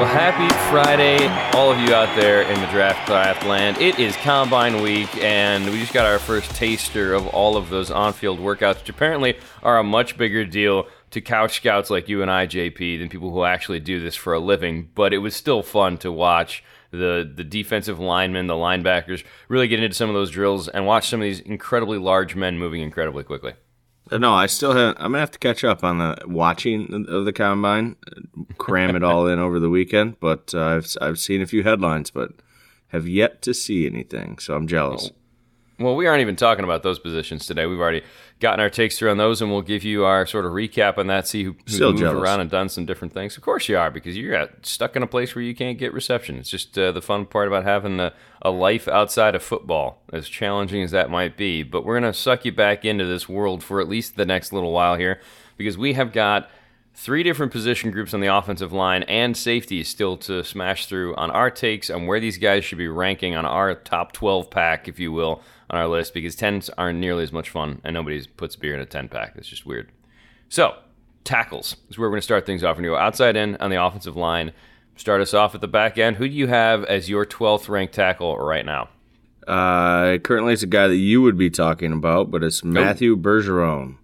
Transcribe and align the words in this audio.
Well, 0.00 0.08
happy 0.08 0.48
Friday, 0.70 1.26
all 1.52 1.70
of 1.70 1.78
you 1.78 1.94
out 1.94 2.18
there 2.18 2.40
in 2.40 2.58
the 2.58 2.66
draft 2.68 3.06
craft 3.06 3.44
land. 3.44 3.76
It 3.76 3.98
is 3.98 4.16
Combine 4.16 4.80
Week, 4.80 5.14
and 5.22 5.66
we 5.66 5.78
just 5.78 5.92
got 5.92 6.06
our 6.06 6.18
first 6.18 6.50
taster 6.52 7.12
of 7.12 7.26
all 7.26 7.54
of 7.58 7.68
those 7.68 7.90
on 7.90 8.14
field 8.14 8.38
workouts, 8.38 8.78
which 8.78 8.88
apparently 8.88 9.36
are 9.62 9.76
a 9.76 9.84
much 9.84 10.16
bigger 10.16 10.46
deal 10.46 10.88
to 11.10 11.20
couch 11.20 11.56
scouts 11.56 11.90
like 11.90 12.08
you 12.08 12.22
and 12.22 12.30
I, 12.30 12.46
JP, 12.46 12.98
than 12.98 13.10
people 13.10 13.30
who 13.30 13.44
actually 13.44 13.78
do 13.78 14.00
this 14.00 14.16
for 14.16 14.32
a 14.32 14.40
living. 14.40 14.88
But 14.94 15.12
it 15.12 15.18
was 15.18 15.36
still 15.36 15.62
fun 15.62 15.98
to 15.98 16.10
watch 16.10 16.64
the 16.90 17.30
the 17.36 17.44
defensive 17.44 18.00
linemen, 18.00 18.46
the 18.46 18.54
linebackers, 18.54 19.22
really 19.48 19.68
get 19.68 19.82
into 19.82 19.94
some 19.94 20.08
of 20.08 20.14
those 20.14 20.30
drills 20.30 20.66
and 20.66 20.86
watch 20.86 21.10
some 21.10 21.20
of 21.20 21.24
these 21.24 21.40
incredibly 21.40 21.98
large 21.98 22.34
men 22.34 22.58
moving 22.58 22.80
incredibly 22.80 23.22
quickly. 23.22 23.52
Uh, 24.10 24.18
No, 24.18 24.32
I 24.32 24.46
still 24.46 24.72
haven't. 24.72 24.96
I'm 24.98 25.12
gonna 25.12 25.20
have 25.20 25.30
to 25.32 25.38
catch 25.38 25.64
up 25.64 25.84
on 25.84 25.98
the 25.98 26.16
watching 26.26 27.06
of 27.08 27.24
the 27.24 27.32
combine, 27.32 27.96
cram 28.58 28.96
it 28.96 29.02
all 29.02 29.26
in 29.26 29.38
over 29.38 29.60
the 29.60 29.70
weekend. 29.70 30.18
But 30.20 30.52
uh, 30.54 30.64
I've 30.64 30.86
I've 31.00 31.18
seen 31.18 31.42
a 31.42 31.46
few 31.46 31.62
headlines, 31.62 32.10
but 32.10 32.32
have 32.88 33.06
yet 33.06 33.40
to 33.42 33.54
see 33.54 33.86
anything. 33.86 34.38
So 34.38 34.54
I'm 34.56 34.66
jealous. 34.66 35.10
Well, 35.80 35.96
we 35.96 36.06
aren't 36.06 36.20
even 36.20 36.36
talking 36.36 36.62
about 36.62 36.82
those 36.82 36.98
positions 36.98 37.46
today. 37.46 37.64
We've 37.64 37.80
already 37.80 38.02
gotten 38.38 38.60
our 38.60 38.68
takes 38.68 38.98
through 38.98 39.10
on 39.12 39.16
those, 39.16 39.40
and 39.40 39.50
we'll 39.50 39.62
give 39.62 39.82
you 39.82 40.04
our 40.04 40.26
sort 40.26 40.44
of 40.44 40.52
recap 40.52 40.98
on 40.98 41.06
that. 41.06 41.26
See 41.26 41.42
who, 41.42 41.56
who's 41.64 41.76
Still 41.76 41.92
moved 41.92 42.02
jealous. 42.02 42.22
around 42.22 42.40
and 42.40 42.50
done 42.50 42.68
some 42.68 42.84
different 42.84 43.14
things. 43.14 43.38
Of 43.38 43.42
course 43.42 43.66
you 43.66 43.78
are, 43.78 43.90
because 43.90 44.14
you're 44.14 44.46
stuck 44.60 44.94
in 44.94 45.02
a 45.02 45.06
place 45.06 45.34
where 45.34 45.42
you 45.42 45.54
can't 45.54 45.78
get 45.78 45.94
reception. 45.94 46.36
It's 46.36 46.50
just 46.50 46.78
uh, 46.78 46.92
the 46.92 47.00
fun 47.00 47.24
part 47.24 47.48
about 47.48 47.64
having 47.64 47.98
a, 47.98 48.12
a 48.42 48.50
life 48.50 48.88
outside 48.88 49.34
of 49.34 49.42
football, 49.42 50.02
as 50.12 50.28
challenging 50.28 50.82
as 50.82 50.90
that 50.90 51.08
might 51.08 51.38
be. 51.38 51.62
But 51.62 51.86
we're 51.86 51.98
going 51.98 52.12
to 52.12 52.18
suck 52.18 52.44
you 52.44 52.52
back 52.52 52.84
into 52.84 53.06
this 53.06 53.26
world 53.26 53.64
for 53.64 53.80
at 53.80 53.88
least 53.88 54.16
the 54.16 54.26
next 54.26 54.52
little 54.52 54.72
while 54.72 54.96
here, 54.96 55.18
because 55.56 55.78
we 55.78 55.94
have 55.94 56.12
got 56.12 56.50
three 56.92 57.22
different 57.22 57.52
position 57.52 57.90
groups 57.90 58.12
on 58.12 58.20
the 58.20 58.26
offensive 58.26 58.72
line 58.72 59.02
and 59.04 59.34
safety 59.34 59.82
still 59.82 60.18
to 60.18 60.44
smash 60.44 60.84
through 60.84 61.14
on 61.16 61.30
our 61.30 61.50
takes 61.50 61.88
on 61.88 62.06
where 62.06 62.20
these 62.20 62.36
guys 62.36 62.64
should 62.64 62.76
be 62.76 62.88
ranking 62.88 63.34
on 63.34 63.46
our 63.46 63.74
top 63.74 64.12
12 64.12 64.50
pack, 64.50 64.86
if 64.86 64.98
you 64.98 65.10
will, 65.10 65.40
on 65.70 65.78
our 65.78 65.88
list 65.88 66.12
because 66.12 66.36
10s 66.36 66.68
aren't 66.76 66.98
nearly 66.98 67.22
as 67.22 67.32
much 67.32 67.48
fun 67.48 67.80
and 67.84 67.94
nobody 67.94 68.24
puts 68.36 68.56
beer 68.56 68.74
in 68.74 68.80
a 68.80 68.86
10 68.86 69.08
pack. 69.08 69.34
It's 69.36 69.48
just 69.48 69.64
weird. 69.64 69.90
So, 70.48 70.74
tackles 71.24 71.76
is 71.88 71.96
where 71.96 72.08
we're 72.08 72.14
going 72.14 72.20
to 72.20 72.24
start 72.24 72.44
things 72.44 72.64
off. 72.64 72.76
We're 72.76 72.82
going 72.82 72.94
to 72.94 72.98
go 72.98 73.02
outside 73.04 73.36
in 73.36 73.56
on 73.56 73.70
the 73.70 73.82
offensive 73.82 74.16
line. 74.16 74.52
Start 74.96 75.20
us 75.20 75.32
off 75.32 75.54
at 75.54 75.60
the 75.60 75.68
back 75.68 75.96
end. 75.96 76.16
Who 76.16 76.28
do 76.28 76.34
you 76.34 76.48
have 76.48 76.84
as 76.84 77.08
your 77.08 77.24
12th 77.24 77.68
ranked 77.68 77.94
tackle 77.94 78.36
right 78.36 78.66
now? 78.66 78.88
Uh, 79.46 80.18
currently, 80.18 80.52
it's 80.52 80.62
a 80.62 80.66
guy 80.66 80.88
that 80.88 80.96
you 80.96 81.22
would 81.22 81.38
be 81.38 81.50
talking 81.50 81.92
about, 81.92 82.30
but 82.30 82.42
it's 82.42 82.62
Matthew 82.62 83.16
Bergeron. 83.16 83.96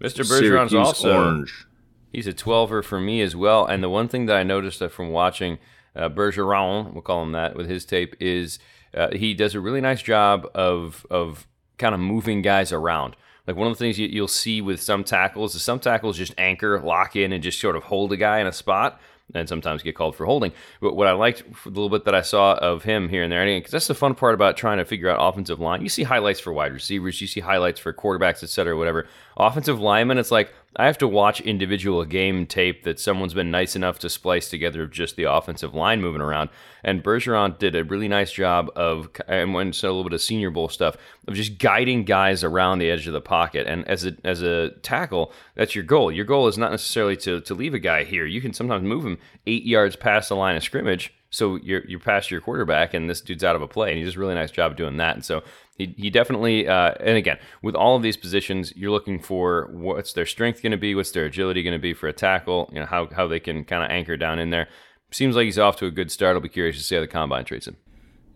Mr. 0.00 0.20
Bergeron's 0.20 0.70
Syracuse 0.70 0.74
also 0.74 1.12
Orange. 1.12 1.66
He's 2.12 2.26
a 2.26 2.32
12er 2.32 2.84
for 2.84 3.00
me 3.00 3.20
as 3.20 3.36
well. 3.36 3.66
And 3.66 3.82
the 3.82 3.88
one 3.88 4.08
thing 4.08 4.26
that 4.26 4.36
I 4.36 4.42
noticed 4.42 4.82
from 4.90 5.10
watching 5.10 5.58
uh, 5.94 6.08
Bergeron, 6.08 6.92
we'll 6.92 7.02
call 7.02 7.22
him 7.22 7.32
that, 7.32 7.56
with 7.56 7.68
his 7.68 7.84
tape, 7.84 8.14
is 8.20 8.58
uh, 8.94 9.08
he 9.12 9.34
does 9.34 9.54
a 9.54 9.60
really 9.60 9.80
nice 9.80 10.02
job 10.02 10.46
of 10.54 11.06
of 11.10 11.46
kind 11.78 11.94
of 11.94 12.00
moving 12.00 12.42
guys 12.42 12.72
around. 12.72 13.16
Like 13.46 13.56
one 13.56 13.66
of 13.66 13.72
the 13.72 13.78
things 13.78 13.98
you, 13.98 14.06
you'll 14.06 14.28
see 14.28 14.60
with 14.60 14.80
some 14.82 15.04
tackles 15.04 15.54
is 15.54 15.62
some 15.62 15.80
tackles 15.80 16.18
just 16.18 16.34
anchor, 16.38 16.80
lock 16.80 17.16
in, 17.16 17.32
and 17.32 17.42
just 17.42 17.60
sort 17.60 17.76
of 17.76 17.84
hold 17.84 18.12
a 18.12 18.16
guy 18.16 18.40
in 18.40 18.46
a 18.46 18.52
spot. 18.52 19.00
And 19.32 19.48
sometimes 19.48 19.84
get 19.84 19.94
called 19.94 20.16
for 20.16 20.26
holding. 20.26 20.50
But 20.80 20.96
what 20.96 21.06
I 21.06 21.12
liked 21.12 21.44
a 21.64 21.68
little 21.68 21.88
bit 21.88 22.04
that 22.06 22.16
I 22.16 22.22
saw 22.22 22.54
of 22.54 22.82
him 22.82 23.08
here 23.08 23.22
and 23.22 23.30
there, 23.30 23.46
because 23.46 23.70
that's 23.70 23.86
the 23.86 23.94
fun 23.94 24.16
part 24.16 24.34
about 24.34 24.56
trying 24.56 24.78
to 24.78 24.84
figure 24.84 25.08
out 25.08 25.20
offensive 25.20 25.60
line. 25.60 25.82
You 25.82 25.88
see 25.88 26.02
highlights 26.02 26.40
for 26.40 26.52
wide 26.52 26.72
receivers, 26.72 27.20
you 27.20 27.28
see 27.28 27.38
highlights 27.38 27.78
for 27.78 27.92
quarterbacks, 27.92 28.42
et 28.42 28.48
cetera, 28.48 28.76
whatever. 28.76 29.06
Offensive 29.36 29.80
linemen, 29.80 30.18
it's 30.18 30.30
like 30.30 30.52
I 30.76 30.86
have 30.86 30.98
to 30.98 31.08
watch 31.08 31.40
individual 31.40 32.04
game 32.04 32.46
tape 32.46 32.84
that 32.84 33.00
someone's 33.00 33.34
been 33.34 33.50
nice 33.50 33.74
enough 33.74 33.98
to 34.00 34.08
splice 34.08 34.48
together 34.48 34.84
of 34.84 34.92
just 34.92 35.16
the 35.16 35.24
offensive 35.24 35.74
line 35.74 36.00
moving 36.00 36.20
around. 36.20 36.48
And 36.84 37.02
Bergeron 37.02 37.58
did 37.58 37.74
a 37.74 37.82
really 37.82 38.06
nice 38.06 38.30
job 38.30 38.70
of, 38.76 39.08
and 39.26 39.52
when 39.52 39.72
so 39.72 39.88
a 39.88 39.90
little 39.90 40.04
bit 40.04 40.12
of 40.12 40.22
Senior 40.22 40.50
Bowl 40.50 40.68
stuff 40.68 40.96
of 41.26 41.34
just 41.34 41.58
guiding 41.58 42.04
guys 42.04 42.44
around 42.44 42.78
the 42.78 42.90
edge 42.90 43.06
of 43.08 43.12
the 43.12 43.20
pocket. 43.20 43.66
And 43.66 43.86
as 43.88 44.06
a 44.06 44.16
as 44.24 44.42
a 44.42 44.70
tackle, 44.82 45.32
that's 45.56 45.74
your 45.74 45.84
goal. 45.84 46.12
Your 46.12 46.24
goal 46.24 46.46
is 46.46 46.56
not 46.56 46.70
necessarily 46.70 47.16
to 47.18 47.40
to 47.40 47.54
leave 47.54 47.74
a 47.74 47.80
guy 47.80 48.04
here. 48.04 48.24
You 48.24 48.40
can 48.40 48.52
sometimes 48.52 48.84
move 48.84 49.04
him 49.04 49.18
eight 49.46 49.64
yards 49.64 49.96
past 49.96 50.28
the 50.28 50.36
line 50.36 50.56
of 50.56 50.62
scrimmage. 50.62 51.12
So 51.30 51.56
you're 51.56 51.84
you're 51.86 52.00
past 52.00 52.30
your 52.30 52.40
quarterback, 52.40 52.94
and 52.94 53.10
this 53.10 53.20
dude's 53.20 53.44
out 53.44 53.56
of 53.56 53.62
a 53.62 53.68
play, 53.68 53.90
and 53.90 53.98
he 53.98 54.04
does 54.04 54.16
a 54.16 54.20
really 54.20 54.34
nice 54.34 54.50
job 54.50 54.76
doing 54.76 54.98
that. 54.98 55.16
And 55.16 55.24
so 55.24 55.42
he, 55.80 55.94
he 55.96 56.10
definitely, 56.10 56.68
uh, 56.68 56.92
and 57.00 57.16
again, 57.16 57.38
with 57.62 57.74
all 57.74 57.96
of 57.96 58.02
these 58.02 58.18
positions, 58.18 58.70
you're 58.76 58.90
looking 58.90 59.18
for 59.18 59.68
what's 59.72 60.12
their 60.12 60.26
strength 60.26 60.62
going 60.62 60.72
to 60.72 60.78
be, 60.78 60.94
what's 60.94 61.12
their 61.12 61.24
agility 61.24 61.62
going 61.62 61.72
to 61.72 61.78
be 61.78 61.94
for 61.94 62.06
a 62.06 62.12
tackle, 62.12 62.68
you 62.70 62.78
know 62.78 62.86
how 62.86 63.08
how 63.16 63.26
they 63.26 63.40
can 63.40 63.64
kind 63.64 63.82
of 63.82 63.90
anchor 63.90 64.16
down 64.18 64.38
in 64.38 64.50
there. 64.50 64.68
Seems 65.10 65.34
like 65.34 65.46
he's 65.46 65.58
off 65.58 65.76
to 65.76 65.86
a 65.86 65.90
good 65.90 66.10
start. 66.12 66.36
I'll 66.36 66.42
be 66.42 66.50
curious 66.50 66.76
to 66.76 66.82
see 66.82 66.94
how 66.94 67.00
the 67.00 67.08
combine 67.08 67.46
treats 67.46 67.66
him. 67.66 67.78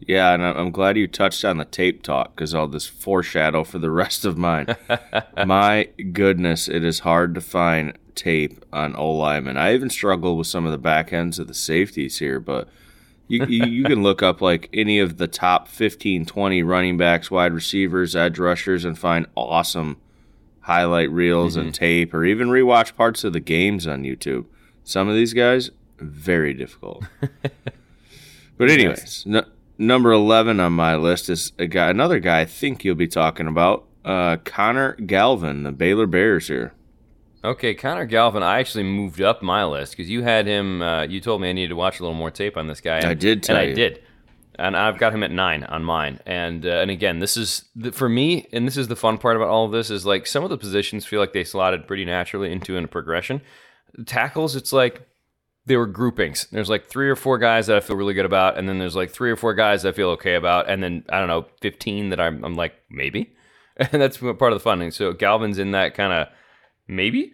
Yeah, 0.00 0.32
and 0.32 0.42
I'm 0.42 0.70
glad 0.70 0.96
you 0.96 1.06
touched 1.06 1.44
on 1.44 1.58
the 1.58 1.64
tape 1.64 2.02
talk 2.02 2.34
because 2.34 2.54
all 2.54 2.66
this 2.66 2.86
foreshadow 2.86 3.62
for 3.62 3.78
the 3.78 3.90
rest 4.02 4.24
of 4.24 4.38
mine. 4.38 4.74
My 5.46 5.90
goodness, 6.12 6.66
it 6.66 6.82
is 6.82 7.00
hard 7.00 7.34
to 7.34 7.40
find 7.42 7.96
tape 8.14 8.64
on 8.72 8.96
O 8.96 9.10
linemen. 9.10 9.58
I 9.58 9.74
even 9.74 9.90
struggle 9.90 10.36
with 10.36 10.46
some 10.46 10.64
of 10.64 10.72
the 10.72 10.78
back 10.78 11.12
ends 11.12 11.38
of 11.38 11.46
the 11.46 11.54
safeties 11.54 12.18
here, 12.20 12.40
but 12.40 12.68
you, 13.28 13.44
you, 13.46 13.84
can 13.84 14.02
look 14.02 14.22
up 14.22 14.40
like 14.40 14.68
any 14.72 14.98
of 14.98 15.16
the 15.16 15.26
top 15.26 15.68
15, 15.68 16.26
20 16.26 16.62
running 16.62 16.96
backs, 16.96 17.30
wide 17.30 17.52
receivers, 17.52 18.14
edge 18.14 18.38
rushers, 18.38 18.84
and 18.84 18.98
find 18.98 19.26
awesome 19.34 19.96
highlight 20.60 21.10
reels 21.10 21.56
and 21.56 21.74
tape, 21.74 22.12
or 22.14 22.24
even 22.24 22.48
rewatch 22.48 22.94
parts 22.96 23.24
of 23.24 23.32
the 23.32 23.40
games 23.40 23.86
on 23.86 24.02
YouTube. 24.02 24.46
Some 24.82 25.08
of 25.08 25.14
these 25.14 25.32
guys, 25.32 25.70
very 25.98 26.54
difficult. 26.54 27.04
But 28.56 28.70
anyways, 28.70 29.24
n- 29.26 29.46
number 29.78 30.12
eleven 30.12 30.60
on 30.60 30.72
my 30.72 30.96
list 30.96 31.28
is 31.28 31.52
a 31.58 31.66
guy, 31.66 31.90
another 31.90 32.18
guy 32.20 32.40
I 32.40 32.44
think 32.44 32.84
you'll 32.84 32.94
be 32.94 33.08
talking 33.08 33.46
about, 33.46 33.84
uh, 34.04 34.36
Connor 34.44 34.94
Galvin, 34.94 35.64
the 35.64 35.72
Baylor 35.72 36.06
Bears 36.06 36.48
here. 36.48 36.72
Okay, 37.44 37.74
Connor 37.74 38.06
Galvin, 38.06 38.42
I 38.42 38.58
actually 38.58 38.84
moved 38.84 39.20
up 39.20 39.42
my 39.42 39.66
list 39.66 39.92
because 39.92 40.08
you 40.08 40.22
had 40.22 40.46
him. 40.46 40.80
Uh, 40.80 41.02
you 41.02 41.20
told 41.20 41.42
me 41.42 41.50
I 41.50 41.52
needed 41.52 41.68
to 41.68 41.76
watch 41.76 42.00
a 42.00 42.02
little 42.02 42.16
more 42.16 42.30
tape 42.30 42.56
on 42.56 42.68
this 42.68 42.80
guy. 42.80 42.96
And, 42.96 43.06
I 43.06 43.14
did 43.14 43.42
tell 43.42 43.56
and 43.56 43.70
I 43.70 43.74
did, 43.74 44.02
and 44.54 44.74
I've 44.74 44.96
got 44.96 45.12
him 45.12 45.22
at 45.22 45.30
nine 45.30 45.62
on 45.64 45.84
mine. 45.84 46.20
And 46.24 46.64
uh, 46.64 46.70
and 46.70 46.90
again, 46.90 47.18
this 47.18 47.36
is 47.36 47.66
the, 47.76 47.92
for 47.92 48.08
me, 48.08 48.46
and 48.50 48.66
this 48.66 48.78
is 48.78 48.88
the 48.88 48.96
fun 48.96 49.18
part 49.18 49.36
about 49.36 49.48
all 49.48 49.66
of 49.66 49.72
this 49.72 49.90
is 49.90 50.06
like 50.06 50.26
some 50.26 50.42
of 50.42 50.48
the 50.48 50.56
positions 50.56 51.04
feel 51.04 51.20
like 51.20 51.34
they 51.34 51.44
slotted 51.44 51.86
pretty 51.86 52.06
naturally 52.06 52.50
into 52.50 52.78
a 52.78 52.86
progression. 52.86 53.42
Tackles, 54.06 54.56
it's 54.56 54.72
like 54.72 55.06
they 55.66 55.76
were 55.76 55.86
groupings. 55.86 56.46
There's 56.50 56.70
like 56.70 56.86
three 56.86 57.10
or 57.10 57.16
four 57.16 57.36
guys 57.36 57.66
that 57.66 57.76
I 57.76 57.80
feel 57.80 57.96
really 57.96 58.14
good 58.14 58.24
about, 58.24 58.56
and 58.56 58.66
then 58.66 58.78
there's 58.78 58.96
like 58.96 59.10
three 59.10 59.30
or 59.30 59.36
four 59.36 59.52
guys 59.52 59.82
that 59.82 59.90
I 59.90 59.92
feel 59.92 60.08
okay 60.10 60.36
about, 60.36 60.70
and 60.70 60.82
then 60.82 61.04
I 61.10 61.18
don't 61.18 61.28
know, 61.28 61.44
15 61.60 62.08
that 62.08 62.20
I'm, 62.20 62.42
I'm 62.42 62.54
like 62.54 62.72
maybe, 62.88 63.34
and 63.76 64.00
that's 64.00 64.16
part 64.16 64.40
of 64.40 64.54
the 64.54 64.60
fun. 64.60 64.80
And 64.80 64.94
so 64.94 65.12
Galvin's 65.12 65.58
in 65.58 65.72
that 65.72 65.94
kind 65.94 66.14
of 66.14 66.28
maybe 66.86 67.32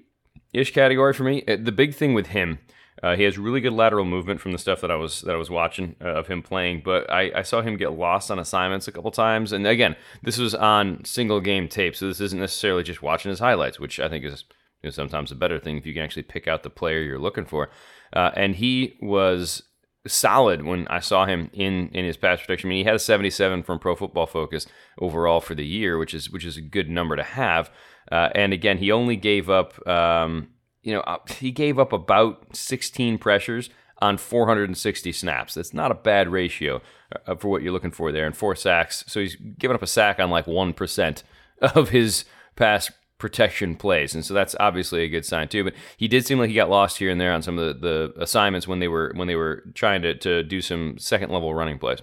ish 0.53 0.73
category 0.73 1.13
for 1.13 1.25
me. 1.25 1.45
Uh, 1.47 1.57
The 1.61 1.73
big 1.73 1.95
thing 1.95 2.15
with 2.15 2.29
him, 2.29 2.59
uh, 3.03 3.17
he 3.17 3.23
has 3.23 3.39
really 3.39 3.61
good 3.61 3.73
lateral 3.73 4.05
movement 4.05 4.41
from 4.41 4.53
the 4.53 4.59
stuff 4.59 4.81
that 4.81 4.91
I 4.91 4.97
was 4.97 5.23
that 5.23 5.35
I 5.35 5.39
was 5.39 5.51
watching 5.51 5.97
uh, 6.01 6.09
of 6.09 6.29
him 6.29 6.43
playing. 6.43 6.83
But 6.85 7.11
I, 7.11 7.31
I 7.35 7.43
saw 7.43 7.63
him 7.63 7.77
get 7.77 7.93
lost 7.93 8.31
on 8.31 8.39
assignments 8.39 8.89
a 8.89 8.93
couple 8.93 9.11
times, 9.11 9.53
and 9.53 9.67
again, 9.67 9.97
this 10.23 10.39
was 10.39 10.55
on 10.55 11.05
single 11.05 11.41
game 11.41 11.69
tape, 11.69 11.97
so 11.97 12.07
this 12.07 12.21
isn't 12.21 12.41
necessarily 12.41 12.83
just 12.83 13.03
watching 13.03 13.31
his 13.31 13.39
highlights, 13.39 13.81
which 13.81 14.01
I 14.01 14.09
think 14.09 14.25
is 14.25 14.45
you 14.83 14.89
know, 14.89 14.91
sometimes 14.91 15.31
a 15.31 15.37
better 15.37 15.59
thing 15.59 15.77
if 15.77 15.87
you 15.87 15.95
can 15.95 16.03
actually 16.03 16.23
pick 16.25 16.49
out 16.49 16.63
the 16.63 16.71
player 16.71 17.01
you're 17.01 17.19
looking 17.19 17.47
for. 17.47 17.71
Uh, 18.13 18.31
and 18.35 18.57
he 18.57 18.97
was 19.01 19.63
solid 20.07 20.65
when 20.65 20.89
I 20.89 21.01
saw 21.01 21.27
him 21.27 21.51
in 21.53 21.89
in 21.91 22.05
his 22.05 22.17
pass 22.17 22.41
protection. 22.41 22.69
I 22.69 22.71
mean, 22.71 22.79
he 22.79 22.85
had 22.85 22.95
a 22.95 22.99
77 22.99 23.63
from 23.63 23.79
Pro 23.79 23.95
Football 23.95 24.27
Focus 24.27 24.67
overall 24.99 25.41
for 25.41 25.55
the 25.55 25.67
year, 25.67 25.99
which 25.99 26.15
is 26.15 26.31
which 26.31 26.45
is 26.45 26.57
a 26.57 26.63
good 26.63 26.89
number 26.89 27.17
to 27.17 27.23
have. 27.23 27.71
Uh, 28.11 28.31
and 28.35 28.53
again, 28.53 28.79
he 28.79 28.91
only 28.91 29.17
gave 29.17 29.49
up, 29.49 29.87
um, 29.87 30.49
you 30.83 30.93
know, 30.93 31.01
uh, 31.01 31.19
he 31.39 31.51
gave 31.51 31.79
up 31.79 31.93
about 31.93 32.57
16 32.57 33.19
pressures 33.19 33.71
on 34.03 34.17
460 34.17 35.13
snaps. 35.13 35.55
That's 35.55 35.75
not 35.75 35.91
a 35.91 35.95
bad 35.95 36.29
ratio 36.29 36.81
uh, 37.27 37.35
for 37.37 37.49
what 37.49 37.63
you're 37.63 37.73
looking 37.73 37.91
for 37.91 38.13
there, 38.13 38.27
and 38.27 38.37
four 38.37 38.57
sacks. 38.57 39.05
So 39.07 39.21
he's 39.21 39.37
given 39.37 39.75
up 39.75 39.83
a 39.83 39.87
sack 39.87 40.19
on 40.19 40.31
like 40.31 40.47
one 40.47 40.73
percent 40.73 41.23
of 41.61 41.91
his 41.91 42.25
pass 42.57 42.91
protection 43.19 43.77
plays, 43.77 44.15
and 44.15 44.25
so 44.25 44.33
that's 44.33 44.57
obviously 44.59 45.03
a 45.03 45.09
good 45.09 45.25
sign 45.25 45.49
too. 45.49 45.65
But 45.65 45.75
he 45.97 46.09
did 46.09 46.27
seem 46.27 46.39
like 46.39 46.49
he 46.49 46.55
got 46.55 46.71
lost 46.71 46.99
here 46.99 47.11
and 47.11 47.21
there 47.21 47.33
on 47.33 47.43
some 47.43 47.59
of 47.59 47.81
the, 47.81 48.13
the 48.15 48.23
assignments 48.23 48.67
when 48.67 48.79
they 48.79 48.89
were 48.89 49.13
when 49.15 49.29
they 49.29 49.37
were 49.37 49.65
trying 49.75 50.03
to, 50.03 50.15
to 50.15 50.43
do 50.43 50.61
some 50.61 50.99
second 50.99 51.31
level 51.31 51.55
running 51.55 51.79
plays. 51.79 52.01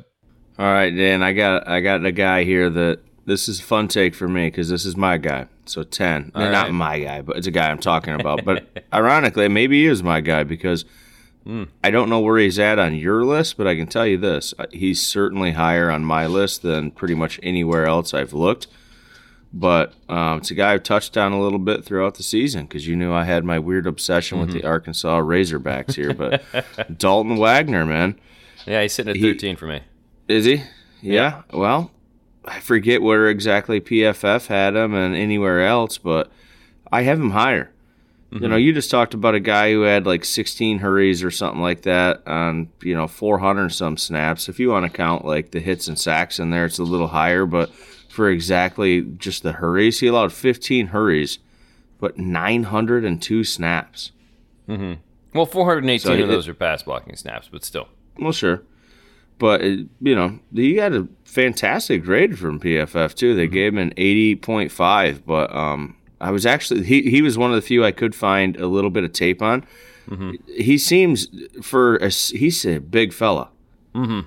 All 0.60 0.72
right, 0.72 0.96
Dan, 0.96 1.24
I 1.24 1.34
got 1.34 1.68
I 1.68 1.81
got 1.81 2.06
a 2.06 2.12
guy 2.12 2.44
here 2.44 2.70
that 2.70 3.00
this 3.26 3.50
is 3.50 3.60
a 3.60 3.64
fun 3.64 3.88
take 3.88 4.16
for 4.16 4.28
me 4.28 4.48
because 4.48 4.70
this 4.70 4.86
is 4.86 4.96
my 4.96 5.18
guy. 5.18 5.48
So 5.69 5.84
ten, 5.84 6.31
All 6.36 6.42
not 6.50 6.66
right. 6.66 6.72
my 6.74 7.00
guy, 7.00 7.22
but 7.22 7.38
it's 7.38 7.48
a 7.48 7.52
guy 7.52 7.69
I'm 7.69 7.80
talking 7.80 8.14
about. 8.19 8.44
but 8.46 8.86
ironically, 8.94 9.48
maybe 9.48 9.81
he 9.81 9.88
is 9.88 10.02
my 10.04 10.22
guy 10.22 10.44
because 10.44 10.86
Hmm. 11.46 11.64
I 11.81 11.92
don't 11.92 12.10
know 12.10 12.19
where 12.19 12.38
he's 12.38 12.60
at 12.60 12.78
on 12.78 12.94
your 12.94 13.24
list, 13.24 13.56
but 13.56 13.68
I 13.68 13.75
can 13.78 13.88
tell 13.88 14.06
you 14.06 14.18
this: 14.18 14.54
uh, 14.60 14.66
he's 14.74 15.06
certainly 15.06 15.52
higher 15.54 15.90
on 15.90 16.04
my 16.04 16.28
list 16.28 16.62
than 16.62 16.92
pretty 16.92 17.16
much 17.16 17.40
anywhere 17.42 17.86
else 17.86 18.14
I've 18.14 18.34
looked. 18.34 18.68
but 19.54 19.94
um, 20.10 20.40
it's 20.40 20.52
a 20.52 20.54
guy 20.56 20.74
I've 20.74 20.84
touched 20.84 21.16
on 21.16 21.31
a 21.31 21.40
little 21.40 21.58
bit 21.60 21.86
throughout 21.86 22.16
the 22.16 22.24
season 22.24 22.66
because 22.66 22.86
you 22.86 22.98
knew 22.98 23.14
I 23.14 23.24
had 23.24 23.46
my 23.46 23.60
weird 23.60 23.88
obsession 23.88 24.42
with 24.42 24.52
the 24.52 24.66
Arkansas 24.66 25.22
Razorbacks 25.22 25.94
here. 25.96 26.14
But 26.14 26.44
Dalton 26.98 27.38
Wagner, 27.38 27.86
man, 27.86 28.19
Yeah, 28.66 28.81
he's 28.81 28.92
sitting 28.94 29.12
at 29.12 29.16
He- 29.16 29.22
13 29.31 29.56
for 29.56 29.68
me. 29.68 29.81
is 30.28 30.44
he? 30.44 30.64
Yeah. 31.02 31.44
Well, 31.54 31.92
I 32.48 32.60
forget 32.60 33.02
where 33.02 33.28
exactly 33.28 33.82
PFF 33.82 34.48
had 34.48 34.76
him 34.76 34.94
and 34.94 35.16
anywhere 35.16 35.66
else, 35.66 35.98
but 35.98 36.32
I 36.92 37.02
have 37.04 37.20
him 37.20 37.32
higher. 37.32 37.72
You 38.30 38.42
know, 38.42 38.56
mm-hmm. 38.56 38.58
you 38.58 38.74
just 38.74 38.92
talked 38.92 39.14
about 39.14 39.36
a 39.36 39.40
guy 39.40 39.72
who 39.72 39.84
had 39.84 40.06
like 40.06 40.26
16 40.26 40.80
hurries 40.80 41.24
or 41.24 41.32
something 41.32 41.62
like 41.62 41.84
that 41.84 42.28
on, 42.28 42.70
you 42.82 42.94
know, 42.94 43.08
400 43.08 43.70
some 43.70 43.96
snaps. 43.96 44.50
If 44.50 44.60
you 44.60 44.70
want 44.70 44.86
to 44.86 44.90
count 44.96 45.24
like 45.24 45.52
the 45.52 45.62
hits 45.62 45.88
and 45.88 45.98
sacks 45.98 46.38
in 46.38 46.50
there, 46.50 46.66
it's 46.66 46.78
a 46.78 46.84
little 46.84 47.08
higher, 47.08 47.46
but 47.46 47.74
for 48.10 48.30
exactly 48.30 49.02
just 49.02 49.44
the 49.44 49.54
hurries, 49.54 50.02
he 50.02 50.08
allowed 50.08 50.34
15 50.34 50.88
hurries, 50.88 51.40
but 52.00 52.18
902 52.18 53.46
snaps. 53.46 54.12
Mm-hmm. 54.68 54.96
Well, 55.34 55.46
418 55.46 56.00
So 56.00 56.14
of 56.14 56.20
it- 56.20 56.28
those 56.28 56.50
are 56.50 56.54
pass 56.54 56.84
blocking 56.84 57.16
snaps, 57.16 57.48
but 57.50 57.64
still. 57.64 57.88
Well, 58.20 58.34
sure. 58.34 58.62
But, 59.40 59.62
it, 59.62 59.88
you 60.02 60.16
know, 60.16 60.40
he 60.54 60.74
got 60.76 60.92
a 60.92 61.08
fantastic 61.28 62.04
grade 62.04 62.40
from 62.40 62.60
PFF, 62.60 63.14
too. 63.14 63.36
They 63.36 63.48
gave 63.48 63.74
him 63.74 63.80
an 63.80 63.94
80.5, 63.96 65.22
but 65.26 65.54
um, 65.56 65.96
I 66.20 66.32
was 66.32 66.46
actually, 66.46 66.84
he, 66.84 67.04
he 67.04 67.22
was 67.22 67.38
one 67.38 67.52
of 67.52 67.56
the 67.56 67.62
few 67.62 67.84
I 67.86 67.92
could 67.92 68.16
find 68.16 68.56
a 68.58 68.68
little 68.68 68.90
bit 68.90 69.04
of 69.04 69.12
tape 69.14 69.42
on. 69.42 69.66
He 70.48 70.78
seems, 70.78 71.28
for 71.62 71.98
a, 71.98 72.08
he's 72.10 72.66
a 72.66 72.80
big 72.80 73.12
fella. 73.12 73.50
Mm-hmm. 73.94 74.22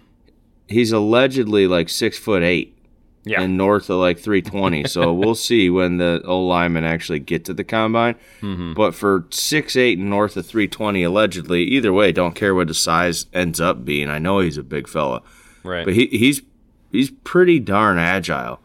He's 0.69 0.93
allegedly 0.93 1.67
like 1.67 1.89
six 1.89 2.19
foot 2.19 2.43
eight 2.43 2.77
Yeah. 3.25 3.41
and 3.41 3.57
north 3.57 3.89
of 3.89 3.97
like 3.99 4.19
320. 4.19 4.85
so 4.89 5.15
we'll 5.15 5.35
see 5.35 5.71
when 5.71 5.97
the 5.97 6.21
old 6.27 6.51
linemen 6.51 6.85
actually 6.85 7.21
get 7.21 7.47
to 7.47 7.55
the 7.55 7.65
combine. 7.65 8.15
Mm-hmm. 8.43 8.75
But 8.75 8.95
for 8.95 9.25
six 9.31 9.75
eight 9.75 9.99
and 9.99 10.11
north 10.11 10.37
of 10.37 10.45
320, 10.45 11.03
allegedly, 11.03 11.63
either 11.65 11.95
way, 11.95 12.13
don't 12.13 12.35
care 12.35 12.55
what 12.55 12.69
the 12.69 12.75
size 12.75 13.25
ends 13.33 13.59
up 13.59 13.83
being. 13.85 14.11
I 14.11 14.19
know 14.19 14.41
he's 14.41 14.59
a 14.59 14.63
big 14.63 14.87
fella, 14.87 15.23
right. 15.65 15.87
but 15.87 15.95
he, 15.95 16.07
he's 16.09 16.43
he's 16.91 17.11
pretty 17.11 17.61
darn 17.61 17.99
agile. 17.99 18.61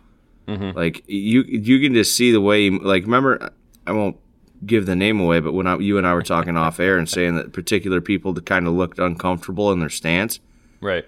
Mm-hmm. 0.47 0.77
Like 0.77 1.03
you 1.07 1.43
you 1.43 1.79
can 1.79 1.93
just 1.93 2.15
see 2.15 2.31
the 2.31 2.41
way. 2.41 2.69
He, 2.69 2.79
like 2.79 3.03
remember, 3.03 3.51
I 3.87 3.91
won't 3.91 4.17
give 4.65 4.85
the 4.85 4.95
name 4.95 5.19
away, 5.19 5.39
but 5.39 5.53
when 5.53 5.67
I, 5.67 5.77
you 5.77 5.97
and 5.97 6.07
I 6.07 6.13
were 6.13 6.21
talking 6.21 6.57
off 6.57 6.79
air 6.79 6.97
and 6.97 7.09
saying 7.09 7.35
that 7.35 7.53
particular 7.53 8.01
people 8.01 8.33
that 8.33 8.45
kind 8.45 8.67
of 8.67 8.73
looked 8.73 8.99
uncomfortable 8.99 9.71
in 9.71 9.79
their 9.79 9.89
stance 9.89 10.39
right. 10.81 11.05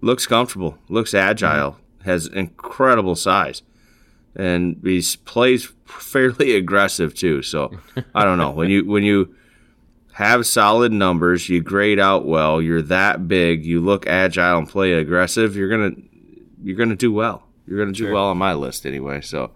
looks 0.00 0.26
comfortable, 0.26 0.78
looks 0.88 1.14
agile, 1.14 1.78
has 2.04 2.26
incredible 2.26 3.16
size, 3.16 3.62
and 4.34 4.80
he 4.84 5.02
plays 5.24 5.72
fairly 5.84 6.54
aggressive 6.56 7.14
too. 7.14 7.42
So 7.42 7.72
I 8.14 8.24
don't 8.24 8.38
know 8.38 8.50
when 8.50 8.68
you 8.68 8.84
when 8.84 9.04
you 9.04 9.34
have 10.14 10.46
solid 10.46 10.92
numbers, 10.92 11.48
you 11.48 11.62
grade 11.62 12.00
out 12.00 12.26
well, 12.26 12.62
you're 12.62 12.82
that 12.82 13.28
big, 13.28 13.64
you 13.64 13.80
look 13.80 14.06
agile 14.06 14.58
and 14.58 14.68
play 14.68 14.92
aggressive, 14.92 15.56
you're 15.56 15.68
gonna 15.68 15.92
you're 16.62 16.76
gonna 16.76 16.96
do 16.96 17.12
well. 17.12 17.42
You're 17.66 17.78
gonna 17.78 17.92
do 17.92 18.04
Sure. 18.04 18.12
well 18.12 18.26
on 18.26 18.38
my 18.38 18.54
list 18.54 18.86
anyway. 18.86 19.20
So 19.20 19.50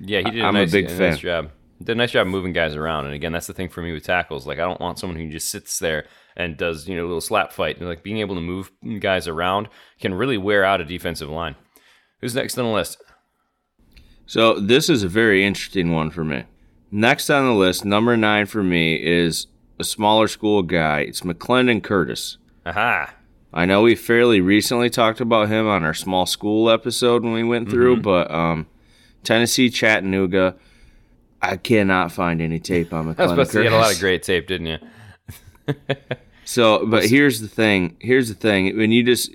Yeah, 0.00 0.18
he 0.24 0.30
did 0.30 0.42
I'm 0.42 0.54
a 0.56 0.60
a 0.60 0.62
nice, 0.62 0.72
big 0.72 0.90
a 0.90 0.94
nice 0.98 1.18
job. 1.18 1.50
Did 1.80 1.92
a 1.92 1.94
nice 1.94 2.10
job 2.10 2.26
moving 2.26 2.52
guys 2.52 2.74
around. 2.74 3.06
And 3.06 3.14
again, 3.14 3.32
that's 3.32 3.46
the 3.46 3.54
thing 3.54 3.68
for 3.68 3.82
me 3.82 3.92
with 3.92 4.02
tackles. 4.02 4.46
Like, 4.46 4.58
I 4.58 4.62
don't 4.62 4.80
want 4.80 4.98
someone 4.98 5.16
who 5.18 5.30
just 5.30 5.48
sits 5.48 5.78
there 5.78 6.06
and 6.36 6.56
does, 6.56 6.88
you 6.88 6.96
know, 6.96 7.02
a 7.02 7.06
little 7.06 7.20
slap 7.20 7.52
fight. 7.52 7.78
And, 7.78 7.88
like, 7.88 8.02
being 8.02 8.18
able 8.18 8.34
to 8.34 8.40
move 8.40 8.72
guys 8.98 9.28
around 9.28 9.68
can 10.00 10.12
really 10.14 10.36
wear 10.38 10.64
out 10.64 10.80
a 10.80 10.84
defensive 10.84 11.28
line. 11.28 11.54
Who's 12.20 12.34
next 12.34 12.58
on 12.58 12.64
the 12.64 12.72
list? 12.72 13.00
so 14.26 14.58
this 14.60 14.88
is 14.90 15.02
a 15.04 15.08
very 15.08 15.44
interesting 15.44 15.92
one 15.92 16.10
for 16.10 16.24
me. 16.24 16.44
Next 16.90 17.30
on 17.30 17.44
the 17.46 17.52
list, 17.52 17.84
number 17.84 18.16
nine 18.16 18.46
for 18.46 18.62
me 18.62 18.96
is 18.96 19.46
a 19.78 19.84
smaller 19.84 20.26
school 20.26 20.62
guy. 20.62 21.00
It's 21.00 21.20
McClendon 21.20 21.82
Curtis. 21.82 22.38
Aha. 22.66 23.14
I 23.52 23.64
know 23.64 23.82
we 23.82 23.94
fairly 23.94 24.40
recently 24.40 24.90
talked 24.90 25.20
about 25.20 25.48
him 25.48 25.66
on 25.66 25.82
our 25.84 25.94
small 25.94 26.26
school 26.26 26.68
episode 26.70 27.22
when 27.24 27.32
we 27.32 27.44
went 27.44 27.70
through, 27.70 27.94
Mm-hmm. 27.96 28.02
but 28.02 28.30
um, 28.30 28.66
Tennessee 29.24 29.70
Chattanooga, 29.70 30.56
I 31.40 31.56
cannot 31.56 32.12
find 32.12 32.40
any 32.42 32.58
tape 32.58 32.92
on 32.92 33.06
I 33.06 33.08
was 33.08 33.16
McClendon 33.16 33.28
supposed 33.30 33.50
to 33.52 33.62
get 33.62 33.72
a 33.72 33.76
lot 33.76 33.92
of 33.94 34.00
great 34.00 34.22
tape, 34.22 34.46
didn't 34.46 34.66
you? 34.66 34.78
So, 36.44 36.86
but 36.86 37.04
here's 37.04 37.42
the 37.42 37.46
thing. 37.48 37.98
Here's 38.00 38.30
the 38.30 38.34
thing. 38.34 38.74
When 38.78 38.90
you 38.90 39.02
just 39.02 39.30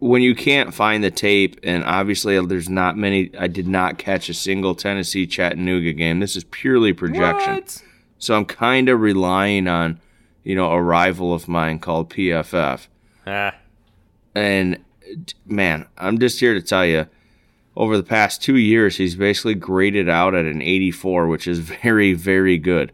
when 0.00 0.20
you 0.20 0.34
can't 0.34 0.74
find 0.74 1.04
the 1.04 1.12
tape, 1.12 1.60
and 1.62 1.84
obviously 1.84 2.44
there's 2.44 2.68
not 2.68 2.96
many. 2.96 3.30
I 3.38 3.46
did 3.46 3.68
not 3.68 3.98
catch 3.98 4.28
a 4.28 4.34
single 4.34 4.74
Tennessee 4.74 5.28
Chattanooga 5.28 5.92
game. 5.92 6.18
This 6.18 6.34
is 6.34 6.42
purely 6.42 6.92
projection. 6.92 7.54
What? 7.54 7.82
So 8.18 8.34
I'm 8.36 8.46
kind 8.46 8.88
of 8.88 9.00
relying 9.00 9.68
on, 9.68 10.00
you 10.42 10.56
know, 10.56 10.72
a 10.72 10.82
rival 10.82 11.32
of 11.32 11.46
mine 11.46 11.78
called 11.78 12.10
PFF. 12.10 12.88
Ah, 13.28 13.54
And 14.34 14.78
man, 15.46 15.86
I'm 15.98 16.18
just 16.18 16.40
here 16.40 16.54
to 16.54 16.62
tell 16.62 16.86
you, 16.86 17.06
over 17.76 17.96
the 17.96 18.02
past 18.02 18.42
two 18.42 18.56
years, 18.56 18.96
he's 18.96 19.14
basically 19.16 19.54
graded 19.54 20.08
out 20.08 20.34
at 20.34 20.44
an 20.44 20.62
84, 20.62 21.28
which 21.28 21.46
is 21.46 21.58
very, 21.82 22.12
very 22.14 22.58
good. 22.58 22.92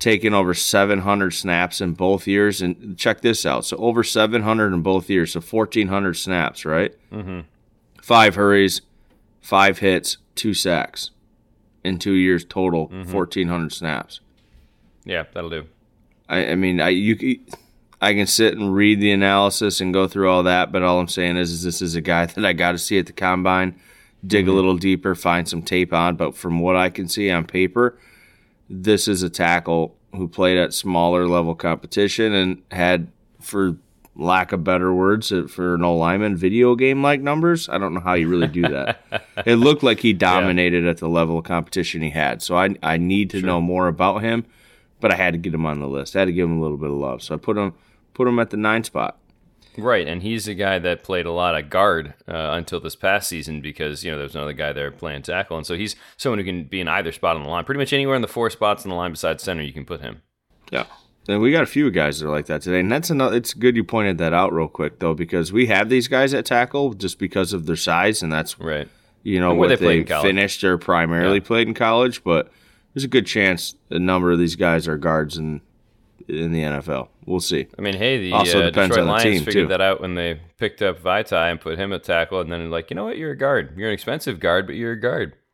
Taking 0.00 0.34
over 0.34 0.54
700 0.54 1.30
snaps 1.30 1.80
in 1.80 1.92
both 1.94 2.26
years, 2.26 2.60
and 2.60 2.98
check 2.98 3.20
this 3.20 3.46
out. 3.46 3.64
So 3.64 3.76
over 3.76 4.02
700 4.02 4.72
in 4.74 4.82
both 4.82 5.08
years, 5.08 5.32
so 5.32 5.40
1,400 5.40 6.14
snaps, 6.14 6.64
right? 6.64 6.92
Mm-hmm. 7.12 7.40
Five 8.02 8.34
hurries, 8.34 8.82
five 9.40 9.78
hits, 9.78 10.16
two 10.34 10.52
sacks, 10.52 11.12
in 11.84 11.98
two 12.00 12.14
years 12.14 12.44
total, 12.44 12.86
1,400 12.88 13.72
snaps. 13.72 14.20
yeah, 15.04 15.24
that'll 15.32 15.48
do. 15.50 15.68
I, 16.28 16.48
I 16.48 16.54
mean, 16.56 16.80
I 16.80 16.88
you 16.88 17.38
I 18.02 18.14
can 18.14 18.26
sit 18.26 18.58
and 18.58 18.74
read 18.74 18.98
the 18.98 19.12
analysis 19.12 19.80
and 19.80 19.94
go 19.94 20.08
through 20.08 20.28
all 20.28 20.42
that, 20.42 20.72
but 20.72 20.82
all 20.82 20.98
I'm 20.98 21.06
saying 21.06 21.36
is, 21.36 21.52
is 21.52 21.62
this 21.62 21.80
is 21.80 21.94
a 21.94 22.00
guy 22.00 22.26
that 22.26 22.44
I 22.44 22.52
got 22.52 22.72
to 22.72 22.78
see 22.78 22.98
at 22.98 23.06
the 23.06 23.12
combine, 23.12 23.76
dig 24.26 24.48
a 24.48 24.52
little 24.52 24.76
deeper, 24.76 25.14
find 25.14 25.48
some 25.48 25.62
tape 25.62 25.92
on. 25.92 26.16
But 26.16 26.34
from 26.34 26.58
what 26.58 26.74
I 26.74 26.90
can 26.90 27.06
see 27.06 27.30
on 27.30 27.46
paper, 27.46 27.96
this 28.68 29.06
is 29.06 29.22
a 29.22 29.30
tackle 29.30 29.94
who 30.16 30.26
played 30.26 30.58
at 30.58 30.74
smaller 30.74 31.28
level 31.28 31.54
competition 31.54 32.32
and 32.34 32.62
had, 32.72 33.06
for 33.40 33.76
lack 34.16 34.50
of 34.50 34.64
better 34.64 34.92
words, 34.92 35.30
uh, 35.30 35.46
for 35.48 35.76
an 35.76 35.84
old 35.84 36.00
lineman, 36.00 36.36
video 36.36 36.74
game 36.74 37.02
like 37.02 37.20
numbers. 37.20 37.68
I 37.68 37.78
don't 37.78 37.94
know 37.94 38.00
how 38.00 38.14
you 38.14 38.26
really 38.26 38.48
do 38.48 38.62
that. 38.62 39.00
it 39.46 39.56
looked 39.56 39.84
like 39.84 40.00
he 40.00 40.12
dominated 40.12 40.86
at 40.86 40.98
the 40.98 41.08
level 41.08 41.38
of 41.38 41.44
competition 41.44 42.02
he 42.02 42.10
had. 42.10 42.42
So 42.42 42.56
I 42.56 42.74
I 42.82 42.96
need 42.96 43.30
to 43.30 43.40
know 43.40 43.60
more 43.60 43.86
about 43.86 44.22
him 44.22 44.44
but 45.00 45.10
I 45.10 45.16
had 45.16 45.32
to 45.32 45.38
get 45.38 45.52
him 45.52 45.66
on 45.66 45.80
the 45.80 45.88
list. 45.88 46.14
I 46.14 46.20
had 46.20 46.26
to 46.26 46.32
give 46.32 46.48
him 46.48 46.58
a 46.58 46.62
little 46.62 46.76
bit 46.76 46.88
of 46.88 46.96
love, 46.96 47.24
so 47.24 47.34
I 47.34 47.36
put 47.36 47.56
him 47.56 47.74
put 48.14 48.28
him 48.28 48.38
at 48.38 48.50
the 48.50 48.56
nine 48.56 48.84
spot. 48.84 49.18
Right, 49.78 50.06
and 50.06 50.22
he's 50.22 50.46
a 50.48 50.54
guy 50.54 50.78
that 50.80 51.02
played 51.02 51.24
a 51.24 51.32
lot 51.32 51.54
of 51.58 51.70
guard 51.70 52.12
uh, 52.28 52.50
until 52.52 52.78
this 52.78 52.94
past 52.94 53.26
season 53.28 53.62
because 53.62 54.04
you 54.04 54.10
know 54.10 54.18
there 54.18 54.24
was 54.24 54.34
another 54.34 54.52
guy 54.52 54.72
there 54.72 54.90
playing 54.90 55.22
tackle, 55.22 55.56
and 55.56 55.66
so 55.66 55.74
he's 55.76 55.96
someone 56.18 56.38
who 56.38 56.44
can 56.44 56.64
be 56.64 56.80
in 56.80 56.88
either 56.88 57.10
spot 57.10 57.36
on 57.36 57.42
the 57.42 57.48
line. 57.48 57.64
Pretty 57.64 57.78
much 57.78 57.92
anywhere 57.94 58.14
in 58.16 58.20
the 58.22 58.28
four 58.28 58.50
spots 58.50 58.84
on 58.84 58.90
the 58.90 58.94
line 58.94 59.12
besides 59.12 59.42
center, 59.42 59.62
you 59.62 59.72
can 59.72 59.86
put 59.86 60.02
him. 60.02 60.20
Yeah, 60.70 60.84
and 61.26 61.40
we 61.40 61.52
got 61.52 61.62
a 61.62 61.66
few 61.66 61.90
guys 61.90 62.20
that 62.20 62.26
are 62.26 62.30
like 62.30 62.46
that 62.46 62.60
today, 62.60 62.80
and 62.80 62.92
that's 62.92 63.08
another. 63.08 63.34
It's 63.34 63.54
good 63.54 63.74
you 63.74 63.82
pointed 63.84 64.18
that 64.18 64.34
out 64.34 64.52
real 64.52 64.68
quick 64.68 64.98
though, 64.98 65.14
because 65.14 65.52
we 65.54 65.66
have 65.68 65.88
these 65.88 66.06
guys 66.06 66.34
at 66.34 66.44
tackle 66.44 66.92
just 66.92 67.18
because 67.18 67.54
of 67.54 67.64
their 67.64 67.76
size, 67.76 68.22
and 68.22 68.30
that's 68.30 68.60
Right. 68.60 68.88
you 69.22 69.40
know 69.40 69.54
where 69.54 69.70
what 69.70 69.78
they 69.80 70.02
they, 70.02 70.20
finished 70.20 70.62
or 70.64 70.76
primarily 70.76 71.38
Yeah. 71.38 71.44
played 71.46 71.66
in 71.68 71.72
college. 71.72 72.22
But 72.22 72.52
there's 72.92 73.04
a 73.04 73.08
good 73.08 73.24
chance 73.26 73.74
a 73.88 73.98
number 73.98 74.32
of 74.32 74.38
these 74.38 74.56
guys 74.56 74.86
are 74.86 74.98
guards 74.98 75.38
in 75.38 75.62
in 76.32 76.52
the 76.52 76.62
NFL. 76.62 77.08
We'll 77.26 77.40
see. 77.40 77.68
I 77.78 77.82
mean, 77.82 77.94
hey, 77.94 78.18
the 78.18 78.32
Also 78.32 78.62
uh, 78.62 78.64
depends 78.66 78.96
Detroit 78.96 79.00
on 79.00 79.06
the 79.06 79.12
Lions 79.12 79.24
team, 79.24 79.44
figured 79.44 79.64
too. 79.64 79.68
that 79.68 79.80
out 79.80 80.00
when 80.00 80.14
they 80.14 80.40
picked 80.58 80.82
up 80.82 80.98
Vaitai 81.00 81.50
and 81.50 81.60
put 81.60 81.78
him 81.78 81.92
at 81.92 82.02
tackle, 82.04 82.40
and 82.40 82.50
then 82.50 82.70
like, 82.70 82.90
you 82.90 82.96
know 82.96 83.04
what, 83.04 83.16
you're 83.18 83.32
a 83.32 83.36
guard. 83.36 83.76
You're 83.76 83.88
an 83.88 83.94
expensive 83.94 84.40
guard, 84.40 84.66
but 84.66 84.74
you're 84.76 84.92
a 84.92 85.00
guard. 85.00 85.34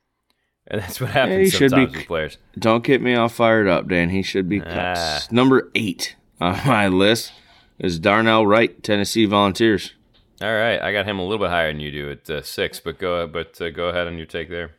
And 0.71 0.83
that's 0.83 1.01
what 1.01 1.09
he 1.13 1.19
happens 1.19 1.51
should 1.53 1.71
be 1.71 1.87
sometimes 1.87 1.93
c- 1.93 1.99
with 2.01 2.07
players. 2.09 2.37
Don't 2.59 2.85
get 2.85 3.01
me 3.01 3.15
all 3.15 3.31
fired 3.31 3.67
up, 3.69 3.89
Dan. 3.89 4.11
He 4.11 4.23
should 4.23 4.51
be 4.51 4.61
Ah. 4.67 5.21
number 5.31 5.71
eight 5.75 6.15
on 6.43 6.61
my 6.67 6.89
list. 6.89 7.33
Is 7.79 7.99
Darnell 7.99 8.47
Wright, 8.47 8.83
Tennessee 8.83 9.25
Volunteers. 9.25 9.95
All 10.43 10.53
right, 10.55 10.79
I 10.83 10.93
got 10.93 11.07
him 11.07 11.19
a 11.19 11.23
little 11.23 11.39
bit 11.39 11.49
higher 11.49 11.73
than 11.73 11.81
you 11.81 11.91
do 11.91 12.11
at 12.11 12.29
uh, 12.29 12.43
six, 12.43 12.81
but 12.81 12.99
go 12.99 13.27
but 13.27 13.59
uh, 13.63 13.71
go 13.71 13.89
ahead 13.89 14.07
on 14.09 14.19
your 14.19 14.27
take 14.27 14.51
there. 14.51 14.73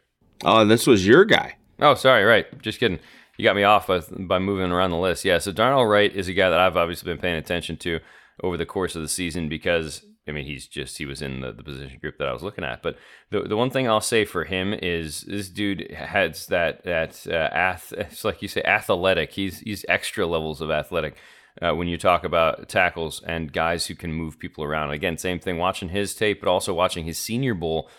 Oh, 0.45 0.63
this 0.63 0.85
was 0.85 1.07
your 1.07 1.25
guy. 1.25 1.55
Oh, 1.79 1.95
sorry, 1.95 2.23
right. 2.23 2.45
Just 2.61 2.79
kidding. 2.79 2.99
You 3.39 3.45
got 3.45 3.55
me 3.55 3.63
off 3.63 3.87
by, 3.87 4.01
by 4.01 4.37
moving 4.37 4.69
around 4.69 4.91
the 4.91 4.97
list. 4.97 5.23
Yeah, 5.23 5.37
so 5.37 5.53
Darnell 5.53 5.85
Wright 5.85 6.13
is 6.13 6.27
a 6.27 6.33
guy 6.33 6.49
that 6.49 6.59
I've 6.59 6.75
obviously 6.75 7.09
been 7.09 7.21
paying 7.21 7.37
attention 7.37 7.77
to 7.77 8.01
over 8.43 8.57
the 8.57 8.65
course 8.65 8.97
of 8.97 9.01
the 9.01 9.07
season 9.07 9.47
because, 9.47 10.03
I 10.27 10.33
mean, 10.33 10.45
he's 10.45 10.67
just, 10.67 10.97
he 10.97 11.05
was 11.05 11.21
in 11.21 11.39
the, 11.39 11.53
the 11.53 11.63
position 11.63 11.99
group 11.99 12.17
that 12.17 12.27
I 12.27 12.33
was 12.33 12.43
looking 12.43 12.65
at. 12.65 12.83
But 12.83 12.97
the, 13.29 13.43
the 13.43 13.55
one 13.55 13.69
thing 13.69 13.87
I'll 13.87 14.01
say 14.01 14.25
for 14.25 14.43
him 14.43 14.73
is 14.73 15.21
this 15.21 15.47
dude 15.47 15.89
has 15.89 16.47
that, 16.47 16.83
that 16.83 17.25
uh, 17.27 17.47
ath, 17.53 17.93
it's 17.97 18.25
like 18.25 18.41
you 18.41 18.49
say, 18.49 18.61
athletic. 18.63 19.31
He's, 19.31 19.59
he's 19.59 19.85
extra 19.87 20.27
levels 20.27 20.59
of 20.59 20.69
athletic. 20.69 21.15
Uh, 21.61 21.73
when 21.73 21.87
you 21.87 21.97
talk 21.97 22.25
about 22.25 22.67
tackles 22.67 23.23
and 23.25 23.53
guys 23.53 23.87
who 23.87 23.95
can 23.95 24.11
move 24.11 24.37
people 24.37 24.65
around. 24.65 24.91
Again, 24.91 25.17
same 25.17 25.39
thing 25.39 25.57
watching 25.57 25.89
his 25.89 26.13
tape, 26.13 26.41
but 26.41 26.49
also 26.49 26.73
watching 26.73 27.05
his 27.05 27.17
senior 27.17 27.53
bowl 27.53 27.89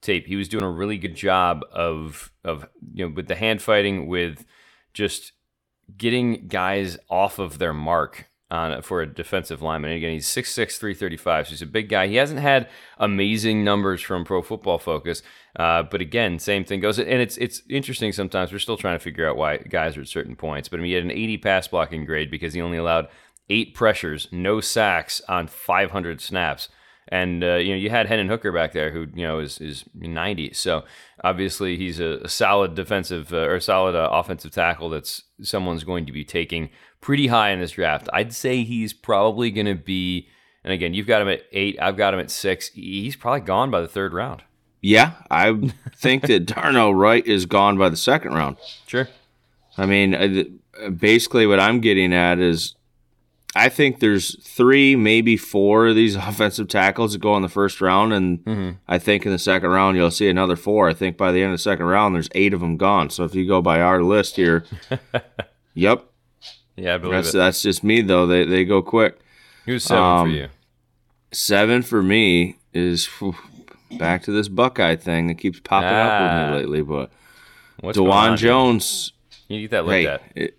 tape. 0.00 0.26
He 0.26 0.36
was 0.36 0.48
doing 0.48 0.64
a 0.64 0.70
really 0.70 0.98
good 0.98 1.14
job 1.14 1.62
of 1.70 2.30
of 2.44 2.66
you 2.92 3.06
know 3.06 3.14
with 3.14 3.28
the 3.28 3.34
hand 3.34 3.62
fighting, 3.62 4.06
with 4.06 4.44
just 4.96 5.32
getting 5.96 6.48
guys 6.48 6.96
off 7.10 7.38
of 7.38 7.58
their 7.58 7.74
mark 7.74 8.30
on 8.50 8.80
for 8.80 9.02
a 9.02 9.06
defensive 9.06 9.60
lineman. 9.60 9.90
And 9.90 9.98
again, 9.98 10.12
he's 10.12 10.26
6'6", 10.26 10.78
335, 10.78 11.46
so 11.46 11.50
he's 11.50 11.62
a 11.62 11.66
big 11.66 11.88
guy. 11.88 12.06
He 12.06 12.16
hasn't 12.16 12.40
had 12.40 12.68
amazing 12.98 13.62
numbers 13.62 14.00
from 14.00 14.24
Pro 14.24 14.40
Football 14.40 14.78
Focus, 14.78 15.22
uh, 15.56 15.82
but 15.82 16.00
again, 16.00 16.38
same 16.38 16.64
thing 16.64 16.80
goes. 16.80 16.98
And 16.98 17.08
it's 17.08 17.36
it's 17.36 17.62
interesting 17.68 18.12
sometimes. 18.12 18.52
We're 18.52 18.58
still 18.58 18.76
trying 18.76 18.98
to 18.98 19.02
figure 19.02 19.28
out 19.28 19.36
why 19.36 19.58
guys 19.58 19.96
are 19.96 20.02
at 20.02 20.08
certain 20.08 20.36
points. 20.36 20.68
But 20.68 20.80
I 20.80 20.82
mean, 20.82 20.90
he 20.90 20.94
had 20.94 21.04
an 21.04 21.10
80 21.10 21.38
pass 21.38 21.68
blocking 21.68 22.04
grade 22.06 22.30
because 22.30 22.54
he 22.54 22.62
only 22.62 22.78
allowed 22.78 23.08
eight 23.50 23.74
pressures, 23.74 24.28
no 24.32 24.60
sacks 24.60 25.20
on 25.28 25.46
500 25.46 26.20
snaps. 26.20 26.68
And 27.08 27.44
uh, 27.44 27.54
you 27.56 27.70
know 27.70 27.76
you 27.76 27.90
had 27.90 28.06
Hendon 28.06 28.28
Hooker 28.28 28.50
back 28.52 28.72
there, 28.72 28.90
who 28.90 29.06
you 29.14 29.26
know 29.26 29.38
is 29.38 29.58
is 29.60 29.84
90. 29.94 30.52
So 30.54 30.84
obviously 31.22 31.76
he's 31.76 32.00
a, 32.00 32.20
a 32.24 32.28
solid 32.28 32.74
defensive 32.74 33.32
uh, 33.32 33.48
or 33.48 33.60
solid 33.60 33.94
uh, 33.94 34.08
offensive 34.10 34.50
tackle 34.50 34.90
that's 34.90 35.22
someone's 35.42 35.84
going 35.84 36.06
to 36.06 36.12
be 36.12 36.24
taking 36.24 36.70
pretty 37.00 37.28
high 37.28 37.50
in 37.50 37.60
this 37.60 37.72
draft. 37.72 38.08
I'd 38.12 38.32
say 38.32 38.64
he's 38.64 38.92
probably 38.92 39.50
going 39.50 39.66
to 39.66 39.74
be. 39.74 40.28
And 40.64 40.72
again, 40.72 40.94
you've 40.94 41.06
got 41.06 41.22
him 41.22 41.28
at 41.28 41.42
eight. 41.52 41.78
I've 41.80 41.96
got 41.96 42.12
him 42.12 42.18
at 42.18 42.30
six. 42.30 42.68
He's 42.70 43.14
probably 43.14 43.42
gone 43.42 43.70
by 43.70 43.80
the 43.80 43.86
third 43.86 44.12
round. 44.12 44.42
Yeah, 44.82 45.14
I 45.30 45.72
think 45.94 46.26
that 46.26 46.46
Darnell 46.46 46.92
Wright 46.92 47.24
is 47.24 47.46
gone 47.46 47.78
by 47.78 47.88
the 47.88 47.96
second 47.96 48.34
round. 48.34 48.56
Sure. 48.86 49.08
I 49.78 49.86
mean, 49.86 50.60
basically, 50.96 51.46
what 51.46 51.60
I'm 51.60 51.80
getting 51.80 52.12
at 52.12 52.40
is 52.40 52.74
I 53.56 53.68
think 53.68 54.00
there's 54.00 54.38
three, 54.42 54.96
maybe 54.96 55.36
four 55.36 55.88
of 55.88 55.96
these 55.96 56.14
offensive 56.16 56.68
tackles 56.68 57.12
that 57.12 57.20
go 57.20 57.36
in 57.36 57.42
the 57.42 57.48
first 57.48 57.80
round, 57.80 58.12
and 58.12 58.44
mm-hmm. 58.44 58.70
I 58.86 58.98
think 58.98 59.24
in 59.24 59.32
the 59.32 59.38
second 59.38 59.70
round 59.70 59.96
you'll 59.96 60.10
see 60.10 60.28
another 60.28 60.56
four. 60.56 60.88
I 60.88 60.94
think 60.94 61.16
by 61.16 61.32
the 61.32 61.42
end 61.42 61.52
of 61.52 61.58
the 61.58 61.62
second 61.62 61.86
round, 61.86 62.14
there's 62.14 62.28
eight 62.34 62.52
of 62.52 62.60
them 62.60 62.76
gone. 62.76 63.10
So 63.10 63.24
if 63.24 63.34
you 63.34 63.46
go 63.46 63.62
by 63.62 63.80
our 63.80 64.02
list 64.02 64.36
here, 64.36 64.64
yep, 65.74 66.04
yeah, 66.76 66.94
I 66.94 66.98
believe 66.98 67.14
that's, 67.14 67.34
it. 67.34 67.38
That's 67.38 67.62
just 67.62 67.82
me 67.82 68.02
though. 68.02 68.26
They 68.26 68.44
they 68.44 68.64
go 68.64 68.82
quick. 68.82 69.18
Who's 69.64 69.84
seven 69.84 70.04
um, 70.04 70.26
for 70.26 70.36
you? 70.36 70.48
Seven 71.32 71.82
for 71.82 72.02
me 72.02 72.56
is 72.72 73.06
whew, 73.06 73.36
back 73.98 74.22
to 74.24 74.32
this 74.32 74.48
Buckeye 74.48 74.96
thing 74.96 75.26
that 75.28 75.36
keeps 75.36 75.60
popping 75.60 75.88
ah. 75.88 76.02
up 76.02 76.20
with 76.20 76.30
me 76.30 76.54
ah. 76.54 76.58
lately. 76.58 76.82
But 76.82 77.10
What's 77.80 77.98
Dawand 77.98 78.36
Jones, 78.36 79.12
you 79.48 79.58
need 79.58 79.70
that 79.70 79.84
looked 79.84 79.94
hey, 79.94 80.06
at. 80.06 80.22
It, 80.34 80.58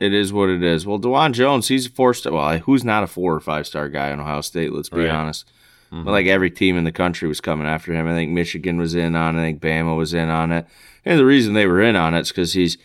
it 0.00 0.12
is 0.12 0.32
what 0.32 0.48
it 0.48 0.62
is. 0.62 0.86
Well, 0.86 0.98
Dawand 0.98 1.32
Jones, 1.32 1.68
he's 1.68 1.86
a 1.86 1.90
four 1.90 2.14
star. 2.14 2.32
Well, 2.32 2.58
who's 2.58 2.84
not 2.84 3.04
a 3.04 3.06
four 3.06 3.34
or 3.34 3.40
five 3.40 3.66
star 3.66 3.88
guy 3.88 4.10
in 4.10 4.20
Ohio 4.20 4.40
State? 4.40 4.72
Let's 4.72 4.88
be 4.88 5.00
right. 5.00 5.10
honest. 5.10 5.46
Mm-hmm. 5.92 6.04
But 6.04 6.10
like 6.10 6.26
every 6.26 6.50
team 6.50 6.76
in 6.76 6.84
the 6.84 6.92
country 6.92 7.28
was 7.28 7.40
coming 7.40 7.66
after 7.66 7.92
him. 7.92 8.08
I 8.08 8.14
think 8.14 8.32
Michigan 8.32 8.76
was 8.78 8.94
in 8.94 9.14
on 9.14 9.36
it. 9.36 9.40
I 9.40 9.44
think 9.44 9.60
Bama 9.60 9.96
was 9.96 10.12
in 10.12 10.28
on 10.28 10.50
it. 10.50 10.66
And 11.04 11.18
the 11.18 11.24
reason 11.24 11.54
they 11.54 11.66
were 11.66 11.82
in 11.82 11.96
on 11.96 12.14
it 12.14 12.20
is 12.20 12.28
because 12.28 12.54
he's 12.54 12.76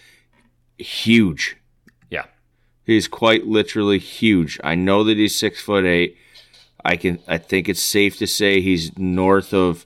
huge. 0.78 1.58
Yeah, 2.10 2.26
he's 2.86 3.08
quite 3.08 3.48
literally 3.48 4.00
huge. 4.00 4.60
I 4.64 4.76
know 4.76 5.04
that 5.04 5.18
he's 5.18 5.36
six 5.36 5.62
foot 5.62 5.86
eight. 5.86 6.18
I 6.86 6.96
can. 6.96 7.20
I 7.28 7.38
think 7.38 7.68
it's 7.68 7.82
safe 7.82 8.18
to 8.18 8.28
say 8.28 8.62
he's 8.62 8.98
north 8.98 9.54
of 9.54 9.86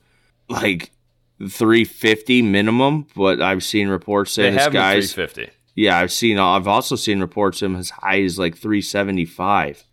like 0.50 0.92
350 1.40 2.42
minimum. 2.42 3.08
But 3.16 3.42
I've 3.42 3.64
seen 3.64 3.88
reports 3.88 4.32
say 4.32 4.50
they 4.50 4.58
this 4.58 4.68
guy's 4.68 5.14
350. 5.14 5.63
Yeah, 5.76 5.98
I've 5.98 6.12
seen. 6.12 6.38
I've 6.38 6.68
also 6.68 6.96
seen 6.96 7.20
reports 7.20 7.62
of 7.62 7.72
him 7.72 7.78
as 7.78 7.90
high 7.90 8.22
as 8.22 8.38
like 8.38 8.56
375. 8.58 9.86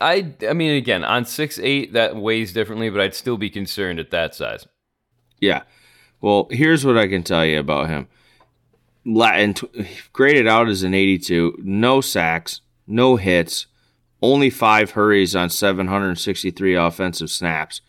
I 0.00 0.32
I 0.48 0.52
mean, 0.52 0.74
again, 0.76 1.04
on 1.04 1.24
six 1.24 1.58
eight, 1.58 1.92
that 1.92 2.16
weighs 2.16 2.52
differently, 2.52 2.88
but 2.90 3.00
I'd 3.00 3.14
still 3.14 3.36
be 3.36 3.50
concerned 3.50 3.98
at 3.98 4.10
that 4.10 4.34
size. 4.34 4.66
Yeah. 5.40 5.62
Well, 6.20 6.48
here's 6.50 6.86
what 6.86 6.96
I 6.96 7.08
can 7.08 7.22
tell 7.22 7.44
you 7.44 7.58
about 7.58 7.88
him. 7.88 8.08
Latin 9.04 9.54
graded 10.12 10.46
out 10.46 10.68
as 10.68 10.82
an 10.82 10.94
82, 10.94 11.58
no 11.62 12.00
sacks, 12.00 12.62
no 12.86 13.16
hits, 13.16 13.66
only 14.22 14.48
five 14.48 14.92
hurries 14.92 15.36
on 15.36 15.50
763 15.50 16.74
offensive 16.74 17.28
snaps. 17.28 17.82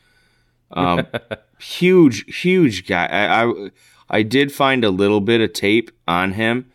Um, 0.71 1.07
huge, 1.59 2.41
huge 2.41 2.85
guy. 2.85 3.05
I, 3.05 3.45
I 3.45 3.69
I 4.09 4.21
did 4.23 4.51
find 4.51 4.83
a 4.83 4.89
little 4.89 5.21
bit 5.21 5.41
of 5.41 5.53
tape 5.53 5.91
on 6.07 6.33
him 6.33 6.71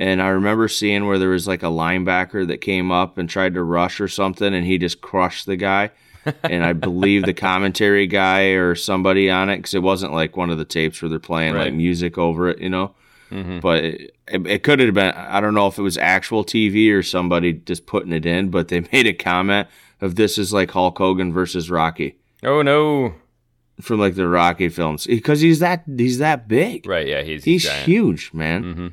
and 0.00 0.22
I 0.22 0.28
remember 0.28 0.66
seeing 0.66 1.06
where 1.06 1.18
there 1.18 1.28
was 1.28 1.46
like 1.46 1.62
a 1.62 1.66
linebacker 1.66 2.46
that 2.48 2.62
came 2.62 2.90
up 2.90 3.18
and 3.18 3.28
tried 3.28 3.52
to 3.52 3.62
rush 3.62 4.00
or 4.00 4.08
something, 4.08 4.54
and 4.54 4.64
he 4.64 4.78
just 4.78 5.02
crushed 5.02 5.44
the 5.44 5.56
guy. 5.56 5.90
and 6.42 6.64
I 6.64 6.72
believe 6.72 7.26
the 7.26 7.34
commentary 7.34 8.06
guy 8.06 8.52
or 8.52 8.74
somebody 8.74 9.28
on 9.28 9.50
it, 9.50 9.58
because 9.58 9.74
it 9.74 9.82
wasn't 9.82 10.14
like 10.14 10.38
one 10.38 10.48
of 10.48 10.56
the 10.56 10.64
tapes 10.64 11.02
where 11.02 11.10
they're 11.10 11.18
playing 11.18 11.52
right. 11.52 11.64
like 11.64 11.74
music 11.74 12.16
over 12.16 12.48
it, 12.48 12.60
you 12.60 12.70
know. 12.70 12.94
Mm-hmm. 13.30 13.60
But 13.60 13.84
it, 13.84 14.12
it, 14.26 14.62
could 14.62 14.80
have 14.80 14.94
been, 14.94 15.12
I 15.14 15.38
don't 15.38 15.52
know 15.52 15.66
if 15.66 15.78
it 15.78 15.82
was 15.82 15.98
actual 15.98 16.44
TV 16.44 16.90
or 16.94 17.02
somebody 17.02 17.52
just 17.52 17.84
putting 17.84 18.12
it 18.12 18.24
in, 18.24 18.50
but 18.50 18.68
they 18.68 18.80
made 18.92 19.06
a 19.06 19.12
comment 19.12 19.68
of 20.00 20.16
this 20.16 20.38
is 20.38 20.50
like 20.50 20.70
Hulk 20.70 20.96
Hogan 20.96 21.30
versus 21.30 21.70
Rocky. 21.70 22.16
Oh, 22.42 22.62
no. 22.62 23.12
From 23.82 24.00
like 24.00 24.14
the 24.14 24.28
Rocky 24.28 24.70
films. 24.70 25.06
Because 25.06 25.42
he's 25.42 25.58
that, 25.58 25.84
he's 25.86 26.18
that 26.18 26.48
big. 26.48 26.86
Right. 26.86 27.06
Yeah. 27.06 27.20
He's, 27.20 27.44
he's 27.44 27.70
huge, 27.70 28.32
man. 28.32 28.64
Mm-hmm 28.64 28.88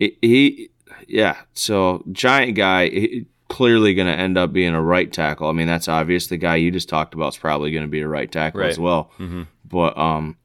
he, 0.00 0.70
yeah. 1.06 1.36
So 1.54 2.04
giant 2.12 2.56
guy, 2.56 3.24
clearly 3.48 3.94
going 3.94 4.06
to 4.06 4.18
end 4.18 4.38
up 4.38 4.52
being 4.52 4.74
a 4.74 4.82
right 4.82 5.12
tackle. 5.12 5.48
I 5.48 5.52
mean, 5.52 5.66
that's 5.66 5.88
obvious. 5.88 6.28
The 6.28 6.36
guy 6.36 6.56
you 6.56 6.70
just 6.70 6.88
talked 6.88 7.14
about 7.14 7.34
is 7.34 7.38
probably 7.38 7.70
going 7.70 7.84
to 7.84 7.88
be 7.88 8.00
a 8.00 8.08
right 8.08 8.30
tackle 8.30 8.60
right. 8.60 8.70
as 8.70 8.78
well. 8.78 9.10
Mm-hmm. 9.18 9.42
But 9.64 9.96
um, 9.98 10.36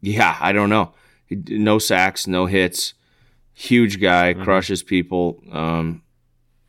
yeah, 0.00 0.36
I 0.40 0.52
don't 0.52 0.70
know. 0.70 0.92
No 1.30 1.78
sacks, 1.78 2.26
no 2.26 2.46
hits. 2.46 2.94
Huge 3.54 4.00
guy, 4.00 4.32
mm-hmm. 4.32 4.42
crushes 4.42 4.82
people. 4.82 5.42
Um, 5.52 6.02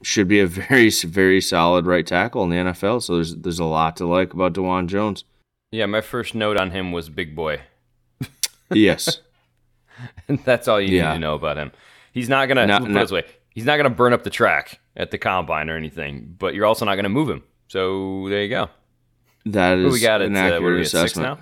should 0.04 0.28
be 0.28 0.40
a 0.40 0.48
very, 0.48 0.90
very 0.90 1.42
solid 1.42 1.86
right 1.86 2.06
tackle 2.06 2.44
in 2.44 2.50
the 2.50 2.58
NFL. 2.58 3.02
So 3.04 3.16
there's 3.16 3.36
there's 3.36 3.60
a 3.60 3.66
lot 3.66 3.98
to 3.98 4.06
like 4.06 4.34
about 4.34 4.54
Dawand 4.54 4.88
Jones. 4.88 5.24
Yeah, 5.72 5.86
my 5.86 6.02
first 6.02 6.36
note 6.36 6.58
on 6.58 6.72
him 6.72 6.92
was 6.92 7.10
big 7.10 7.34
boy. 7.34 7.62
yes. 8.74 9.22
and 10.28 10.40
that's 10.46 10.68
all 10.68 10.82
you 10.82 10.98
yeah. 10.98 11.10
need 11.10 11.16
to 11.16 11.20
know 11.20 11.36
about 11.36 11.58
him. 11.58 11.72
He's 12.12 12.30
not 12.30 12.48
gonna 12.48 12.68
not, 12.68 12.82
put 12.82 12.92
not, 12.92 13.02
this 13.02 13.12
way. 13.12 13.26
He's 13.50 13.66
not 13.66 13.78
gonna 13.78 13.90
burn 13.90 14.14
up 14.14 14.24
the 14.24 14.30
track 14.30 14.80
at 14.96 15.12
the 15.12 15.18
combine 15.18 15.70
or 15.70 15.78
anything, 15.78 16.36
but 16.38 16.54
you're 16.54 16.66
also 16.66 16.86
not 16.86 16.96
gonna 16.96 17.10
move 17.10 17.30
him. 17.30 17.44
So 17.68 18.28
there 18.30 18.44
you 18.44 18.50
go. 18.50 18.70
That 19.46 19.80
is 19.80 19.94
we 19.94 20.00
got 20.00 20.22
an 20.22 20.36
at, 20.36 20.54
accurate 20.54 20.80
uh, 20.80 20.82
assessment. 20.82 21.40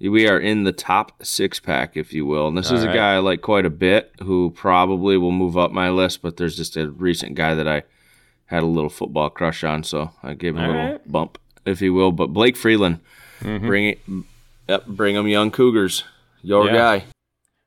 We 0.00 0.28
are 0.28 0.38
in 0.38 0.64
the 0.64 0.72
top 0.72 1.24
six 1.24 1.60
pack, 1.60 1.96
if 1.96 2.12
you 2.12 2.26
will. 2.26 2.48
And 2.48 2.58
this 2.58 2.70
All 2.70 2.76
is 2.76 2.82
a 2.82 2.88
guy 2.88 3.14
I 3.14 3.18
like 3.18 3.40
quite 3.40 3.64
a 3.64 3.70
bit 3.70 4.12
who 4.20 4.50
probably 4.50 5.16
will 5.16 5.30
move 5.30 5.56
up 5.56 5.70
my 5.70 5.90
list, 5.90 6.22
but 6.22 6.36
there's 6.36 6.56
just 6.56 6.76
a 6.76 6.90
recent 6.90 7.36
guy 7.36 7.54
that 7.54 7.68
I 7.68 7.84
had 8.46 8.64
a 8.64 8.66
little 8.66 8.90
football 8.90 9.30
crush 9.30 9.62
on, 9.62 9.84
so 9.84 10.10
I 10.22 10.34
gave 10.34 10.56
him 10.56 10.64
All 10.64 10.70
a 10.70 10.72
little 10.72 10.90
right. 10.92 11.12
bump, 11.12 11.38
if 11.64 11.80
you 11.80 11.94
will. 11.94 12.10
But 12.10 12.28
Blake 12.28 12.56
Freeland, 12.56 12.98
mm-hmm. 13.40 13.66
bring 13.66 13.86
it, 13.86 14.00
yep, 14.68 14.86
bring 14.86 15.14
him 15.14 15.28
young 15.28 15.52
Cougars, 15.52 16.02
your 16.42 16.66
yeah. 16.66 16.72
guy. 16.72 17.04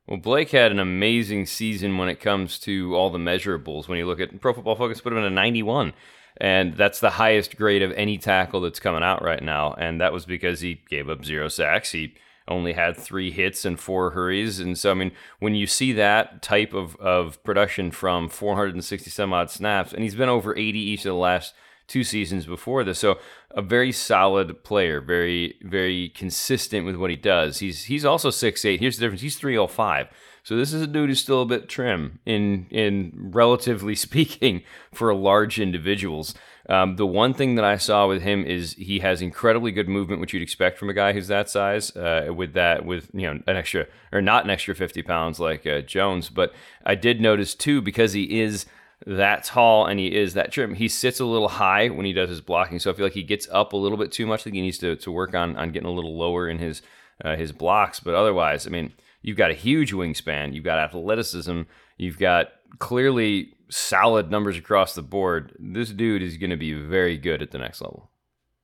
Well, 0.07 0.17
Blake 0.17 0.51
had 0.51 0.71
an 0.71 0.79
amazing 0.79 1.47
season 1.47 1.97
when 1.97 2.09
it 2.09 2.19
comes 2.19 2.59
to 2.59 2.95
all 2.95 3.09
the 3.09 3.17
measurables. 3.17 3.87
When 3.87 3.97
you 3.97 4.05
look 4.05 4.19
at 4.19 4.39
Pro 4.39 4.53
Football 4.53 4.75
Focus, 4.75 5.01
put 5.01 5.11
him 5.11 5.17
in 5.17 5.25
a 5.25 5.29
91. 5.31 5.93
And 6.37 6.75
that's 6.75 6.99
the 6.99 7.11
highest 7.11 7.57
grade 7.57 7.81
of 7.81 7.91
any 7.93 8.17
tackle 8.17 8.61
that's 8.61 8.79
coming 8.79 9.01
out 9.01 9.23
right 9.23 9.41
now. 9.41 9.73
And 9.73 9.99
that 10.01 10.13
was 10.13 10.25
because 10.25 10.61
he 10.61 10.81
gave 10.89 11.09
up 11.09 11.25
zero 11.25 11.47
sacks. 11.47 11.91
He 11.91 12.13
only 12.47 12.73
had 12.73 12.95
three 12.95 13.31
hits 13.31 13.65
and 13.65 13.79
four 13.79 14.11
hurries. 14.11 14.59
And 14.59 14.77
so, 14.77 14.91
I 14.91 14.93
mean, 14.93 15.11
when 15.39 15.55
you 15.55 15.65
see 15.65 15.93
that 15.93 16.43
type 16.43 16.73
of, 16.73 16.95
of 16.97 17.43
production 17.43 17.89
from 17.89 18.29
460 18.29 19.09
some 19.09 19.33
odd 19.33 19.49
snaps, 19.49 19.91
and 19.91 20.03
he's 20.03 20.13
been 20.13 20.29
over 20.29 20.55
80 20.55 20.77
each 20.77 20.99
of 20.99 21.09
the 21.09 21.15
last 21.15 21.55
two 21.87 22.03
seasons 22.03 22.45
before 22.45 22.83
this. 22.83 22.99
So 22.99 23.19
a 23.51 23.61
very 23.61 23.91
solid 23.91 24.63
player, 24.63 25.01
very 25.01 25.57
very 25.61 26.09
consistent 26.09 26.85
with 26.85 26.95
what 26.95 27.09
he 27.09 27.15
does. 27.15 27.59
He's 27.59 27.85
he's 27.85 28.05
also 28.05 28.29
six 28.29 28.65
eight. 28.65 28.79
Here's 28.79 28.97
the 28.97 29.05
difference. 29.05 29.21
He's 29.21 29.37
305. 29.37 30.07
So 30.43 30.55
this 30.55 30.73
is 30.73 30.81
a 30.83 30.87
dude 30.87 31.09
who's 31.09 31.21
still 31.21 31.41
a 31.41 31.45
bit 31.45 31.67
trim 31.67 32.19
in 32.25 32.67
in 32.69 33.11
relatively 33.15 33.95
speaking 34.07 34.63
for 34.93 35.13
large 35.13 35.59
individuals. 35.59 36.35
Um, 36.67 36.95
the 36.95 37.05
one 37.05 37.33
thing 37.33 37.55
that 37.55 37.65
I 37.65 37.77
saw 37.77 38.07
with 38.07 38.23
him 38.23 38.43
is 38.43 38.73
he 38.73 38.99
has 38.99 39.21
incredibly 39.21 39.71
good 39.71 39.87
movement, 39.87 40.19
which 40.19 40.33
you'd 40.33 40.41
expect 40.41 40.79
from 40.79 40.89
a 40.89 40.93
guy 40.93 41.13
who's 41.13 41.27
that 41.27 41.49
size. 41.49 41.95
Uh, 41.95 42.31
with 42.35 42.53
that, 42.53 42.85
with 42.85 43.09
you 43.13 43.31
know 43.31 43.41
an 43.47 43.55
extra 43.55 43.87
or 44.11 44.21
not 44.21 44.43
an 44.43 44.49
extra 44.49 44.75
50 44.75 45.01
pounds 45.03 45.39
like 45.39 45.65
uh, 45.65 45.81
Jones, 45.81 46.29
but 46.29 46.53
I 46.85 46.95
did 46.95 47.21
notice 47.21 47.53
too 47.55 47.81
because 47.81 48.13
he 48.13 48.41
is 48.41 48.65
that 49.05 49.43
tall 49.43 49.85
and 49.85 49.99
he 49.99 50.15
is 50.15 50.33
that 50.33 50.51
trim. 50.51 50.75
He 50.75 50.87
sits 50.87 51.19
a 51.19 51.25
little 51.25 51.47
high 51.49 51.89
when 51.89 52.05
he 52.05 52.13
does 52.13 52.29
his 52.29 52.41
blocking, 52.41 52.79
so 52.79 52.89
I 52.91 52.93
feel 52.93 53.05
like 53.05 53.13
he 53.13 53.23
gets 53.23 53.47
up 53.51 53.73
a 53.73 53.77
little 53.77 53.97
bit 53.97 54.11
too 54.11 54.25
much. 54.25 54.41
I 54.41 54.43
think 54.45 54.55
he 54.55 54.61
needs 54.61 54.77
to, 54.79 54.95
to 54.95 55.11
work 55.11 55.33
on 55.35 55.55
on 55.57 55.71
getting 55.71 55.87
a 55.87 55.91
little 55.91 56.17
lower 56.17 56.47
in 56.49 56.59
his 56.59 56.81
uh, 57.23 57.35
his 57.35 57.51
blocks. 57.51 57.99
But 57.99 58.15
otherwise, 58.15 58.65
I 58.67 58.69
mean, 58.69 58.93
you've 59.21 59.37
got 59.37 59.51
a 59.51 59.55
huge 59.55 59.93
wingspan, 59.93 60.53
you've 60.53 60.63
got 60.63 60.79
athleticism, 60.79 61.61
you've 61.97 62.17
got 62.19 62.47
clearly 62.79 63.53
solid 63.69 64.29
numbers 64.31 64.57
across 64.57 64.95
the 64.95 65.01
board. 65.01 65.53
This 65.59 65.89
dude 65.89 66.21
is 66.21 66.37
going 66.37 66.49
to 66.51 66.57
be 66.57 66.73
very 66.73 67.17
good 67.17 67.41
at 67.41 67.51
the 67.51 67.57
next 67.57 67.81
level. 67.81 68.09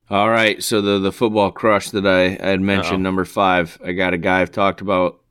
All 0.09 0.29
right, 0.29 0.61
so 0.61 0.81
the 0.81 0.99
the 0.99 1.11
football 1.11 1.51
crush 1.51 1.89
that 1.91 2.05
I, 2.05 2.37
I 2.45 2.49
had 2.49 2.61
mentioned, 2.61 2.95
Uh-oh. 2.95 3.01
number 3.03 3.25
five, 3.25 3.79
I 3.83 3.93
got 3.93 4.13
a 4.13 4.17
guy 4.17 4.41
I've 4.41 4.51
talked 4.51 4.81
about 4.81 5.21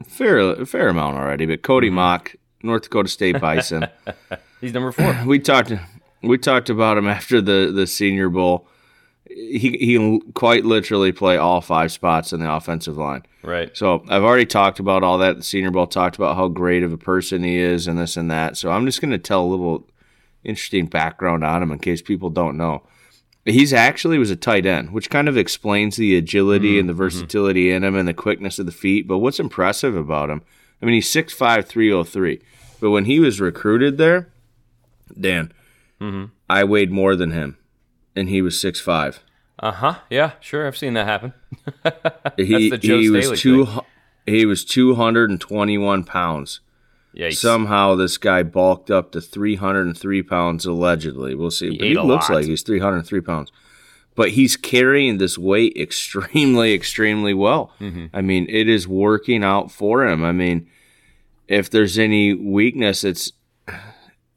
a 0.00 0.04
fair 0.04 0.38
a 0.38 0.66
fair 0.66 0.88
amount 0.88 1.16
already, 1.16 1.46
but 1.46 1.62
Cody 1.62 1.88
Mm-hmm. 1.88 1.94
Mauch, 1.96 2.36
North 2.62 2.82
Dakota 2.82 3.08
State 3.08 3.40
Bison. 3.40 3.86
He's 4.60 4.72
number 4.72 4.92
four. 4.92 5.16
we 5.26 5.38
talked 5.38 5.72
we 6.22 6.38
talked 6.38 6.70
about 6.70 6.98
him 6.98 7.06
after 7.06 7.40
the 7.40 7.72
the 7.74 7.86
Senior 7.86 8.28
Bowl. 8.28 8.66
He 9.28 9.76
he 9.78 10.20
quite 10.34 10.64
literally 10.64 11.12
play 11.12 11.36
all 11.36 11.60
five 11.60 11.92
spots 11.92 12.32
in 12.32 12.40
the 12.40 12.50
offensive 12.50 12.96
line. 12.96 13.24
right. 13.42 13.76
So 13.76 14.04
I've 14.08 14.22
already 14.22 14.46
talked 14.46 14.78
about 14.78 15.02
all 15.02 15.18
that. 15.18 15.36
The 15.36 15.42
Senior 15.42 15.70
Bowl 15.70 15.86
talked 15.86 16.16
about 16.16 16.36
how 16.36 16.48
great 16.48 16.82
of 16.82 16.92
a 16.92 16.98
person 16.98 17.42
he 17.42 17.56
is 17.56 17.86
and 17.86 17.98
this 17.98 18.16
and 18.16 18.30
that. 18.30 18.56
So 18.56 18.70
I'm 18.70 18.86
just 18.86 19.00
going 19.00 19.10
to 19.10 19.18
tell 19.18 19.44
a 19.44 19.46
little 19.46 19.86
interesting 20.44 20.86
background 20.86 21.44
on 21.44 21.62
him 21.62 21.72
in 21.72 21.78
case 21.78 22.00
people 22.00 22.30
don't 22.30 22.56
know. 22.56 22.82
He's 23.44 23.72
actually 23.72 24.18
was 24.18 24.30
a 24.30 24.36
tight 24.36 24.66
end, 24.66 24.92
which 24.92 25.10
kind 25.10 25.28
of 25.28 25.36
explains 25.36 25.96
the 25.96 26.16
agility 26.16 26.74
mm, 26.74 26.80
and 26.80 26.88
the 26.88 26.92
mm-hmm. 26.92 26.98
versatility 26.98 27.70
in 27.70 27.84
him 27.84 27.94
and 27.94 28.08
the 28.08 28.14
quickness 28.14 28.58
of 28.58 28.66
the 28.66 28.72
feet. 28.72 29.06
But 29.06 29.18
what's 29.18 29.38
impressive 29.38 29.94
about 29.94 30.30
him? 30.30 30.42
I 30.80 30.86
mean, 30.86 30.94
he's 30.94 31.08
6'5", 31.08 31.66
303. 31.66 32.40
But 32.80 32.90
when 32.90 33.06
he 33.06 33.18
was 33.20 33.40
recruited 33.40 33.98
there, 33.98 34.28
Dan, 35.18 35.52
I 36.48 36.64
weighed 36.64 36.90
more 36.90 37.16
than 37.16 37.30
him, 37.30 37.56
and 38.14 38.28
he 38.28 38.42
was 38.42 38.56
6'5". 38.56 39.20
Uh 39.58 39.72
huh. 39.72 39.94
Yeah, 40.10 40.32
sure. 40.40 40.66
I've 40.66 40.76
seen 40.76 40.94
that 40.94 41.06
happen. 41.06 41.32
He, 42.36 42.68
the 42.68 42.76
Joe 42.76 42.98
he 43.00 43.08
was 43.08 43.40
two. 43.40 43.64
thing. 43.64 43.80
He 44.26 44.44
was 44.44 44.62
two 44.64 44.94
hundred 44.96 45.30
and 45.30 45.40
twenty-one 45.40 46.04
pounds. 46.04 46.60
Yeah. 47.14 47.30
Somehow 47.30 47.94
this 47.94 48.18
guy 48.18 48.42
bulked 48.42 48.90
up 48.90 49.12
to 49.12 49.22
303 49.22 50.22
pounds 50.22 50.66
allegedly. 50.66 51.34
We'll 51.34 51.50
see. 51.50 51.70
He 51.70 51.78
but 51.78 51.86
he 51.86 51.94
looks 51.94 52.28
lot. 52.28 52.36
like 52.36 52.44
he's 52.44 52.60
303 52.60 53.22
pounds. 53.22 53.50
But 54.16 54.30
he's 54.30 54.56
carrying 54.56 55.18
this 55.18 55.38
weight 55.38 55.76
extremely, 55.76 56.74
extremely 56.74 57.34
well. 57.34 57.72
Mm-hmm. 57.80 58.06
I 58.12 58.22
mean, 58.22 58.46
it 58.48 58.68
is 58.68 58.88
working 58.88 59.44
out 59.44 59.70
for 59.70 60.04
him. 60.06 60.24
I 60.24 60.32
mean, 60.32 60.68
if 61.46 61.70
there's 61.70 61.98
any 61.98 62.34
weakness, 62.34 63.04
it's, 63.04 63.30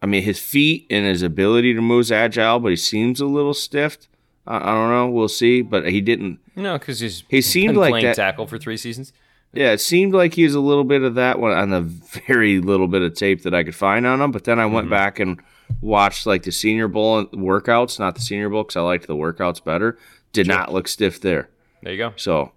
I 0.02 0.06
mean, 0.06 0.22
his 0.24 0.40
feet 0.40 0.86
and 0.90 1.06
his 1.06 1.22
ability 1.24 1.74
to 1.74 1.82
move 1.82 2.02
is 2.02 2.12
agile, 2.12 2.60
but 2.60 2.70
he 2.70 2.76
seems 2.76 3.20
a 3.20 3.26
little 3.26 3.54
stiff. 3.54 3.98
I, 4.46 4.58
I 4.58 4.74
don't 4.74 4.90
know. 4.90 5.08
We'll 5.10 5.28
see. 5.28 5.62
But 5.62 5.88
he 5.90 6.02
didn't. 6.02 6.40
no, 6.56 6.78
because 6.78 7.00
he's 7.00 7.24
He 7.30 7.42
seemed 7.42 7.74
been 7.74 7.82
like 7.82 7.92
playing 7.92 8.06
that- 8.06 8.16
tackle 8.16 8.48
for 8.48 8.58
three 8.58 8.78
seasons. 8.78 9.14
Yeah, 9.52 9.72
it 9.72 9.82
seemed 9.82 10.14
like 10.14 10.36
he 10.36 10.44
was 10.44 10.54
a 10.54 10.60
little 10.60 10.84
bit 10.84 11.02
of 11.02 11.16
that 11.16 11.40
one 11.40 11.54
on 11.54 11.72
the 11.72 11.82
very 11.82 12.60
little 12.60 12.88
bit 12.88 13.02
of 13.02 13.16
tape 13.16 13.42
that 13.44 13.54
I 13.56 13.64
could 13.64 13.74
find 13.74 14.06
on 14.06 14.22
him. 14.22 14.32
But 14.32 14.44
then 14.44 14.60
I 14.60 14.68
went 14.68 14.86
Mm-hmm. 14.86 14.92
back 14.94 15.20
and 15.20 15.40
watched 15.82 16.26
like 16.26 16.44
the 16.44 16.52
Senior 16.52 16.88
Bowl 16.88 17.26
workouts, 17.28 18.00
not 18.00 18.16
the 18.16 18.22
Senior 18.22 18.50
Bowl 18.50 18.64
because 18.64 18.76
I 18.78 18.82
liked 18.82 19.08
the 19.08 19.16
workouts 19.16 19.64
better. 19.64 19.98
Did 20.34 20.48
not 20.48 20.72
look 20.74 20.88
stiff 20.88 21.22
there. 21.22 21.50
There 21.82 21.94
you 21.94 21.98
go. 21.98 22.14
So 22.16 22.52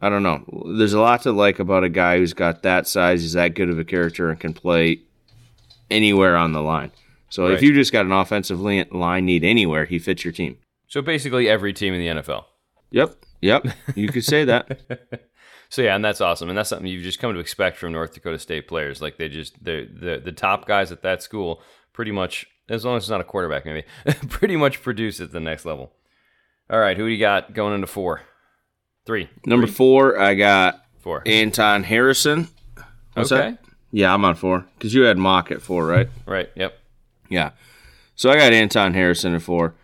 I 0.00 0.08
don't 0.08 0.22
know. 0.22 0.44
There's 0.76 0.92
a 0.92 1.00
lot 1.00 1.22
to 1.22 1.32
like 1.32 1.58
about 1.58 1.84
a 1.84 1.88
guy 1.88 2.18
who's 2.18 2.34
got 2.34 2.62
that 2.62 2.86
size, 2.86 3.22
he's 3.22 3.32
that 3.34 3.54
good 3.54 3.70
of 3.70 3.78
a 3.78 3.84
character, 3.84 4.28
and 4.30 4.38
can 4.38 4.52
play 4.52 5.00
anywhere 5.90 6.36
on 6.36 6.52
the 6.52 6.62
line. 6.62 6.90
So 7.30 7.44
Right. 7.44 7.54
if 7.54 7.62
you 7.62 7.72
just 7.74 7.92
got 7.92 8.06
an 8.06 8.12
offensive 8.12 8.60
line 8.60 9.24
need 9.24 9.44
anywhere, 9.44 9.84
he 9.86 9.98
fits 9.98 10.24
your 10.24 10.32
team. 10.32 10.58
So 10.88 11.02
basically, 11.02 11.48
every 11.48 11.72
team 11.72 11.94
in 11.94 12.00
the 12.00 12.22
NFL. 12.22 12.44
Yep, 12.90 13.16
yep, 13.40 13.66
you 13.96 14.08
could 14.08 14.24
say 14.24 14.44
that. 14.44 14.80
So 15.70 15.82
yeah, 15.82 15.96
and 15.96 16.04
that's 16.04 16.20
awesome, 16.20 16.48
and 16.50 16.56
that's 16.56 16.68
something 16.68 16.86
you've 16.86 17.02
just 17.02 17.18
come 17.18 17.32
to 17.34 17.40
expect 17.40 17.78
from 17.78 17.90
North 17.90 18.14
Dakota 18.14 18.38
State 18.38 18.68
players. 18.68 19.02
Like 19.02 19.16
they 19.16 19.28
just 19.28 19.64
the 19.64 19.88
the 20.22 20.30
top 20.30 20.68
guys 20.68 20.92
at 20.92 21.02
that 21.02 21.20
school 21.20 21.62
pretty 21.92 22.12
much, 22.12 22.46
as 22.68 22.84
long 22.84 22.96
as 22.96 23.04
it's 23.04 23.10
not 23.10 23.20
a 23.20 23.24
quarterback, 23.24 23.64
maybe 23.64 23.84
pretty 24.28 24.56
much 24.56 24.82
produce 24.82 25.20
at 25.20 25.32
the 25.32 25.40
next 25.40 25.64
level. 25.64 25.92
All 26.70 26.78
right, 26.78 26.96
who 26.96 27.06
do 27.06 27.12
you 27.12 27.18
got 27.18 27.52
going 27.52 27.74
into 27.74 27.86
four, 27.86 28.22
three, 29.04 29.28
Number 29.44 29.66
four, 29.66 30.18
I 30.18 30.34
got 30.34 30.84
four? 31.00 31.22
Anton 31.26 31.82
Harrison. 31.82 32.48
What's 33.12 33.30
okay, 33.30 33.50
that? 33.50 33.58
Yeah, 33.90 34.12
I'm 34.12 34.24
on 34.24 34.34
four 34.34 34.66
because 34.78 34.94
you 34.94 35.02
had 35.02 35.18
Mauch 35.18 35.50
at 35.50 35.62
four, 35.62 35.86
right? 35.86 36.08
right. 36.26 36.50
Yep. 36.56 36.78
Yeah. 37.28 37.50
So 38.16 38.30
I 38.30 38.36
got 38.36 38.52
Anton 38.52 38.94
Harrison 38.94 39.34
at 39.34 39.42
4 39.42 39.74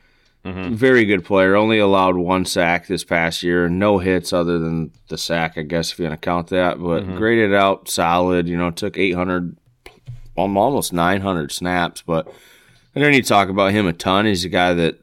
Very 0.45 1.05
good 1.05 1.25
player. 1.25 1.57
Only 1.57 1.79
allowed 1.79 2.17
one 2.17 2.45
sack 2.45 2.87
this 2.87 3.05
past 3.05 3.43
year. 3.43 3.69
No 3.69 3.99
hits 3.99 4.33
other 4.33 4.59
than 4.59 4.93
the 5.09 5.19
sack, 5.19 5.59
I 5.59 5.63
guess, 5.63 5.93
if 5.93 5.99
you 5.99 6.07
want 6.07 6.21
to 6.21 6.25
count 6.25 6.49
that. 6.49 6.81
But 6.81 7.17
graded 7.17 7.55
out 7.55 7.89
solid. 7.89 8.49
You 8.49 8.57
know, 8.57 8.71
took 8.71 8.97
800, 8.97 9.57
um, 10.39 10.57
almost 10.57 10.93
900 10.93 11.53
snaps. 11.53 12.03
But 12.03 12.33
I 12.95 13.01
don't 13.01 13.13
need 13.13 13.23
to 13.23 13.29
talk 13.29 13.49
about 13.49 13.73
him 13.73 13.87
a 13.87 13.93
ton. 13.93 14.27
He's 14.27 14.45
a 14.45 14.49
guy 14.49 14.75
that, 14.75 14.99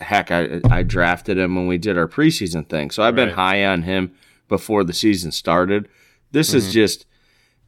heck, 0.00 0.30
I, 0.30 0.60
I 0.70 0.82
drafted 0.82 1.38
him 1.38 1.56
when 1.56 1.66
we 1.66 1.78
did 1.78 1.98
our 1.98 2.06
preseason 2.06 2.68
thing. 2.68 2.90
So 2.90 3.02
I've 3.02 3.16
been 3.16 3.30
high 3.30 3.64
on 3.64 3.82
him 3.82 4.14
before 4.48 4.84
the 4.84 4.92
season 4.92 5.32
started. 5.32 5.88
This 6.30 6.54
is 6.54 6.72
just 6.72 7.06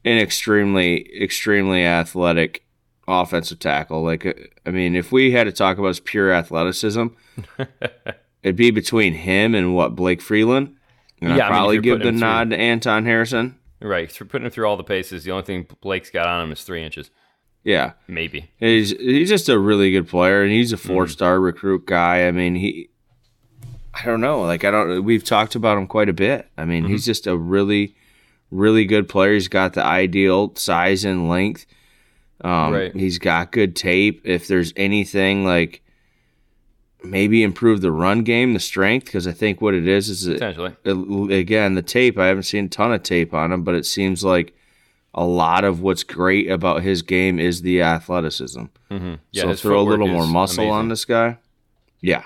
an 0.05 0.19
extremely, 0.19 1.09
extremely 1.21 1.85
athletic 1.85 2.65
offensive 3.09 3.59
tackle. 3.59 4.05
Like, 4.05 4.27
uh, 4.27 4.35
I 4.67 4.71
mean, 4.71 4.95
if 4.95 5.11
we 5.11 5.33
had 5.33 5.45
to 5.45 5.53
talk 5.53 5.79
about 5.79 5.89
his 5.89 6.01
pure 6.01 6.33
athleticism, 6.33 7.07
it'd 8.43 8.57
be 8.57 8.71
between 8.71 9.15
him 9.15 9.55
and 9.55 9.75
what 9.75 9.97
Blake 9.97 10.21
Freeland. 10.21 10.77
And 11.21 11.37
Yeah, 11.37 11.45
I 11.45 11.47
I'd 11.47 11.51
probably 11.51 11.75
you're 11.77 11.83
give 11.83 12.03
the 12.03 12.13
nod 12.13 12.51
to 12.51 12.57
Anton 12.57 13.05
Harrison. 13.05 13.59
Right. 13.81 14.11
Through 14.11 14.29
putting 14.29 14.47
him 14.47 14.53
through 14.53 14.67
all 14.67 14.77
the 14.77 14.85
paces, 14.85 15.25
the 15.25 15.33
only 15.33 15.45
thing 15.45 15.67
Blake's 15.81 16.11
got 16.11 16.27
on 16.27 16.45
him 16.45 16.53
is 16.53 16.63
three 16.63 16.85
inches, 16.85 17.11
Yeah, 17.69 17.93
maybe. 18.07 18.49
he's 18.59 18.93
he's 18.93 19.29
just 19.29 19.51
a 19.51 19.59
really 19.59 19.91
good 19.93 20.09
player, 20.09 20.43
and 20.43 20.51
he's 20.51 20.73
a 20.73 20.79
four 20.79 21.07
star 21.07 21.39
recruit 21.39 21.85
guy. 21.87 22.27
I 22.27 22.31
mean, 22.31 22.55
he. 22.55 22.89
I 23.93 24.05
don't 24.07 24.23
know. 24.23 24.41
Like 24.43 24.65
I 24.65 24.71
don't. 24.71 25.05
We've 25.05 25.23
talked 25.25 25.55
about 25.55 25.77
him 25.77 25.87
quite 25.87 26.09
a 26.09 26.15
bit. 26.15 26.49
I 26.57 26.65
mean, 26.65 26.85
he's 26.87 27.05
just 27.05 27.27
a 27.27 27.37
really, 27.37 27.95
really 28.51 28.87
good 28.87 29.07
player. 29.07 29.35
He's 29.35 29.49
got 29.49 29.75
the 29.75 29.85
ideal 29.85 30.55
size 30.57 31.05
and 31.05 31.29
length. 31.29 31.67
Um, 32.43 32.73
Right. 32.73 32.95
He's 32.97 33.19
got 33.19 33.53
good 33.53 33.77
tape. 33.77 34.23
If 34.25 34.47
there's 34.49 34.73
anything 34.77 35.45
like 35.45 35.83
maybe 37.05 37.43
improve 37.43 37.81
the 37.81 37.93
run 37.93 38.23
game, 38.23 38.55
the 38.55 38.61
strength, 38.61 39.05
because 39.07 39.27
I 39.27 39.33
think 39.33 39.61
what 39.61 39.75
it 39.75 39.87
is 39.87 40.09
is 40.09 40.27
it, 40.27 40.39
it- 40.85 41.33
again 41.33 41.75
the 41.75 41.83
tape. 41.83 42.17
I 42.19 42.27
haven't 42.29 42.45
seen 42.45 42.65
a 42.67 42.69
ton 42.69 42.93
of 42.95 43.03
tape 43.03 43.35
on 43.35 43.53
him, 43.53 43.63
but 43.63 43.75
it 43.75 43.85
seems 43.87 44.25
like 44.25 44.55
a 45.15 45.25
lot 45.25 45.65
of 45.65 45.81
what's 45.81 46.05
great 46.05 46.51
about 46.51 46.83
his 46.83 47.03
game 47.03 47.39
is 47.39 47.63
the 47.63 47.83
athleticism. 47.83 48.65
Mm-hmm. 48.91 49.15
Yeah. 49.33 49.43
so 49.43 49.55
throw 49.55 49.81
a 49.81 49.83
little 49.83 50.09
more 50.09 50.27
muscle 50.27 50.71
on 50.71 50.89
this 50.89 51.05
guy. 51.05 51.39
Yeah. 52.01 52.25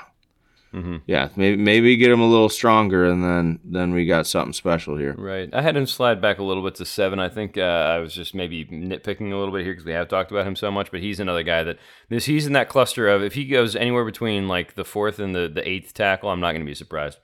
Mm-hmm. 0.75 0.97
Yeah, 1.07 1.29
maybe 1.37 1.57
maybe 1.59 1.97
get 1.99 2.11
him 2.11 2.21
a 2.21 2.27
little 2.27 2.49
stronger, 2.49 3.05
and 3.05 3.23
then 3.23 3.61
then 3.63 3.93
we 3.93 4.07
got 4.07 4.27
something 4.27 4.55
special 4.55 4.97
here. 4.97 5.15
Right. 5.19 5.51
I 5.53 5.61
had 5.61 5.77
him 5.77 5.87
slide 5.87 6.23
back 6.23 6.39
a 6.39 6.43
little 6.43 6.63
bit 6.63 6.77
to 6.77 6.87
seven. 6.87 7.19
I 7.19 7.29
think 7.29 7.59
uh, 7.59 7.61
I 7.61 7.99
was 7.99 8.15
just 8.15 8.35
maybe 8.35 8.65
nitpicking 8.65 9.33
a 9.33 9.37
little 9.37 9.53
bit 9.53 9.65
here 9.65 9.73
because 9.73 9.85
we 9.85 9.93
have 9.93 10.09
talked 10.09 10.31
about 10.31 10.47
him 10.47 10.57
so 10.57 10.71
much. 10.71 10.91
But 10.91 11.01
he's 11.01 11.21
another 11.21 11.43
guy 11.43 11.63
that 11.63 11.79
this 12.09 12.25
he's 12.25 12.47
in 12.47 12.55
that 12.55 12.71
cluster 12.71 13.07
of 13.07 13.23
if 13.23 13.35
he 13.35 13.45
goes 13.45 13.77
anywhere 13.77 14.07
between 14.07 14.49
like 14.49 14.75
the 14.75 14.85
fourth 14.85 15.19
and 15.19 15.35
the, 15.35 15.47
the 15.47 15.69
eighth 15.69 15.93
tackle, 15.93 16.31
I'm 16.31 16.41
not 16.41 16.53
going 16.53 16.63
to 16.63 16.71
be 16.71 16.75
surprised. 16.75 17.19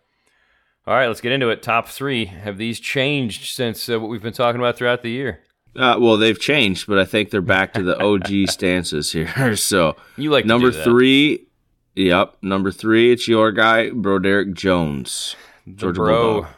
All 0.86 0.94
right, 0.94 1.06
let's 1.06 1.22
get 1.22 1.32
into 1.32 1.48
it. 1.48 1.62
Top 1.62 1.88
three. 1.88 2.26
Have 2.26 2.58
these 2.58 2.80
changed 2.80 3.54
since 3.54 3.88
uh, 3.88 3.98
what 3.98 4.10
we've 4.10 4.22
been 4.22 4.34
talking 4.34 4.60
about 4.60 4.76
throughout 4.76 5.02
the 5.02 5.10
year? 5.10 5.40
Uh, 5.78 5.96
well, 5.98 6.16
they've 6.16 6.38
changed, 6.38 6.86
but 6.88 6.98
I 6.98 7.04
think 7.04 7.30
they're 7.30 7.40
back 7.40 7.72
to 7.74 7.82
the 7.82 7.98
OG 8.02 8.48
stances 8.50 9.12
here. 9.12 9.54
So 9.56 9.96
You 10.16 10.30
like 10.30 10.44
number 10.44 10.72
three, 10.72 11.46
yep, 11.94 12.36
number 12.42 12.70
three, 12.70 13.12
it's 13.12 13.28
your 13.28 13.52
guy, 13.52 13.90
Broderick 13.90 14.54
Jones, 14.54 15.36
the 15.66 15.72
Georgia 15.72 16.00
bro, 16.00 16.22
Bulldog. 16.32 16.50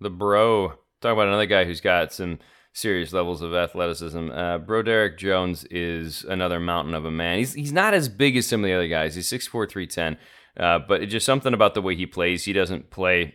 the 0.00 0.10
bro. 0.10 0.68
Talk 1.00 1.12
about 1.12 1.28
another 1.28 1.46
guy 1.46 1.64
who's 1.64 1.80
got 1.80 2.12
some 2.12 2.38
serious 2.72 3.12
levels 3.12 3.42
of 3.42 3.54
athleticism. 3.54 4.30
Uh, 4.30 4.58
Broderick 4.58 5.18
Jones 5.18 5.64
is 5.70 6.24
another 6.24 6.58
mountain 6.58 6.94
of 6.94 7.04
a 7.04 7.10
man. 7.10 7.38
He's 7.38 7.52
he's 7.52 7.72
not 7.72 7.94
as 7.94 8.08
big 8.08 8.36
as 8.36 8.46
some 8.46 8.64
of 8.64 8.68
the 8.68 8.74
other 8.74 8.88
guys. 8.88 9.14
He's 9.14 9.28
6'4", 9.28 9.68
310. 9.68 10.16
Uh, 10.56 10.78
but 10.78 11.02
it's 11.02 11.12
just 11.12 11.26
something 11.26 11.52
about 11.54 11.74
the 11.74 11.82
way 11.82 11.94
he 11.94 12.06
plays. 12.06 12.44
He 12.44 12.52
doesn't 12.52 12.90
play 12.90 13.34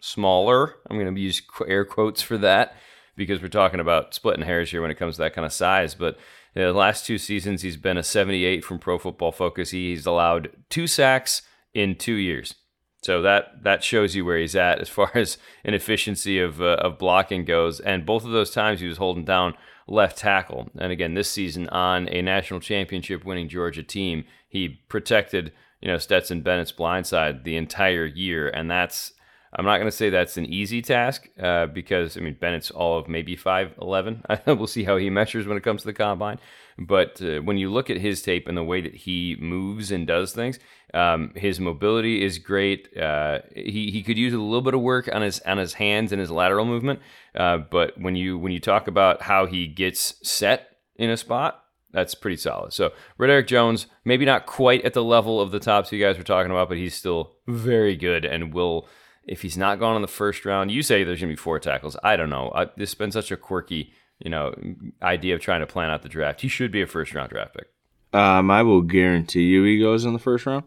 smaller. 0.00 0.76
I'm 0.88 0.98
going 0.98 1.12
to 1.14 1.20
use 1.20 1.42
air 1.66 1.84
quotes 1.84 2.22
for 2.22 2.38
that 2.38 2.76
because 3.18 3.42
we're 3.42 3.48
talking 3.48 3.80
about 3.80 4.14
splitting 4.14 4.44
hairs 4.44 4.70
here 4.70 4.80
when 4.80 4.90
it 4.90 4.96
comes 4.96 5.16
to 5.16 5.22
that 5.22 5.34
kind 5.34 5.44
of 5.44 5.52
size. 5.52 5.94
But 5.94 6.14
uh, 6.56 6.60
the 6.66 6.72
last 6.72 7.04
two 7.04 7.18
seasons, 7.18 7.60
he's 7.60 7.76
been 7.76 7.98
a 7.98 8.02
78 8.02 8.64
from 8.64 8.78
Pro 8.78 8.98
Football 8.98 9.32
Focus. 9.32 9.70
He's 9.70 10.06
allowed 10.06 10.50
two 10.70 10.86
sacks 10.86 11.42
in 11.74 11.96
two 11.96 12.14
years. 12.14 12.54
So 13.02 13.22
that 13.22 13.62
that 13.62 13.84
shows 13.84 14.16
you 14.16 14.24
where 14.24 14.38
he's 14.38 14.56
at 14.56 14.80
as 14.80 14.88
far 14.88 15.10
as 15.14 15.36
an 15.64 15.74
efficiency 15.74 16.38
of 16.38 16.62
uh, 16.62 16.76
of 16.80 16.98
blocking 16.98 17.44
goes. 17.44 17.80
And 17.80 18.06
both 18.06 18.24
of 18.24 18.30
those 18.30 18.50
times 18.50 18.80
he 18.80 18.86
was 18.86 18.98
holding 18.98 19.24
down 19.24 19.54
left 19.86 20.18
tackle. 20.18 20.68
And 20.78 20.92
again, 20.92 21.14
this 21.14 21.30
season 21.30 21.68
on 21.68 22.08
a 22.08 22.22
national 22.22 22.60
championship 22.60 23.24
winning 23.24 23.48
Georgia 23.48 23.82
team, 23.82 24.24
he 24.48 24.80
protected 24.88 25.52
you 25.80 25.88
know 25.88 25.98
Stetson 25.98 26.42
Bennett's 26.42 26.72
blindside 26.72 27.44
the 27.44 27.56
entire 27.56 28.06
year, 28.06 28.48
and 28.48 28.70
that's 28.70 29.12
I'm 29.52 29.64
not 29.64 29.78
going 29.78 29.90
to 29.90 29.96
say 29.96 30.10
that's 30.10 30.36
an 30.36 30.46
easy 30.46 30.82
task 30.82 31.28
uh, 31.40 31.66
because 31.66 32.16
I 32.16 32.20
mean 32.20 32.36
Bennett's 32.38 32.70
all 32.70 32.98
of 32.98 33.08
maybe 33.08 33.36
five 33.36 33.72
eleven. 33.80 34.22
we'll 34.46 34.66
see 34.66 34.84
how 34.84 34.96
he 34.96 35.10
measures 35.10 35.46
when 35.46 35.56
it 35.56 35.62
comes 35.62 35.82
to 35.82 35.86
the 35.86 35.94
combine. 35.94 36.38
But 36.78 37.20
uh, 37.20 37.40
when 37.40 37.58
you 37.58 37.72
look 37.72 37.90
at 37.90 37.96
his 37.96 38.22
tape 38.22 38.46
and 38.46 38.56
the 38.56 38.62
way 38.62 38.80
that 38.80 38.94
he 38.94 39.36
moves 39.40 39.90
and 39.90 40.06
does 40.06 40.32
things, 40.32 40.60
um, 40.94 41.32
his 41.34 41.58
mobility 41.58 42.24
is 42.24 42.38
great. 42.38 42.96
Uh, 42.96 43.40
he 43.54 43.90
he 43.90 44.02
could 44.02 44.18
use 44.18 44.32
a 44.32 44.38
little 44.38 44.62
bit 44.62 44.74
of 44.74 44.80
work 44.80 45.08
on 45.12 45.22
his 45.22 45.40
on 45.40 45.58
his 45.58 45.74
hands 45.74 46.12
and 46.12 46.20
his 46.20 46.30
lateral 46.30 46.64
movement. 46.64 47.00
Uh, 47.34 47.58
but 47.58 47.98
when 48.00 48.16
you 48.16 48.38
when 48.38 48.52
you 48.52 48.60
talk 48.60 48.86
about 48.86 49.22
how 49.22 49.46
he 49.46 49.66
gets 49.66 50.14
set 50.22 50.76
in 50.96 51.10
a 51.10 51.16
spot, 51.16 51.64
that's 51.90 52.14
pretty 52.14 52.36
solid. 52.36 52.72
So 52.72 52.92
Broderick 53.16 53.46
Jones, 53.46 53.86
maybe 54.04 54.24
not 54.24 54.46
quite 54.46 54.84
at 54.84 54.92
the 54.92 55.04
level 55.04 55.40
of 55.40 55.50
the 55.50 55.60
top 55.60 55.86
two 55.86 55.98
guys 55.98 56.16
we're 56.16 56.22
talking 56.22 56.50
about, 56.50 56.68
but 56.68 56.78
he's 56.78 56.94
still 56.94 57.36
very 57.46 57.96
good 57.96 58.24
and 58.24 58.52
will 58.52 58.88
if 59.28 59.42
he's 59.42 59.56
not 59.56 59.78
gone 59.78 59.94
in 59.94 60.02
the 60.02 60.08
first 60.08 60.44
round, 60.44 60.70
you 60.70 60.82
say 60.82 61.04
there's 61.04 61.20
going 61.20 61.30
to 61.30 61.36
be 61.36 61.40
four 61.40 61.58
tackles. 61.58 61.96
I 62.02 62.16
don't 62.16 62.30
know. 62.30 62.50
I, 62.54 62.64
this 62.64 62.90
has 62.90 62.94
been 62.94 63.12
such 63.12 63.30
a 63.30 63.36
quirky, 63.36 63.92
you 64.18 64.30
know, 64.30 64.54
idea 65.02 65.34
of 65.34 65.40
trying 65.40 65.60
to 65.60 65.66
plan 65.66 65.90
out 65.90 66.02
the 66.02 66.08
draft. 66.08 66.40
He 66.40 66.48
should 66.48 66.72
be 66.72 66.82
a 66.82 66.86
first 66.86 67.14
round 67.14 67.30
draft 67.30 67.54
pick. 67.54 67.68
Um, 68.12 68.50
I 68.50 68.62
will 68.62 68.80
guarantee 68.80 69.42
you 69.42 69.64
he 69.64 69.78
goes 69.78 70.04
in 70.06 70.14
the 70.14 70.18
first 70.18 70.46
round 70.46 70.64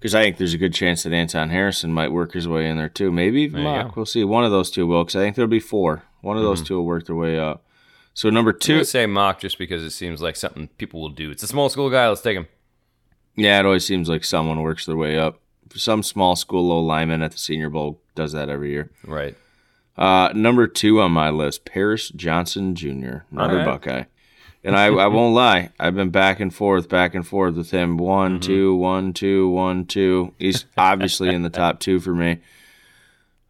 because 0.00 0.14
I 0.14 0.22
think 0.22 0.38
there's 0.38 0.54
a 0.54 0.58
good 0.58 0.74
chance 0.74 1.04
that 1.04 1.12
Anton 1.12 1.50
Harrison 1.50 1.92
might 1.92 2.10
work 2.10 2.32
his 2.32 2.48
way 2.48 2.68
in 2.68 2.76
there 2.76 2.88
too. 2.88 3.12
Maybe 3.12 3.42
even 3.42 3.62
Mauch. 3.62 3.94
We'll 3.94 4.06
see. 4.06 4.24
One 4.24 4.44
of 4.44 4.50
those 4.50 4.70
two 4.70 4.86
will 4.86 5.04
because 5.04 5.16
I 5.16 5.20
think 5.20 5.36
there'll 5.36 5.48
be 5.48 5.60
four. 5.60 6.02
One 6.20 6.36
of 6.36 6.42
mm-hmm. 6.42 6.50
those 6.50 6.62
two 6.62 6.76
will 6.76 6.86
work 6.86 7.06
their 7.06 7.16
way 7.16 7.38
up. 7.38 7.64
So 8.16 8.30
number 8.30 8.52
2 8.52 8.84
say 8.84 9.06
Mauch 9.06 9.40
just 9.40 9.58
because 9.58 9.82
it 9.82 9.90
seems 9.90 10.22
like 10.22 10.36
something 10.36 10.68
people 10.78 11.00
will 11.00 11.08
do. 11.08 11.32
It's 11.32 11.42
a 11.42 11.48
small 11.48 11.68
school 11.68 11.90
guy. 11.90 12.08
Let's 12.08 12.20
take 12.20 12.36
him. 12.36 12.46
Yeah, 13.34 13.58
it 13.58 13.66
always 13.66 13.84
seems 13.84 14.08
like 14.08 14.22
someone 14.22 14.62
works 14.62 14.86
their 14.86 14.96
way 14.96 15.18
up 15.18 15.40
some 15.74 16.02
small 16.02 16.36
school 16.36 16.68
low 16.68 16.80
lineman 16.80 17.22
at 17.22 17.32
the 17.32 17.38
Senior 17.38 17.70
Bowl 17.70 18.00
does 18.14 18.32
that 18.32 18.48
every 18.48 18.70
year. 18.70 18.90
Right. 19.04 19.36
Uh, 19.96 20.30
number 20.34 20.66
two 20.66 21.00
on 21.00 21.12
my 21.12 21.30
list, 21.30 21.64
Paris 21.64 22.08
Johnson 22.10 22.74
Jr., 22.74 23.18
another 23.30 23.58
right. 23.58 23.64
Buckeye. 23.64 24.04
And 24.64 24.76
I, 24.76 24.86
I 24.86 25.08
won't 25.08 25.34
lie, 25.34 25.70
I've 25.78 25.94
been 25.94 26.08
back 26.08 26.40
and 26.40 26.52
forth, 26.52 26.88
back 26.88 27.14
and 27.14 27.26
forth 27.26 27.54
with 27.54 27.70
him. 27.70 27.98
One, 27.98 28.32
mm-hmm. 28.32 28.40
two, 28.40 28.74
one, 28.76 29.12
two, 29.12 29.48
one, 29.50 29.84
two. 29.84 30.32
He's 30.38 30.64
obviously 30.78 31.34
in 31.34 31.42
the 31.42 31.50
top 31.50 31.80
two 31.80 32.00
for 32.00 32.14
me. 32.14 32.38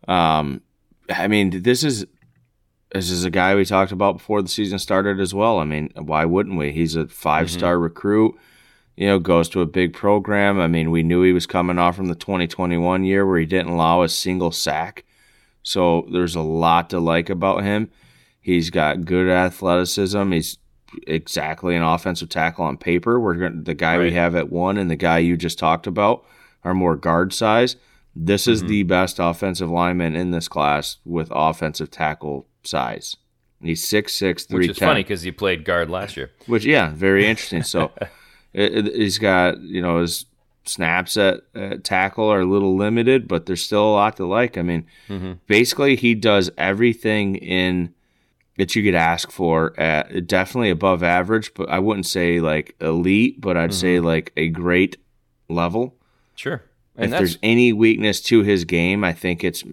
Um, 0.08 0.60
I 1.08 1.28
mean, 1.28 1.62
this 1.62 1.84
is 1.84 2.04
this 2.92 3.10
is 3.10 3.24
a 3.24 3.30
guy 3.30 3.54
we 3.54 3.64
talked 3.64 3.92
about 3.92 4.18
before 4.18 4.42
the 4.42 4.48
season 4.48 4.78
started 4.78 5.20
as 5.20 5.32
well. 5.32 5.58
I 5.58 5.64
mean, 5.64 5.92
why 5.96 6.24
wouldn't 6.24 6.56
we? 6.56 6.72
He's 6.72 6.96
a 6.96 7.06
five 7.06 7.50
star 7.50 7.74
mm-hmm. 7.74 7.82
recruit 7.84 8.38
you 8.96 9.06
know, 9.06 9.18
goes 9.18 9.48
to 9.50 9.60
a 9.60 9.66
big 9.66 9.92
program. 9.92 10.60
I 10.60 10.68
mean, 10.68 10.90
we 10.90 11.02
knew 11.02 11.22
he 11.22 11.32
was 11.32 11.46
coming 11.46 11.78
off 11.78 11.96
from 11.96 12.06
the 12.06 12.14
2021 12.14 13.04
year 13.04 13.26
where 13.26 13.38
he 13.38 13.46
didn't 13.46 13.72
allow 13.72 14.02
a 14.02 14.08
single 14.08 14.52
sack. 14.52 15.04
So 15.62 16.06
there's 16.12 16.36
a 16.36 16.40
lot 16.40 16.90
to 16.90 17.00
like 17.00 17.30
about 17.30 17.64
him. 17.64 17.90
He's 18.40 18.70
got 18.70 19.04
good 19.04 19.28
athleticism. 19.28 20.30
He's 20.30 20.58
exactly 21.06 21.74
an 21.74 21.82
offensive 21.82 22.28
tackle 22.28 22.66
on 22.66 22.76
paper. 22.76 23.18
We're 23.18 23.34
going 23.34 23.64
the 23.64 23.74
guy 23.74 23.96
right. 23.96 24.04
we 24.04 24.12
have 24.12 24.36
at 24.36 24.50
one 24.50 24.76
and 24.76 24.90
the 24.90 24.96
guy 24.96 25.18
you 25.18 25.36
just 25.36 25.58
talked 25.58 25.86
about 25.86 26.24
are 26.62 26.74
more 26.74 26.96
guard 26.96 27.32
size. 27.32 27.76
This 28.14 28.46
is 28.46 28.60
mm-hmm. 28.60 28.68
the 28.68 28.82
best 28.84 29.18
offensive 29.18 29.70
lineman 29.70 30.14
in 30.14 30.30
this 30.30 30.46
class 30.46 30.98
with 31.04 31.28
offensive 31.32 31.90
tackle 31.90 32.46
size. 32.62 33.16
He's 33.60 33.86
six 33.86 34.14
six 34.14 34.44
three. 34.44 34.68
Which 34.68 34.70
is 34.70 34.78
funny 34.78 35.02
because 35.02 35.22
he 35.22 35.32
played 35.32 35.64
guard 35.64 35.90
last 35.90 36.16
year. 36.16 36.30
Which 36.46 36.64
yeah, 36.64 36.92
very 36.94 37.26
interesting. 37.26 37.62
So 37.62 37.90
It, 38.54 38.86
it, 38.86 38.94
he's 38.94 39.18
got 39.18 39.60
you 39.60 39.82
know 39.82 40.00
his 40.00 40.26
snaps 40.64 41.16
at, 41.16 41.42
at, 41.54 41.84
tackle 41.84 42.28
are 42.28 42.40
a 42.40 42.46
little 42.46 42.76
limited, 42.76 43.28
but 43.28 43.46
there's 43.46 43.62
still 43.62 43.84
a 43.84 43.92
lot 43.92 44.16
to 44.16 44.26
like. 44.26 44.56
I 44.56 44.62
mean, 44.62 44.86
mm-hmm. 45.08 45.34
basically 45.46 45.96
he 45.96 46.14
does 46.14 46.50
everything 46.56 47.36
in 47.36 47.92
that 48.56 48.74
you 48.76 48.82
could 48.82 48.94
ask 48.94 49.30
for 49.30 49.78
at 49.78 50.26
definitely 50.26 50.70
above 50.70 51.02
average, 51.02 51.52
but 51.54 51.68
I 51.68 51.80
wouldn't 51.80 52.06
say 52.06 52.40
like 52.40 52.76
elite, 52.80 53.40
but 53.40 53.56
I'd 53.56 53.70
mm-hmm. 53.70 53.80
say 53.80 54.00
like 54.00 54.32
a 54.36 54.48
great 54.48 54.96
level. 55.48 55.96
Sure. 56.36 56.62
And 56.96 57.12
if 57.12 57.18
there's 57.18 57.38
any 57.42 57.72
weakness 57.72 58.20
to 58.22 58.42
his 58.42 58.64
game, 58.64 59.02
I 59.02 59.12
think 59.12 59.42
it's 59.42 59.64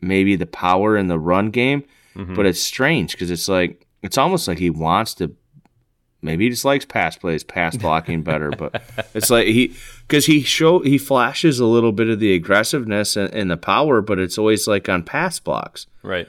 maybe 0.00 0.36
the 0.36 0.46
power 0.46 0.96
in 0.96 1.08
the 1.08 1.18
run 1.18 1.50
game. 1.50 1.84
Mm-hmm. 2.14 2.34
But 2.34 2.46
it's 2.46 2.60
strange 2.60 3.12
because 3.12 3.30
it's 3.30 3.48
like 3.48 3.86
it's 4.02 4.18
almost 4.18 4.46
like 4.46 4.58
he 4.58 4.70
wants 4.70 5.14
to 5.14 5.34
maybe 6.22 6.44
he 6.44 6.50
just 6.50 6.64
likes 6.64 6.84
pass 6.84 7.16
plays, 7.16 7.44
pass 7.44 7.76
blocking 7.78 8.22
better. 8.22 8.50
But 8.50 8.82
it's 9.14 9.30
like 9.30 9.46
he 9.48 9.74
because 10.06 10.26
he 10.26 10.42
show 10.42 10.80
he 10.80 10.96
flashes 10.96 11.60
a 11.60 11.66
little 11.66 11.92
bit 11.92 12.08
of 12.08 12.20
the 12.20 12.34
aggressiveness 12.34 13.16
and, 13.16 13.32
and, 13.34 13.50
the 13.50 13.56
power, 13.56 14.00
but 14.00 14.18
it's 14.18 14.38
always 14.38 14.66
like 14.66 14.88
on 14.88 15.02
pass 15.02 15.38
blocks. 15.38 15.86
Right. 16.02 16.28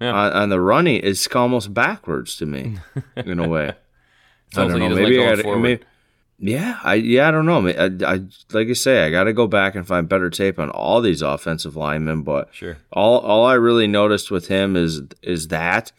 Yeah. 0.00 0.12
On, 0.12 0.32
on 0.32 0.48
the 0.48 0.60
running, 0.60 1.00
it's 1.02 1.26
almost 1.34 1.72
backwards 1.72 2.36
to 2.36 2.46
me 2.46 2.78
in 3.16 3.38
a 3.38 3.48
way. 3.48 3.72
I 4.54 4.68
don't 4.68 4.78
know. 4.78 4.88
Maybe 4.90 5.18
like 5.18 5.38
I 5.38 5.42
gotta, 5.42 5.56
maybe, 5.56 5.84
yeah, 6.44 6.80
I 6.82 6.94
yeah, 6.94 7.28
I 7.28 7.30
don't 7.30 7.46
know. 7.46 7.68
I, 7.68 8.14
I, 8.14 8.20
like 8.52 8.68
I 8.68 8.72
say, 8.72 9.04
I 9.04 9.10
got 9.10 9.24
to 9.24 9.32
go 9.32 9.46
back 9.46 9.76
and 9.76 9.86
find 9.86 10.08
better 10.08 10.28
tape 10.28 10.58
on 10.58 10.70
all 10.70 11.00
these 11.00 11.22
offensive 11.22 11.76
linemen. 11.76 12.22
But 12.22 12.48
sure, 12.52 12.78
all 12.92 13.20
all 13.20 13.46
I 13.46 13.54
really 13.54 13.86
noticed 13.86 14.30
with 14.30 14.48
him 14.48 14.74
is 14.74 15.02
is 15.22 15.48
that, 15.48 15.92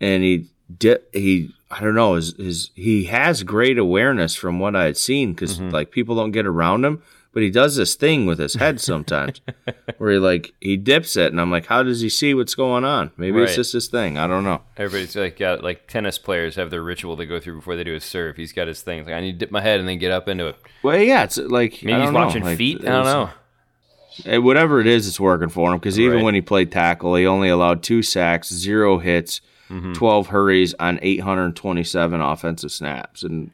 and 0.00 0.22
he 0.22 0.48
did 0.78 1.02
he 1.12 1.52
I 1.74 1.80
don't 1.80 1.96
know 1.96 2.14
his, 2.14 2.34
his 2.34 2.70
he 2.74 3.04
has 3.06 3.42
great 3.42 3.78
awareness 3.78 4.36
from 4.36 4.60
what 4.60 4.76
I 4.76 4.84
had 4.84 4.96
seen 4.96 5.32
because 5.32 5.58
mm-hmm. 5.58 5.70
like 5.70 5.90
people 5.90 6.14
don't 6.14 6.30
get 6.30 6.46
around 6.46 6.84
him, 6.84 7.02
but 7.32 7.42
he 7.42 7.50
does 7.50 7.74
this 7.74 7.96
thing 7.96 8.26
with 8.26 8.38
his 8.38 8.54
head 8.54 8.80
sometimes 8.80 9.40
where 9.98 10.12
he 10.12 10.18
like 10.18 10.54
he 10.60 10.76
dips 10.76 11.16
it, 11.16 11.32
and 11.32 11.40
I'm 11.40 11.50
like, 11.50 11.66
how 11.66 11.82
does 11.82 12.00
he 12.00 12.08
see 12.08 12.32
what's 12.32 12.54
going 12.54 12.84
on? 12.84 13.10
Maybe 13.16 13.38
right. 13.38 13.44
it's 13.44 13.56
just 13.56 13.72
his 13.72 13.88
thing. 13.88 14.16
I 14.16 14.28
don't 14.28 14.44
know. 14.44 14.62
Everybody's 14.76 15.16
like 15.16 15.36
got 15.36 15.64
like 15.64 15.88
tennis 15.88 16.16
players 16.16 16.54
have 16.54 16.70
their 16.70 16.82
ritual 16.82 17.16
they 17.16 17.26
go 17.26 17.40
through 17.40 17.56
before 17.56 17.74
they 17.74 17.82
do 17.82 17.96
a 17.96 18.00
serve. 18.00 18.36
He's 18.36 18.52
got 18.52 18.68
his 18.68 18.80
thing. 18.80 19.04
like 19.04 19.14
I 19.14 19.20
need 19.20 19.32
to 19.32 19.38
dip 19.38 19.50
my 19.50 19.60
head 19.60 19.80
and 19.80 19.88
then 19.88 19.98
get 19.98 20.12
up 20.12 20.28
into 20.28 20.46
it. 20.46 20.56
Well, 20.84 21.00
yeah, 21.00 21.24
it's 21.24 21.38
like 21.38 21.82
maybe 21.82 22.00
he's 22.00 22.12
watching 22.12 22.44
like, 22.44 22.56
feet. 22.56 22.82
I 22.82 23.02
don't 23.02 23.04
know. 23.04 23.30
Eh, 24.26 24.36
whatever 24.36 24.80
it 24.80 24.86
is, 24.86 25.08
it's 25.08 25.18
working 25.18 25.48
for 25.48 25.72
him 25.72 25.78
because 25.80 25.98
even 25.98 26.18
right. 26.18 26.24
when 26.24 26.34
he 26.36 26.40
played 26.40 26.70
tackle, 26.70 27.16
he 27.16 27.26
only 27.26 27.48
allowed 27.48 27.82
two 27.82 28.00
sacks, 28.00 28.48
zero 28.48 28.98
hits 28.98 29.40
mm-hmm. 29.74 29.92
12 29.92 30.28
hurries 30.28 30.74
on 30.78 30.98
827 31.02 32.20
offensive 32.20 32.72
snaps. 32.72 33.22
And 33.22 33.50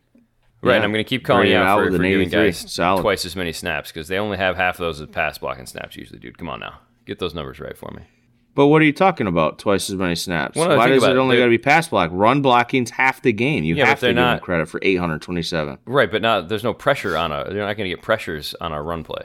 Right, 0.63 0.73
yeah, 0.73 0.77
and 0.77 0.85
I'm 0.85 0.93
going 0.93 1.03
to 1.03 1.09
keep 1.09 1.25
calling 1.25 1.49
you 1.49 1.57
out, 1.57 1.79
out 1.79 1.85
for, 1.87 1.97
for 1.97 2.03
giving 2.03 2.29
guys 2.29 2.71
solid. 2.71 3.01
twice 3.01 3.25
as 3.25 3.35
many 3.35 3.53
snaps 3.53 3.91
because 3.91 4.09
they 4.09 4.19
only 4.19 4.37
have 4.37 4.57
half 4.57 4.75
of 4.75 4.81
those 4.81 5.01
as 5.01 5.09
pass 5.09 5.39
blocking 5.39 5.65
snaps 5.65 5.97
usually, 5.97 6.19
dude. 6.19 6.37
Come 6.37 6.51
on 6.51 6.61
now. 6.61 6.81
Get 7.07 7.19
those 7.19 7.35
numbers 7.35 7.61
right 7.61 7.77
for 7.77 7.91
me. 7.93 8.03
But 8.55 8.67
what 8.67 8.83
are 8.83 8.85
you 8.85 8.93
talking 8.93 9.27
about? 9.27 9.59
Twice 9.59 9.89
as 9.89 9.97
many 9.97 10.17
snaps. 10.17 10.57
Well, 10.57 10.77
Why 10.77 10.89
does 10.89 11.03
it 11.03 11.17
only 11.17 11.39
got 11.39 11.45
to 11.45 11.51
be 11.51 11.57
pass 11.57 11.89
block? 11.89 12.11
Run 12.13 12.43
blocking's 12.43 12.91
half 12.91 13.23
the 13.23 13.33
game. 13.33 13.65
You 13.65 13.77
yeah, 13.77 13.87
have 13.87 14.01
to 14.01 14.09
give 14.09 14.17
not, 14.17 14.37
them 14.37 14.45
credit 14.45 14.69
for 14.69 14.81
827. 14.83 15.79
Right, 15.87 16.11
but 16.11 16.21
not 16.21 16.49
there's 16.51 16.65
no 16.65 16.75
pressure 16.75 17.17
on 17.17 17.33
a. 17.33 17.45
They're 17.45 17.65
not 17.65 17.77
going 17.79 17.89
to 17.89 17.97
get 17.97 18.03
pressures 18.03 18.55
on 18.61 18.73
a 18.73 18.83
run 18.83 19.03
play. 19.03 19.23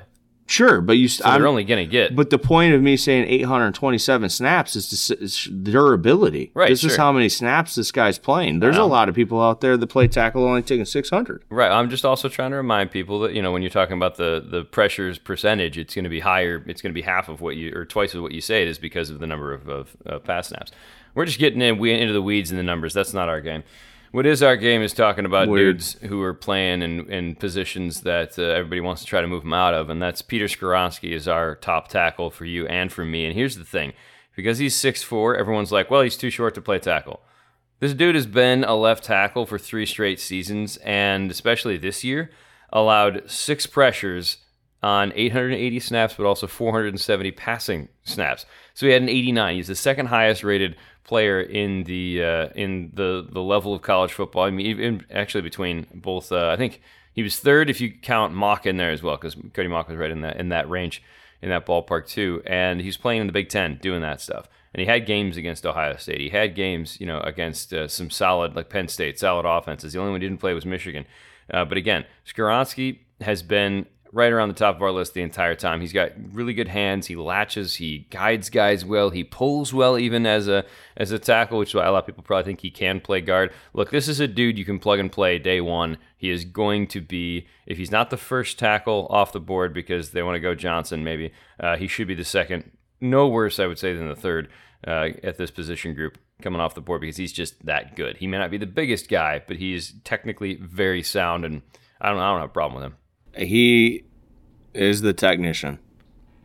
Sure, 0.48 0.80
but 0.80 0.94
you. 0.94 1.08
So 1.08 1.24
they're 1.24 1.48
only 1.48 1.64
going 1.64 1.84
to 1.84 1.92
get. 1.92 2.16
But 2.16 2.30
the 2.30 2.38
point 2.38 2.76
of 2.76 2.82
me 2.82 2.98
saying 2.98 3.28
827 3.28 4.30
snaps 4.30 4.76
is, 4.76 5.08
to, 5.08 5.20
is 5.20 5.44
durability. 5.46 6.52
Right. 6.54 6.70
This 6.70 6.82
sure. 6.82 6.92
is 6.92 6.98
how 6.98 7.12
many 7.12 7.30
snaps 7.30 7.74
this 7.74 7.92
guy's 7.92 8.20
playing. 8.20 8.60
There's 8.60 8.78
a 8.78 8.84
lot 8.84 9.10
of 9.10 9.16
people 9.16 9.42
out 9.42 9.62
there 9.62 9.76
that 9.76 9.88
play 9.88 10.08
tackle 10.08 10.44
only 10.44 10.62
taking 10.62 10.86
600. 10.86 11.44
Right. 11.50 11.72
I'm 11.72 11.90
just 11.90 12.06
also 12.06 12.30
trying 12.30 12.52
to 12.52 12.58
remind 12.58 12.92
people 12.92 13.20
that 13.22 13.34
you 13.34 13.42
know 13.42 13.52
when 13.52 13.64
you're 13.64 13.72
talking 13.72 13.98
about 13.98 14.18
the 14.18 14.46
the 14.48 14.64
pressures 14.64 15.18
percentage, 15.18 15.80
it's 15.80 15.96
going 15.96 16.04
to 16.04 16.10
be 16.10 16.20
higher. 16.20 16.64
It's 16.68 16.82
going 16.82 16.92
to 16.92 16.96
be 16.96 17.02
half 17.02 17.28
of 17.28 17.42
what 17.42 17.56
you 17.56 17.74
or 17.76 17.84
twice 17.84 18.14
of 18.14 18.22
what 18.22 18.32
you 18.32 18.42
say 18.42 18.62
it 18.62 18.68
is 18.68 18.78
because 18.78 19.10
of 19.10 19.20
the 19.20 19.28
number 19.28 19.52
of, 19.52 19.68
of 19.68 19.98
uh, 20.06 20.20
pass 20.20 20.50
snaps. 20.50 20.72
We're 21.16 21.26
just 21.26 21.40
getting 21.40 21.62
in, 21.62 21.78
we, 21.78 21.92
into 21.92 22.14
the 22.14 22.22
weeds 22.22 22.52
in 22.52 22.58
the 22.58 22.64
numbers. 22.64 22.94
That's 22.94 23.14
not 23.14 23.30
our 23.30 23.42
game. 23.42 23.64
What 24.16 24.26
is 24.26 24.42
our 24.42 24.56
game 24.56 24.82
is 24.82 24.94
talking 24.94 25.26
about 25.26 25.50
Weird. 25.50 25.76
dudes 25.76 25.98
who 26.04 26.22
are 26.22 26.34
playing 26.34 26.82
in, 26.82 27.12
in 27.12 27.36
positions 27.36 28.04
that 28.04 28.40
uh, 28.40 28.44
everybody 28.44 28.80
wants 28.80 29.02
to 29.02 29.08
try 29.08 29.20
to 29.20 29.28
move 29.28 29.44
them 29.44 29.52
out 29.52 29.74
of, 29.74 29.90
and 29.90 30.02
that's 30.02 30.22
Peter 30.22 30.46
Skoronski 30.46 31.12
is 31.12 31.28
our 31.28 31.56
top 31.58 31.90
tackle 31.90 32.30
for 32.30 32.46
you 32.46 32.66
and 32.68 32.94
for 32.94 33.04
me. 33.04 33.26
And 33.26 33.36
here's 33.36 33.58
the 33.58 33.66
thing, 33.66 33.92
because 34.34 34.58
he's 34.58 34.74
six 34.74 35.04
four, 35.04 35.36
everyone's 35.36 35.74
like, 35.74 35.92
well, 35.92 36.02
he's 36.02 36.16
too 36.16 36.30
short 36.30 36.56
to 36.56 36.62
play 36.62 36.80
tackle. 36.80 37.24
This 37.82 37.94
dude 37.94 38.16
has 38.16 38.26
been 38.26 38.64
a 38.64 38.74
left 38.74 39.04
tackle 39.04 39.46
for 39.46 39.60
three 39.60 39.86
straight 39.86 40.22
seasons, 40.22 40.78
and 40.78 41.30
especially 41.30 41.76
this 41.76 42.06
year, 42.06 42.32
allowed 42.72 43.30
six 43.30 43.66
pressures 43.66 44.38
on 44.82 45.12
880 45.14 45.78
snaps, 45.82 46.14
but 46.14 46.26
also 46.26 46.48
470 46.48 47.32
passing 47.32 47.90
snaps. 48.06 48.46
So 48.76 48.86
he 48.86 48.94
had 48.94 49.02
an 49.02 49.10
89. 49.10 49.56
He's 49.58 49.68
the 49.68 49.76
second 49.76 50.06
highest 50.06 50.42
rated 50.42 50.78
player 51.06 51.40
in 51.42 51.84
the 51.84 52.24
uh, 52.24 52.48
in 52.56 52.92
the 52.94 53.28
the 53.32 53.42
level 53.42 53.74
of 53.74 53.82
college 53.82 54.12
football. 54.12 54.44
I 54.44 54.52
mean, 54.52 54.66
even 54.66 55.06
actually 55.12 55.42
between 55.42 55.88
both, 55.94 56.32
uh, 56.32 56.50
I 56.50 56.58
think 56.58 56.82
he 57.14 57.24
was 57.24 57.40
third 57.40 57.70
if 57.70 57.80
you 57.80 57.92
count 57.92 58.34
Mauch 58.34 58.66
in 58.66 58.78
there 58.78 58.92
as 58.92 59.02
well, 59.02 59.16
because 59.16 59.36
Cody 59.54 59.70
Mauch 59.70 59.88
was 59.88 59.98
right 59.98 60.12
in 60.12 60.22
that 60.22 60.38
in 60.38 60.50
that 60.50 60.70
range, 60.70 61.02
in 61.42 61.50
that 61.50 61.66
ballpark 61.66 62.08
too. 62.08 62.42
And 62.46 62.82
he's 62.82 62.98
playing 62.98 63.22
in 63.22 63.28
the 63.28 63.34
Big 63.34 63.50
Ten, 63.50 63.78
doing 63.82 64.02
that 64.02 64.20
stuff. 64.20 64.48
And 64.74 64.82
he 64.82 64.88
had 64.88 65.06
games 65.06 65.38
against 65.38 65.66
Ohio 65.66 65.96
State. 65.96 66.20
He 66.20 66.30
had 66.30 66.54
games, 66.54 67.00
you 67.00 67.08
know, 67.08 67.22
against 67.22 67.74
uh, 67.74 67.88
some 67.88 68.10
solid 68.10 68.58
like 68.58 68.70
Penn 68.70 68.90
State, 68.90 69.18
solid 69.18 69.46
offenses. 69.46 69.94
The 69.94 70.00
only 70.00 70.12
one 70.12 70.22
he 70.22 70.28
didn't 70.28 70.42
play 70.42 70.54
was 70.54 70.66
Michigan. 70.66 71.06
Uh, 71.50 71.64
but 71.64 71.78
again, 71.78 72.06
Skoronski 72.28 73.00
has 73.22 73.42
been 73.42 73.86
right 74.16 74.32
around 74.32 74.48
the 74.48 74.56
top 74.56 74.78
of 74.78 74.82
our 74.82 74.94
list 74.94 75.14
the 75.14 75.22
entire 75.22 75.56
time. 75.56 75.82
He's 75.82 75.92
got 75.92 76.12
really 76.32 76.54
good 76.54 76.70
hands. 76.70 77.08
He 77.08 77.18
latches. 77.18 77.76
He 77.76 78.08
guides 78.10 78.50
guys 78.50 78.86
well. 78.86 79.10
He 79.10 79.26
pulls 79.26 79.74
well, 79.74 80.00
even 80.00 80.26
as 80.26 80.48
a 80.48 80.64
as 80.96 81.12
a 81.12 81.20
tackle, 81.20 81.60
which 81.60 81.72
is 81.72 81.76
why 81.76 81.86
a 81.86 81.92
lot 81.92 82.00
of 82.00 82.06
people 82.06 82.24
probably 82.24 82.46
think 82.46 82.62
he 82.62 82.72
can 82.72 83.02
play 83.02 83.20
guard. 83.20 83.52
Look, 83.74 83.92
this 83.92 84.08
is 84.08 84.22
a 84.22 84.28
dude 84.28 84.58
you 84.58 84.64
can 84.64 84.80
plug 84.80 85.00
and 85.00 85.12
play 85.12 85.38
day 85.38 85.60
one. 85.60 85.98
He 86.16 86.30
is 86.30 86.46
going 86.46 86.88
to 86.88 87.02
be, 87.02 87.46
if 87.68 87.78
he's 87.78 87.92
not 87.92 88.10
the 88.10 88.16
first 88.16 88.58
tackle 88.58 89.06
off 89.10 89.34
the 89.34 89.42
board 89.42 89.74
because 89.74 90.12
they 90.12 90.24
want 90.24 90.36
to 90.36 90.40
go 90.40 90.56
Johnson, 90.56 91.04
maybe 91.04 91.34
uh, 91.60 91.76
he 91.76 91.88
should 91.88 92.08
be 92.08 92.16
the 92.16 92.24
second. 92.24 92.72
No 93.02 93.28
worse, 93.28 93.60
I 93.60 93.68
would 93.68 93.78
say, 93.78 93.94
than 93.94 94.08
the 94.08 94.16
third 94.16 94.48
uh, 94.88 95.10
at 95.24 95.38
this 95.38 95.52
position 95.52 95.94
group 95.94 96.18
coming 96.42 96.62
off 96.62 96.74
the 96.74 96.80
board 96.80 97.02
because 97.02 97.18
he's 97.18 97.34
just 97.34 97.66
that 97.66 97.98
good. 97.98 98.16
He 98.18 98.28
may 98.28 98.38
not 98.38 98.50
be 98.50 98.58
the 98.58 98.66
biggest 98.66 99.10
guy, 99.10 99.42
but 99.46 99.58
he's 99.58 99.94
technically 100.06 100.56
very 100.56 101.04
sound, 101.04 101.44
and 101.44 101.64
I 102.00 102.10
don't, 102.10 102.20
I 102.20 102.32
don't 102.32 102.40
have 102.40 102.50
a 102.50 102.54
problem 102.54 102.82
with 102.82 102.92
him. 102.94 102.98
He 103.38 104.04
is 104.74 105.02
the 105.02 105.14
technician. 105.14 105.80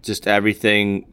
Just 0.02 0.26
everything. 0.26 1.06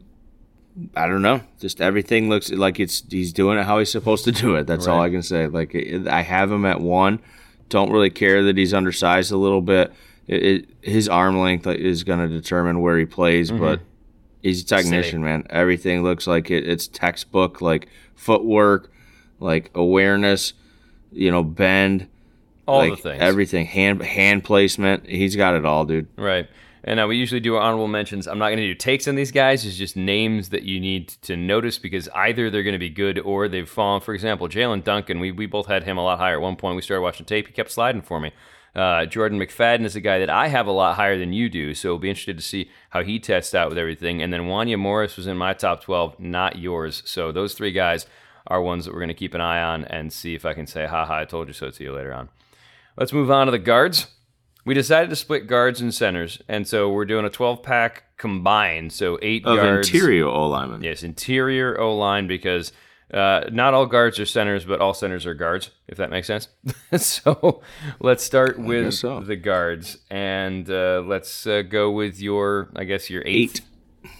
I 0.94 1.06
don't 1.06 1.22
know. 1.22 1.42
Just 1.60 1.80
everything 1.80 2.28
looks 2.28 2.50
like 2.50 2.78
it's 2.78 3.02
he's 3.10 3.32
doing 3.32 3.58
it 3.58 3.64
how 3.64 3.78
he's 3.78 3.90
supposed 3.90 4.24
to 4.24 4.32
do 4.32 4.54
it. 4.54 4.66
That's 4.66 4.86
all 4.86 5.00
I 5.00 5.10
can 5.10 5.22
say. 5.22 5.46
Like 5.46 5.74
I 6.08 6.22
have 6.22 6.50
him 6.50 6.64
at 6.64 6.80
one. 6.80 7.20
Don't 7.68 7.90
really 7.90 8.10
care 8.10 8.44
that 8.44 8.56
he's 8.56 8.72
undersized 8.72 9.32
a 9.32 9.36
little 9.36 9.60
bit. 9.60 9.92
It, 10.26 10.42
it, 10.42 10.68
his 10.82 11.08
arm 11.08 11.38
length 11.38 11.66
is 11.66 12.04
going 12.04 12.18
to 12.20 12.28
determine 12.28 12.80
where 12.80 12.98
he 12.98 13.06
plays, 13.06 13.50
mm-hmm. 13.50 13.60
but 13.60 13.80
he's 14.42 14.62
a 14.62 14.66
technician, 14.66 15.22
man. 15.22 15.46
Everything 15.50 16.02
looks 16.02 16.26
like 16.26 16.50
it, 16.50 16.68
it's 16.68 16.86
textbook, 16.86 17.60
like 17.60 17.88
footwork, 18.14 18.90
like 19.40 19.70
awareness, 19.74 20.52
you 21.12 21.30
know, 21.30 21.42
bend, 21.42 22.08
All 22.68 22.78
like 22.78 22.96
the 22.96 23.02
things. 23.02 23.22
everything, 23.22 23.66
hand 23.66 24.02
hand 24.02 24.44
placement. 24.44 25.06
He's 25.06 25.36
got 25.36 25.54
it 25.54 25.64
all, 25.64 25.84
dude. 25.84 26.08
Right. 26.16 26.48
And 26.84 27.00
uh, 27.00 27.06
we 27.06 27.16
usually 27.16 27.40
do 27.40 27.56
honorable 27.56 27.88
mentions. 27.88 28.28
I'm 28.28 28.38
not 28.38 28.48
going 28.48 28.58
to 28.58 28.66
do 28.66 28.74
takes 28.74 29.08
on 29.08 29.14
these 29.14 29.32
guys. 29.32 29.66
It's 29.66 29.76
just 29.76 29.96
names 29.96 30.50
that 30.50 30.62
you 30.62 30.78
need 30.78 31.08
to 31.22 31.36
notice 31.36 31.76
because 31.78 32.08
either 32.14 32.50
they're 32.50 32.62
going 32.62 32.74
to 32.74 32.78
be 32.78 32.88
good 32.88 33.18
or 33.18 33.48
they've 33.48 33.68
fallen. 33.68 34.00
For 34.00 34.14
example, 34.14 34.48
Jaelyn 34.48 34.84
Duncan, 34.84 35.18
we, 35.18 35.32
we 35.32 35.46
both 35.46 35.66
had 35.66 35.84
him 35.84 35.98
a 35.98 36.04
lot 36.04 36.18
higher 36.18 36.34
at 36.34 36.40
one 36.40 36.56
point. 36.56 36.76
We 36.76 36.82
started 36.82 37.02
watching 37.02 37.26
tape. 37.26 37.48
He 37.48 37.52
kept 37.52 37.72
sliding 37.72 38.02
for 38.02 38.20
me. 38.20 38.32
Uh, 38.74 39.06
Jordan 39.06 39.40
McFadden 39.40 39.84
is 39.84 39.96
a 39.96 40.00
guy 40.00 40.18
that 40.20 40.30
I 40.30 40.48
have 40.48 40.66
a 40.66 40.72
lot 40.72 40.94
higher 40.96 41.18
than 41.18 41.32
you 41.32 41.48
do, 41.48 41.74
so 41.74 41.88
it'll 41.88 41.98
be 41.98 42.10
interested 42.10 42.36
to 42.36 42.44
see 42.44 42.70
how 42.90 43.02
he 43.02 43.18
tests 43.18 43.54
out 43.54 43.70
with 43.70 43.78
everything. 43.78 44.22
And 44.22 44.32
then 44.32 44.42
Wanya 44.42 44.78
Morris 44.78 45.16
was 45.16 45.26
in 45.26 45.36
my 45.36 45.52
top 45.52 45.82
12, 45.82 46.20
not 46.20 46.58
yours. 46.58 47.02
So 47.04 47.32
those 47.32 47.54
three 47.54 47.72
guys 47.72 48.06
are 48.46 48.62
ones 48.62 48.84
that 48.84 48.92
we're 48.92 49.00
going 49.00 49.08
to 49.08 49.14
keep 49.14 49.34
an 49.34 49.40
eye 49.40 49.60
on 49.60 49.84
and 49.84 50.12
see 50.12 50.34
if 50.34 50.46
I 50.46 50.54
can 50.54 50.66
say, 50.66 50.86
haha, 50.86 51.18
I 51.18 51.24
told 51.24 51.48
you 51.48 51.54
so 51.54 51.70
to 51.70 51.84
you 51.84 51.92
later 51.92 52.14
on. 52.14 52.28
Let's 52.98 53.12
move 53.12 53.30
on 53.30 53.46
to 53.46 53.52
the 53.52 53.60
guards. 53.60 54.08
We 54.66 54.74
decided 54.74 55.08
to 55.10 55.16
split 55.16 55.46
guards 55.46 55.80
and 55.80 55.94
centers, 55.94 56.42
and 56.48 56.66
so 56.66 56.90
we're 56.90 57.04
doing 57.04 57.24
a 57.24 57.30
12 57.30 57.62
pack 57.62 58.16
combined. 58.18 58.92
So 58.92 59.20
eight 59.22 59.46
Of 59.46 59.56
guards. 59.56 59.88
interior 59.88 60.26
O 60.26 60.48
lineman. 60.48 60.82
Yes, 60.82 61.04
interior 61.04 61.80
O 61.80 61.94
line 61.96 62.26
because 62.26 62.72
uh, 63.14 63.44
not 63.52 63.72
all 63.72 63.86
guards 63.86 64.18
are 64.18 64.26
centers, 64.26 64.64
but 64.64 64.80
all 64.80 64.94
centers 64.94 65.26
are 65.26 65.34
guards, 65.34 65.70
if 65.86 65.96
that 65.98 66.10
makes 66.10 66.26
sense. 66.26 66.48
so 66.96 67.62
let's 68.00 68.24
start 68.24 68.58
with 68.58 68.92
so. 68.94 69.20
the 69.20 69.36
guards, 69.36 69.98
and 70.10 70.68
uh, 70.68 71.00
let's 71.06 71.46
uh, 71.46 71.62
go 71.62 71.92
with 71.92 72.20
your, 72.20 72.68
I 72.74 72.82
guess 72.82 73.08
your 73.08 73.22
eighth, 73.24 73.60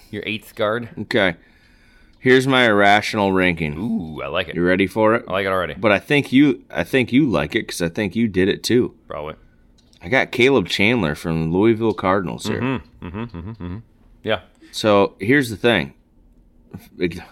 your 0.09 0.23
eighth 0.25 0.55
guard. 0.55 0.87
Okay. 0.99 1.35
Here's 2.19 2.45
my 2.45 2.65
irrational 2.65 3.31
ranking. 3.31 3.77
Ooh, 3.77 4.21
I 4.21 4.27
like 4.27 4.49
it. 4.49 4.55
You 4.55 4.63
ready 4.63 4.87
for 4.87 5.15
it? 5.15 5.23
I 5.27 5.31
like 5.31 5.45
it 5.45 5.49
already. 5.49 5.73
But 5.75 5.93
I 5.93 5.99
think 5.99 6.33
you, 6.33 6.63
I 6.69 6.83
think 6.83 7.13
you 7.13 7.29
like 7.29 7.55
it 7.55 7.65
because 7.67 7.81
I 7.81 7.87
think 7.87 8.15
you 8.15 8.27
did 8.27 8.49
it 8.49 8.61
too. 8.61 8.93
Probably. 9.07 9.35
I 10.01 10.09
got 10.09 10.31
Caleb 10.31 10.67
Chandler 10.67 11.15
from 11.15 11.51
Louisville 11.53 11.93
Cardinals 11.93 12.45
here. 12.45 12.81
Mm-hmm. 13.01 13.77
Yeah. 14.23 14.41
So 14.71 15.15
here's 15.19 15.49
the 15.49 15.57
thing. 15.57 15.93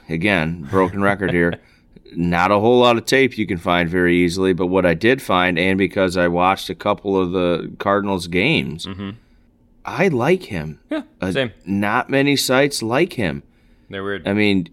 Again, 0.10 0.64
broken 0.64 1.02
record 1.02 1.32
here. 1.32 1.60
Not 2.16 2.52
a 2.52 2.60
whole 2.60 2.80
lot 2.80 2.98
of 2.98 3.06
tape 3.06 3.38
you 3.38 3.46
can 3.46 3.58
find 3.58 3.90
very 3.90 4.16
easily, 4.18 4.54
but 4.54 4.68
what 4.68 4.86
I 4.86 4.94
did 4.94 5.22
find, 5.22 5.60
and 5.60 5.78
because 5.78 6.16
I 6.16 6.30
watched 6.30 6.70
a 6.70 6.76
couple 6.76 7.20
of 7.22 7.32
the 7.32 7.74
Cardinals 7.80 8.28
games, 8.28 8.88
I 9.86 10.08
like 10.08 10.44
him. 10.44 10.80
Yeah. 10.90 11.04
Uh, 11.20 11.32
Same. 11.34 11.52
Not 11.66 12.10
many 12.10 12.38
sites 12.38 12.82
like 12.82 13.14
him. 13.14 13.44
They're 13.90 14.04
weird. 14.04 14.28
I 14.28 14.34
mean, 14.34 14.70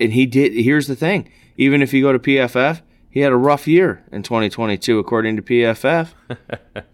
and 0.00 0.12
he 0.12 0.26
did. 0.26 0.52
Here's 0.54 0.86
the 0.86 0.96
thing: 0.96 1.28
even 1.56 1.82
if 1.82 1.92
you 1.92 2.02
go 2.02 2.12
to 2.12 2.18
PFF, 2.18 2.82
he 3.10 3.20
had 3.20 3.32
a 3.32 3.36
rough 3.36 3.66
year 3.66 4.04
in 4.12 4.22
2022, 4.22 4.98
according 4.98 5.36
to 5.36 5.42
PFF. 5.42 6.08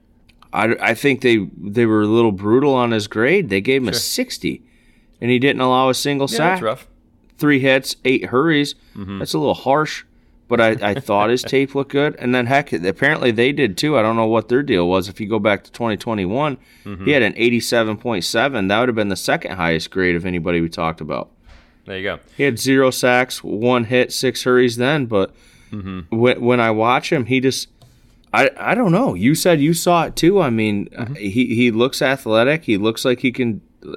I, 0.52 0.76
I 0.80 0.94
think 0.94 1.20
they 1.20 1.48
they 1.56 1.86
were 1.86 2.02
a 2.02 2.06
little 2.06 2.32
brutal 2.32 2.74
on 2.74 2.92
his 2.92 3.06
grade. 3.08 3.48
They 3.48 3.60
gave 3.60 3.82
him 3.82 3.88
a 3.88 3.94
60, 3.94 4.62
and 5.20 5.30
he 5.30 5.38
didn't 5.38 5.60
allow 5.62 5.88
a 5.88 5.94
single 5.94 6.28
yeah, 6.30 6.36
sack. 6.36 6.52
that's 6.54 6.62
rough. 6.62 6.88
Three 7.36 7.58
hits, 7.58 7.96
eight 8.04 8.26
hurries. 8.26 8.74
Mm-hmm. 8.94 9.18
That's 9.18 9.34
a 9.34 9.38
little 9.38 9.54
harsh. 9.54 10.04
But 10.46 10.60
I, 10.60 10.90
I 10.90 10.94
thought 11.00 11.30
his 11.30 11.42
tape 11.54 11.74
looked 11.74 11.90
good, 11.90 12.14
and 12.16 12.34
then 12.34 12.46
heck, 12.46 12.72
apparently 12.72 13.30
they 13.32 13.50
did 13.50 13.76
too. 13.78 13.98
I 13.98 14.02
don't 14.02 14.14
know 14.14 14.26
what 14.26 14.48
their 14.48 14.62
deal 14.62 14.86
was. 14.86 15.08
If 15.08 15.18
you 15.20 15.26
go 15.26 15.38
back 15.38 15.64
to 15.64 15.72
2021, 15.72 16.58
Mm-hmm. 16.84 17.04
he 17.06 17.12
had 17.12 17.22
an 17.22 17.32
87.7. 17.32 18.68
That 18.68 18.78
would 18.78 18.88
have 18.90 18.94
been 18.94 19.08
the 19.08 19.16
second 19.16 19.56
highest 19.56 19.90
grade 19.90 20.14
of 20.16 20.26
anybody 20.26 20.60
we 20.60 20.68
talked 20.68 21.00
about. 21.00 21.30
There 21.86 21.98
you 21.98 22.02
go. 22.04 22.18
He 22.36 22.42
had 22.44 22.58
zero 22.58 22.90
sacks, 22.90 23.42
one 23.44 23.84
hit, 23.84 24.12
six 24.12 24.42
hurries 24.44 24.76
then. 24.76 25.06
But 25.06 25.34
Mm-hmm. 25.72 26.16
when, 26.16 26.40
when 26.40 26.60
I 26.60 26.70
watch 26.70 27.10
him, 27.10 27.26
he 27.26 27.40
just, 27.40 27.68
I, 28.32 28.48
I 28.56 28.74
don't 28.76 28.92
know. 28.92 29.14
You 29.14 29.34
said 29.34 29.60
you 29.60 29.74
saw 29.74 30.04
it 30.04 30.14
too. 30.14 30.40
I 30.40 30.48
mean, 30.50 30.86
Mm-hmm. 30.90 31.14
he, 31.16 31.54
he 31.56 31.70
looks 31.72 32.00
athletic. 32.00 32.62
He 32.64 32.76
looks 32.78 33.04
like 33.04 33.20
he 33.20 33.32
can 33.32 33.60
uh, 33.84 33.94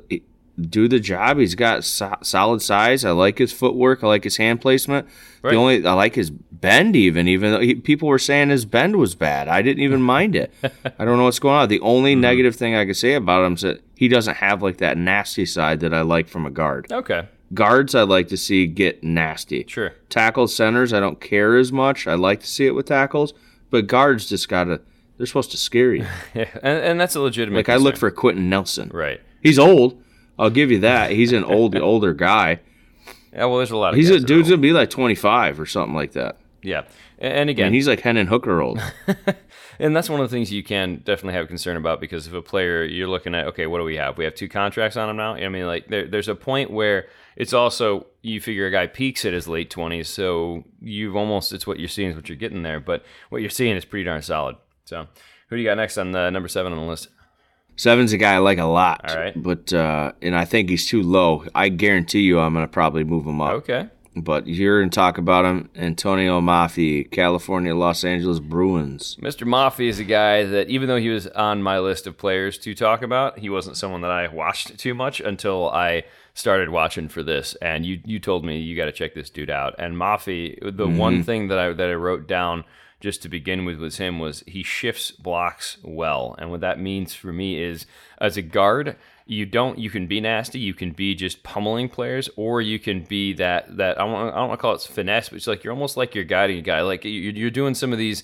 do 0.59 0.87
the 0.87 0.99
job. 0.99 1.37
He's 1.37 1.53
got 1.53 1.83
so- 1.83 2.17
solid 2.23 2.63
size. 2.63 3.05
I 3.05 3.11
like 3.11 3.37
his 3.37 3.53
footwork. 3.53 4.03
I 4.03 4.07
like 4.07 4.23
his 4.23 4.37
hand 4.37 4.59
placement. 4.59 5.07
Right. 5.43 5.51
The 5.51 5.57
only 5.57 5.85
I 5.85 5.93
like 5.93 6.15
his 6.15 6.31
bend. 6.31 6.95
Even 6.95 7.27
even 7.27 7.51
though 7.51 7.59
he, 7.61 7.75
people 7.75 8.07
were 8.07 8.17
saying 8.17 8.49
his 8.49 8.65
bend 8.65 8.95
was 8.95 9.13
bad, 9.13 9.47
I 9.47 9.61
didn't 9.61 9.83
even 9.83 10.01
mind 10.15 10.35
it. 10.35 10.51
I 10.97 11.05
don't 11.05 11.17
know 11.17 11.25
what's 11.25 11.37
going 11.39 11.55
on. 11.57 11.69
The 11.69 11.79
only 11.81 12.13
Mm-hmm. 12.13 12.21
negative 12.21 12.55
thing 12.55 12.73
I 12.75 12.85
could 12.85 12.97
say 12.97 13.13
about 13.13 13.45
him 13.45 13.53
is 13.53 13.61
that 13.61 13.81
he 13.95 14.07
doesn't 14.07 14.37
have 14.37 14.63
like 14.63 14.77
that 14.77 14.97
nasty 14.97 15.45
side 15.45 15.79
that 15.81 15.93
I 15.93 16.01
like 16.01 16.27
from 16.27 16.47
a 16.47 16.49
guard. 16.51 16.91
Okay. 16.91 17.27
Guards, 17.53 17.95
I'd 17.95 18.09
like 18.09 18.27
to 18.29 18.37
see 18.37 18.67
get 18.67 19.03
nasty. 19.03 19.65
Sure. 19.67 19.93
Tackle 20.09 20.47
centers, 20.47 20.91
I 20.91 20.99
don't 20.99 21.21
care 21.21 21.55
as 21.57 21.71
much. 21.71 22.05
I 22.07 22.15
like 22.15 22.41
to 22.41 22.47
see 22.47 22.65
it 22.65 22.71
with 22.75 22.87
tackles, 22.87 23.33
but 23.69 23.87
guards 23.87 24.27
just 24.27 24.49
gotta. 24.49 24.81
They're 25.17 25.25
supposed 25.25 25.51
to 25.51 25.57
scare 25.57 25.93
you. 25.95 26.05
Yeah, 26.35 26.49
and, 26.61 26.79
and 26.79 26.99
that's 26.99 27.15
a 27.15 27.21
legitimate. 27.21 27.57
Like 27.57 27.69
I 27.69 27.77
look 27.77 27.97
for 27.97 28.11
Quenton 28.11 28.49
Nelson. 28.49 28.91
right. 28.93 29.21
He's 29.41 29.57
old. 29.59 30.01
I'll 30.37 30.49
give 30.49 30.71
you 30.71 30.79
that. 30.79 31.11
He's 31.11 31.31
an 31.31 31.43
old 31.43 31.75
older 31.79 32.13
guy. 32.13 32.59
Yeah, 33.31 33.45
well, 33.45 33.57
there's 33.57 33.71
a 33.71 33.77
lot 33.77 33.93
of. 33.93 33.95
He's 33.95 34.09
a 34.09 34.19
dude's 34.19 34.49
gonna 34.49 34.61
be 34.61 34.73
like 34.73 34.89
25 34.89 35.59
or 35.59 35.65
something 35.65 35.95
like 35.95 36.11
that. 36.13 36.37
Yeah, 36.63 36.83
and, 37.19 37.49
again, 37.49 37.67
And 37.67 37.75
he's 37.75 37.87
like 37.87 38.01
Hendon 38.01 38.27
Hooker 38.27 38.61
old. 38.61 38.81
and 39.79 39.95
that's 39.95 40.09
one 40.09 40.19
of 40.19 40.29
the 40.29 40.35
things 40.35 40.51
you 40.51 40.63
can 40.63 40.97
definitely 40.97 41.33
have 41.33 41.45
a 41.45 41.47
concern 41.47 41.77
about 41.77 42.01
because 42.01 42.27
if 42.27 42.33
a 42.33 42.41
player 42.41 42.83
you're 42.83 43.07
looking 43.07 43.33
at, 43.35 43.47
okay, 43.47 43.67
what 43.67 43.77
do 43.77 43.83
we 43.85 43.95
have? 43.95 44.17
We 44.17 44.25
have 44.25 44.35
two 44.35 44.49
contracts 44.49 44.97
on 44.97 45.09
him 45.09 45.15
now. 45.17 45.35
I 45.35 45.47
mean, 45.49 45.65
like 45.65 45.87
there, 45.87 46.07
there's 46.07 46.27
a 46.27 46.35
point 46.35 46.71
where 46.71 47.07
it's 47.37 47.53
also 47.53 48.07
you 48.23 48.41
figure 48.41 48.65
a 48.65 48.71
guy 48.71 48.87
peaks 48.87 49.23
at 49.23 49.31
his 49.31 49.47
late 49.47 49.69
20s, 49.69 50.07
so 50.07 50.63
you've 50.81 51.15
almost 51.15 51.53
it's 51.53 51.65
what 51.67 51.79
you're 51.79 51.87
seeing 51.87 52.09
is 52.09 52.15
what 52.15 52.27
you're 52.27 52.35
getting 52.35 52.63
there, 52.63 52.79
but 52.79 53.05
what 53.29 53.41
you're 53.41 53.49
seeing 53.49 53.77
is 53.77 53.85
pretty 53.85 54.03
darn 54.03 54.21
solid. 54.23 54.57
So, 54.85 55.07
who 55.47 55.55
do 55.55 55.61
you 55.61 55.67
got 55.67 55.77
next 55.77 55.97
on 55.97 56.11
the 56.11 56.29
number 56.31 56.49
seven 56.49 56.73
on 56.73 56.79
the 56.79 56.85
list? 56.85 57.09
Seven's 57.75 58.11
a 58.11 58.17
guy 58.17 58.33
I 58.33 58.37
like 58.39 58.57
a 58.57 58.65
lot. 58.65 59.11
All 59.11 59.15
right. 59.15 59.33
But 59.41 59.71
uh, 59.71 60.13
and 60.21 60.35
I 60.35 60.45
think 60.45 60.69
he's 60.69 60.87
too 60.87 61.03
low. 61.03 61.45
I 61.53 61.69
guarantee 61.69 62.21
you, 62.21 62.39
I'm 62.39 62.53
gonna 62.55 62.67
probably 62.67 63.03
move 63.03 63.25
him 63.25 63.39
up. 63.39 63.51
Okay, 63.53 63.87
But 64.15 64.47
you're 64.47 64.81
gonna 64.81 64.89
talk 64.89 65.19
about 65.19 65.45
him, 65.45 65.69
Antonio 65.75 66.41
Mafi, 66.41 67.09
California, 67.11 67.75
Los 67.75 68.03
Angeles 68.03 68.39
Bruins. 68.39 69.15
Mr. 69.21 69.47
Mafi 69.47 69.87
is 69.89 69.99
a 69.99 70.03
guy 70.03 70.43
that, 70.43 70.69
even 70.69 70.87
though 70.87 70.97
he 70.97 71.09
was 71.09 71.27
on 71.27 71.61
my 71.61 71.77
list 71.77 72.07
of 72.07 72.17
players 72.17 72.57
to 72.59 72.73
talk 72.73 73.03
about, 73.03 73.37
he 73.37 73.49
wasn't 73.49 73.77
someone 73.77 74.01
that 74.01 74.11
I 74.11 74.27
watched 74.27 74.79
too 74.79 74.95
much 74.95 75.19
until 75.19 75.69
I 75.69 76.03
started 76.37 76.69
watching 76.69 77.09
for 77.09 77.23
this. 77.23 77.55
And 77.61 77.85
you, 77.85 77.99
you 78.05 78.19
told 78.19 78.45
me 78.45 78.59
you 78.59 78.75
got 78.77 78.85
to 78.85 78.91
check 78.91 79.13
this 79.15 79.29
dude 79.29 79.49
out. 79.49 79.73
And 79.79 79.95
Mafi, 79.95 80.59
the 80.77 80.87
one 80.87 81.23
thing 81.23 81.47
that 81.47 81.57
I 81.57 81.73
that 81.73 81.89
I 81.89 81.93
wrote 81.95 82.27
down 82.27 82.63
just 82.99 83.21
to 83.23 83.29
begin 83.29 83.65
with 83.65 83.79
was 83.79 83.97
him 83.97 84.19
was 84.19 84.43
he 84.47 84.63
shifts 84.63 85.11
blocks 85.11 85.77
well. 85.83 86.35
And 86.39 86.49
what 86.51 86.61
that 86.61 86.79
means 86.79 87.13
for 87.13 87.33
me 87.33 87.61
is 87.61 87.85
as 88.19 88.37
a 88.37 88.41
guard, 88.41 88.95
you 89.25 89.45
don't 89.45 89.77
you 89.79 89.89
can 89.89 90.07
be 90.07 90.21
nasty, 90.21 90.59
you 90.59 90.73
can 90.73 90.91
be 90.91 91.13
just 91.15 91.43
pummeling 91.43 91.89
players, 91.89 92.29
or 92.35 92.61
you 92.61 92.79
can 92.79 93.01
be 93.03 93.33
that 93.33 93.75
that 93.77 93.99
I 93.99 94.05
don't, 94.05 94.29
I 94.29 94.35
don't 94.37 94.47
want 94.49 94.59
to 94.59 94.61
call 94.61 94.75
it 94.75 94.81
finesse, 94.81 95.29
but 95.29 95.37
it's 95.37 95.47
like 95.47 95.63
you're 95.63 95.73
almost 95.73 95.97
like 95.97 96.15
you're 96.15 96.23
guiding 96.23 96.59
a 96.59 96.61
guy, 96.61 96.81
like 96.81 97.03
you- 97.03 97.11
you're 97.31 97.49
doing 97.51 97.73
some 97.75 97.91
of 97.91 97.99
these 97.99 98.23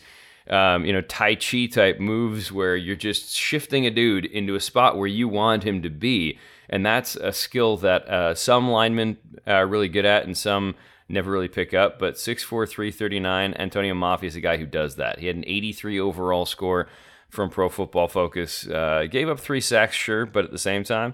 um, 0.49 0.84
you 0.86 0.91
know, 0.91 0.99
Tai 1.02 1.36
Chi 1.36 1.67
type 1.67 2.02
moves 2.02 2.52
where 2.52 2.76
you're 2.76 2.97
just 2.97 3.34
shifting 3.34 3.86
a 3.86 3.91
dude 3.91 4.26
into 4.26 4.56
a 4.56 4.60
spot 4.60 4.97
where 4.97 5.08
you 5.08 5.30
want 5.30 5.63
him 5.63 5.82
to 5.84 5.89
be. 5.89 6.38
And 6.73 6.83
that's 6.83 7.15
a 7.15 7.31
skill 7.31 7.77
that 7.77 8.09
uh, 8.09 8.33
some 8.33 8.67
linemen 8.67 9.17
are 9.45 9.67
really 9.67 9.89
good 9.89 10.05
at 10.05 10.25
and 10.25 10.36
some 10.36 10.73
never 11.07 11.29
really 11.29 11.47
pick 11.47 11.71
up. 11.71 11.99
But 11.99 12.15
6'4", 12.15 12.67
339, 12.67 13.53
Antonio 13.53 13.93
Mafi 13.93 14.23
is 14.23 14.36
a 14.36 14.41
guy 14.41 14.57
who 14.57 14.65
does 14.65 14.95
that. 14.95 15.19
He 15.19 15.27
had 15.27 15.36
an 15.36 15.43
83 15.45 15.99
overall 15.99 16.47
score 16.47 16.88
from 17.29 17.51
Pro 17.51 17.69
Football 17.69 18.07
Focus. 18.07 18.67
Uh, 18.67 19.05
gave 19.07 19.29
up 19.29 19.39
three 19.39 19.62
sacks, 19.62 19.95
sure, 19.95 20.25
but 20.25 20.45
at 20.45 20.51
the 20.51 20.57
same 20.57 20.83
time, 20.83 21.13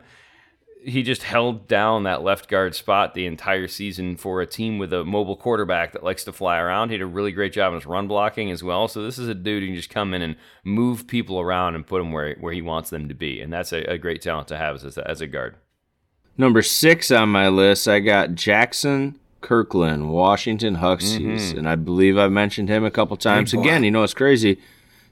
he 0.82 1.04
just 1.04 1.24
held 1.24 1.68
down 1.68 2.04
that 2.04 2.24
left 2.24 2.48
guard 2.48 2.74
spot 2.74 3.14
the 3.14 3.26
entire 3.26 3.68
season 3.68 4.16
for 4.16 4.42
a 4.42 4.46
team 4.46 4.78
with 4.78 4.94
a 4.94 5.04
mobile 5.04 5.36
quarterback 5.36 5.92
that 5.92 6.04
likes 6.04 6.24
to 6.24 6.32
fly 6.32 6.58
around. 6.58 6.90
He 6.90 6.98
did 6.98 7.04
a 7.04 7.08
really 7.08 7.32
great 7.32 7.52
job 7.52 7.74
in 7.74 7.80
his 7.80 7.86
run 7.86 8.08
blocking 8.08 8.50
as 8.50 8.64
well. 8.64 8.88
So 8.88 9.04
this 9.04 9.18
is 9.18 9.28
a 9.28 9.36
dude 9.36 9.62
who 9.62 9.68
can 9.68 9.76
just 9.76 9.90
come 9.90 10.14
in 10.14 10.22
and 10.22 10.36
move 10.64 11.08
people 11.08 11.40
around 11.40 11.76
and 11.76 11.86
put 11.86 12.00
them 12.00 12.12
where 12.12 12.36
where 12.36 12.54
he 12.54 12.62
wants 12.62 12.90
them 12.90 13.10
to 13.10 13.14
be, 13.14 13.42
and 13.42 13.52
that's 13.52 13.74
a, 13.74 13.82
a 13.84 13.98
great 13.98 14.22
talent 14.22 14.48
to 14.50 14.58
have 14.58 14.84
as 14.84 14.98
a, 14.98 15.10
as 15.10 15.22
a 15.22 15.28
guard. 15.28 15.56
Number 16.38 16.62
six 16.62 17.12
on 17.12 17.30
my 17.30 17.50
list, 17.50 17.88
I 17.88 18.00
got 18.00 18.30
Jaxson 18.30 19.16
Kirkland, 19.42 20.10
Washington 20.10 20.76
Huskies, 20.76 21.50
mm-hmm. 21.50 21.60
and 21.60 21.70
I 21.70 21.76
believe 21.76 22.18
I've 22.18 22.32
mentioned 22.32 22.70
him 22.70 22.86
a 22.86 22.92
couple 22.92 23.18
times. 23.18 23.54
Again, 23.54 23.84
you 23.84 23.92
know 23.92 24.04
it's 24.04 24.14
crazy. 24.14 24.60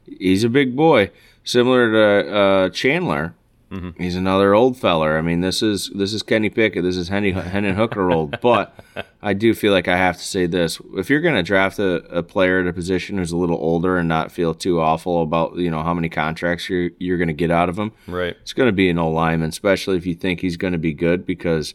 He's 0.06 0.46
a 0.46 0.50
big 0.50 0.78
boy, 0.78 1.12
similar 1.44 1.92
to 1.92 2.34
uh, 2.34 2.70
Chandler 2.70 3.36
Mm-hmm. 3.72 4.02
He's 4.02 4.16
another 4.16 4.54
old 4.54 4.78
feller. 4.78 5.18
I 5.18 5.22
mean, 5.22 5.42
this 5.42 5.62
is 5.62 5.90
this 5.94 6.14
is 6.14 6.24
Kenny 6.24 6.50
Pickett. 6.50 6.84
This 6.84 6.96
is 6.96 7.10
Henny 7.10 7.32
Hendon 7.32 7.76
Hooker 7.76 8.10
old. 8.10 8.38
But 8.48 8.74
I 9.22 9.34
do 9.34 9.54
feel 9.54 9.74
like 9.74 9.88
I 9.88 9.98
have 9.98 10.18
to 10.18 10.24
say 10.24 10.46
this: 10.46 10.80
if 10.96 11.10
you're 11.10 11.22
going 11.22 11.36
to 11.36 11.44
draft 11.44 11.80
a, 11.80 11.96
a, 12.06 12.24
player 12.24 12.62
at 12.62 12.68
a 12.68 12.74
position 12.74 13.18
who's 13.18 13.32
a 13.32 13.38
little 13.38 13.58
older 13.58 13.98
and 13.98 14.08
not 14.08 14.32
feel 14.32 14.54
too 14.54 14.80
awful 14.80 15.22
about 15.22 15.58
you 15.58 15.70
know 15.70 15.84
how 15.84 15.94
many 15.94 16.08
contracts 16.08 16.70
you're 16.70 16.92
you're 16.98 17.18
going 17.18 17.28
to 17.28 17.34
get 17.34 17.52
out 17.52 17.68
of 17.68 17.78
him, 17.78 17.92
right? 18.08 18.38
It's 18.42 18.54
going 18.54 18.68
to 18.68 18.74
be 18.74 18.90
an 18.90 18.98
old 18.98 19.16
lineman, 19.16 19.50
especially 19.50 19.98
if 19.98 20.06
you 20.06 20.16
think 20.16 20.40
he's 20.40 20.56
going 20.56 20.74
to 20.74 20.80
be 20.80 20.94
good 20.94 21.26
because 21.26 21.74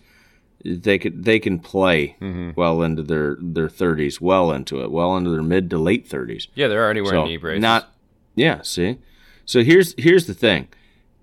they 0.64 0.98
could 0.98 1.24
they 1.24 1.38
can 1.38 1.58
play 1.58 2.16
mm-hmm. 2.20 2.50
well 2.54 2.82
into 2.82 3.02
their 3.02 3.36
their 3.40 3.68
30s, 3.68 4.20
well 4.20 4.52
into 4.52 4.82
it, 4.82 4.90
well 4.90 5.16
into 5.16 5.30
their 5.30 5.42
mid 5.42 5.68
to 5.70 5.78
late 5.78 6.08
30s. 6.08 6.46
Yeah, 6.54 6.68
they're 6.68 6.82
already 6.82 7.00
wearing 7.00 7.20
so 7.20 7.24
knee 7.26 7.36
braces. 7.36 7.60
Not, 7.60 7.92
yeah. 8.34 8.62
See, 8.62 8.98
so 9.44 9.62
here's 9.62 9.94
here's 9.98 10.26
the 10.26 10.34
thing 10.34 10.68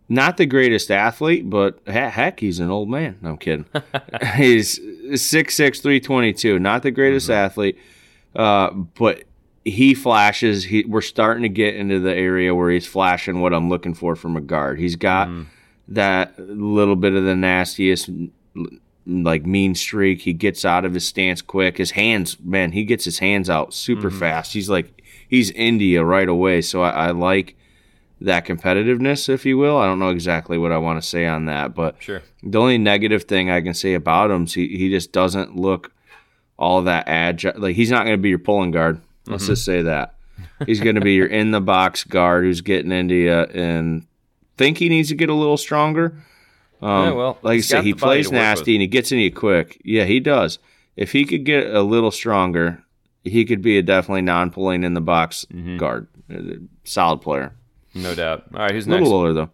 not 0.10 0.38
the 0.38 0.48
greatest 0.48 0.90
athlete, 0.90 1.48
but 1.48 1.80
heck, 1.88 2.40
he's 2.40 2.60
an 2.60 2.72
old 2.72 2.90
man. 2.90 3.20
No, 3.22 3.30
I'm 3.30 3.38
kidding. 3.38 3.66
he's 4.36 4.80
6'6", 4.80 5.56
322. 5.56 6.58
Not 6.58 6.82
the 6.82 6.92
greatest 6.92 7.30
mm-hmm. 7.30 7.38
athlete, 7.38 7.78
uh, 8.36 8.72
but 8.72 9.24
he 9.64 9.94
flashes. 9.94 10.64
He, 10.64 10.84
we're 10.86 11.02
starting 11.02 11.44
to 11.44 11.50
get 11.50 11.76
into 11.76 12.00
the 12.00 12.14
area 12.14 12.56
where 12.56 12.72
he's 12.72 12.88
flashing 12.88 13.40
what 13.40 13.54
I'm 13.54 13.70
looking 13.70 13.94
for 13.94 14.16
from 14.16 14.36
a 14.36 14.42
guard. 14.42 14.80
He's 14.80 14.96
got 14.96 15.28
mm. 15.28 15.46
that 15.90 16.40
little 16.40 16.96
bit 16.96 17.14
of 17.14 17.24
the 17.24 17.36
nastiest, 17.36 18.10
like 19.06 19.46
mean 19.46 19.76
streak. 19.76 20.22
He 20.22 20.34
gets 20.34 20.66
out 20.66 20.86
of 20.86 20.96
his 20.96 21.06
stance 21.06 21.44
quick. 21.44 21.78
His 21.78 21.92
hands, 21.92 22.38
man, 22.44 22.72
he 22.72 22.84
gets 22.84 23.06
his 23.06 23.20
hands 23.20 23.48
out 23.48 23.76
super 23.76 24.10
mm-hmm. 24.10 24.20
fast. 24.20 24.54
He's 24.54 24.70
like 24.70 25.04
he's 25.28 25.52
India 25.52 26.04
right 26.04 26.28
away. 26.28 26.62
So 26.62 26.82
I, 26.82 26.90
I 26.90 27.12
like 27.12 27.56
that 28.22 28.46
competitiveness, 28.46 29.30
if 29.30 29.46
you 29.46 29.58
will. 29.58 29.78
I 29.78 29.86
don't 29.86 30.00
know 30.00 30.10
exactly 30.10 30.58
what 30.58 30.72
I 30.72 30.78
want 30.78 31.02
to 31.02 31.08
say 31.08 31.26
on 31.26 31.46
that, 31.46 31.74
but 31.74 32.02
sure. 32.02 32.22
the 32.44 32.60
only 32.60 32.78
negative 32.78 33.24
thing 33.24 33.50
I 33.50 33.62
can 33.62 33.74
say 33.74 33.94
about 33.94 34.32
him 34.32 34.44
is 34.44 34.54
he, 34.54 34.68
he 34.78 34.90
just 34.90 35.12
doesn't 35.12 35.56
look 35.56 35.92
all 36.58 36.82
that 36.84 37.08
agile. 37.08 37.54
Like 37.56 37.76
he's 37.76 37.92
not 37.92 38.04
going 38.04 38.18
to 38.18 38.22
be 38.22 38.30
your 38.30 38.40
pulling 38.40 38.72
guard. 38.72 39.02
Let's 39.26 39.44
mm-hmm. 39.44 39.54
just 39.54 39.66
say 39.66 39.84
that. 39.84 40.16
He's 40.66 40.80
going 40.80 40.96
to 40.96 41.02
be 41.02 41.14
your 41.14 41.28
in 41.42 41.52
the 41.52 41.62
box 41.62 42.04
guard 42.04 42.44
who's 42.44 42.62
getting 42.62 42.92
into 42.92 43.16
you 43.16 43.34
and 43.34 44.06
think 44.58 44.78
he 44.78 44.90
needs 44.90 45.10
to 45.10 45.16
get 45.16 45.30
a 45.30 45.34
little 45.34 45.58
stronger. 45.58 46.18
Um, 46.82 47.06
yeah, 47.06 47.12
well, 47.12 47.38
like 47.42 47.58
I 47.58 47.62
said, 47.62 47.84
he 47.84 47.94
plays 47.94 48.32
nasty 48.32 48.76
and 48.76 48.82
he 48.82 48.88
gets 48.88 49.12
in 49.12 49.20
you 49.20 49.32
quick. 49.32 49.82
Yeah, 49.84 50.06
he 50.06 50.20
does. 50.20 50.60
If 50.96 51.12
he 51.12 51.26
could 51.26 51.46
get 51.46 51.74
a 51.74 51.82
little 51.82 52.12
stronger, 52.12 52.84
he 53.24 53.46
could 53.46 53.62
be 53.62 53.78
a 53.78 53.82
definitely 53.82 54.22
non 54.22 54.52
pulling 54.52 54.84
in 54.84 54.94
the 54.94 55.02
box 55.02 55.46
mm-hmm. 55.52 55.78
guard. 55.78 56.08
Solid 56.84 57.22
player. 57.22 57.54
No 57.94 58.16
doubt. 58.16 58.46
All 58.54 58.60
right, 58.60 58.72
who's 58.72 58.88
next? 58.88 59.02
A 59.02 59.04
little 59.04 59.18
older 59.18 59.34
though. 59.34 59.50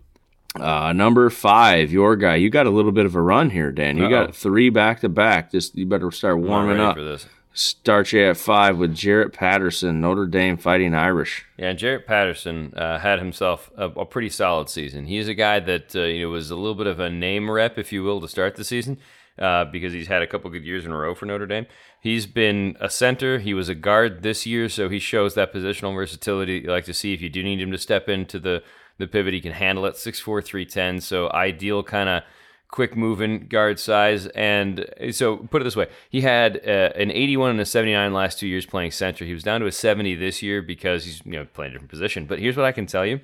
Uh, 0.62 0.94
number 0.94 1.30
five, 1.30 1.92
your 1.92 2.16
guy. 2.16 2.36
You 2.36 2.50
got 2.50 2.66
a 2.66 2.70
little 2.70 2.92
bit 2.92 3.06
of 3.06 3.16
a 3.16 3.22
run 3.22 3.50
here, 3.50 3.72
Dan. 3.72 3.98
You 3.98 4.06
Uh-oh. 4.06 4.10
got 4.28 4.36
three 4.36 4.70
back 4.70 5.02
to 5.02 5.10
back. 5.10 5.52
Just 5.52 5.76
you 5.76 5.86
better 5.86 6.12
start 6.12 6.40
warming 6.40 6.80
up. 6.80 6.96
For 6.96 7.04
this. 7.04 7.28
Start 7.54 8.12
you 8.12 8.22
at 8.22 8.36
five 8.36 8.78
with 8.78 8.94
Jarrett 8.94 9.32
Patterson, 9.32 10.02
Notre 10.02 10.28
Dame 10.28 10.58
Fighting 10.58 10.94
Irish. 10.94 11.46
Yeah, 11.58 11.70
and 11.70 11.80
Jarrett 11.80 12.06
Patterson 12.06 12.74
uh, 12.76 13.00
had 13.00 13.20
himself 13.20 13.72
a, 13.78 13.86
a, 13.86 14.06
pretty 14.06 14.28
solid 14.28 14.68
season. 14.68 15.06
He's 15.06 15.30
a 15.30 15.34
guy 15.34 15.62
that 15.62 15.96
uh, 15.96 16.02
you 16.02 16.26
know 16.26 16.32
was 16.32 16.52
a 16.52 16.58
little 16.58 16.76
bit 16.76 16.88
of 16.88 17.00
a 17.00 17.10
name 17.10 17.50
rep, 17.50 17.78
if 17.78 17.94
you 17.94 18.04
will, 18.04 18.20
to 18.20 18.28
start 18.28 18.56
the 18.56 18.66
season 18.66 18.98
uh, 19.40 19.66
because 19.66 19.94
he's 19.94 20.08
had 20.08 20.22
a 20.22 20.28
couple 20.28 20.50
good 20.50 20.66
years 20.66 20.86
in 20.86 20.92
a 20.92 20.98
row 20.98 21.14
for 21.16 21.26
Notre 21.26 21.46
Dame. 21.46 21.66
He's 22.00 22.26
been 22.26 22.78
a 22.80 22.90
center. 22.90 23.40
He 23.40 23.54
was 23.54 23.70
a 23.70 23.76
guard 23.76 24.24
this 24.24 24.46
year, 24.46 24.70
so 24.70 24.90
he 24.90 25.00
shows 25.00 25.36
that 25.36 25.54
positional 25.54 25.94
versatility. 25.94 26.60
You 26.60 26.72
like 26.72 26.86
to 26.86 26.94
see 26.94 27.14
if 27.14 27.22
you 27.22 27.30
do 27.30 27.44
need 27.44 27.60
him 27.60 27.72
to 27.72 27.78
step 27.78 28.10
into 28.10 28.40
the 28.40 28.64
the 28.98 29.08
pivot, 29.08 29.34
he 29.34 29.42
can 29.42 29.52
handle 29.52 29.86
it. 29.86 29.96
6'4", 29.96 30.42
310, 30.42 31.02
so 31.02 31.30
ideal 31.32 31.84
kind 31.84 32.08
of 32.08 32.24
quick 32.70 32.96
moving 32.96 33.48
guard 33.48 33.80
size. 33.80 34.28
And 34.28 34.86
so 35.12 35.38
put 35.38 35.62
it 35.62 35.66
this 35.66 35.76
way, 35.76 35.88
he 36.10 36.22
had 36.22 36.58
uh, 36.68 36.92
an 36.96 37.12
81 37.12 37.52
and 37.52 37.60
a 37.60 37.66
79 37.66 38.14
last 38.14 38.40
two 38.40 38.48
years 38.48 38.66
playing 38.66 38.92
center. 38.92 39.26
He 39.26 39.34
was 39.34 39.44
down 39.44 39.62
to 39.62 39.68
a 39.68 39.72
70 39.72 40.16
this 40.16 40.42
year 40.42 40.62
because 40.62 41.06
he's 41.06 41.22
you 41.26 41.34
know 41.34 41.46
playing 41.46 41.72
a 41.72 41.74
different 41.74 41.92
position. 41.92 42.26
But 42.26 42.40
here's 42.40 42.58
what 42.58 42.66
I 42.66 42.72
can 42.72 42.86
tell 42.86 43.06
you: 43.06 43.22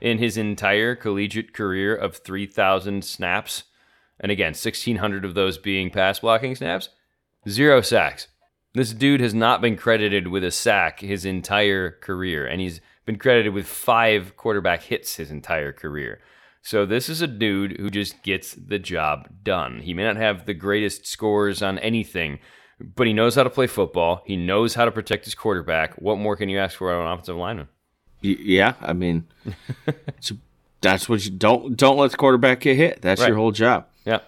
in 0.00 0.18
his 0.18 0.36
entire 0.36 0.94
collegiate 0.94 1.52
career 1.52 1.94
of 1.94 2.16
3,000 2.16 3.04
snaps, 3.04 3.64
and 4.24 4.32
again 4.32 4.52
1,600 4.52 5.22
of 5.22 5.34
those 5.34 5.58
being 5.58 5.90
pass 5.90 6.20
blocking 6.20 6.54
snaps, 6.54 6.88
zero 7.46 7.82
sacks. 7.82 8.26
This 8.72 8.94
dude 8.94 9.20
has 9.20 9.34
not 9.34 9.60
been 9.60 9.76
credited 9.76 10.28
with 10.28 10.42
a 10.42 10.50
sack 10.50 11.00
his 11.00 11.26
entire 11.26 11.90
career, 11.90 12.46
and 12.46 12.58
he's 12.58 12.80
been 13.04 13.18
credited 13.18 13.52
with 13.52 13.66
five 13.66 14.34
quarterback 14.38 14.84
hits 14.84 15.16
his 15.16 15.30
entire 15.30 15.74
career. 15.74 16.20
So 16.62 16.86
this 16.86 17.10
is 17.10 17.20
a 17.20 17.26
dude 17.26 17.76
who 17.78 17.90
just 17.90 18.22
gets 18.22 18.54
the 18.54 18.78
job 18.78 19.28
done. 19.42 19.80
He 19.80 19.92
may 19.92 20.04
not 20.04 20.16
have 20.16 20.46
the 20.46 20.54
greatest 20.54 21.06
scores 21.06 21.60
on 21.60 21.78
anything, 21.80 22.38
but 22.80 23.06
he 23.06 23.12
knows 23.12 23.34
how 23.34 23.42
to 23.42 23.50
play 23.50 23.66
football. 23.66 24.22
He 24.24 24.38
knows 24.38 24.74
how 24.74 24.86
to 24.86 24.90
protect 24.90 25.26
his 25.26 25.34
quarterback. 25.34 26.00
What 26.00 26.16
more 26.16 26.34
can 26.34 26.48
you 26.48 26.58
ask 26.58 26.78
for 26.78 26.94
on 26.94 27.06
an 27.06 27.12
offensive 27.12 27.36
lineman? 27.36 27.68
Yeah, 28.22 28.72
I 28.80 28.94
mean, 28.94 29.26
that's 30.80 31.10
what 31.10 31.22
you 31.26 31.30
don't 31.30 31.76
don't 31.76 31.98
let 31.98 32.12
the 32.12 32.16
quarterback 32.16 32.60
get 32.60 32.78
hit. 32.78 33.02
That's 33.02 33.20
right. 33.20 33.28
your 33.28 33.36
whole 33.36 33.52
job. 33.52 33.86
Yeah. 34.04 34.20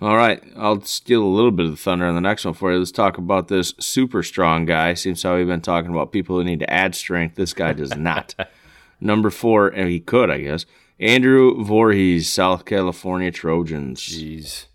All 0.00 0.16
right, 0.16 0.42
I'll 0.56 0.80
steal 0.80 1.22
a 1.22 1.24
little 1.24 1.52
bit 1.52 1.66
of 1.66 1.72
the 1.72 1.76
thunder 1.76 2.06
on 2.06 2.16
the 2.16 2.20
next 2.20 2.44
one 2.44 2.54
for 2.54 2.72
you. 2.72 2.78
Let's 2.78 2.90
talk 2.90 3.18
about 3.18 3.46
this 3.46 3.72
super 3.78 4.24
strong 4.24 4.66
guy. 4.66 4.94
Seems 4.94 5.22
how 5.22 5.36
we've 5.36 5.46
been 5.46 5.60
talking 5.60 5.92
about 5.92 6.10
people 6.10 6.36
who 6.36 6.44
need 6.44 6.58
to 6.58 6.72
add 6.72 6.96
strength. 6.96 7.36
This 7.36 7.54
guy 7.54 7.72
does 7.72 7.96
not. 7.96 8.34
Number 9.00 9.30
four, 9.30 9.68
and 9.68 9.88
he 9.88 10.00
could, 10.00 10.28
I 10.28 10.38
guess. 10.38 10.66
Andrew 10.98 11.62
Voorhees, 11.62 12.28
South 12.28 12.64
California 12.64 13.30
Trojans. 13.30 14.00
Jeez. 14.00 14.66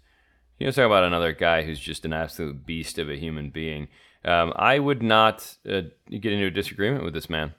You 0.60 0.68
know, 0.68 0.72
talk 0.72 0.86
about 0.86 1.04
another 1.04 1.34
guy 1.34 1.64
who's 1.64 1.80
just 1.80 2.06
an 2.06 2.14
absolute 2.14 2.66
beast 2.66 2.98
of 2.98 3.10
a 3.10 3.18
human 3.18 3.50
being. 3.50 3.90
Um, 4.24 4.54
I 4.56 4.80
would 4.80 5.04
not 5.04 5.58
uh, 5.70 5.82
get 6.10 6.34
into 6.34 6.48
a 6.48 6.52
disagreement 6.52 7.04
with 7.04 7.14
this 7.14 7.30
man. 7.30 7.54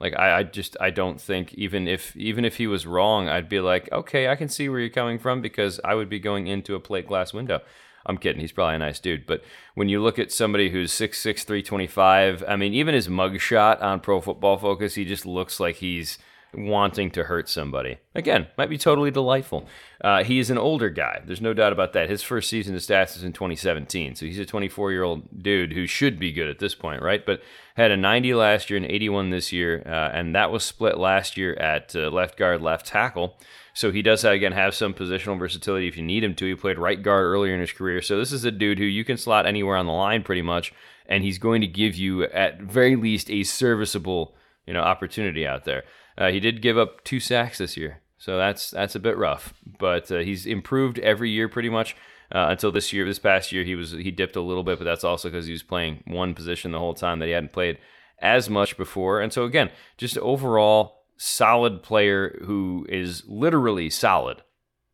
Like 0.00 0.18
I, 0.18 0.38
I 0.38 0.42
just 0.44 0.76
I 0.80 0.90
don't 0.90 1.20
think 1.20 1.54
even 1.54 1.86
if 1.86 2.16
even 2.16 2.44
if 2.44 2.56
he 2.56 2.66
was 2.66 2.86
wrong, 2.86 3.28
I'd 3.28 3.48
be 3.48 3.60
like, 3.60 3.90
okay, 3.92 4.28
I 4.28 4.36
can 4.36 4.48
see 4.48 4.68
where 4.68 4.80
you're 4.80 4.88
coming 4.88 5.18
from 5.18 5.42
because 5.42 5.78
I 5.84 5.94
would 5.94 6.08
be 6.08 6.18
going 6.18 6.46
into 6.46 6.74
a 6.74 6.80
plate 6.80 7.06
glass 7.06 7.32
window. 7.34 7.60
I'm 8.06 8.16
kidding. 8.16 8.40
He's 8.40 8.52
probably 8.52 8.76
a 8.76 8.78
nice 8.78 8.98
dude, 8.98 9.26
but 9.26 9.44
when 9.74 9.90
you 9.90 10.02
look 10.02 10.18
at 10.18 10.32
somebody 10.32 10.70
who's 10.70 10.90
6'6", 10.90 11.44
325, 11.44 12.42
I 12.48 12.56
mean, 12.56 12.72
even 12.72 12.94
his 12.94 13.08
mugshot 13.08 13.82
on 13.82 14.00
Pro 14.00 14.22
Football 14.22 14.56
Focus, 14.56 14.94
he 14.94 15.04
just 15.04 15.26
looks 15.26 15.60
like 15.60 15.76
he's 15.76 16.16
wanting 16.54 17.10
to 17.12 17.24
hurt 17.24 17.48
somebody. 17.48 17.98
Again, 18.14 18.48
might 18.58 18.70
be 18.70 18.78
totally 18.78 19.10
delightful. 19.10 19.66
Uh, 20.00 20.24
he 20.24 20.38
is 20.38 20.50
an 20.50 20.58
older 20.58 20.90
guy. 20.90 21.20
There's 21.24 21.40
no 21.40 21.54
doubt 21.54 21.72
about 21.72 21.92
that. 21.92 22.10
His 22.10 22.22
first 22.22 22.50
season 22.50 22.74
of 22.74 22.80
stats 22.80 23.16
is 23.16 23.22
in 23.22 23.32
2017, 23.32 24.16
so 24.16 24.26
he's 24.26 24.38
a 24.38 24.46
24 24.46 24.92
year 24.92 25.02
old 25.02 25.42
dude 25.42 25.72
who 25.72 25.86
should 25.86 26.18
be 26.18 26.32
good 26.32 26.48
at 26.48 26.58
this 26.58 26.74
point, 26.74 27.02
right? 27.02 27.24
But 27.24 27.42
had 27.76 27.90
a 27.90 27.96
90 27.96 28.34
last 28.34 28.70
year 28.70 28.76
and 28.76 28.86
81 28.86 29.30
this 29.30 29.52
year, 29.52 29.82
uh, 29.86 30.10
and 30.12 30.34
that 30.34 30.50
was 30.50 30.64
split 30.64 30.98
last 30.98 31.36
year 31.36 31.54
at 31.54 31.94
uh, 31.94 32.10
left 32.10 32.36
guard, 32.36 32.62
left 32.62 32.86
tackle. 32.86 33.38
So 33.72 33.92
he 33.92 34.02
does 34.02 34.24
again 34.24 34.52
have 34.52 34.74
some 34.74 34.92
positional 34.92 35.38
versatility 35.38 35.86
if 35.86 35.96
you 35.96 36.02
need 36.02 36.24
him 36.24 36.34
to. 36.36 36.46
He 36.46 36.54
played 36.54 36.78
right 36.78 37.00
guard 37.00 37.24
earlier 37.24 37.54
in 37.54 37.60
his 37.60 37.72
career, 37.72 38.02
so 38.02 38.18
this 38.18 38.32
is 38.32 38.44
a 38.44 38.50
dude 38.50 38.78
who 38.78 38.84
you 38.84 39.04
can 39.04 39.16
slot 39.16 39.46
anywhere 39.46 39.76
on 39.76 39.86
the 39.86 39.92
line 39.92 40.22
pretty 40.22 40.42
much, 40.42 40.72
and 41.06 41.22
he's 41.22 41.38
going 41.38 41.60
to 41.60 41.66
give 41.66 41.94
you 41.94 42.24
at 42.24 42.60
very 42.60 42.96
least 42.96 43.30
a 43.30 43.44
serviceable 43.44 44.34
you 44.66 44.74
know 44.74 44.80
opportunity 44.80 45.46
out 45.46 45.64
there. 45.64 45.84
Uh, 46.20 46.30
he 46.30 46.38
did 46.38 46.60
give 46.60 46.76
up 46.76 47.02
two 47.02 47.18
sacks 47.18 47.58
this 47.58 47.78
year, 47.78 48.02
so 48.18 48.36
that's 48.36 48.70
that's 48.70 48.94
a 48.94 49.00
bit 49.00 49.16
rough. 49.16 49.54
But 49.78 50.12
uh, 50.12 50.18
he's 50.18 50.44
improved 50.44 50.98
every 50.98 51.30
year 51.30 51.48
pretty 51.48 51.70
much 51.70 51.96
uh, 52.30 52.48
until 52.50 52.70
this 52.70 52.92
year. 52.92 53.06
This 53.06 53.18
past 53.18 53.50
year, 53.50 53.64
he 53.64 53.74
was 53.74 53.92
he 53.92 54.10
dipped 54.10 54.36
a 54.36 54.42
little 54.42 54.62
bit, 54.62 54.78
but 54.78 54.84
that's 54.84 55.02
also 55.02 55.30
because 55.30 55.46
he 55.46 55.52
was 55.52 55.62
playing 55.62 56.04
one 56.06 56.34
position 56.34 56.72
the 56.72 56.78
whole 56.78 56.92
time 56.92 57.18
that 57.20 57.26
he 57.26 57.32
hadn't 57.32 57.54
played 57.54 57.78
as 58.20 58.50
much 58.50 58.76
before. 58.76 59.22
And 59.22 59.32
so 59.32 59.44
again, 59.44 59.70
just 59.96 60.18
overall 60.18 61.04
solid 61.16 61.82
player 61.82 62.38
who 62.44 62.86
is 62.88 63.24
literally 63.26 63.88
solid. 63.90 64.42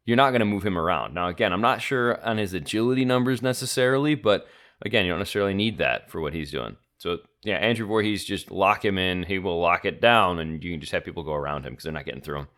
You're 0.05 0.17
not 0.17 0.31
going 0.31 0.41
to 0.41 0.47
move 0.47 0.65
him 0.65 0.79
around. 0.79 1.15
Now, 1.15 1.27
again, 1.27 1.53
I'm 1.53 1.61
not 1.61 1.83
sure 1.83 2.25
on 2.25 2.39
his 2.39 2.55
agility 2.55 3.05
numbers 3.05 3.43
necessarily, 3.43 4.15
but 4.15 4.47
again, 4.81 5.05
you 5.05 5.11
don't 5.11 5.19
necessarily 5.19 5.55
need 5.55 5.79
that 5.79 6.09
for 6.09 6.21
what 6.21 6.33
he's 6.33 6.53
doing. 6.53 6.77
So 6.99 7.19
yeah, 7.43 7.57
Andrew 7.57 7.87
Voorhees, 7.87 8.25
just 8.25 8.51
lock 8.51 8.85
him 8.85 8.99
in. 8.99 9.25
He 9.25 9.39
will 9.39 9.61
lock 9.61 9.85
it 9.85 10.01
down, 10.01 10.39
and 10.39 10.63
you 10.63 10.73
can 10.73 10.81
just 10.81 10.93
have 10.93 11.05
people 11.05 11.23
go 11.23 11.35
around 11.35 11.65
him 11.65 11.73
because 11.73 11.85
they're 11.85 11.93
not 11.93 12.07
getting 12.07 12.23
through 12.23 12.41
him. 12.41 12.49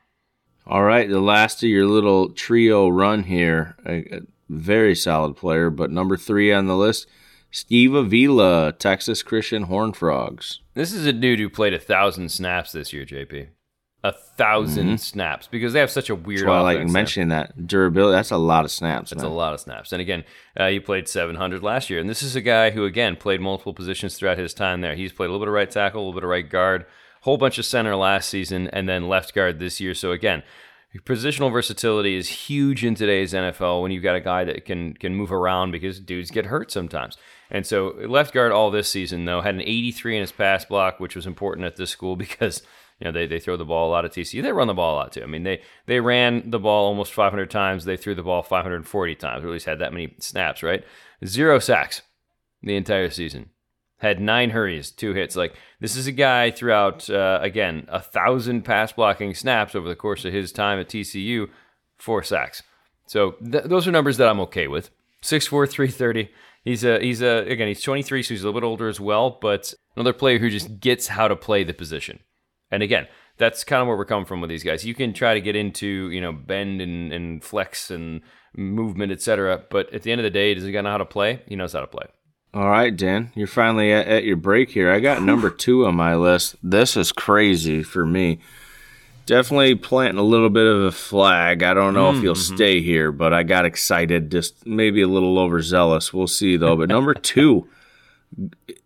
All 0.66 0.84
right, 0.84 1.08
the 1.08 1.20
last 1.20 1.62
of 1.62 1.68
your 1.68 1.86
little 1.86 2.30
trio 2.30 2.88
run 2.88 3.24
here. 3.24 3.76
A, 3.86 4.16
a 4.16 4.20
very 4.48 4.94
solid 4.94 5.36
player, 5.36 5.70
but 5.70 5.90
number 5.90 6.16
three 6.16 6.52
on 6.52 6.66
the 6.66 6.76
list, 6.76 7.06
Steve 7.50 7.94
Avila, 7.94 8.72
Texas 8.72 9.22
Christian 9.22 9.64
Horn 9.64 9.92
Frogs. 9.92 10.60
This 10.74 10.92
is 10.92 11.06
a 11.06 11.12
dude 11.12 11.38
who 11.38 11.48
played 11.48 11.74
a 11.74 11.78
thousand 11.78 12.30
snaps 12.30 12.72
this 12.72 12.92
year, 12.92 13.04
JP. 13.04 13.48
A 14.04 14.12
1000 14.12 14.84
Mm-hmm. 14.86 14.96
snaps 14.96 15.48
because 15.48 15.72
they 15.72 15.80
have 15.80 15.90
such 15.90 16.08
a 16.08 16.14
weird. 16.14 16.48
I 16.48 16.60
like 16.60 16.86
mentioning 16.86 17.30
that 17.30 17.66
durability. 17.66 18.14
That's 18.14 18.30
a 18.30 18.36
lot 18.36 18.64
of 18.64 18.70
snaps. 18.70 19.10
That's 19.10 19.22
man. 19.22 19.32
a 19.32 19.34
lot 19.34 19.54
of 19.54 19.60
snaps. 19.60 19.92
And 19.92 20.00
again, 20.00 20.22
uh, 20.56 20.68
he 20.68 20.78
played 20.78 21.08
700 21.08 21.62
last 21.64 21.90
year. 21.90 21.98
And 21.98 22.08
this 22.08 22.22
is 22.22 22.36
a 22.36 22.40
guy 22.40 22.70
who, 22.70 22.84
again, 22.84 23.16
played 23.16 23.40
multiple 23.40 23.74
positions 23.74 24.16
throughout 24.16 24.38
his 24.38 24.54
time 24.54 24.82
there. 24.82 24.94
He's 24.94 25.12
played 25.12 25.26
a 25.26 25.32
little 25.32 25.44
bit 25.44 25.48
of 25.48 25.54
right 25.54 25.70
tackle, 25.70 26.00
a 26.00 26.02
little 26.02 26.14
bit 26.20 26.24
of 26.24 26.30
right 26.30 26.48
guard, 26.48 26.86
whole 27.22 27.38
bunch 27.38 27.58
of 27.58 27.64
center 27.64 27.96
last 27.96 28.28
season, 28.28 28.68
and 28.68 28.88
then 28.88 29.08
left 29.08 29.34
guard 29.34 29.58
this 29.58 29.80
year. 29.80 29.94
So 29.94 30.12
again, 30.12 30.44
positional 31.04 31.52
versatility 31.52 32.16
is 32.16 32.28
huge 32.28 32.84
in 32.84 32.94
today's 32.94 33.32
NFL 33.32 33.82
when 33.82 33.90
you've 33.90 34.02
got 34.02 34.16
a 34.16 34.20
guy 34.20 34.44
that 34.44 34.64
can 34.64 34.94
can 34.94 35.14
move 35.14 35.32
around 35.32 35.70
because 35.70 36.00
dudes 36.00 36.30
get 36.30 36.46
hurt 36.46 36.70
sometimes. 36.70 37.16
And 37.50 37.66
so 37.66 37.94
left 38.06 38.32
guard 38.34 38.52
all 38.52 38.70
this 38.70 38.88
season 38.88 39.24
though 39.24 39.40
had 39.40 39.54
an 39.54 39.60
83 39.62 40.16
in 40.16 40.20
his 40.20 40.32
pass 40.32 40.64
block, 40.64 41.00
which 41.00 41.16
was 41.16 41.26
important 41.26 41.66
at 41.66 41.76
this 41.76 41.90
school 41.90 42.16
because 42.24 42.62
you 43.00 43.04
know 43.04 43.12
they, 43.12 43.26
they 43.26 43.40
throw 43.40 43.56
the 43.56 43.64
ball 43.64 43.88
a 43.88 43.92
lot 43.92 44.04
at 44.04 44.12
TCU. 44.12 44.42
They 44.42 44.52
run 44.52 44.66
the 44.66 44.74
ball 44.74 44.94
a 44.94 44.98
lot 44.98 45.12
too. 45.12 45.22
I 45.22 45.26
mean 45.26 45.44
they 45.44 45.62
they 45.86 46.00
ran 46.00 46.50
the 46.50 46.58
ball 46.58 46.86
almost 46.86 47.12
500 47.12 47.50
times. 47.50 47.84
They 47.84 47.96
threw 47.96 48.14
the 48.14 48.22
ball 48.22 48.42
540 48.42 49.14
times, 49.14 49.44
or 49.44 49.48
at 49.48 49.52
least 49.52 49.66
had 49.66 49.78
that 49.78 49.92
many 49.92 50.14
snaps. 50.18 50.62
Right, 50.62 50.84
zero 51.24 51.58
sacks 51.58 52.02
the 52.62 52.76
entire 52.76 53.10
season. 53.10 53.50
Had 53.98 54.20
nine 54.20 54.50
hurries, 54.50 54.90
two 54.90 55.12
hits. 55.14 55.34
Like 55.36 55.54
this 55.80 55.96
is 55.96 56.06
a 56.06 56.12
guy 56.12 56.50
throughout 56.50 57.08
uh, 57.10 57.38
again 57.42 57.86
a 57.88 58.00
thousand 58.00 58.62
pass 58.62 58.92
blocking 58.92 59.34
snaps 59.34 59.74
over 59.74 59.88
the 59.88 59.96
course 59.96 60.24
of 60.24 60.32
his 60.32 60.52
time 60.52 60.78
at 60.78 60.88
TCU, 60.88 61.48
four 61.98 62.22
sacks. 62.22 62.62
So 63.06 63.32
th- 63.32 63.64
those 63.64 63.88
are 63.88 63.92
numbers 63.92 64.18
that 64.18 64.28
I'm 64.28 64.40
okay 64.40 64.68
with. 64.68 64.90
6'4", 65.22 65.68
330. 65.68 66.30
He's 66.64 66.84
a 66.84 67.00
he's 67.00 67.22
a 67.22 67.38
again 67.48 67.68
he's 67.68 67.82
23, 67.82 68.22
so 68.22 68.34
he's 68.34 68.42
a 68.42 68.46
little 68.46 68.60
bit 68.60 68.66
older 68.66 68.88
as 68.88 69.00
well, 69.00 69.38
but 69.40 69.72
another 69.96 70.12
player 70.12 70.38
who 70.38 70.50
just 70.50 70.80
gets 70.80 71.08
how 71.08 71.26
to 71.26 71.34
play 71.34 71.64
the 71.64 71.72
position. 71.72 72.20
And 72.70 72.82
again, 72.82 73.08
that's 73.38 73.64
kind 73.64 73.80
of 73.80 73.88
where 73.88 73.96
we're 73.96 74.04
coming 74.04 74.26
from 74.26 74.40
with 74.40 74.50
these 74.50 74.64
guys. 74.64 74.84
You 74.84 74.94
can 74.94 75.12
try 75.12 75.34
to 75.34 75.40
get 75.40 75.56
into 75.56 76.10
you 76.10 76.20
know 76.20 76.32
bend 76.32 76.80
and, 76.80 77.12
and 77.12 77.42
flex 77.42 77.90
and 77.90 78.20
movement, 78.56 79.12
etc. 79.12 79.64
But 79.70 79.92
at 79.92 80.02
the 80.02 80.12
end 80.12 80.20
of 80.20 80.24
the 80.24 80.30
day, 80.30 80.54
does 80.54 80.64
he 80.64 80.72
got 80.72 80.84
know 80.84 80.90
how 80.90 80.98
to 80.98 81.04
play? 81.04 81.42
He 81.46 81.56
knows 81.56 81.72
how 81.72 81.80
to 81.80 81.86
play. 81.86 82.06
All 82.54 82.68
right, 82.68 82.96
Dan, 82.96 83.30
you're 83.34 83.46
finally 83.46 83.92
at, 83.92 84.08
at 84.08 84.24
your 84.24 84.36
break 84.36 84.70
here. 84.70 84.90
I 84.90 85.00
got 85.00 85.22
number 85.22 85.50
two 85.50 85.86
on 85.86 85.94
my 85.94 86.16
list. 86.16 86.56
This 86.62 86.96
is 86.96 87.12
crazy 87.12 87.82
for 87.82 88.06
me. 88.06 88.40
Definitely 89.26 89.74
planting 89.74 90.18
a 90.18 90.22
little 90.22 90.48
bit 90.48 90.66
of 90.66 90.80
a 90.80 90.90
flag. 90.90 91.62
I 91.62 91.74
don't 91.74 91.92
know 91.92 92.10
if 92.10 92.22
you'll 92.22 92.34
mm-hmm. 92.34 92.56
stay 92.56 92.80
here, 92.80 93.12
but 93.12 93.34
I 93.34 93.42
got 93.42 93.66
excited, 93.66 94.30
just 94.32 94.66
maybe 94.66 95.02
a 95.02 95.08
little 95.08 95.38
overzealous. 95.38 96.14
We'll 96.14 96.26
see 96.26 96.56
though. 96.56 96.76
But 96.76 96.88
number 96.88 97.12
two, 97.12 97.68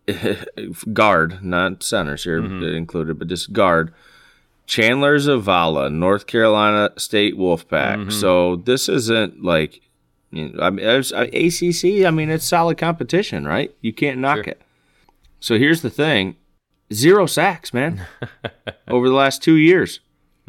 guard, 0.93 1.43
not 1.43 1.83
centers 1.83 2.23
here 2.23 2.41
mm-hmm. 2.41 2.63
included, 2.75 3.19
but 3.19 3.27
just 3.27 3.53
guard. 3.53 3.93
Chandler 4.65 5.17
Zavala, 5.17 5.91
North 5.91 6.25
Carolina 6.25 6.91
State 6.97 7.35
Wolfpack. 7.35 7.97
Mm-hmm. 7.97 8.09
So 8.09 8.57
this 8.57 8.87
isn't 8.87 9.43
like 9.43 9.81
you 10.31 10.49
know, 10.49 10.63
I 10.63 10.69
mean, 10.71 10.85
it's, 10.85 11.11
uh, 11.11 11.27
ACC. 11.31 12.05
I 12.05 12.11
mean, 12.11 12.29
it's 12.29 12.45
solid 12.45 12.77
competition, 12.77 13.45
right? 13.45 13.73
You 13.81 13.93
can't 13.93 14.19
knock 14.19 14.37
Sure. 14.37 14.45
it. 14.45 14.61
So 15.39 15.57
here's 15.57 15.81
the 15.81 15.89
thing: 15.89 16.37
zero 16.91 17.25
sacks, 17.25 17.73
man, 17.73 18.05
over 18.87 19.07
the 19.07 19.15
last 19.15 19.43
two 19.43 19.55
years. 19.55 19.99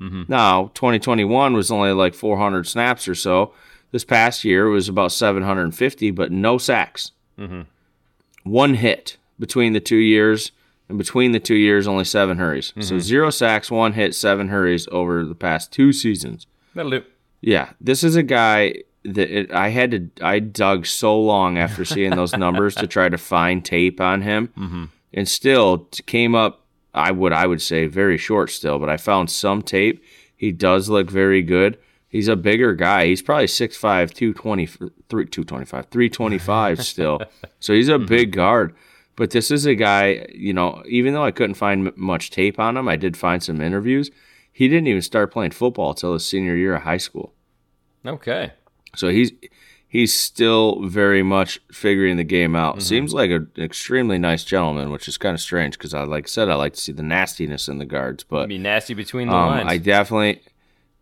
Mm-hmm. 0.01 0.22
Now, 0.26 0.70
2021 0.74 1.53
was 1.53 1.70
only 1.70 1.92
like 1.92 2.14
400 2.14 2.66
snaps 2.66 3.07
or 3.07 3.14
so. 3.14 3.53
This 3.92 4.05
past 4.05 4.45
year 4.45 4.68
was 4.68 4.88
about 4.88 5.12
750, 5.12 6.11
but 6.11 6.32
no 6.32 6.59
sacks. 6.59 7.12
One 8.45 8.74
hit 8.74 9.16
between 9.38 9.72
the 9.72 9.80
two 9.80 9.97
years, 9.97 10.53
and 10.88 10.99
between 10.99 11.32
the 11.32 11.40
two 11.40 11.57
years, 11.57 11.86
only 11.86 12.05
seven 12.05 12.38
hurries. 12.38 12.72
So 12.76 12.80
mm-hmm. 12.80 12.99
zero 12.99 13.30
sacks, 13.30 13.70
one 13.70 13.95
hit, 13.95 14.14
seven 14.14 14.49
hurries 14.49 14.86
over 14.92 15.24
the 15.24 15.34
past 15.34 15.72
two 15.72 15.92
seasons. 15.92 16.47
That'll 16.74 16.90
do. 16.90 17.05
Yeah, 17.40 17.70
this 17.80 18.05
is 18.05 18.16
a 18.16 18.22
guy 18.22 18.74
that 19.05 19.30
it, 19.30 19.53
I 19.53 19.68
had 19.68 19.90
to. 19.90 20.24
I 20.24 20.38
dug 20.38 20.86
so 20.86 21.18
long 21.18 21.59
after 21.59 21.84
seeing 21.84 22.11
those 22.11 22.36
numbers 22.36 22.74
to 22.76 22.86
try 22.86 23.09
to 23.09 23.18
find 23.18 23.64
tape 23.64 24.01
on 24.01 24.22
him, 24.22 24.49
mm-hmm. 24.49 24.84
and 25.12 25.28
still 25.28 25.88
came 26.07 26.34
up. 26.34 26.61
I 26.92 27.11
would 27.11 27.32
I 27.32 27.47
would 27.47 27.62
say 27.62 27.86
very 27.86 28.18
short 28.18 28.51
still, 28.51 28.78
but 28.78 28.88
I 28.88 28.97
found 28.97 29.30
some 29.30 29.62
tape. 29.62 30.03
He 30.36 30.53
does 30.53 30.88
look 30.88 31.11
very 31.11 31.42
good. 31.42 31.78
He's 32.15 32.29
a 32.29 32.37
bigger 32.37 32.77
guy. 32.77 33.07
He's 33.07 33.23
probably 33.23 33.47
6'5", 33.47 34.15
220, 34.15 34.67
225, 34.69 35.87
325 35.87 36.81
still. 36.85 37.21
so 37.59 37.75
he's 37.75 37.89
a 37.89 37.99
big 37.99 38.31
guard. 38.31 38.73
But 39.17 39.31
this 39.31 39.51
is 39.51 39.67
a 39.67 39.75
guy, 39.75 40.25
you 40.33 40.53
know, 40.53 40.85
even 40.87 41.12
though 41.12 41.25
I 41.25 41.33
couldn't 41.33 41.55
find 41.57 41.89
m- 41.89 41.95
much 41.97 42.31
tape 42.31 42.61
on 42.61 42.77
him, 42.77 42.87
I 42.87 42.95
did 42.95 43.17
find 43.17 43.43
some 43.43 43.61
interviews. 43.61 44.12
He 44.53 44.69
didn't 44.69 44.87
even 44.87 45.03
start 45.03 45.33
playing 45.33 45.51
football 45.51 45.91
until 45.91 46.12
his 46.12 46.25
senior 46.25 46.55
year 46.55 46.77
of 46.77 46.83
high 46.83 46.99
school. 46.99 47.35
Okay. 48.07 48.53
So 48.95 49.09
he's 49.09 49.33
he's 49.89 50.15
still 50.15 50.87
very 50.87 51.25
much 51.25 51.61
figuring 51.73 52.17
the 52.17 52.23
game 52.23 52.55
out. 52.55 52.75
Mm-hmm. 52.75 52.83
Seems 52.83 53.12
like 53.12 53.33
a, 53.33 53.39
an 53.39 53.51
extremely 53.59 54.19
nice 54.19 54.45
gentleman, 54.45 54.93
which 54.93 55.09
is 55.09 55.19
kind 55.19 55.35
of 55.35 55.41
strange 55.41 55.77
because 55.77 55.93
I 55.93 56.05
like 56.05 56.27
I 56.27 56.29
said 56.29 56.49
I 56.49 56.55
like 56.55 56.75
to 56.75 56.81
see 56.81 56.93
the 56.93 57.03
nastiness 57.03 57.67
in 57.67 57.79
the 57.79 57.85
guards, 57.85 58.23
but 58.23 58.47
Be 58.49 58.59
nasty 58.59 58.95
between 58.95 59.27
the 59.27 59.35
um, 59.35 59.49
lines. 59.49 59.69
I 59.69 59.79
definitely 59.79 60.43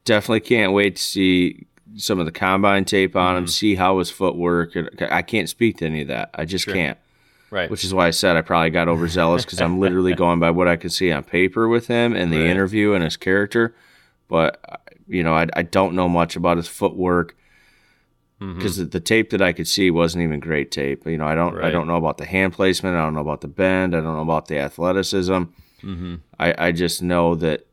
definitely 0.05 0.41
can't 0.41 0.73
wait 0.73 0.97
to 0.97 1.03
see 1.03 1.67
some 1.97 2.19
of 2.19 2.27
the 2.27 2.33
combine 2.33 2.85
tape 2.85 3.15
on 3.17 3.35
Mm-hmm. 3.35 3.39
him, 3.45 3.47
see 3.47 3.75
how 3.75 3.99
his 3.99 4.11
footwork. 4.11 4.73
I 5.01 5.23
can't 5.23 5.49
speak 5.49 5.79
to 5.79 5.87
any 5.87 6.03
of 6.03 6.09
that. 6.09 6.31
I 6.35 6.45
just 6.45 6.67
can't. 6.67 6.99
right. 7.51 7.71
Which 7.71 7.85
is 7.85 7.93
why 7.93 8.07
I 8.07 8.11
said 8.13 8.37
I 8.37 8.41
probably 8.43 8.71
got 8.71 8.89
overzealous 8.89 9.45
because 9.45 9.61
I'm 9.61 9.79
literally 9.79 10.15
going 10.25 10.41
by 10.41 10.51
what 10.51 10.69
I 10.69 10.77
could 10.77 10.93
see 10.93 11.13
on 11.13 11.23
paper 11.23 11.69
with 11.69 11.87
him 11.89 12.15
and 12.15 12.33
the 12.33 12.39
Right. 12.39 12.47
interview 12.47 12.93
and 12.95 13.05
his 13.05 13.17
character. 13.19 13.75
But 14.29 14.59
uh, 14.69 14.77
you 15.07 15.23
know, 15.23 15.35
I, 15.35 15.47
I 15.55 15.63
don't 15.63 15.95
know 15.95 16.09
much 16.09 16.37
about 16.37 16.57
his 16.57 16.69
footwork 16.69 17.37
Mm-hmm. 18.41 18.59
because 18.59 18.77
the, 18.79 18.85
the 18.87 18.99
tape 18.99 19.31
that 19.31 19.41
I 19.41 19.53
could 19.53 19.69
see 19.69 19.89
wasn't 19.93 20.25
even 20.25 20.41
great 20.41 20.73
tape. 20.73 21.07
You 21.07 21.17
know, 21.17 21.27
I 21.27 21.37
don't 21.37 21.63
I 21.63 21.71
don't 21.71 21.87
know 21.87 21.95
about 21.95 22.19
the 22.19 22.25
hand 22.25 22.53
placement. 22.55 22.97
I 22.97 23.03
don't 23.03 23.15
know 23.15 23.21
about 23.21 23.41
the 23.41 23.47
bend. 23.47 23.95
I 23.95 24.01
don't 24.01 24.17
know 24.17 24.23
about 24.23 24.49
the 24.49 24.59
athleticism. 24.59 25.33
Mm-hmm. 25.33 26.15
I 26.41 26.55
I 26.59 26.73
just 26.73 27.03
know 27.03 27.37
that 27.37 27.67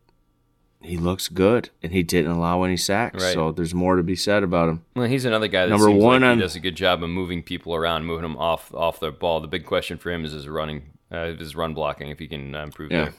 he 0.82 0.98
looks 0.98 1.28
good 1.28 1.70
and 1.84 1.92
he 1.92 2.04
didn't 2.04 2.32
allow 2.32 2.64
any 2.64 2.78
sacks. 2.78 3.24
Right. 3.24 3.34
So 3.34 3.52
there's 3.52 3.74
more 3.74 3.96
to 3.98 4.04
be 4.04 4.16
said 4.16 4.44
about 4.44 4.70
him. 4.70 4.86
Well, 4.96 5.08
he's 5.08 5.26
another 5.26 5.48
guy 5.48 5.66
that 5.66 5.70
Number 5.72 5.88
seems 5.88 6.02
one 6.04 6.22
like 6.22 6.30
on- 6.32 6.38
he 6.38 6.42
does 6.42 6.56
a 6.56 6.60
good 6.60 6.76
job 6.76 7.04
of 7.04 7.10
moving 7.10 7.44
people 7.44 7.76
around, 7.76 8.06
moving 8.06 8.24
them 8.24 8.38
off 8.38 8.74
off 8.74 9.00
their 9.00 9.12
ball. 9.12 9.40
The 9.42 9.48
big 9.48 9.66
question 9.66 9.98
for 9.98 10.10
him 10.12 10.24
is 10.26 10.32
his 10.32 10.48
running, 10.48 10.84
uh, 11.12 11.34
his 11.34 11.56
run 11.56 11.74
blocking. 11.74 12.10
If 12.10 12.20
he 12.20 12.28
can 12.28 12.56
uh, 12.56 12.64
improve 12.64 12.92
Yeah. 12.92 13.06
there. 13.06 13.14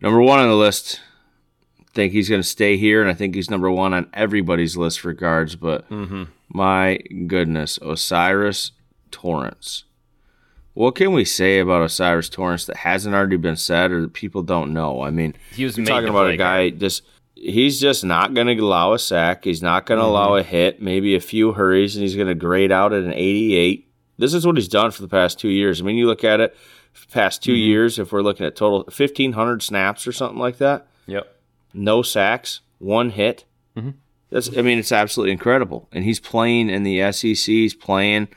Number 0.00 0.20
one 0.20 0.38
on 0.38 0.48
the 0.48 0.54
list. 0.56 1.00
Think 1.92 2.12
he's 2.12 2.28
going 2.28 2.40
to 2.40 2.46
stay 2.46 2.76
here, 2.76 3.00
and 3.02 3.10
I 3.10 3.14
think 3.14 3.34
he's 3.34 3.50
number 3.50 3.68
one 3.68 3.92
on 3.92 4.08
everybody's 4.14 4.76
list 4.76 5.00
for 5.00 5.12
guards. 5.12 5.56
But 5.56 5.88
Mm-hmm. 5.90 6.24
my 6.48 6.98
goodness, 7.26 7.80
O'Cyrus 7.82 8.70
Torrence. 9.10 9.82
What 10.80 10.94
can 10.94 11.12
we 11.12 11.26
say 11.26 11.58
about 11.58 11.82
O'Cyrus 11.82 12.30
Torrence 12.30 12.64
that 12.64 12.76
hasn't 12.76 13.14
already 13.14 13.36
been 13.36 13.56
said 13.56 13.90
or 13.92 14.00
that 14.00 14.14
people 14.14 14.42
don't 14.42 14.72
know? 14.72 15.02
I 15.02 15.10
mean, 15.10 15.34
He 15.52 15.64
was 15.64 15.76
talking 15.76 16.08
about 16.08 16.30
a 16.30 16.38
guy 16.38 16.70
just 16.70 17.02
he's 17.34 17.78
just 17.78 18.02
not 18.02 18.32
going 18.32 18.46
to 18.46 18.54
allow 18.54 18.94
a 18.94 18.98
sack. 18.98 19.44
He's 19.44 19.60
not 19.60 19.84
going 19.84 20.00
to 20.00 20.06
allow 20.06 20.30
mm-hmm. 20.30 20.40
a 20.40 20.42
hit, 20.42 20.80
maybe 20.80 21.14
a 21.14 21.20
few 21.20 21.52
hurries, 21.52 21.96
and 21.96 22.02
he's 22.02 22.16
going 22.16 22.28
to 22.28 22.34
grade 22.34 22.72
out 22.72 22.94
at 22.94 23.02
an 23.02 23.12
88. 23.12 23.92
This 24.16 24.32
is 24.32 24.46
what 24.46 24.56
he's 24.56 24.68
done 24.68 24.90
for 24.90 25.02
the 25.02 25.08
past 25.08 25.38
two 25.38 25.50
years. 25.50 25.82
I 25.82 25.84
mean, 25.84 25.96
you 25.96 26.06
look 26.06 26.24
at 26.24 26.40
it, 26.40 26.56
past 27.10 27.42
2 27.42 27.52
mm-hmm. 27.52 27.58
years, 27.58 27.98
if 27.98 28.10
we're 28.10 28.22
looking 28.22 28.46
at 28.46 28.56
total 28.56 28.78
1,500 28.84 29.62
snaps 29.62 30.06
or 30.06 30.12
something 30.12 30.38
like 30.38 30.56
that, 30.56 30.86
Yep. 31.04 31.30
no 31.74 32.00
sacks, 32.00 32.60
one 32.78 33.10
hit. 33.10 33.44
Mm-hmm. 33.76 33.90
That's, 34.30 34.56
I 34.56 34.62
mean, 34.62 34.78
it's 34.78 34.92
absolutely 34.92 35.32
incredible. 35.32 35.90
And 35.92 36.04
he's 36.04 36.20
playing 36.20 36.70
in 36.70 36.84
the 36.84 37.12
SEC. 37.12 37.34
He's 37.34 37.74
playing. 37.74 38.28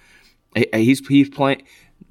He's 0.74 1.08
he's 1.08 1.30
playing 1.30 1.64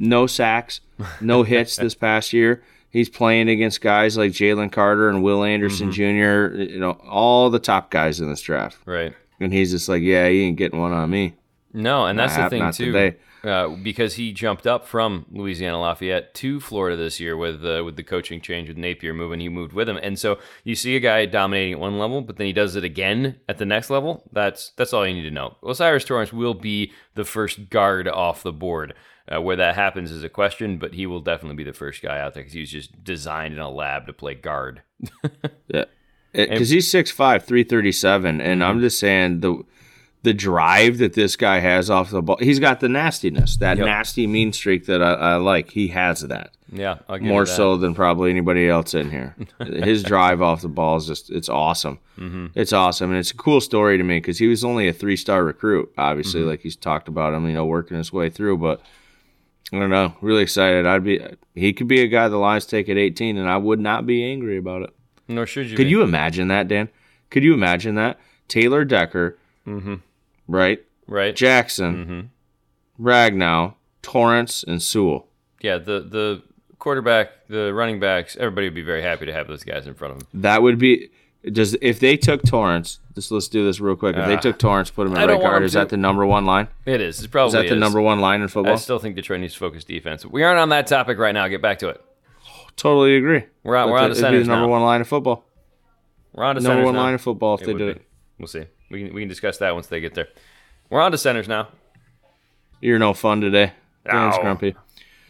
no 0.02 0.26
sacks, 0.26 0.80
no 1.20 1.42
hits 1.44 1.76
this 1.76 1.94
past 1.94 2.32
year. 2.32 2.62
He's 2.90 3.08
playing 3.08 3.48
against 3.48 3.80
guys 3.80 4.18
like 4.18 4.32
Jalen 4.32 4.70
Carter 4.70 5.08
and 5.08 5.22
Will 5.22 5.44
Anderson 5.44 5.92
Jr. 5.92 6.54
You 6.54 6.78
know, 6.78 7.00
all 7.08 7.48
the 7.48 7.58
top 7.58 7.90
guys 7.90 8.20
in 8.20 8.28
this 8.28 8.42
draft. 8.42 8.76
Right. 8.84 9.14
And 9.40 9.52
he's 9.52 9.70
just 9.70 9.88
like, 9.88 10.02
yeah, 10.02 10.28
he 10.28 10.42
ain't 10.42 10.58
getting 10.58 10.78
one 10.78 10.92
on 10.92 11.08
me. 11.08 11.34
No, 11.72 12.04
and 12.04 12.18
that's 12.18 12.36
the 12.36 12.50
thing 12.50 12.70
too, 12.72 13.14
uh, 13.44 13.68
because 13.68 14.14
he 14.14 14.32
jumped 14.32 14.66
up 14.66 14.86
from 14.86 15.24
Louisiana 15.30 15.80
Lafayette 15.80 16.34
to 16.34 16.60
Florida 16.60 16.96
this 16.96 17.18
year 17.18 17.34
with 17.34 17.64
uh, 17.64 17.82
with 17.82 17.96
the 17.96 18.02
coaching 18.02 18.42
change 18.42 18.68
with 18.68 18.76
Napier 18.76 19.14
moving. 19.14 19.40
He 19.40 19.48
moved 19.48 19.72
with 19.72 19.88
him, 19.88 19.96
and 19.96 20.18
so 20.18 20.38
you 20.64 20.74
see 20.74 20.96
a 20.96 21.00
guy 21.00 21.24
dominating 21.24 21.72
at 21.72 21.80
one 21.80 21.98
level, 21.98 22.20
but 22.20 22.36
then 22.36 22.46
he 22.46 22.52
does 22.52 22.76
it 22.76 22.84
again 22.84 23.40
at 23.48 23.56
the 23.56 23.64
next 23.64 23.88
level. 23.88 24.22
That's 24.32 24.72
that's 24.76 24.92
all 24.92 25.06
you 25.06 25.14
need 25.14 25.22
to 25.22 25.30
know. 25.30 25.56
O'Cyrus 25.62 26.04
Torrence 26.04 26.32
will 26.32 26.54
be 26.54 26.92
the 27.14 27.24
first 27.24 27.70
guard 27.70 28.06
off 28.06 28.42
the 28.42 28.52
board 28.52 28.92
Uh, 29.30 29.40
where 29.40 29.54
that 29.56 29.76
happens 29.76 30.10
is 30.10 30.24
a 30.24 30.28
question, 30.28 30.78
but 30.78 30.94
he 30.94 31.06
will 31.06 31.20
definitely 31.20 31.54
be 31.56 31.62
the 31.62 31.72
first 31.72 32.02
guy 32.02 32.18
out 32.20 32.34
there 32.34 32.42
because 32.42 32.54
he 32.54 32.60
was 32.60 32.70
just 32.70 33.04
designed 33.04 33.54
in 33.54 33.60
a 33.60 33.70
lab 33.70 34.06
to 34.06 34.12
play 34.12 34.34
guard. 34.34 34.82
yeah, 35.68 35.84
because 36.32 36.70
he's 36.70 36.90
6'5", 36.92 37.42
337, 37.42 38.40
and 38.40 38.64
I'm 38.64 38.80
just 38.80 38.98
saying 38.98 39.40
the 39.40 39.62
the 40.24 40.32
drive 40.32 40.98
that 40.98 41.14
this 41.14 41.34
guy 41.34 41.58
has 41.58 41.90
off 41.90 42.10
the 42.10 42.22
ball. 42.22 42.36
He's 42.38 42.60
got 42.60 42.78
the 42.78 42.88
nastiness, 42.88 43.56
that 43.56 43.76
Yep. 43.76 43.86
nasty 43.86 44.26
mean 44.28 44.52
streak 44.52 44.86
that 44.86 45.02
I, 45.02 45.14
I 45.14 45.34
like. 45.36 45.70
He 45.72 45.88
has 45.88 46.20
that 46.20 46.52
Yeah, 46.72 46.98
I'll 47.08 47.18
give 47.18 47.26
more 47.26 47.44
that. 47.44 47.50
so 47.50 47.76
than 47.76 47.92
probably 47.92 48.30
anybody 48.30 48.68
else 48.68 48.94
in 48.94 49.10
here. 49.10 49.34
His 49.66 50.04
drive 50.04 50.40
off 50.40 50.62
the 50.62 50.68
ball 50.68 50.96
is 50.96 51.06
just 51.08 51.28
it's 51.30 51.48
awesome. 51.48 51.98
Mm-hmm. 52.18 52.46
It's 52.54 52.72
awesome, 52.72 53.10
and 53.10 53.18
it's 53.18 53.32
a 53.32 53.36
cool 53.36 53.60
story 53.60 53.98
to 53.98 54.04
me 54.04 54.18
because 54.18 54.38
he 54.38 54.46
was 54.46 54.64
only 54.64 54.86
a 54.86 54.92
three 54.92 55.16
star 55.16 55.44
recruit. 55.44 55.92
Obviously, 55.98 56.40
Mm-hmm. 56.40 56.50
like 56.50 56.60
he's 56.60 56.76
talked 56.76 57.08
about 57.08 57.34
him, 57.34 57.46
you 57.48 57.54
know, 57.54 57.66
working 57.66 57.96
his 57.96 58.12
way 58.12 58.30
through. 58.30 58.58
But 58.58 58.80
I 59.72 59.78
don't 59.78 59.90
know, 59.90 60.14
really 60.20 60.42
excited. 60.42 60.84
I'd 60.84 61.02
be 61.04 61.20
he 61.54 61.72
could 61.72 61.88
be 61.88 62.02
a 62.02 62.06
guy 62.06 62.28
the 62.28 62.36
Lions 62.36 62.66
take 62.66 62.88
at 62.88 62.96
18, 62.98 63.36
and 63.38 63.48
I 63.48 63.56
would 63.56 63.80
not 63.80 64.04
be 64.06 64.22
angry 64.24 64.58
about 64.58 64.82
it. 64.82 64.90
Nor 65.28 65.46
should 65.46 65.70
you. 65.70 65.76
Could 65.76 65.84
be. 65.86 65.90
you 65.90 66.02
imagine 66.02 66.48
that, 66.48 66.68
Dan? 66.68 66.88
Could 67.30 67.42
you 67.44 67.54
imagine 67.54 67.94
that? 67.94 68.18
Taylor 68.48 68.84
Decker, 68.84 69.38
Mm-hmm. 69.66 69.94
right? 70.48 70.84
Right. 71.06 71.34
Jackson, 71.34 72.30
Ragnow, 73.00 73.74
Torrence, 74.02 74.62
and 74.66 74.82
Sewell. 74.82 75.26
yeah. 75.60 75.78
The 75.78 76.00
the 76.00 76.42
quarterback, 76.78 77.46
the 77.48 77.72
running 77.72 78.00
backs, 78.00 78.36
everybody 78.36 78.66
would 78.66 78.74
be 78.74 78.82
very 78.82 79.02
happy 79.02 79.24
to 79.26 79.32
have 79.32 79.46
those 79.48 79.64
guys 79.64 79.86
in 79.86 79.94
front 79.94 80.14
of 80.14 80.18
them. 80.20 80.28
That 80.42 80.62
would 80.62 80.78
be 80.78 81.10
does 81.50 81.76
if 81.82 81.98
they 82.00 82.16
took 82.16 82.42
Torrence. 82.44 82.98
Just 83.14 83.30
let's 83.30 83.48
do 83.48 83.64
this 83.66 83.78
real 83.80 83.96
quick. 83.96 84.16
If 84.16 84.26
they 84.26 84.36
Ah. 84.36 84.40
took 84.40 84.58
Torrence, 84.58 84.90
put 84.90 85.06
him 85.06 85.12
I 85.14 85.20
don't 85.20 85.28
right 85.28 85.34
want 85.34 85.42
guard. 85.44 85.62
him 85.62 85.66
Is 85.66 85.72
to. 85.72 85.78
that 85.78 85.88
the 85.90 85.96
number 85.98 86.24
one 86.24 86.46
line? 86.46 86.68
It 86.86 87.00
is. 87.00 87.22
It 87.22 87.30
probably 87.30 87.48
Is 87.58 87.64
that 87.64 87.68
the 87.74 87.78
number 87.78 88.00
one 88.00 88.20
line 88.20 88.40
in 88.40 88.48
football. 88.48 88.72
I 88.72 88.76
football? 88.76 88.78
still 88.78 88.98
think 89.00 89.16
Detroit 89.16 89.40
needs 89.40 89.52
to 89.54 89.58
focus 89.58 89.84
defense. 89.84 90.24
We 90.24 90.42
aren't 90.44 90.58
on 90.60 90.70
that 90.70 90.86
topic 90.86 91.18
right 91.18 91.32
now. 91.32 91.46
Get 91.48 91.60
back 91.60 91.78
to 91.80 91.88
it. 91.88 92.00
Totally 92.76 93.16
agree. 93.16 93.44
We're 93.64 93.76
on- 93.76 93.90
we're 93.90 93.98
on 93.98 94.04
the- 94.04 94.10
it'd 94.12 94.16
be 94.16 94.20
centers 94.20 94.46
the 94.46 94.52
number 94.52 94.66
now. 94.66 94.72
one 94.72 94.82
line 94.82 95.00
of 95.02 95.08
football. 95.08 95.44
We're 96.32 96.44
on 96.44 96.54
to 96.56 96.62
Number 96.62 96.74
centers 96.76 96.84
one 96.86 96.94
now. 96.94 97.02
line 97.02 97.14
of 97.14 97.20
football 97.20 97.54
if 97.56 97.60
they 97.60 97.72
would 97.74 97.78
did 97.78 97.94
be. 97.96 98.00
it. 98.00 98.06
We'll 98.38 98.46
see. 98.48 98.64
We 98.90 99.04
can 99.04 99.14
we 99.14 99.20
can 99.22 99.28
discuss 99.28 99.58
that 99.58 99.74
once 99.74 99.88
they 99.88 100.00
get 100.00 100.14
there. 100.14 100.28
We're 100.88 101.00
on 101.02 101.12
to 101.12 101.18
centers 101.18 101.48
now. 101.48 101.68
You're 102.80 102.98
no 102.98 103.12
fun 103.12 103.40
today. 103.42 103.72
Dan's 104.06 104.36
Ow. 104.36 104.40
grumpy. 104.42 104.74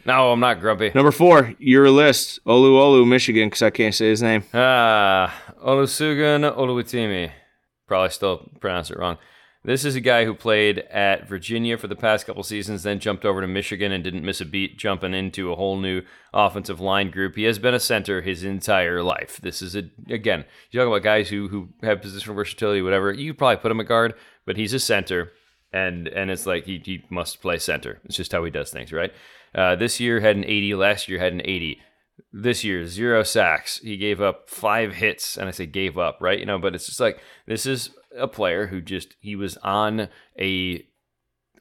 No, 0.05 0.31
I'm 0.31 0.39
not 0.39 0.59
grumpy. 0.59 0.91
Number 0.93 1.11
four, 1.11 1.53
your 1.59 1.89
list. 1.89 2.39
Olu 2.45 2.73
Olu, 2.73 3.07
Michigan, 3.07 3.47
because 3.47 3.61
I 3.61 3.69
can't 3.69 3.95
say 3.95 4.09
his 4.09 4.21
name. 4.21 4.43
Ah, 4.53 5.33
Olusegun 5.65 6.55
Oluwatimi. 6.55 7.31
Probably 7.87 8.09
still 8.09 8.49
pronounce 8.59 8.91
it 8.91 8.97
wrong. 8.97 9.17
This 9.65 9.85
is 9.85 9.95
a 9.95 10.01
guy 10.01 10.25
who 10.25 10.33
played 10.33 10.79
at 10.79 11.29
Virginia 11.29 11.77
for 11.77 11.87
the 11.87 11.95
past 11.95 12.25
couple 12.25 12.43
seasons, 12.43 12.83
then 12.83 12.99
jumped 12.99 13.23
over 13.23 13.39
to 13.39 13.47
Michigan 13.47 13.93
and 13.93 14.03
didn't 14.03 14.25
miss 14.25 14.41
a 14.41 14.45
beat, 14.45 14.77
jumping 14.77 15.13
into 15.13 15.53
a 15.53 15.55
whole 15.55 15.77
new 15.77 16.01
offensive 16.33 16.81
line 16.81 17.09
group. 17.09 17.37
He 17.37 17.43
has 17.43 17.59
been 17.59 17.73
a 17.73 17.79
center 17.79 18.19
his 18.21 18.43
entire 18.43 19.01
life. 19.01 19.39
This 19.41 19.61
is 19.61 19.73
a 19.73 19.83
again, 20.09 20.43
you 20.71 20.79
talk 20.81 20.87
about 20.87 21.01
guys 21.01 21.29
who 21.29 21.47
who 21.47 21.69
have 21.81 22.01
positional 22.01 22.35
versatility, 22.35 22.81
whatever. 22.81 23.13
You 23.13 23.31
could 23.31 23.37
probably 23.37 23.55
put 23.55 23.71
him 23.71 23.79
at 23.79 23.87
guard, 23.87 24.15
but 24.45 24.57
he's 24.57 24.73
a 24.73 24.79
center, 24.79 25.31
and 25.71 26.09
and 26.09 26.29
it's 26.29 26.45
like 26.45 26.65
he 26.65 26.81
he 26.83 27.05
must 27.09 27.41
play 27.41 27.57
center. 27.57 28.01
It's 28.03 28.17
just 28.17 28.33
how 28.33 28.43
he 28.43 28.51
does 28.51 28.69
things, 28.69 28.91
right? 28.91 29.13
Uh, 29.55 29.75
this 29.75 29.99
year 29.99 30.19
had 30.19 30.35
an 30.35 30.45
80. 30.45 30.75
Last 30.75 31.07
year 31.07 31.19
had 31.19 31.33
an 31.33 31.41
80 31.43 31.81
this 32.31 32.63
year 32.63 32.85
zero 32.87 33.23
sacks. 33.23 33.79
He 33.79 33.97
gave 33.97 34.21
up 34.21 34.49
five 34.49 34.95
hits 34.95 35.37
and 35.37 35.47
i 35.47 35.51
say 35.51 35.65
gave 35.65 35.97
up 35.97 36.17
right? 36.19 36.39
You 36.39 36.45
know 36.45 36.59
but 36.59 36.75
it's 36.75 36.85
just 36.87 36.99
like 36.99 37.19
this 37.45 37.65
is 37.65 37.91
a 38.17 38.27
player 38.27 38.67
who 38.67 38.81
just 38.81 39.15
he 39.19 39.35
was 39.35 39.57
on 39.57 40.09
a 40.39 40.85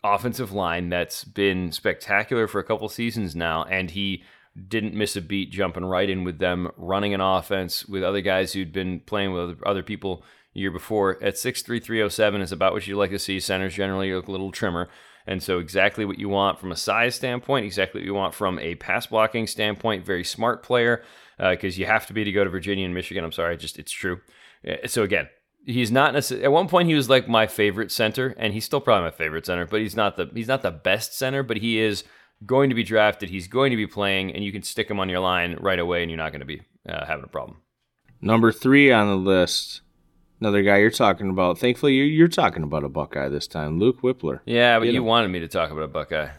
offensive 0.05 0.53
line 0.53 0.89
that's 0.89 1.25
been 1.25 1.73
spectacular 1.73 2.49
for 2.49 2.59
a 2.59 2.65
couple 2.65 2.89
seasons 2.89 3.37
now 3.37 3.65
and 3.65 3.91
he 3.91 4.25
didn't 4.69 4.95
miss 4.95 5.17
a 5.17 5.21
beat 5.21 5.51
jumping 5.51 5.85
right 5.85 6.11
in 6.11 6.25
with 6.25 6.39
them 6.39 6.71
running 6.77 7.15
an 7.15 7.21
offense 7.21 7.87
with 7.87 8.03
other 8.03 8.21
guys 8.21 8.53
who'd 8.53 8.73
been 8.73 9.01
playing 9.01 9.33
with 9.33 9.63
other- 9.65 9.83
people 9.83 10.23
year 10.53 10.71
before. 10.71 11.23
At 11.23 11.35
6'3", 11.35 12.43
is 12.43 12.53
about 12.53 12.75
what 12.75 12.87
you 12.87 12.97
like 12.97 13.11
to 13.11 13.19
see. 13.19 13.41
Centers 13.41 13.75
generally 13.75 14.13
look 14.13 14.29
a 14.29 14.31
little 14.31 14.53
trimmer 14.53 14.91
and 15.27 15.43
so, 15.43 15.59
exactly 15.59 16.05
what 16.05 16.19
you 16.19 16.29
want 16.29 16.59
from 16.59 16.73
a 16.73 16.77
size 16.77 17.15
standpoint, 17.15 17.65
exactly 17.67 18.01
what 18.01 18.07
you 18.07 18.15
want 18.15 18.35
from 18.35 18.59
a 18.59 18.75
pass 18.75 19.07
blocking 19.07 19.47
standpoint. 19.47 20.05
Very 20.05 20.25
smart 20.25 20.63
player 20.63 21.03
because 21.39 21.79
you 21.79 21.87
have 21.87 22.07
to 22.07 22.13
be 22.13 22.25
to 22.25 22.33
go 22.33 22.45
to 22.45 22.51
Virginia 22.51 22.85
and 22.85 22.95
Michigan. 22.95 23.25
I'm 23.25 23.33
sorry, 23.33 23.57
just 23.57 23.79
it's 23.79 23.93
true. 23.93 24.21
Uh, 24.67 24.87
So 24.87 25.03
again, 25.03 25.29
he's 25.65 25.91
not 25.91 26.13
necessarily. 26.13 26.45
At 26.45 26.53
one 26.53 26.69
point, 26.69 26.89
he 26.89 26.95
was 26.95 27.09
like 27.09 27.29
my 27.29 27.47
favorite 27.47 27.91
center, 27.91 28.35
and 28.39 28.53
he's 28.53 28.65
still 28.65 28.81
probably 28.81 29.05
my 29.05 29.17
favorite 29.17 29.47
center. 29.47 29.67
But 29.67 29.81
he's 29.81 29.97
not 29.97 30.17
the 30.17 30.31
he's 30.35 30.49
not 30.49 30.63
the 30.63 30.71
best 30.71 31.17
center, 31.17 31.43
but 31.43 31.57
he 31.57 31.79
is 31.79 32.05
going 32.45 32.69
to 32.71 32.75
be 32.75 32.83
drafted. 32.83 33.31
He's 33.31 33.49
going 33.49 33.71
to 33.71 33.77
be 33.77 33.87
playing, 33.87 34.33
and 34.35 34.45
you 34.45 34.53
can 34.53 34.63
stick 34.63 34.91
him 34.91 35.01
on 35.01 35.09
your 35.09 35.21
line 35.21 35.57
right 35.61 35.79
away, 35.79 36.03
and 36.03 36.11
you're 36.11 36.19
not 36.19 36.33
going 36.33 36.41
to 36.41 36.47
be 36.47 36.63
uh, 36.89 37.05
having 37.07 37.25
a 37.25 37.29
problem. 37.29 37.59
Number 38.21 38.53
three 38.53 38.93
on 38.93 39.09
the 39.09 39.17
list, 39.17 39.81
another 40.43 40.63
guy 40.63 40.79
you're 40.79 40.91
talking 40.91 41.31
about. 41.31 41.57
Thankfully, 41.59 41.95
you're, 41.95 42.07
you're 42.07 42.29
talking 42.29 42.65
about 42.65 42.83
a 42.83 42.89
Buckeye 42.89 43.29
this 43.29 43.47
time, 43.47 43.79
Luke 43.79 44.03
Wypler. 44.03 44.41
Yeah, 44.45 44.81
but 44.81 44.87
You 44.89 44.95
you, 44.95 44.99
know. 44.99 45.05
wanted 45.05 45.29
me 45.29 45.39
to 45.39 45.47
talk 45.49 45.71
about 45.71 45.85
a 45.85 45.89
Buckeye, 45.89 46.31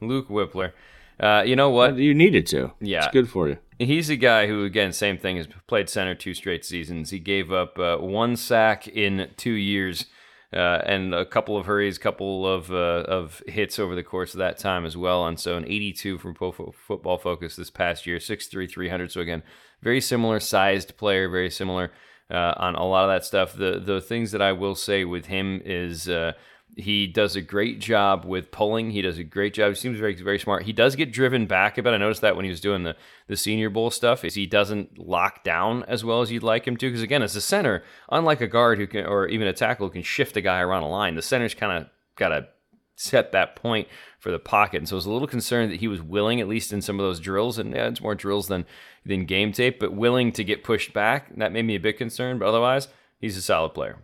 Luke 0.00 0.28
Wypler. 0.28 0.72
Uh, 1.20 1.44
you 1.46 1.54
know 1.54 1.70
what? 1.70 1.96
You 1.96 2.12
needed 2.12 2.46
to. 2.48 2.72
Yeah. 2.80 3.04
It's 3.04 3.12
good 3.12 3.30
for 3.30 3.48
you. 3.48 3.58
He's 3.78 4.10
a 4.10 4.16
guy 4.16 4.48
who, 4.48 4.64
again, 4.64 4.92
same 4.92 5.16
thing, 5.16 5.36
has 5.36 5.46
played 5.68 5.88
center 5.88 6.14
two 6.16 6.34
straight 6.34 6.64
seasons. 6.64 7.10
He 7.10 7.20
gave 7.20 7.52
up 7.52 7.78
uh, 7.78 7.98
one 7.98 8.34
sack 8.36 8.88
in 8.88 9.30
two 9.36 9.52
years 9.52 10.06
uh, 10.52 10.80
and 10.84 11.14
a 11.14 11.24
couple 11.24 11.56
of 11.56 11.66
hurries, 11.66 11.98
couple 11.98 12.46
of 12.52 12.70
uh, 12.72 13.04
of 13.06 13.42
hits 13.46 13.78
over 13.78 13.94
the 13.94 14.02
course 14.02 14.34
of 14.34 14.38
that 14.38 14.58
time 14.58 14.84
as 14.84 14.96
well. 14.96 15.24
And 15.26 15.38
so 15.38 15.56
an 15.56 15.64
82 15.66 16.18
from 16.18 16.34
Pro 16.34 16.50
Fo- 16.52 16.74
Football 16.86 17.18
Focus 17.18 17.54
this 17.56 17.70
past 17.70 18.06
year, 18.06 18.18
6'3", 18.18 18.68
300. 18.68 19.12
So 19.12 19.20
again, 19.20 19.42
very 19.82 20.00
similar 20.00 20.40
sized 20.40 20.96
player, 20.96 21.28
very 21.28 21.50
similar 21.50 21.92
uh, 22.30 22.54
on 22.56 22.74
a 22.74 22.84
lot 22.84 23.04
of 23.04 23.14
that 23.14 23.24
stuff. 23.24 23.54
The 23.54 23.80
the 23.84 24.00
things 24.00 24.32
that 24.32 24.42
I 24.42 24.52
will 24.52 24.74
say 24.74 25.04
with 25.04 25.26
him 25.26 25.60
is 25.64 26.08
uh, 26.08 26.32
he 26.76 27.06
does 27.06 27.36
a 27.36 27.40
great 27.40 27.80
job 27.80 28.24
with 28.24 28.50
pulling. 28.50 28.90
He 28.90 29.02
does 29.02 29.18
a 29.18 29.24
great 29.24 29.54
job. 29.54 29.70
He 29.70 29.74
seems 29.76 29.98
very 29.98 30.14
very 30.14 30.38
smart. 30.38 30.64
He 30.64 30.72
does 30.72 30.96
get 30.96 31.12
driven 31.12 31.46
back 31.46 31.78
a 31.78 31.82
bit. 31.82 31.94
I 31.94 31.98
noticed 31.98 32.20
that 32.22 32.36
when 32.36 32.44
he 32.44 32.50
was 32.50 32.60
doing 32.60 32.82
the 32.82 32.96
the 33.28 33.36
Senior 33.36 33.70
Bowl 33.70 33.90
stuff, 33.90 34.24
is 34.24 34.34
he 34.34 34.46
doesn't 34.46 34.98
lock 34.98 35.44
down 35.44 35.84
as 35.84 36.04
well 36.04 36.20
as 36.20 36.30
you'd 36.30 36.42
like 36.42 36.66
him 36.66 36.76
to. 36.76 36.88
Because 36.88 37.02
again, 37.02 37.22
as 37.22 37.36
a 37.36 37.40
center, 37.40 37.82
unlike 38.10 38.40
a 38.40 38.48
guard 38.48 38.78
who 38.78 38.86
can 38.86 39.06
or 39.06 39.26
even 39.28 39.46
a 39.46 39.52
tackle 39.52 39.86
who 39.86 39.92
can 39.92 40.02
shift 40.02 40.36
a 40.36 40.40
guy 40.40 40.60
around 40.60 40.82
a 40.82 40.88
line, 40.88 41.14
the 41.14 41.22
center's 41.22 41.54
kind 41.54 41.72
of 41.72 41.88
got 42.16 42.28
to 42.28 42.48
set 42.96 43.32
that 43.32 43.56
point 43.56 43.86
for 44.26 44.32
the 44.32 44.38
pocket. 44.40 44.78
And 44.78 44.88
so 44.88 44.96
I 44.96 44.98
was 44.98 45.06
a 45.06 45.10
little 45.12 45.28
concerned 45.28 45.70
that 45.70 45.78
he 45.78 45.86
was 45.86 46.02
willing, 46.02 46.40
at 46.40 46.48
least 46.48 46.72
in 46.72 46.82
some 46.82 46.98
of 46.98 47.06
those 47.06 47.20
drills, 47.20 47.60
and 47.60 47.72
yeah, 47.72 47.86
it's 47.86 48.00
more 48.00 48.16
drills 48.16 48.48
than 48.48 48.66
than 49.04 49.24
game 49.24 49.52
tape, 49.52 49.78
but 49.78 49.92
willing 49.92 50.32
to 50.32 50.42
get 50.42 50.64
pushed 50.64 50.92
back. 50.92 51.28
That 51.36 51.52
made 51.52 51.62
me 51.62 51.76
a 51.76 51.80
bit 51.80 51.96
concerned, 51.96 52.40
but 52.40 52.48
otherwise, 52.48 52.88
he's 53.20 53.36
a 53.36 53.40
solid 53.40 53.70
player. 53.72 53.98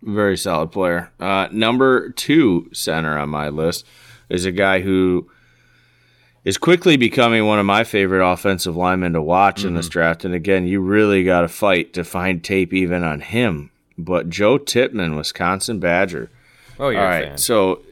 Very 0.00 0.38
solid 0.38 0.72
player. 0.72 1.12
Uh, 1.20 1.48
number 1.52 2.08
two 2.08 2.70
center 2.72 3.18
on 3.18 3.28
my 3.28 3.50
list 3.50 3.84
is 4.30 4.46
a 4.46 4.52
guy 4.52 4.80
who 4.80 5.30
is 6.46 6.56
quickly 6.56 6.96
becoming 6.96 7.44
one 7.44 7.58
of 7.58 7.66
my 7.66 7.84
favorite 7.84 8.26
offensive 8.26 8.74
linemen 8.74 9.12
to 9.12 9.20
watch 9.20 9.66
in 9.66 9.74
this 9.74 9.90
draft. 9.90 10.24
And 10.24 10.32
again, 10.32 10.66
you 10.66 10.80
really 10.80 11.24
got 11.24 11.42
to 11.42 11.48
fight 11.48 11.92
to 11.92 12.04
find 12.04 12.42
tape 12.42 12.72
even 12.72 13.04
on 13.04 13.20
him. 13.20 13.70
But 13.98 14.30
Joe 14.30 14.56
Tippmann, 14.56 15.14
Wisconsin 15.14 15.78
Badger. 15.78 16.30
Oh, 16.80 16.88
you're 16.88 17.02
All 17.02 17.06
a 17.12 17.20
fan. 17.20 17.36
so 17.36 17.82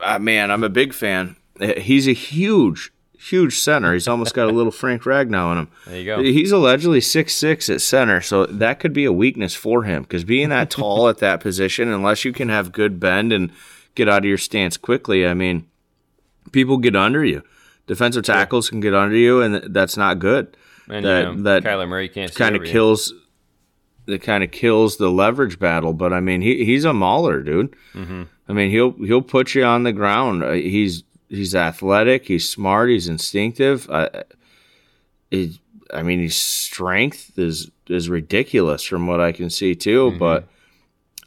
uh, 0.00 0.18
man, 0.18 0.50
I'm 0.50 0.64
a 0.64 0.68
big 0.68 0.92
fan. 0.94 1.36
He's 1.78 2.06
a 2.06 2.12
huge, 2.12 2.92
huge 3.18 3.58
center. 3.58 3.92
He's 3.92 4.06
almost 4.08 4.34
got 4.34 4.48
a 4.48 4.52
little 4.52 4.70
Frank 4.82 5.02
Ragnow 5.02 5.52
in 5.52 5.58
him. 5.58 5.68
There 5.86 5.98
you 5.98 6.04
go. 6.04 6.22
He's 6.22 6.52
allegedly 6.52 7.00
six 7.00 7.34
six 7.34 7.68
at 7.68 7.80
center, 7.80 8.20
so 8.20 8.46
that 8.46 8.78
could 8.80 8.92
be 8.92 9.04
a 9.04 9.12
weakness 9.12 9.54
for 9.54 9.82
him 9.84 10.02
because 10.02 10.24
being 10.24 10.50
that 10.50 10.70
tall 10.70 11.08
at 11.08 11.18
that 11.18 11.40
position, 11.40 11.88
unless 11.88 12.24
you 12.24 12.32
can 12.32 12.48
have 12.48 12.72
good 12.72 13.00
bend 13.00 13.32
and 13.32 13.50
get 13.94 14.08
out 14.08 14.18
of 14.18 14.24
your 14.26 14.38
stance 14.38 14.76
quickly, 14.76 15.26
I 15.26 15.34
mean, 15.34 15.66
people 16.52 16.78
get 16.78 16.94
under 16.94 17.24
you. 17.24 17.42
Defensive 17.86 18.22
tackles 18.24 18.68
can 18.70 18.80
get 18.80 18.94
under 18.94 19.16
you, 19.16 19.40
and 19.40 19.74
that's 19.74 19.96
not 19.96 20.18
good. 20.18 20.56
And 20.88 21.04
that- 21.04 21.26
you 21.28 21.34
know, 21.36 21.42
that 21.42 21.64
Kyler 21.64 21.88
Murray 21.88 22.08
can't 22.08 22.34
Kind 22.34 22.54
of 22.56 22.62
kills. 22.64 23.12
That 24.06 24.22
kind 24.22 24.42
of 24.42 24.50
kills 24.50 24.96
the 24.96 25.10
leverage 25.10 25.58
battle, 25.58 25.92
but 25.92 26.14
I 26.14 26.20
mean, 26.20 26.40
he 26.40 26.64
he's 26.64 26.86
a 26.86 26.94
mauler, 26.94 27.42
dude. 27.42 27.74
Mm-hmm. 27.92 28.22
I 28.48 28.52
mean, 28.52 28.70
he'll 28.70 28.92
he'll 28.92 29.22
put 29.22 29.54
you 29.54 29.64
on 29.64 29.82
the 29.82 29.92
ground. 29.92 30.42
Uh, 30.42 30.52
He's 30.52 31.04
he's 31.28 31.54
athletic. 31.54 32.26
He's 32.26 32.48
smart. 32.48 32.90
He's 32.90 33.08
instinctive. 33.08 33.88
Uh, 33.90 34.08
he, 35.30 35.60
I 35.92 36.02
mean, 36.02 36.20
his 36.20 36.36
strength 36.36 37.38
is 37.38 37.70
is 37.88 38.08
ridiculous 38.08 38.82
from 38.82 39.06
what 39.06 39.20
I 39.20 39.32
can 39.32 39.50
see 39.50 39.74
too. 39.74 40.10
Mm-hmm. 40.10 40.18
But 40.18 40.48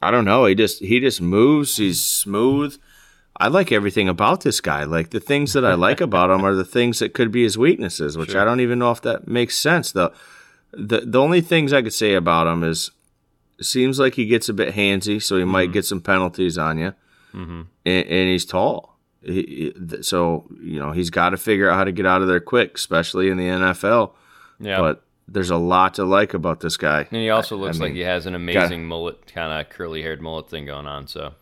I 0.01 0.11
don't 0.11 0.25
know. 0.25 0.45
He 0.45 0.55
just 0.55 0.81
he 0.81 0.99
just 0.99 1.21
moves. 1.21 1.77
He's 1.77 2.01
smooth. 2.01 2.77
I 3.37 3.47
like 3.47 3.71
everything 3.71 4.07
about 4.09 4.41
this 4.41 4.61
guy. 4.61 4.83
Like 4.83 5.09
the 5.09 5.19
things 5.19 5.53
that 5.53 5.65
I 5.65 5.73
like 5.73 6.01
about 6.09 6.29
him 6.29 6.43
are 6.43 6.55
the 6.55 6.65
things 6.65 6.99
that 6.99 7.13
could 7.13 7.31
be 7.31 7.43
his 7.43 7.57
weaknesses, 7.57 8.17
which 8.17 8.35
I 8.35 8.43
don't 8.43 8.59
even 8.59 8.79
know 8.79 8.91
if 8.91 9.01
that 9.01 9.27
makes 9.27 9.57
sense. 9.57 9.91
The 9.91 10.11
the 10.71 11.01
the 11.01 11.19
only 11.19 11.41
things 11.41 11.73
I 11.73 11.81
could 11.81 11.93
say 11.93 12.13
about 12.13 12.47
him 12.47 12.63
is 12.63 12.91
it 13.59 13.65
seems 13.65 13.99
like 13.99 14.15
he 14.15 14.25
gets 14.25 14.49
a 14.49 14.53
bit 14.53 14.73
handsy, 14.73 15.21
so 15.21 15.37
he 15.37 15.43
might 15.43 15.71
get 15.71 15.85
some 15.85 16.01
penalties 16.01 16.57
on 16.57 16.77
you. 16.79 16.93
Mhm. 17.33 17.67
And, 17.85 18.05
and 18.07 18.29
he's 18.29 18.45
tall. 18.45 18.97
He, 19.23 19.71
so 20.01 20.47
you 20.61 20.79
know 20.79 20.91
he's 20.91 21.09
got 21.11 21.29
to 21.29 21.37
figure 21.37 21.69
out 21.69 21.75
how 21.75 21.83
to 21.83 21.91
get 21.91 22.05
out 22.05 22.21
of 22.21 22.27
there 22.27 22.39
quick, 22.39 22.75
especially 22.75 23.29
in 23.29 23.37
the 23.37 23.43
NFL. 23.45 24.13
Yeah. 24.59 24.79
But 24.79 25.03
there's 25.27 25.49
a 25.51 25.57
lot 25.57 25.93
to 25.95 26.03
like 26.05 26.33
about 26.33 26.59
this 26.59 26.75
guy. 26.77 27.01
and 27.11 27.21
he 27.21 27.29
also 27.29 27.55
I- 27.55 27.59
I 27.59 27.61
looks 27.63 27.79
like 27.79 27.93
he 27.93 28.01
has 28.01 28.25
an 28.25 28.35
amazing 28.35 28.85
mullet, 28.85 29.31
kind 29.33 29.61
of 29.61 29.69
curly 29.69 30.01
haired 30.01 30.21
mullet 30.21 30.49
thing 30.49 30.65
going 30.65 30.87
on. 30.87 31.07
So 31.07 31.33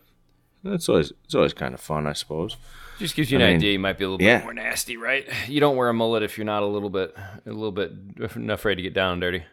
It's 0.64 0.88
always 0.88 1.12
it's 1.24 1.34
always 1.34 1.54
kind 1.54 1.72
of 1.74 1.80
fun, 1.80 2.06
I 2.06 2.12
suppose. 2.12 2.56
just 2.98 3.16
gives 3.16 3.30
you 3.32 3.38
an 3.38 3.42
I 3.42 3.46
mean, 3.48 3.56
idea. 3.56 3.72
You 3.72 3.78
might 3.78 3.96
be 3.98 4.04
a 4.04 4.10
little 4.10 4.24
yeah. 4.24 4.38
bit 4.38 4.44
more 4.44 4.54
nasty, 4.54 4.96
right? 4.98 5.26
You 5.48 5.58
don't 5.60 5.76
wear 5.76 5.88
a 5.88 5.94
mullet 5.94 6.22
if 6.22 6.36
you're 6.36 6.44
not 6.44 6.62
a 6.62 6.66
little 6.66 6.90
bit, 6.90 7.16
a 7.46 7.50
little 7.50 7.72
bit 7.72 7.92
afraid 8.50 8.74
to 8.76 8.82
get 8.82 8.92
down 8.94 9.14
and 9.14 9.20
dirty. 9.22 9.44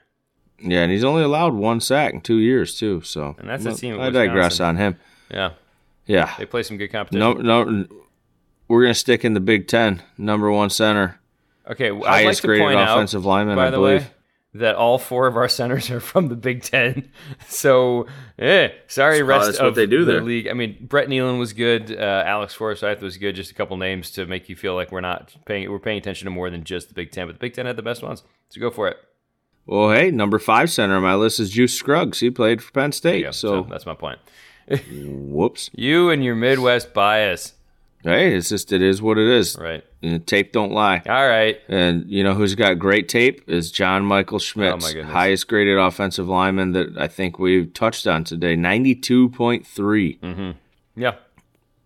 Yeah, 0.60 0.82
and 0.84 0.92
he's 0.92 1.04
only 1.06 1.24
allowed 1.24 1.54
one 1.54 1.80
sack 1.80 2.14
in 2.14 2.22
two 2.22 2.38
years 2.40 2.78
too. 2.78 3.02
So 3.02 3.36
And 3.40 3.48
that's 3.50 3.66
a 3.66 3.74
team 3.74 4.00
I 4.02 4.10
digress 4.10 4.60
on 4.60 4.76
him. 4.76 4.98
Yeah, 5.32 5.52
Yeah, 6.08 6.34
they 6.38 6.46
play 6.46 6.64
some 6.64 6.78
good 6.78 6.92
competition. 6.92 7.20
no, 7.46 7.64
no. 7.64 7.86
We're 8.68 8.82
gonna 8.84 8.94
stick 8.96 9.24
in 9.24 9.34
the 9.34 9.40
Big 9.40 9.68
Ten. 9.68 10.02
Number 10.18 10.52
one 10.52 10.70
center, 10.70 11.20
Okay, 11.70 11.88
I'd 11.90 11.94
like 11.94 12.06
highest 12.24 12.42
to 12.42 12.48
graded 12.48 12.66
point 12.66 12.80
out, 12.80 12.98
offensive 12.98 13.26
lineman, 13.26 13.56
by 13.56 13.68
I 13.68 13.70
the 13.70 13.78
believe. 13.78 14.02
way, 14.02 14.08
that 14.56 14.76
all 14.76 14.98
four 14.98 15.28
of 15.28 15.36
our 15.38 15.48
centers 15.60 15.90
are 15.92 16.00
from 16.00 16.28
the 16.30 16.36
Big 16.36 16.64
Ten. 16.64 17.10
So, 17.50 18.08
eh, 18.40 18.70
sorry, 18.88 19.22
That's- 19.22 19.28
rest 19.28 19.46
that's 19.48 19.60
what 19.60 19.68
of 19.70 19.76
they 19.76 19.86
do 19.86 20.04
the 20.06 20.14
there. 20.14 20.22
league. 20.22 20.48
I 20.48 20.54
mean, 20.54 20.78
Brett 20.82 21.08
Neilon 21.08 21.40
was 21.40 21.54
good. 21.54 21.92
Uh, 21.92 22.24
Alex 22.26 22.54
Forsyth 22.54 23.02
was 23.02 23.18
good. 23.18 23.36
Just 23.36 23.52
a 23.52 23.54
couple 23.54 23.78
names 23.78 24.12
to 24.12 24.26
make 24.26 24.50
you 24.50 24.56
feel 24.56 24.76
like 24.76 24.92
we're 24.92 25.02
not 25.02 25.34
paying 25.46 25.70
we're 25.72 25.80
paying 25.80 25.98
attention 25.98 26.26
to 26.26 26.32
more 26.32 26.50
than 26.50 26.64
just 26.64 26.90
the 26.90 26.94
Big 26.94 27.12
Ten. 27.12 27.28
But 27.28 27.34
the 27.34 27.40
Big 27.40 27.54
Ten 27.54 27.66
had 27.66 27.76
the 27.78 27.82
best 27.84 28.04
ones, 28.04 28.24
so 28.50 28.60
go 28.62 28.70
for 28.70 28.88
it. 28.90 28.98
Well, 29.66 29.92
hey, 29.92 30.12
number 30.12 30.40
five 30.40 30.70
center 30.72 30.96
on 30.96 31.04
my 31.04 31.16
list 31.16 31.40
is 31.42 31.50
Juice 31.50 31.74
Scruggs. 31.74 32.20
He 32.22 32.30
played 32.30 32.62
for 32.64 32.72
Penn 32.72 32.92
State. 32.94 33.24
go. 33.24 33.32
So, 33.32 33.64
that's 33.70 33.86
my 33.86 33.94
point. 33.94 34.20
Whoops. 34.70 35.70
You 35.74 36.10
and 36.10 36.24
your 36.24 36.36
Midwest 36.36 36.94
bias, 36.94 37.54
Hey, 38.04 38.36
it's 38.36 38.50
just 38.50 38.72
it 38.72 38.82
is 38.82 39.02
what 39.02 39.18
it 39.18 39.28
is. 39.28 39.58
right? 39.60 39.84
And 40.04 40.26
tape 40.26 40.52
don't 40.54 40.72
lie. 40.72 41.02
All 41.08 41.28
right. 41.28 41.60
And 41.68 42.10
you 42.10 42.24
know 42.24 42.36
who's 42.36 42.54
got 42.56 42.78
great 42.80 43.10
tape 43.10 43.42
is 43.50 43.72
John 43.72 44.06
Michael 44.06 44.40
Schmitz, 44.40 44.94
Oh, 44.96 45.04
highest 45.04 45.48
graded 45.48 45.78
offensive 45.78 46.28
lineman 46.28 46.72
that 46.74 46.98
I 46.98 47.08
think 47.08 47.40
we've 47.40 47.74
touched 47.74 48.06
on 48.08 48.24
today, 48.24 48.56
ninety 48.56 48.94
two 48.96 49.30
point 49.30 49.66
three. 49.66 50.20
Yeah, 50.96 51.16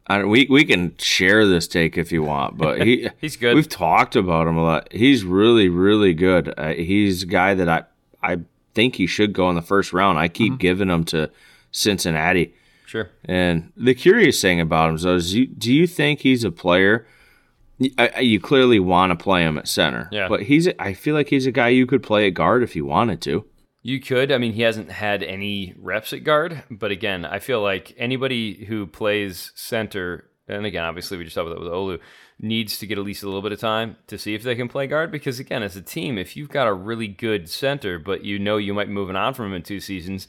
I 0.08 0.24
we 0.26 0.48
we 0.50 0.66
can 0.66 0.96
share 0.98 1.48
this 1.48 1.68
take 1.68 1.98
if 1.98 2.12
you 2.12 2.24
want, 2.24 2.58
but 2.58 2.82
he 2.86 3.10
He's 3.22 3.38
good. 3.38 3.56
We've 3.56 3.70
talked 3.70 4.16
about 4.16 4.48
him 4.48 4.58
a 4.58 4.64
lot. 4.64 4.92
He's 4.92 5.24
really 5.24 5.70
really 5.70 6.14
good. 6.14 6.54
Uh, 6.58 6.74
he's 6.74 7.24
a 7.24 7.28
guy 7.28 7.54
that 7.56 7.70
I 7.70 7.84
I 8.22 8.40
think 8.74 8.96
he 8.96 9.08
should 9.08 9.34
go 9.34 9.50
in 9.50 9.56
the 9.56 9.62
first 9.62 9.94
round. 9.94 10.20
I 10.20 10.28
Mm-hmm. 10.28 10.34
keep 10.34 10.58
giving 10.60 10.90
him 10.90 11.04
to 11.06 11.32
Cincinnati. 11.72 12.54
Sure. 12.92 13.10
And 13.26 13.72
the 13.78 13.94
curious 13.96 14.42
thing 14.42 14.60
about 14.60 14.90
him 14.90 14.98
though, 14.98 15.16
is, 15.16 15.34
you, 15.34 15.48
do 15.48 15.74
you 15.74 15.88
think 15.88 16.20
he's 16.20 16.44
a 16.44 16.52
player? 16.52 17.08
I, 17.98 18.12
I- 18.18 18.20
you 18.20 18.40
clearly 18.40 18.80
want 18.80 19.12
to 19.18 19.22
play 19.24 19.42
him 19.44 19.58
at 19.58 19.68
center, 19.68 20.08
Yeah. 20.12 20.28
but 20.28 20.44
he's. 20.44 20.68
I 20.78 20.94
feel 20.94 21.16
like 21.16 21.30
he's 21.30 21.48
a 21.48 21.52
guy 21.52 21.70
you 21.70 21.88
could 21.88 22.04
play 22.04 22.28
at 22.28 22.36
guard 22.36 22.62
if 22.64 22.76
you 22.76 22.86
wanted 22.86 23.22
to. 23.22 23.46
You 23.82 24.00
could. 24.00 24.32
I 24.32 24.38
mean, 24.38 24.54
he 24.54 24.62
hasn't 24.62 24.92
had 24.92 25.24
any 25.24 25.74
reps 25.80 26.14
at 26.14 26.24
guard, 26.24 26.64
but 26.70 26.92
again, 26.92 27.26
I 27.26 27.40
feel 27.40 27.62
like 27.64 27.96
anybody 27.98 28.66
who 28.66 28.86
plays 28.86 29.52
center, 29.56 30.30
and 30.48 30.68
again, 30.68 30.84
obviously, 30.84 31.18
we 31.18 31.24
just 31.24 31.36
talked 31.36 31.48
about 31.50 31.60
that 31.64 31.66
with 31.66 31.74
Olu, 31.74 32.00
needs 32.40 32.78
to 32.78 32.86
get 32.86 33.00
at 33.00 33.04
least 33.04 33.24
a 33.24 33.26
little 33.26 33.42
bit 33.42 33.52
of 33.52 33.60
time 33.60 33.96
to 34.08 34.18
see 34.20 34.36
if 34.36 34.44
they 34.44 34.54
can 34.56 34.68
play 34.68 34.86
guard. 34.86 35.12
Because 35.12 35.40
again, 35.40 35.64
as 35.64 35.76
a 35.76 35.82
team, 35.82 36.20
if 36.20 36.38
you've 36.38 36.50
got 36.50 36.68
a 36.68 36.74
really 36.74 37.08
good 37.08 37.50
center, 37.50 37.98
but 37.98 38.24
you 38.24 38.38
know 38.38 38.58
you 38.58 38.76
might 38.76 38.88
be 38.88 38.94
moving 38.94 39.16
on 39.16 39.34
from 39.34 39.48
him 39.48 39.54
in 39.54 39.64
two 39.64 39.80
seasons, 39.80 40.28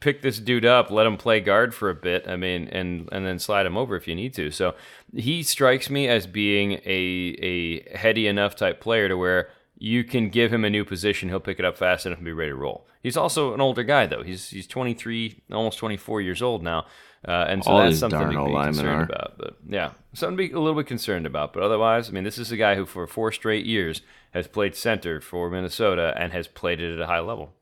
pick 0.00 0.22
this 0.22 0.38
dude 0.38 0.64
up, 0.64 0.90
let 0.90 1.06
him 1.06 1.16
play 1.16 1.40
guard 1.40 1.74
for 1.74 1.90
a 1.90 1.94
bit. 1.94 2.26
I 2.28 2.36
mean, 2.36 2.68
and 2.68 3.08
and 3.12 3.26
then 3.26 3.38
slide 3.38 3.66
him 3.66 3.76
over 3.76 3.96
if 3.96 4.06
you 4.08 4.14
need 4.14 4.34
to. 4.34 4.50
So 4.50 4.74
he 5.14 5.42
strikes 5.42 5.90
me 5.90 6.08
as 6.08 6.26
being 6.26 6.72
a 6.84 7.36
a 7.42 7.96
heady 7.96 8.26
enough 8.26 8.56
type 8.56 8.80
player 8.80 9.08
to 9.08 9.16
where 9.16 9.48
you 9.78 10.04
can 10.04 10.30
give 10.30 10.52
him 10.52 10.64
a 10.64 10.70
new 10.70 10.84
position, 10.84 11.28
he'll 11.28 11.40
pick 11.40 11.58
it 11.58 11.64
up 11.64 11.76
fast 11.76 12.06
enough 12.06 12.18
and 12.18 12.24
be 12.24 12.32
ready 12.32 12.50
to 12.50 12.56
roll. 12.56 12.86
He's 13.02 13.16
also 13.16 13.54
an 13.54 13.60
older 13.60 13.82
guy 13.82 14.06
though. 14.06 14.22
He's 14.22 14.50
he's 14.50 14.66
23, 14.66 15.42
almost 15.52 15.78
24 15.78 16.20
years 16.22 16.42
old 16.42 16.62
now. 16.62 16.86
Uh, 17.26 17.46
and 17.48 17.64
so 17.64 17.72
All 17.72 17.78
that's 17.82 17.98
something 17.98 18.20
to 18.20 18.28
be 18.28 18.52
concerned 18.52 19.10
about. 19.10 19.36
But 19.36 19.56
yeah, 19.68 19.92
something 20.12 20.36
to 20.36 20.48
be 20.48 20.52
a 20.52 20.60
little 20.60 20.80
bit 20.80 20.86
concerned 20.86 21.26
about. 21.26 21.52
But 21.52 21.62
otherwise, 21.62 22.08
I 22.08 22.12
mean, 22.12 22.24
this 22.24 22.38
is 22.38 22.52
a 22.52 22.56
guy 22.56 22.76
who 22.76 22.86
for 22.86 23.06
four 23.06 23.32
straight 23.32 23.66
years 23.66 24.00
has 24.30 24.46
played 24.46 24.76
center 24.76 25.20
for 25.20 25.50
Minnesota 25.50 26.14
and 26.16 26.32
has 26.32 26.46
played 26.46 26.80
it 26.80 26.94
at 26.94 27.00
a 27.00 27.06
high 27.06 27.20
level. 27.20 27.55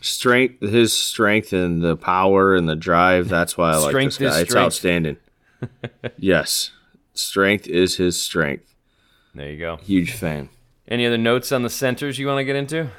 Strength, 0.00 0.60
his 0.60 0.92
strength 0.92 1.52
and 1.52 1.82
the 1.82 1.96
power 1.96 2.54
and 2.54 2.68
the 2.68 2.76
drive. 2.76 3.28
That's 3.28 3.56
why 3.56 3.72
I 3.72 3.76
like 3.76 3.90
Strength 3.90 4.18
this 4.18 4.34
guy. 4.34 4.40
It's 4.40 4.56
outstanding. 4.56 5.16
yes, 6.16 6.70
strength 7.14 7.66
is 7.66 7.96
his 7.96 8.20
strength. 8.20 8.74
There 9.34 9.50
you 9.50 9.58
go. 9.58 9.76
Huge 9.76 10.12
fan. 10.12 10.50
Any 10.86 11.06
other 11.06 11.18
notes 11.18 11.52
on 11.52 11.62
the 11.62 11.70
centers 11.70 12.18
you 12.18 12.26
want 12.26 12.38
to 12.38 12.44
get 12.44 12.56
into? 12.56 12.90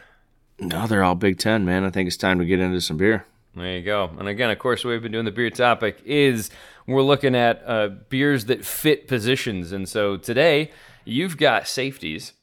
No, 0.59 0.87
they're 0.87 1.03
all 1.03 1.15
Big 1.15 1.39
Ten, 1.39 1.65
man. 1.65 1.83
I 1.85 1.89
think 1.89 2.07
it's 2.07 2.17
time 2.17 2.39
to 2.39 2.45
get 2.45 2.59
into 2.59 2.81
some 2.81 2.97
beer. 2.97 3.25
There 3.55 3.77
you 3.77 3.83
go. 3.83 4.11
And 4.19 4.27
again, 4.27 4.51
of 4.51 4.59
course, 4.59 4.83
we've 4.83 5.01
been 5.01 5.11
doing 5.11 5.25
the 5.25 5.31
beer 5.31 5.49
topic 5.49 6.01
is 6.05 6.49
we're 6.85 7.01
looking 7.01 7.35
at 7.35 7.63
uh, 7.65 7.89
beers 8.09 8.45
that 8.45 8.63
fit 8.65 9.07
positions. 9.07 9.71
And 9.71 9.87
so 9.87 10.17
today, 10.17 10.71
you've 11.03 11.37
got 11.37 11.67
safeties. 11.67 12.33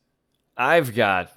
I've 0.57 0.95
got 0.95 1.31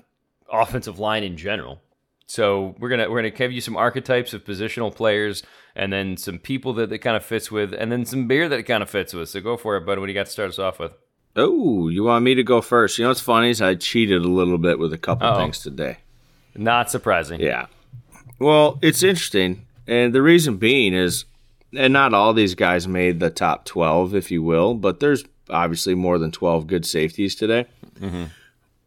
offensive 0.52 1.00
line 1.00 1.24
in 1.24 1.38
general. 1.38 1.82
So 2.30 2.76
we're 2.78 2.90
gonna 2.90 3.10
we're 3.10 3.18
gonna 3.18 3.32
give 3.32 3.52
you 3.52 3.60
some 3.60 3.76
archetypes 3.76 4.36
of 4.36 4.46
positional 4.46 4.94
players, 4.94 5.42
and 5.76 5.92
then 5.92 6.16
some 6.16 6.38
people 6.38 6.74
that 6.74 6.92
it 6.92 7.00
kind 7.00 7.18
of 7.18 7.26
fits 7.26 7.52
with, 7.52 7.74
and 7.74 7.92
then 7.92 8.06
some 8.06 8.28
beer 8.28 8.48
that 8.48 8.60
it 8.60 8.64
kind 8.64 8.84
of 8.84 8.90
fits 8.90 9.16
with. 9.16 9.30
So 9.30 9.42
go 9.42 9.58
for 9.58 9.76
it, 9.78 9.86
bud. 9.86 9.98
What 9.98 10.06
do 10.06 10.12
you 10.12 10.18
got 10.18 10.28
to 10.28 10.32
start 10.32 10.50
us 10.50 10.60
off 10.60 10.78
with? 10.78 10.92
Oh, 11.36 11.90
you 11.90 12.04
want 12.04 12.24
me 12.24 12.36
to 12.36 12.44
go 12.44 12.62
first? 12.62 13.00
You 13.00 13.06
know 13.06 13.10
what's 13.10 13.20
funny 13.20 13.50
is 13.50 13.64
I 13.64 13.74
cheated 13.74 14.22
a 14.22 14.28
little 14.28 14.60
bit 14.60 14.78
with 14.78 14.94
a 14.94 14.98
couple 14.98 15.26
Uh-oh. 15.26 15.38
things 15.40 15.58
today. 15.58 15.98
Not 16.56 16.92
surprising. 16.92 17.40
Yeah. 17.40 17.66
Well, 18.38 18.78
it's 18.84 19.02
interesting, 19.02 19.66
and 19.88 20.14
the 20.14 20.22
reason 20.22 20.58
being 20.58 20.94
is, 20.94 21.26
and 21.76 21.94
not 21.94 22.14
all 22.14 22.36
these 22.36 22.54
guys 22.54 22.88
made 22.88 23.20
the 23.20 23.32
top 23.32 23.66
twelve, 23.66 24.14
if 24.14 24.30
you 24.30 24.44
will, 24.44 24.76
but 24.76 25.00
there's 25.00 25.26
obviously 25.50 25.96
more 25.96 26.20
than 26.20 26.32
twelve 26.32 26.68
good 26.68 26.86
safeties 26.86 27.34
today. 27.34 27.66
Mm-hmm. 28.00 28.26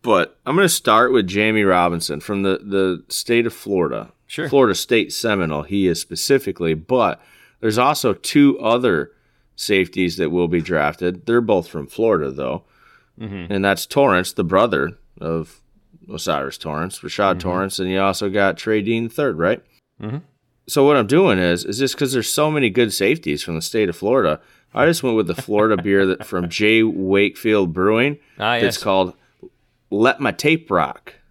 But 0.03 0.38
I'm 0.44 0.57
going 0.57 0.64
to 0.66 0.68
start 0.74 1.12
with 1.12 1.26
Jamie 1.28 1.62
Robinson 1.64 2.20
from 2.20 2.42
the 2.42 2.59
the 2.62 3.05
state 3.09 3.46
of 3.46 3.55
Florida. 3.55 4.12
Sure. 4.26 4.48
Florida 4.48 4.74
State 4.74 5.12
Seminole. 5.12 5.62
He 5.62 5.86
is 5.86 6.00
specifically, 6.00 6.74
but 6.74 7.20
there's 7.61 7.78
also 7.78 8.14
two 8.14 8.59
other 8.61 9.12
safeties 9.57 10.16
that 10.16 10.30
will 10.30 10.48
be 10.48 10.61
drafted. 10.62 11.26
They're 11.26 11.40
both 11.42 11.68
from 11.68 11.86
Florida, 11.86 12.30
though, 12.30 12.64
and 13.20 13.62
that's 13.64 13.84
Torrence, 13.86 14.32
the 14.32 14.42
brother 14.42 14.98
of 15.20 15.61
O'Cyrus 16.11 16.57
Torrence, 16.59 17.00
Rashad 17.00 17.38
Torrence, 17.40 17.78
and 17.78 17.90
you 17.90 18.00
also 18.00 18.28
got 18.30 18.57
Trey 18.57 18.80
Dean 18.82 19.09
third, 19.11 19.38
right? 19.38 19.62
Mhm. 20.03 20.22
So 20.66 20.84
what 20.86 20.96
I'm 20.96 21.07
doing 21.07 21.38
is, 21.38 21.64
is 21.64 21.78
just 21.78 21.94
because 21.94 22.12
there's 22.12 22.30
so 22.32 22.50
many 22.50 22.70
good 22.70 22.92
safeties 22.92 23.42
from 23.42 23.55
the 23.55 23.62
state 23.62 23.88
of 23.90 23.96
Florida, 23.96 24.40
I 24.74 24.86
just 24.86 25.03
went 25.03 25.16
with 25.16 25.26
the 25.26 25.34
Florida 25.34 25.80
beer 25.80 26.07
that 26.07 26.24
from 26.26 26.48
Jay 26.48 26.82
Wakefield 26.82 27.72
Brewing. 27.74 28.18
Ah, 28.38 28.55
It's 28.55 28.78
called 28.82 29.12
Let 29.93 30.20
My 30.20 30.32
Tape 30.32 30.70
Rock. 30.70 31.14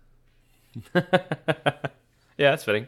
Yeah, 2.41 2.49
that's 2.49 2.64
fitting. 2.64 2.88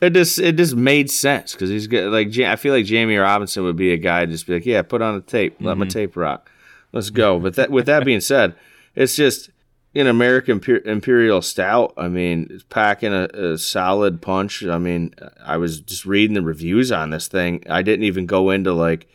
It 0.00 0.10
just 0.10 0.38
it 0.38 0.56
just 0.56 0.76
made 0.76 1.10
sense 1.10 1.54
because 1.54 1.68
he's 1.68 1.88
good. 1.88 2.12
Like 2.12 2.38
I 2.38 2.54
feel 2.54 2.72
like 2.72 2.84
Jamie 2.84 3.16
Robinson 3.16 3.64
would 3.64 3.74
be 3.74 3.92
a 3.92 3.96
guy 3.96 4.24
to 4.24 4.30
just 4.30 4.46
be 4.46 4.54
like, 4.54 4.64
yeah, 4.64 4.82
put 4.82 5.02
on 5.02 5.16
the 5.16 5.20
tape, 5.20 5.56
let 5.60 5.76
my 5.76 5.86
mm-hmm. 5.86 5.90
tape 5.90 6.16
rock, 6.16 6.48
let's 6.92 7.10
go. 7.10 7.40
But 7.40 7.56
that 7.56 7.72
with 7.72 7.86
that 7.86 8.04
being 8.04 8.20
said, 8.20 8.54
it's 8.94 9.16
just 9.16 9.50
an 9.96 10.06
American 10.06 10.60
Imperial 10.84 11.42
Stout. 11.42 11.94
I 11.96 12.06
mean, 12.06 12.46
it's 12.48 12.62
packing 12.62 13.12
a, 13.12 13.24
a 13.24 13.58
solid 13.58 14.22
punch. 14.22 14.62
I 14.64 14.78
mean, 14.78 15.12
I 15.44 15.56
was 15.56 15.80
just 15.80 16.06
reading 16.06 16.34
the 16.34 16.42
reviews 16.42 16.92
on 16.92 17.10
this 17.10 17.26
thing. 17.26 17.64
I 17.68 17.82
didn't 17.82 18.04
even 18.04 18.26
go 18.26 18.50
into 18.50 18.72
like. 18.72 19.08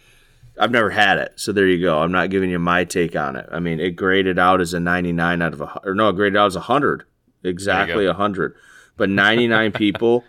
I've 0.60 0.72
never 0.72 0.90
had 0.90 1.18
it, 1.18 1.34
so 1.38 1.54
there 1.54 1.68
you 1.68 1.82
go. 1.82 2.00
I'm 2.00 2.12
not 2.12 2.30
giving 2.30 2.50
you 2.50 2.60
my 2.60 2.84
take 2.84 3.16
on 3.16 3.38
it. 3.38 3.48
I 3.50 3.60
mean, 3.60 3.80
it 3.80 3.92
graded 3.92 4.38
out 4.38 4.60
as 4.60 4.74
a 4.74 4.80
99 4.80 5.42
out 5.42 5.54
of 5.54 5.62
a, 5.62 5.80
or 5.86 5.96
no, 5.96 6.10
it 6.10 6.16
graded 6.18 6.36
out 6.36 6.48
as 6.48 6.56
a 6.56 6.60
100, 6.60 7.04
exactly 7.44 8.06
a 8.06 8.10
100. 8.10 8.56
But 8.98 9.10
99 9.10 9.72
people 9.72 10.26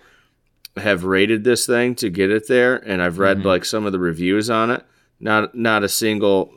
have 0.76 1.02
rated 1.02 1.42
this 1.42 1.66
thing 1.66 1.96
to 1.96 2.10
get 2.10 2.30
it 2.30 2.46
there, 2.46 2.76
and 2.76 3.02
I've 3.02 3.18
read 3.18 3.38
mm-hmm. 3.38 3.48
like 3.48 3.64
some 3.64 3.86
of 3.86 3.92
the 3.92 3.98
reviews 3.98 4.48
on 4.48 4.70
it. 4.70 4.84
Not 5.18 5.54
not 5.54 5.82
a 5.82 5.88
single 5.88 6.54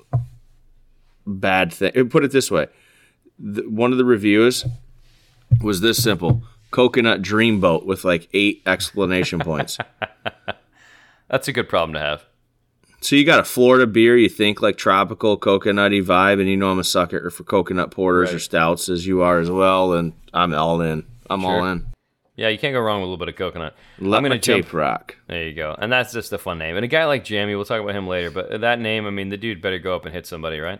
bad 1.25 1.73
thing. 1.73 2.09
Put 2.09 2.23
it 2.23 2.31
this 2.31 2.51
way: 2.51 2.67
the, 3.39 3.63
one 3.63 3.91
of 3.91 3.97
the 3.97 4.05
reviews 4.05 4.65
was 5.61 5.81
this 5.81 6.01
simple: 6.01 6.43
coconut 6.71 7.21
dreamboat 7.23 7.85
with 7.85 8.05
like 8.05 8.29
eight 8.33 8.61
explanation 8.65 9.39
points. 9.39 9.79
That's 11.27 11.47
a 11.47 11.51
good 11.51 11.67
problem 11.67 11.93
to 11.93 11.99
have. 11.99 12.25
So 13.03 13.17
you 13.17 13.25
got 13.25 13.41
a 13.41 13.43
Florida 13.43 13.85
beer, 13.85 14.15
you 14.15 14.29
think 14.29 14.61
like 14.61 14.77
tropical 14.77 15.37
coconutty 15.37 16.01
vibe, 16.01 16.39
and 16.39 16.47
you 16.47 16.55
know 16.55 16.71
I'm 16.71 16.79
a 16.79 16.85
sucker 16.85 17.29
for 17.29 17.43
coconut 17.43 17.91
porters 17.91 18.33
or 18.33 18.39
stouts 18.39 18.87
as 18.87 19.05
you 19.05 19.21
are 19.21 19.39
as 19.39 19.51
well, 19.51 19.91
and 19.91 20.13
I'm 20.33 20.53
all 20.53 20.79
in. 20.79 21.05
I'm 21.29 21.43
all 21.43 21.65
in. 21.65 21.87
Yeah, 22.37 22.47
you 22.47 22.57
can't 22.57 22.73
go 22.73 22.79
wrong 22.79 23.01
with 23.01 23.09
a 23.09 23.11
little 23.11 23.17
bit 23.17 23.27
of 23.27 23.35
coconut. 23.35 23.75
Let 23.99 24.17
I'm 24.17 24.23
gonna 24.23 24.39
jump. 24.39 24.65
tape 24.65 24.73
rock. 24.73 25.17
There 25.27 25.45
you 25.45 25.53
go, 25.53 25.75
and 25.77 25.91
that's 25.91 26.13
just 26.13 26.31
a 26.31 26.37
fun 26.37 26.57
name. 26.59 26.77
And 26.77 26.85
a 26.85 26.87
guy 26.87 27.03
like 27.03 27.25
Jamie, 27.25 27.55
we'll 27.55 27.65
talk 27.65 27.81
about 27.81 27.93
him 27.93 28.07
later. 28.07 28.31
But 28.31 28.61
that 28.61 28.79
name, 28.79 29.05
I 29.05 29.09
mean, 29.09 29.27
the 29.27 29.37
dude 29.37 29.61
better 29.61 29.79
go 29.79 29.95
up 29.95 30.05
and 30.05 30.13
hit 30.13 30.25
somebody, 30.25 30.59
right? 30.59 30.79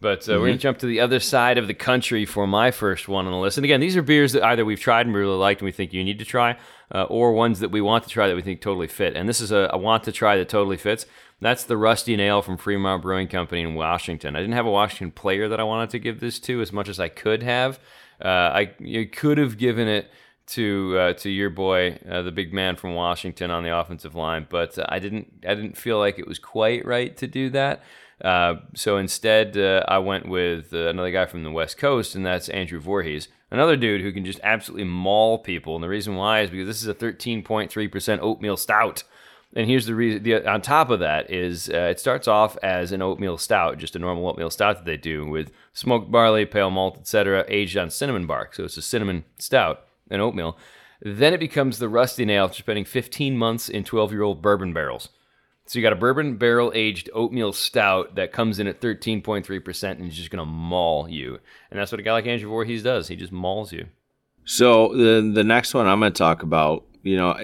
But 0.00 0.28
uh, 0.28 0.34
we're 0.34 0.48
gonna 0.48 0.58
jump 0.58 0.78
to 0.80 0.86
the 0.86 1.00
other 1.00 1.18
side 1.18 1.56
of 1.56 1.66
the 1.66 1.72
country 1.72 2.26
for 2.26 2.46
my 2.46 2.72
first 2.72 3.08
one 3.08 3.24
on 3.24 3.32
the 3.32 3.38
list. 3.38 3.56
And 3.56 3.64
again, 3.64 3.80
these 3.80 3.96
are 3.96 4.02
beers 4.02 4.32
that 4.32 4.44
either 4.44 4.62
we've 4.62 4.78
tried 4.78 5.06
and 5.06 5.14
really 5.14 5.34
liked 5.34 5.62
and 5.62 5.66
we 5.66 5.72
think 5.72 5.94
you 5.94 6.04
need 6.04 6.18
to 6.18 6.26
try, 6.26 6.58
uh, 6.94 7.04
or 7.04 7.32
ones 7.32 7.60
that 7.60 7.70
we 7.70 7.80
want 7.80 8.04
to 8.04 8.10
try 8.10 8.28
that 8.28 8.36
we 8.36 8.42
think 8.42 8.60
totally 8.60 8.86
fit. 8.86 9.16
And 9.16 9.26
this 9.26 9.40
is 9.40 9.50
a, 9.50 9.70
a 9.72 9.78
want 9.78 10.04
to 10.04 10.12
try 10.12 10.36
that 10.36 10.50
totally 10.50 10.76
fits. 10.76 11.06
That's 11.40 11.64
the 11.64 11.76
Rusty 11.76 12.16
Nail 12.16 12.42
from 12.42 12.56
Fremont 12.56 13.02
Brewing 13.02 13.28
Company 13.28 13.62
in 13.62 13.74
Washington. 13.74 14.36
I 14.36 14.40
didn't 14.40 14.54
have 14.54 14.66
a 14.66 14.70
Washington 14.70 15.10
player 15.10 15.48
that 15.48 15.60
I 15.60 15.64
wanted 15.64 15.90
to 15.90 15.98
give 15.98 16.20
this 16.20 16.38
to 16.40 16.60
as 16.60 16.72
much 16.72 16.88
as 16.88 16.98
I 16.98 17.08
could 17.08 17.42
have. 17.42 17.78
Uh, 18.24 18.28
I 18.28 18.74
you 18.78 19.06
could 19.06 19.38
have 19.38 19.58
given 19.58 19.88
it 19.88 20.10
to 20.46 20.96
uh, 20.98 21.12
to 21.14 21.30
your 21.30 21.50
boy, 21.50 21.98
uh, 22.08 22.22
the 22.22 22.32
big 22.32 22.52
man 22.52 22.76
from 22.76 22.94
Washington 22.94 23.50
on 23.50 23.62
the 23.62 23.76
offensive 23.76 24.14
line, 24.14 24.46
but 24.48 24.78
uh, 24.78 24.86
I 24.88 24.98
didn't 24.98 25.44
I 25.46 25.54
didn't 25.54 25.76
feel 25.76 25.98
like 25.98 26.18
it 26.18 26.26
was 26.26 26.38
quite 26.38 26.84
right 26.86 27.16
to 27.16 27.26
do 27.26 27.50
that. 27.50 27.82
Uh, 28.22 28.56
so 28.74 28.96
instead, 28.96 29.56
uh, 29.56 29.84
I 29.88 29.98
went 29.98 30.28
with 30.28 30.72
another 30.72 31.10
guy 31.10 31.26
from 31.26 31.42
the 31.42 31.50
West 31.50 31.78
Coast, 31.78 32.14
and 32.14 32.24
that's 32.24 32.48
Andrew 32.48 32.78
Voorhees, 32.78 33.28
another 33.50 33.76
dude 33.76 34.02
who 34.02 34.12
can 34.12 34.24
just 34.24 34.40
absolutely 34.42 34.84
maul 34.84 35.38
people. 35.38 35.74
And 35.74 35.82
the 35.82 35.88
reason 35.88 36.14
why 36.14 36.40
is 36.40 36.50
because 36.50 36.66
this 36.66 36.82
is 36.82 36.88
a 36.88 36.94
13.3% 36.94 38.18
oatmeal 38.20 38.56
stout. 38.56 39.02
And 39.56 39.68
here's 39.68 39.86
the 39.86 39.94
reason. 39.94 40.24
The, 40.24 40.46
on 40.50 40.60
top 40.62 40.90
of 40.90 40.98
that 41.00 41.30
is 41.30 41.68
uh, 41.68 41.88
it 41.90 42.00
starts 42.00 42.26
off 42.26 42.58
as 42.62 42.90
an 42.90 43.02
oatmeal 43.02 43.38
stout, 43.38 43.78
just 43.78 43.94
a 43.94 44.00
normal 44.00 44.26
oatmeal 44.28 44.50
stout 44.50 44.76
that 44.76 44.84
they 44.84 44.96
do 44.96 45.26
with 45.26 45.52
smoked 45.72 46.10
barley, 46.10 46.44
pale 46.44 46.70
malt, 46.70 46.98
etc., 46.98 47.44
aged 47.48 47.76
on 47.76 47.88
cinnamon 47.88 48.26
bark. 48.26 48.54
So 48.54 48.64
it's 48.64 48.76
a 48.76 48.82
cinnamon 48.82 49.24
stout 49.38 49.84
and 50.10 50.20
oatmeal. 50.20 50.58
Then 51.00 51.32
it 51.34 51.40
becomes 51.40 51.78
the 51.78 51.88
rusty 51.88 52.24
nail, 52.24 52.46
after 52.46 52.58
spending 52.58 52.84
15 52.84 53.38
months 53.38 53.68
in 53.68 53.84
12 53.84 54.12
year 54.12 54.22
old 54.22 54.42
bourbon 54.42 54.72
barrels. 54.72 55.10
So 55.66 55.78
you 55.78 55.82
got 55.82 55.92
a 55.92 55.96
bourbon 55.96 56.36
barrel 56.36 56.72
aged 56.74 57.08
oatmeal 57.14 57.52
stout 57.52 58.16
that 58.16 58.32
comes 58.32 58.58
in 58.58 58.66
at 58.66 58.80
13.3% 58.80 59.90
and 59.92 60.08
is 60.08 60.16
just 60.16 60.30
going 60.30 60.44
to 60.44 60.50
maul 60.50 61.08
you. 61.08 61.38
And 61.70 61.80
that's 61.80 61.90
what 61.90 62.00
a 62.00 62.02
guy 62.02 62.12
like 62.12 62.26
Andrew 62.26 62.50
Voorhees 62.50 62.82
does. 62.82 63.08
He 63.08 63.16
just 63.16 63.32
mauls 63.32 63.72
you. 63.72 63.86
So 64.44 64.88
the 64.88 65.32
the 65.34 65.44
next 65.44 65.72
one 65.72 65.86
I'm 65.86 66.00
going 66.00 66.12
to 66.12 66.18
talk 66.18 66.42
about, 66.42 66.84
you 67.02 67.16
know, 67.16 67.34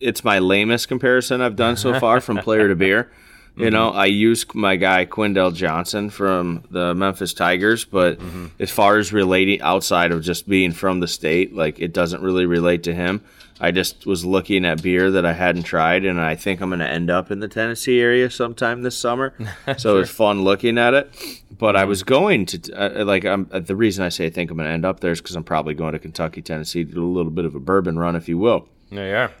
it's 0.00 0.24
my 0.24 0.38
lamest 0.38 0.88
comparison 0.88 1.40
I've 1.40 1.56
done 1.56 1.76
so 1.76 1.98
far 2.00 2.20
from 2.20 2.38
player 2.38 2.68
to 2.68 2.76
beer. 2.76 3.10
You 3.56 3.70
know, 3.70 3.90
I 3.90 4.06
use 4.06 4.46
my 4.54 4.76
guy 4.76 5.04
Quindell 5.04 5.54
Johnson 5.54 6.08
from 6.08 6.64
the 6.70 6.94
Memphis 6.94 7.34
Tigers, 7.34 7.84
but 7.84 8.18
as 8.58 8.70
far 8.70 8.96
as 8.96 9.12
relating 9.12 9.60
outside 9.60 10.12
of 10.12 10.22
just 10.22 10.48
being 10.48 10.72
from 10.72 11.00
the 11.00 11.08
state, 11.08 11.54
like 11.54 11.78
it 11.78 11.92
doesn't 11.92 12.22
really 12.22 12.46
relate 12.46 12.84
to 12.84 12.94
him. 12.94 13.22
I 13.60 13.70
just 13.70 14.06
was 14.06 14.24
looking 14.24 14.64
at 14.64 14.82
beer 14.82 15.10
that 15.10 15.26
I 15.26 15.34
hadn't 15.34 15.64
tried, 15.64 16.06
and 16.06 16.18
I 16.18 16.36
think 16.36 16.62
I'm 16.62 16.70
going 16.70 16.78
to 16.78 16.88
end 16.88 17.10
up 17.10 17.30
in 17.30 17.40
the 17.40 17.48
Tennessee 17.48 18.00
area 18.00 18.30
sometime 18.30 18.82
this 18.82 18.96
summer. 18.96 19.34
So 19.76 19.96
it 19.96 20.00
was 20.00 20.10
fun 20.10 20.42
looking 20.42 20.78
at 20.78 20.94
it. 20.94 21.12
But 21.58 21.76
I 21.76 21.84
was 21.84 22.02
going 22.02 22.46
to 22.46 22.72
uh, 22.72 23.04
like 23.04 23.26
I'm, 23.26 23.50
uh, 23.52 23.60
the 23.60 23.76
reason 23.76 24.04
I 24.04 24.08
say 24.08 24.26
I 24.26 24.30
think 24.30 24.50
I'm 24.50 24.56
going 24.56 24.68
to 24.68 24.72
end 24.72 24.86
up 24.86 25.00
there 25.00 25.12
is 25.12 25.20
because 25.20 25.36
I'm 25.36 25.44
probably 25.44 25.74
going 25.74 25.92
to 25.92 25.98
Kentucky, 25.98 26.40
Tennessee 26.40 26.84
to 26.84 26.90
do 26.90 27.04
a 27.04 27.12
little 27.12 27.32
bit 27.32 27.44
of 27.44 27.54
a 27.54 27.60
bourbon 27.60 27.98
run, 27.98 28.16
if 28.16 28.28
you 28.28 28.38
will 28.38 28.68
You 28.90 28.98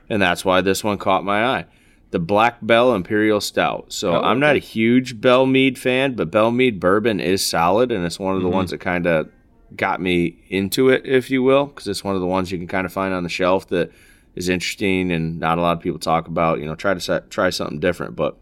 and 0.08 0.20
that's 0.22 0.44
why 0.44 0.60
this 0.60 0.82
one 0.84 0.98
caught 0.98 1.24
my 1.24 1.44
eye. 1.44 1.66
The 2.10 2.18
Black 2.18 2.58
Bell 2.62 2.94
Imperial 2.94 3.40
Stout. 3.40 3.92
So 3.92 4.16
Oh, 4.16 4.20
I'm 4.22 4.40
not 4.40 4.56
a 4.56 4.58
huge 4.58 5.20
Belle 5.20 5.46
Meade 5.46 5.78
fan, 5.78 6.14
but 6.14 6.30
Belle 6.30 6.50
Meade 6.50 6.80
bourbon 6.80 7.20
is 7.20 7.44
solid, 7.44 7.92
and 7.92 8.04
it's 8.04 8.18
one 8.18 8.36
of 8.36 8.42
the 8.42 8.48
ones 8.48 8.70
that 8.70 8.78
kind 8.78 9.06
of 9.06 9.28
got 9.76 10.00
me 10.00 10.36
into 10.48 10.88
it, 10.88 11.02
if 11.06 11.30
you 11.30 11.42
will, 11.42 11.66
because 11.66 11.86
it's 11.86 12.02
one 12.02 12.14
of 12.16 12.20
the 12.20 12.26
ones 12.26 12.50
you 12.50 12.58
can 12.58 12.66
kind 12.66 12.84
of 12.84 12.92
find 12.92 13.14
on 13.14 13.22
the 13.22 13.28
shelf 13.28 13.68
that 13.68 13.92
is 14.34 14.48
interesting 14.48 15.12
and 15.12 15.38
not 15.38 15.58
a 15.58 15.60
lot 15.60 15.76
of 15.76 15.82
people 15.82 15.98
talk 16.00 16.26
about. 16.26 16.58
You 16.58 16.66
know, 16.66 16.74
try 16.74 16.94
to 16.94 17.00
set, 17.00 17.30
try 17.30 17.50
something 17.50 17.78
different. 17.78 18.16
But 18.16 18.36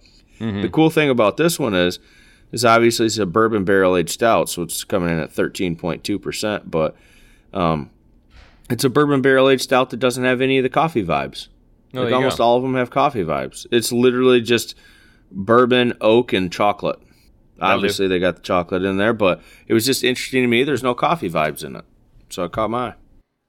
the 0.63 0.69
cool 0.71 0.89
thing 0.91 1.11
about 1.11 1.37
this 1.37 1.59
one 1.59 1.75
is, 1.75 1.99
is 2.53 2.65
obviously 2.65 3.05
it's 3.07 3.19
a 3.19 3.27
bourbon 3.27 3.65
barrel 3.65 3.97
aged 3.97 4.11
stout, 4.11 4.49
so 4.49 4.63
it's 4.63 4.83
coming 4.85 5.11
in 5.11 5.19
at 5.19 5.31
13.2 5.31 6.23
percent, 6.23 6.71
but 6.71 6.97
um, 7.53 7.91
it's 8.71 8.85
a 8.85 8.91
bourbon 8.91 9.23
barrel 9.23 9.49
aged 9.49 9.63
stout 9.63 9.91
that 9.91 9.99
doesn't 9.99 10.25
have 10.25 10.41
any 10.41 10.59
of 10.59 10.63
the 10.63 10.69
coffee 10.69 11.05
vibes. 11.05 11.49
Oh, 11.95 12.03
like 12.03 12.13
almost 12.13 12.39
go. 12.39 12.45
all 12.45 12.57
of 12.57 12.63
them 12.63 12.75
have 12.75 12.91
coffee 12.91 13.25
vibes. 13.25 13.67
It's 13.71 13.93
literally 13.93 14.41
just 14.41 14.75
bourbon, 15.31 15.95
oak, 16.01 16.33
and 16.33 16.53
chocolate. 16.53 16.99
Obviously, 17.61 18.07
they 18.07 18.19
got 18.19 18.37
the 18.37 18.43
chocolate 18.43 18.85
in 18.85 18.99
there, 18.99 19.13
but 19.13 19.43
it 19.67 19.75
was 19.75 19.85
just 19.85 20.05
interesting 20.05 20.43
to 20.43 20.49
me. 20.49 20.63
There's 20.63 20.83
no 20.83 20.95
coffee 20.95 21.31
vibes 21.31 21.65
in 21.65 21.77
it, 21.77 21.85
so 22.29 22.45
it 22.45 22.53
caught 22.53 22.71
my 22.71 22.89
eye. 22.89 22.95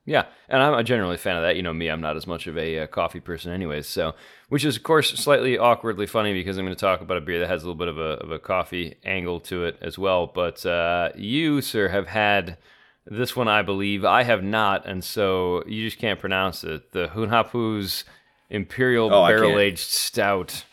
Yeah, 0.06 0.26
and 0.48 0.64
I'm 0.64 0.74
a 0.74 0.84
generally 0.84 1.18
fan 1.18 1.36
of 1.36 1.44
that. 1.44 1.56
You 1.56 1.62
know 1.62 1.74
me, 1.74 1.88
I'm 1.88 2.02
not 2.02 2.18
as 2.18 2.26
much 2.26 2.48
of 2.48 2.58
a 2.58 2.80
uh, 2.80 2.88
coffee 2.88 3.20
person, 3.20 3.52
anyways. 3.52 3.88
So, 3.88 4.16
which 4.48 4.66
is 4.66 4.78
of 4.78 4.82
course 4.82 5.12
slightly 5.12 5.60
awkwardly 5.60 6.08
funny 6.08 6.34
because 6.34 6.58
I'm 6.58 6.66
going 6.66 6.76
to 6.76 6.80
talk 6.80 7.02
about 7.02 7.18
a 7.18 7.22
beer 7.22 7.40
that 7.40 7.50
has 7.50 7.62
a 7.62 7.68
little 7.68 7.78
bit 7.78 7.90
of 7.90 8.00
a, 8.00 8.24
of 8.24 8.32
a 8.32 8.40
coffee 8.40 8.96
angle 9.04 9.40
to 9.42 9.66
it 9.66 9.78
as 9.82 10.00
well. 10.00 10.26
But 10.26 10.66
uh, 10.66 11.10
you, 11.16 11.62
sir, 11.62 11.90
have 11.90 12.08
had 12.08 12.58
this 13.06 13.36
one, 13.36 13.48
I 13.48 13.62
believe. 13.62 14.06
I 14.06 14.24
have 14.24 14.44
not, 14.44 14.86
and 14.86 15.04
so 15.04 15.64
you 15.68 15.86
just 15.86 16.00
can't 16.00 16.20
pronounce 16.20 16.64
it. 16.64 16.92
The 16.92 17.08
Hunahpu's 17.08 18.04
Imperial 18.50 19.14
Oh, 19.14 19.28
Barrel 19.28 19.60
Aged 19.60 19.80
Stout. 19.80 20.66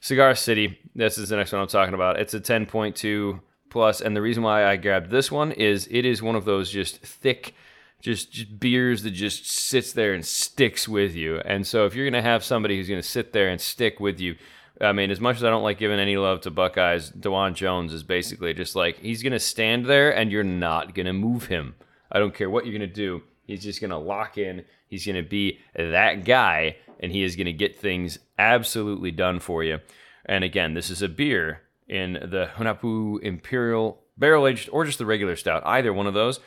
Cigar 0.00 0.34
City. 0.34 0.78
This 0.94 1.18
is 1.18 1.28
the 1.28 1.36
next 1.36 1.52
one 1.52 1.60
I'm 1.60 1.68
talking 1.68 1.94
about. 1.94 2.18
It's 2.18 2.32
a 2.34 2.40
10.2 2.40 3.40
plus, 3.68 4.00
and 4.00 4.16
the 4.16 4.22
reason 4.22 4.42
why 4.42 4.64
I 4.64 4.76
grabbed 4.76 5.10
this 5.10 5.30
one 5.30 5.52
is 5.52 5.86
it 5.90 6.04
is 6.06 6.22
one 6.22 6.36
of 6.36 6.44
those 6.44 6.70
just 6.70 6.98
thick, 7.02 7.54
just, 8.00 8.32
just 8.32 8.58
beers 8.58 9.02
that 9.02 9.10
just 9.10 9.48
sits 9.50 9.92
there 9.92 10.14
and 10.14 10.24
sticks 10.24 10.88
with 10.88 11.14
you. 11.14 11.38
And 11.44 11.66
so 11.66 11.84
if 11.84 11.94
you're 11.94 12.08
gonna 12.08 12.22
have 12.22 12.42
somebody 12.42 12.76
who's 12.76 12.88
gonna 12.88 13.02
sit 13.02 13.32
there 13.32 13.48
and 13.48 13.60
stick 13.60 14.00
with 14.00 14.18
you, 14.20 14.36
I 14.80 14.92
mean, 14.92 15.10
as 15.10 15.20
much 15.20 15.36
as 15.36 15.44
I 15.44 15.50
don't 15.50 15.62
like 15.62 15.78
giving 15.78 16.00
any 16.00 16.16
love 16.16 16.40
to 16.42 16.50
Buckeyes, 16.50 17.10
Dawand 17.10 17.54
Jones 17.54 17.92
is 17.92 18.02
basically 18.02 18.54
just 18.54 18.74
like 18.74 18.98
he's 18.98 19.22
gonna 19.22 19.38
stand 19.38 19.86
there 19.86 20.14
and 20.14 20.32
you're 20.32 20.42
not 20.42 20.94
gonna 20.94 21.12
move 21.12 21.46
him. 21.46 21.74
I 22.10 22.18
don't 22.18 22.34
care 22.34 22.48
what 22.48 22.64
you're 22.64 22.72
gonna 22.72 22.86
do. 22.86 23.22
He's 23.46 23.62
just 23.62 23.80
gonna 23.80 23.98
lock 23.98 24.38
in. 24.38 24.64
He's 24.88 25.06
gonna 25.06 25.22
be 25.22 25.60
that 25.74 26.24
guy, 26.24 26.76
and 26.98 27.12
he 27.12 27.22
is 27.22 27.36
gonna 27.36 27.52
get 27.52 27.76
things 27.76 28.18
absolutely 28.38 29.10
done 29.10 29.38
for 29.38 29.62
you. 29.62 29.80
And 30.24 30.44
again, 30.44 30.74
this 30.74 30.90
is 30.90 31.02
a 31.02 31.08
beer 31.08 31.62
in 31.88 32.14
the 32.14 32.50
Hunahpu 32.56 33.20
Imperial 33.22 34.02
Barrel 34.16 34.46
Aged 34.46 34.68
or 34.70 34.84
just 34.84 34.98
the 34.98 35.06
regular 35.06 35.36
stout. 35.36 35.62
Either 35.66 35.92
one 35.92 36.06
of 36.06 36.14
those. 36.14 36.40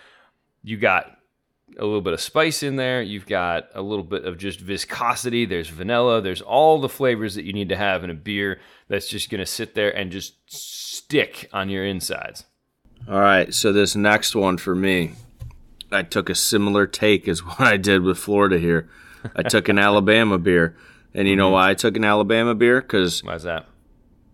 You 0.64 0.78
got 0.78 1.18
a 1.78 1.86
little 1.86 2.02
bit 2.02 2.14
of 2.14 2.22
spice 2.22 2.64
in 2.64 2.76
there. 2.76 3.02
You've 3.02 3.26
got 3.26 3.68
a 3.74 3.82
little 3.82 4.04
bit 4.04 4.26
of 4.26 4.38
just 4.38 4.60
viscosity. 4.60 5.46
There's 5.46 5.70
vanilla. 5.70 6.22
There's 6.22 6.42
all 6.42 6.80
the 6.80 6.90
flavors 6.90 7.36
that 7.36 7.46
you 7.46 7.54
need 7.54 7.70
to 7.70 7.76
have 7.76 8.04
in 8.04 8.10
a 8.10 8.16
beer 8.16 8.60
that's 8.88 9.08
just 9.08 9.30
going 9.30 9.40
to 9.40 9.46
sit 9.46 9.76
there 9.76 9.96
and 9.96 10.12
just 10.12 10.36
stick 10.52 11.50
on 11.54 11.70
your 11.70 11.86
insides. 11.86 12.46
All 13.08 13.20
right, 13.20 13.54
so 13.54 13.74
this 13.74 13.96
next 13.96 14.36
one 14.36 14.58
for 14.58 14.76
me, 14.76 15.14
I 15.92 16.04
took 16.04 16.30
a 16.30 16.36
similar 16.36 16.88
take 16.88 17.28
as 17.28 17.40
what 17.46 17.62
I 17.62 17.78
did 17.78 18.02
with 18.02 18.18
Florida 18.18 18.60
here. 18.60 18.90
I 19.36 19.44
took 19.44 19.70
an 19.70 19.80
Alabama 19.80 20.38
beer, 20.38 20.76
and 21.14 21.28
you 21.28 21.36
know 21.36 21.48
mm-hmm. 21.48 21.54
why 21.54 21.70
I 21.72 21.74
took 21.74 21.98
an 21.98 22.04
Alabama 22.04 22.56
beer? 22.56 22.82
Because 22.82 23.24
Why's 23.24 23.44
that? 23.44 23.68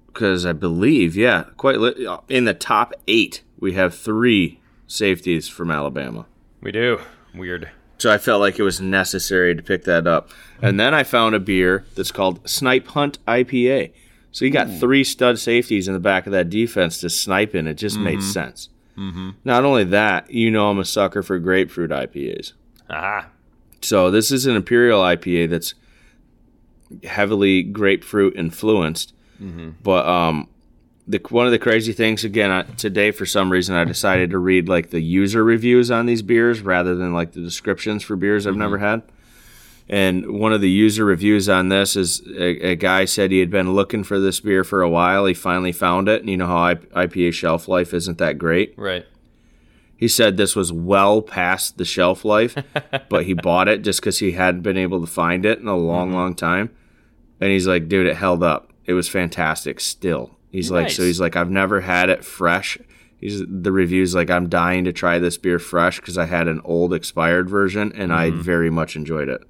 because 0.08 0.46
I 0.46 0.54
believe, 0.54 1.16
yeah, 1.16 1.46
quite 1.56 1.80
li- 1.80 2.08
in 2.28 2.46
the 2.46 2.54
top 2.54 2.94
eight, 3.08 3.42
we 3.58 3.74
have 3.74 3.96
three 3.96 4.60
safeties 4.86 5.48
from 5.48 5.72
Alabama. 5.72 6.26
We 6.62 6.72
do. 6.72 7.00
Weird. 7.34 7.70
So 7.98 8.12
I 8.12 8.18
felt 8.18 8.40
like 8.40 8.58
it 8.58 8.64
was 8.64 8.80
necessary 8.80 9.56
to 9.56 9.62
pick 9.62 9.84
that 9.84 10.08
up. 10.08 10.30
And 10.62 10.80
then 10.80 10.94
I 10.94 11.04
found 11.04 11.36
a 11.36 11.40
beer 11.40 11.86
that's 11.96 12.12
called 12.12 12.48
Snipe 12.50 12.88
Hunt 12.88 13.24
IPA. 13.26 13.92
So 14.32 14.46
you 14.46 14.52
got 14.52 14.70
three 14.80 15.04
stud 15.04 15.40
safeties 15.40 15.88
in 15.88 15.94
the 15.94 16.00
back 16.00 16.26
of 16.26 16.32
that 16.32 16.50
defense 16.50 17.00
to 17.02 17.10
snipe 17.10 17.56
in. 17.56 17.68
It 17.68 17.74
just 17.76 17.98
made 17.98 18.22
sense. 18.24 18.70
Mm-hmm. 18.98 19.32
Not 19.44 19.66
only 19.66 19.84
that, 19.86 20.30
you 20.32 20.52
know 20.52 20.70
I'm 20.70 20.80
a 20.80 20.86
sucker 20.86 21.24
for 21.24 21.40
grapefruit 21.40 21.90
IPAs. 21.90 22.54
Ah. 22.90 23.30
So 23.82 24.12
this 24.12 24.32
is 24.32 24.46
an 24.46 24.56
imperial 24.56 25.02
IPA 25.02 25.50
that's 25.50 25.74
heavily 27.04 27.64
grapefruit 27.64 28.36
influenced. 28.36 29.14
But 29.84 30.06
um, 30.06 30.48
the 31.10 31.20
one 31.30 31.48
of 31.48 31.52
the 31.52 31.60
crazy 31.60 31.92
things 31.92 32.24
again 32.24 32.52
I, 32.52 32.62
today 32.62 33.10
for 33.10 33.26
some 33.26 33.52
reason 33.52 33.76
I 33.76 33.84
decided 33.84 34.30
to 34.30 34.38
read 34.38 34.70
like 34.70 34.92
the 34.92 35.02
user 35.02 35.44
reviews 35.44 35.90
on 35.90 36.06
these 36.06 36.22
beers 36.22 36.62
rather 36.62 36.96
than 36.96 37.14
like 37.14 37.32
the 37.32 37.42
descriptions 37.42 38.04
for 38.04 38.16
beers 38.16 38.46
I've 38.46 38.56
never 38.56 38.78
mm-hmm. 38.78 38.86
had. 38.86 39.04
And 39.92 40.40
one 40.40 40.54
of 40.54 40.62
the 40.62 40.70
user 40.70 41.04
reviews 41.04 41.50
on 41.50 41.70
this 41.70 41.96
is 41.96 42.22
a, 42.38 42.70
a 42.70 42.76
guy 42.76 43.06
said 43.06 43.32
he 43.32 43.40
had 43.40 43.50
been 43.50 43.74
looking 43.74 44.04
for 44.04 44.20
this 44.20 44.40
beer 44.40 44.64
for 44.64 44.84
a 44.84 44.90
while. 44.90 45.26
He 45.26 45.34
finally 45.34 45.72
found 45.72 46.08
it, 46.08 46.22
and 46.22 46.30
you 46.30 46.38
know 46.38 46.46
how 46.46 46.64
I, 46.64 46.76
IPA 46.76 47.34
shelf 47.34 47.68
life 47.68 47.92
isn't 47.92 48.20
that 48.20 48.38
great. 48.38 48.76
Right. 48.78 49.08
He 49.98 50.08
said 50.08 50.38
this 50.38 50.56
was 50.56 50.72
well 50.72 51.24
past 51.24 51.80
the 51.80 51.86
shelf 51.86 52.24
life, 52.24 52.56
but 53.10 53.26
he 53.26 53.34
bought 53.34 53.68
it 53.68 53.82
just 53.82 54.00
because 54.00 54.20
he 54.20 54.34
hadn't 54.34 54.62
been 54.62 54.78
able 54.78 55.02
to 55.02 55.08
find 55.08 55.44
it 55.44 55.58
in 55.58 55.68
a 55.68 55.76
long, 55.76 56.10
mm-hmm. 56.10 56.18
long 56.18 56.36
time. 56.36 56.70
And 57.42 57.50
he's 57.50 57.66
like, 57.66 57.90
dude, 57.90 58.06
it 58.06 58.16
held 58.16 58.44
up. 58.44 58.72
It 58.86 58.94
was 58.94 59.10
fantastic 59.10 59.80
still. 59.80 60.38
He's 60.52 60.72
like, 60.72 60.90
so 60.90 61.04
he's 61.04 61.20
like, 61.20 61.36
I've 61.36 61.52
never 61.52 61.82
had 61.82 62.10
it 62.10 62.26
fresh 62.26 62.78
He's 63.20 63.44
the 63.46 63.72
reviews 63.72 64.16
like 64.16 64.30
I'm 64.30 64.48
dying 64.48 64.86
to 64.86 64.94
try 64.94 65.20
this 65.20 65.38
beer 65.38 65.60
fresh 65.60 66.00
because 66.00 66.18
I 66.18 66.26
had 66.26 66.48
an 66.48 66.62
old 66.64 66.94
expired 66.94 67.50
version 67.50 67.92
and 67.94 68.14
I 68.14 68.30
mm-hmm. 68.30 68.42
very 68.42 68.70
much 68.70 68.96
enjoyed 68.96 69.28
it. 69.28 69.42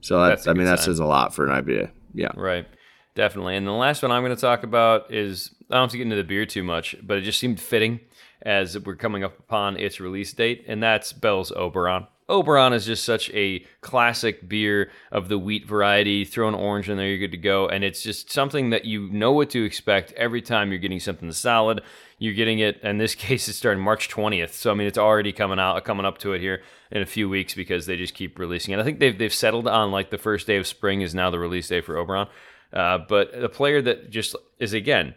So 0.00 0.20
that's, 0.20 0.44
That's 0.44 0.46
a 0.46 0.50
I 0.50 0.52
mean 0.54 0.64
good 0.64 0.78
that 0.78 0.80
says 0.80 0.98
a 0.98 1.04
lot 1.04 1.34
for 1.34 1.46
an 1.46 1.62
IPA. 1.62 1.90
Yeah. 2.14 2.30
Right. 2.34 2.66
Definitely. 3.14 3.56
And 3.56 3.66
the 3.66 3.72
last 3.72 4.02
one 4.02 4.10
I'm 4.10 4.22
going 4.22 4.34
to 4.34 4.40
talk 4.40 4.62
about 4.62 5.12
is 5.12 5.54
I 5.70 5.74
don't 5.74 5.82
have 5.82 5.90
to 5.90 5.98
get 5.98 6.04
into 6.04 6.16
the 6.16 6.24
beer 6.24 6.46
too 6.46 6.62
much, 6.62 6.96
but 7.02 7.18
it 7.18 7.20
just 7.20 7.38
seemed 7.38 7.60
fitting 7.60 8.00
as 8.40 8.78
we're 8.78 8.96
coming 8.96 9.22
up 9.22 9.38
upon 9.38 9.76
its 9.76 10.00
release 10.00 10.32
date, 10.32 10.64
and 10.66 10.82
that's 10.82 11.12
Bell's 11.12 11.52
Oberon. 11.52 12.06
Oberon 12.32 12.72
is 12.72 12.86
just 12.86 13.04
such 13.04 13.30
a 13.30 13.62
classic 13.82 14.48
beer 14.48 14.90
of 15.10 15.28
the 15.28 15.38
wheat 15.38 15.68
variety. 15.68 16.24
Throw 16.24 16.48
an 16.48 16.54
orange 16.54 16.88
in 16.88 16.96
there, 16.96 17.06
you're 17.06 17.18
good 17.18 17.30
to 17.32 17.36
go. 17.36 17.68
And 17.68 17.84
it's 17.84 18.02
just 18.02 18.32
something 18.32 18.70
that 18.70 18.86
you 18.86 19.10
know 19.10 19.32
what 19.32 19.50
to 19.50 19.62
expect 19.62 20.12
every 20.12 20.40
time 20.40 20.70
you're 20.70 20.78
getting 20.78 20.98
something 20.98 21.30
solid. 21.32 21.82
You're 22.18 22.32
getting 22.32 22.58
it, 22.58 22.80
in 22.82 22.96
this 22.96 23.14
case, 23.26 23.48
it's 23.48 23.58
starting 23.58 23.82
March 23.82 24.08
20th. 24.08 24.52
So, 24.54 24.70
I 24.70 24.74
mean, 24.74 24.86
it's 24.86 24.96
already 24.96 25.32
coming 25.32 25.58
out, 25.58 25.84
coming 25.84 26.06
up 26.06 26.16
to 26.18 26.32
it 26.32 26.40
here 26.40 26.62
in 26.90 27.02
a 27.02 27.06
few 27.06 27.28
weeks 27.28 27.54
because 27.54 27.84
they 27.84 27.98
just 27.98 28.14
keep 28.14 28.38
releasing 28.38 28.72
it. 28.72 28.80
I 28.80 28.82
think 28.82 28.98
they've, 28.98 29.16
they've 29.16 29.32
settled 29.32 29.68
on 29.68 29.90
like 29.92 30.08
the 30.08 30.18
first 30.18 30.46
day 30.46 30.56
of 30.56 30.66
spring 30.66 31.02
is 31.02 31.14
now 31.14 31.28
the 31.28 31.38
release 31.38 31.68
day 31.68 31.82
for 31.82 31.98
Oberon. 31.98 32.28
Uh, 32.72 32.96
but 32.96 33.38
the 33.38 33.50
player 33.50 33.82
that 33.82 34.08
just 34.08 34.34
is, 34.58 34.72
again, 34.72 35.14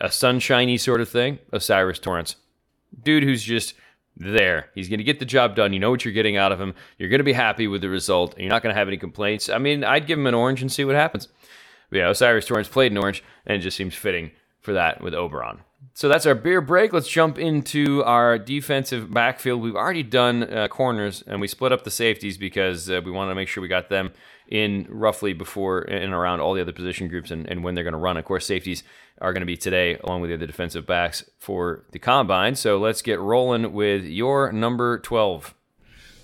a 0.00 0.10
sunshiny 0.10 0.76
sort 0.76 1.00
of 1.00 1.08
thing, 1.08 1.38
O'Cyrus 1.52 2.00
Torrence. 2.00 2.34
Dude 3.00 3.22
who's 3.22 3.44
just 3.44 3.74
there. 4.18 4.70
He's 4.74 4.88
going 4.88 4.98
to 4.98 5.04
get 5.04 5.18
the 5.18 5.24
job 5.24 5.56
done. 5.56 5.72
You 5.72 5.78
know 5.78 5.90
what 5.90 6.04
you're 6.04 6.14
getting 6.14 6.36
out 6.36 6.52
of 6.52 6.60
him. 6.60 6.74
You're 6.98 7.08
going 7.08 7.20
to 7.20 7.24
be 7.24 7.32
happy 7.32 7.66
with 7.66 7.80
the 7.80 7.88
result, 7.88 8.34
and 8.34 8.42
you're 8.42 8.50
not 8.50 8.62
going 8.62 8.74
to 8.74 8.78
have 8.78 8.88
any 8.88 8.96
complaints. 8.96 9.48
I 9.48 9.58
mean, 9.58 9.84
I'd 9.84 10.06
give 10.06 10.18
him 10.18 10.26
an 10.26 10.34
orange 10.34 10.60
and 10.60 10.70
see 10.70 10.84
what 10.84 10.96
happens. 10.96 11.28
But 11.90 11.98
yeah, 11.98 12.08
O'Cyrus 12.08 12.46
Torrence 12.46 12.68
played 12.68 12.92
in 12.92 12.98
orange, 12.98 13.22
and 13.46 13.56
it 13.56 13.60
just 13.60 13.76
seems 13.76 13.94
fitting 13.94 14.32
for 14.60 14.72
that 14.74 15.00
with 15.00 15.14
Oberon. 15.14 15.60
So 15.94 16.08
that's 16.08 16.26
our 16.26 16.34
beer 16.34 16.60
break. 16.60 16.92
Let's 16.92 17.08
jump 17.08 17.38
into 17.38 18.02
our 18.04 18.38
defensive 18.38 19.12
backfield. 19.12 19.62
We've 19.62 19.76
already 19.76 20.02
done 20.02 20.42
uh, 20.42 20.68
corners, 20.68 21.22
and 21.26 21.40
we 21.40 21.48
split 21.48 21.72
up 21.72 21.84
the 21.84 21.90
safeties 21.90 22.36
because 22.36 22.90
uh, 22.90 23.00
we 23.04 23.10
wanted 23.10 23.30
to 23.30 23.34
make 23.36 23.48
sure 23.48 23.62
we 23.62 23.68
got 23.68 23.88
them 23.88 24.12
in 24.48 24.86
roughly 24.88 25.32
before 25.32 25.80
and 25.80 26.12
around 26.12 26.40
all 26.40 26.54
the 26.54 26.60
other 26.60 26.72
position 26.72 27.08
groups 27.08 27.30
and, 27.30 27.46
and 27.48 27.62
when 27.62 27.74
they're 27.74 27.84
going 27.84 27.92
to 27.92 27.98
run. 27.98 28.16
Of 28.16 28.24
course, 28.24 28.46
safeties 28.46 28.82
are 29.20 29.32
going 29.32 29.42
to 29.42 29.46
be 29.46 29.56
today, 29.56 29.96
along 29.98 30.20
with 30.20 30.30
the 30.30 30.34
other 30.34 30.46
defensive 30.46 30.86
backs 30.86 31.24
for 31.38 31.84
the 31.92 31.98
combine. 31.98 32.54
So 32.54 32.78
let's 32.78 33.02
get 33.02 33.18
rolling 33.20 33.72
with 33.72 34.04
your 34.04 34.52
number 34.52 34.98
12. 34.98 35.54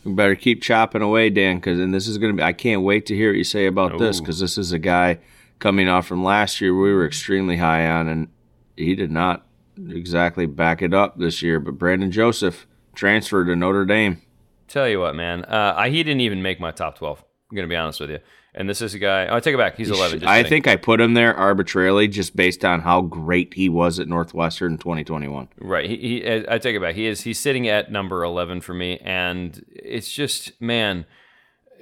We 0.04 0.12
better 0.12 0.34
keep 0.34 0.62
chopping 0.62 1.02
away, 1.02 1.30
Dan, 1.30 1.56
because 1.56 1.78
and 1.78 1.94
this 1.94 2.06
is 2.06 2.18
going 2.18 2.32
to 2.32 2.36
be. 2.36 2.42
I 2.42 2.52
can't 2.52 2.82
wait 2.82 3.06
to 3.06 3.14
hear 3.14 3.30
what 3.30 3.38
you 3.38 3.44
say 3.44 3.66
about 3.66 3.98
this 3.98 4.20
because 4.20 4.38
this 4.38 4.58
is 4.58 4.70
a 4.70 4.78
guy 4.78 5.18
coming 5.58 5.88
off 5.88 6.06
from 6.06 6.22
last 6.22 6.60
year 6.60 6.74
we 6.74 6.92
were 6.92 7.06
extremely 7.06 7.56
high 7.56 7.86
on, 7.88 8.08
and 8.08 8.28
he 8.76 8.94
did 8.94 9.10
not 9.10 9.46
exactly 9.88 10.46
back 10.46 10.82
it 10.82 10.92
up 10.92 11.18
this 11.18 11.42
year. 11.42 11.58
But 11.58 11.78
Brandon 11.78 12.10
Joseph 12.10 12.66
transferred 12.94 13.46
to 13.46 13.56
Notre 13.56 13.86
Dame. 13.86 14.20
Tell 14.68 14.88
you 14.88 15.00
what, 15.00 15.14
man, 15.14 15.44
uh, 15.44 15.74
I, 15.76 15.88
he 15.90 16.02
didn't 16.02 16.20
even 16.20 16.42
make 16.42 16.60
my 16.60 16.70
top 16.70 16.98
12. 16.98 17.18
I'm 17.50 17.56
going 17.56 17.68
to 17.68 17.72
be 17.72 17.76
honest 17.76 18.00
with 18.00 18.10
you. 18.10 18.18
And 18.56 18.68
this 18.68 18.80
is 18.80 18.94
a 18.94 19.00
guy, 19.00 19.26
oh, 19.26 19.36
I 19.36 19.40
take 19.40 19.54
it 19.54 19.58
back. 19.58 19.76
He's 19.76 19.90
11. 19.90 20.20
Just 20.20 20.30
I 20.30 20.44
think 20.44 20.68
I 20.68 20.76
put 20.76 21.00
him 21.00 21.14
there 21.14 21.34
arbitrarily 21.34 22.06
just 22.06 22.36
based 22.36 22.64
on 22.64 22.80
how 22.82 23.00
great 23.00 23.54
he 23.54 23.68
was 23.68 23.98
at 23.98 24.06
Northwestern 24.06 24.72
in 24.72 24.78
2021. 24.78 25.48
Right. 25.58 25.90
He, 25.90 25.96
he 25.96 26.44
I 26.48 26.58
take 26.58 26.76
it 26.76 26.80
back. 26.80 26.94
He 26.94 27.06
is 27.06 27.22
he's 27.22 27.40
sitting 27.40 27.66
at 27.68 27.90
number 27.90 28.22
11 28.22 28.60
for 28.60 28.72
me 28.74 28.98
and 28.98 29.64
it's 29.70 30.10
just 30.10 30.52
man 30.60 31.04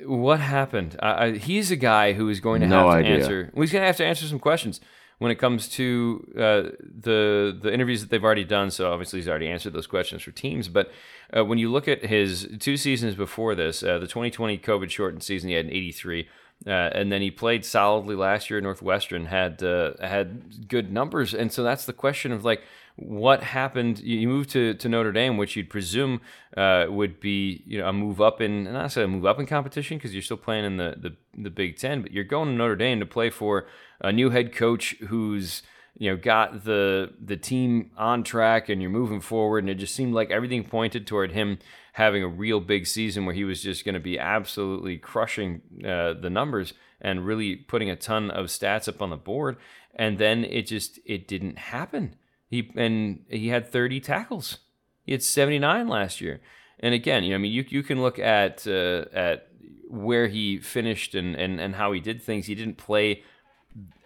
what 0.04 0.40
happened? 0.40 0.96
He's 1.42 1.70
a 1.70 1.76
guy 1.76 2.12
who 2.14 2.28
is 2.28 2.40
going 2.40 2.60
to 2.62 2.66
No 2.66 2.88
have 2.88 3.00
to 3.02 3.06
idea. 3.06 3.16
answer. 3.18 3.50
Well, 3.54 3.62
he's 3.62 3.72
going 3.72 3.82
to 3.82 3.86
have 3.86 3.96
to 3.98 4.04
answer 4.06 4.26
some 4.26 4.38
questions 4.38 4.80
when 5.18 5.30
it 5.30 5.36
comes 5.36 5.68
to 5.68 6.26
uh, 6.36 6.62
the 6.82 7.56
the 7.60 7.72
interviews 7.72 8.00
that 8.00 8.10
they've 8.10 8.24
already 8.24 8.44
done. 8.44 8.70
So 8.70 8.90
obviously 8.92 9.20
he's 9.20 9.28
already 9.28 9.48
answered 9.48 9.72
those 9.72 9.86
questions 9.86 10.22
for 10.22 10.32
teams. 10.32 10.68
But 10.68 10.90
uh, 11.36 11.44
when 11.44 11.58
you 11.58 11.70
look 11.70 11.86
at 11.86 12.04
his 12.04 12.48
two 12.58 12.76
seasons 12.76 13.14
before 13.14 13.54
this, 13.54 13.82
uh, 13.82 13.98
the 13.98 14.06
2020 14.08 14.58
COVID 14.58 14.90
shortened 14.90 15.22
season, 15.22 15.48
he 15.50 15.54
had 15.54 15.66
an 15.66 15.72
83. 15.72 16.28
Uh, 16.66 16.70
and 16.70 17.10
then 17.10 17.22
he 17.22 17.30
played 17.30 17.64
solidly 17.64 18.14
last 18.14 18.48
year 18.48 18.58
at 18.58 18.62
Northwestern, 18.62 19.26
had 19.26 19.62
uh, 19.62 19.92
had 20.00 20.68
good 20.68 20.92
numbers, 20.92 21.34
and 21.34 21.52
so 21.52 21.62
that's 21.62 21.86
the 21.86 21.92
question 21.92 22.30
of 22.30 22.44
like, 22.44 22.62
what 22.96 23.42
happened? 23.42 23.98
You 24.00 24.28
moved 24.28 24.50
to, 24.50 24.74
to 24.74 24.88
Notre 24.88 25.12
Dame, 25.12 25.38
which 25.38 25.56
you'd 25.56 25.70
presume 25.70 26.20
uh, 26.56 26.86
would 26.88 27.18
be 27.20 27.62
you 27.66 27.78
know 27.78 27.88
a 27.88 27.92
move 27.92 28.20
up 28.20 28.40
in 28.40 28.64
not 28.64 28.82
necessarily 28.82 29.12
a 29.12 29.16
move 29.16 29.26
up 29.26 29.40
in 29.40 29.46
competition 29.46 29.96
because 29.96 30.12
you're 30.12 30.22
still 30.22 30.36
playing 30.36 30.64
in 30.64 30.76
the, 30.76 30.94
the 30.98 31.16
the 31.42 31.50
Big 31.50 31.78
Ten, 31.78 32.02
but 32.02 32.12
you're 32.12 32.24
going 32.24 32.48
to 32.48 32.54
Notre 32.54 32.76
Dame 32.76 33.00
to 33.00 33.06
play 33.06 33.30
for 33.30 33.66
a 34.00 34.12
new 34.12 34.30
head 34.30 34.54
coach 34.54 34.94
who's 35.08 35.62
you 35.96 36.10
know 36.10 36.16
got 36.16 36.64
the 36.64 37.12
the 37.20 37.36
team 37.36 37.90
on 37.96 38.22
track 38.22 38.68
and 38.68 38.80
you're 38.80 38.90
moving 38.90 39.20
forward, 39.20 39.64
and 39.64 39.70
it 39.70 39.74
just 39.76 39.94
seemed 39.94 40.14
like 40.14 40.30
everything 40.30 40.64
pointed 40.64 41.06
toward 41.06 41.32
him 41.32 41.58
having 41.94 42.22
a 42.22 42.28
real 42.28 42.60
big 42.60 42.86
season 42.86 43.26
where 43.26 43.34
he 43.34 43.44
was 43.44 43.62
just 43.62 43.84
going 43.84 43.94
to 43.94 44.00
be 44.00 44.18
absolutely 44.18 44.96
crushing 44.96 45.60
uh, 45.84 46.14
the 46.14 46.30
numbers 46.30 46.72
and 47.00 47.26
really 47.26 47.56
putting 47.56 47.90
a 47.90 47.96
ton 47.96 48.30
of 48.30 48.46
stats 48.46 48.88
up 48.88 49.02
on 49.02 49.10
the 49.10 49.16
board, 49.16 49.56
and 49.94 50.18
then 50.18 50.44
it 50.44 50.62
just 50.62 50.98
it 51.04 51.28
didn't 51.28 51.58
happen. 51.58 52.16
He 52.48 52.70
and 52.76 53.24
he 53.28 53.48
had 53.48 53.70
30 53.70 54.00
tackles. 54.00 54.58
He 55.04 55.12
had 55.12 55.22
79 55.22 55.88
last 55.88 56.20
year. 56.20 56.40
And 56.78 56.94
again, 56.94 57.24
you 57.24 57.30
know, 57.30 57.36
I 57.36 57.38
mean, 57.38 57.52
you 57.52 57.64
you 57.68 57.82
can 57.82 58.02
look 58.02 58.18
at 58.18 58.66
uh, 58.66 59.04
at 59.12 59.48
where 59.88 60.28
he 60.28 60.58
finished 60.58 61.14
and, 61.14 61.34
and 61.34 61.60
and 61.60 61.76
how 61.76 61.92
he 61.92 62.00
did 62.00 62.22
things. 62.22 62.46
He 62.46 62.54
didn't 62.54 62.76
play 62.76 63.22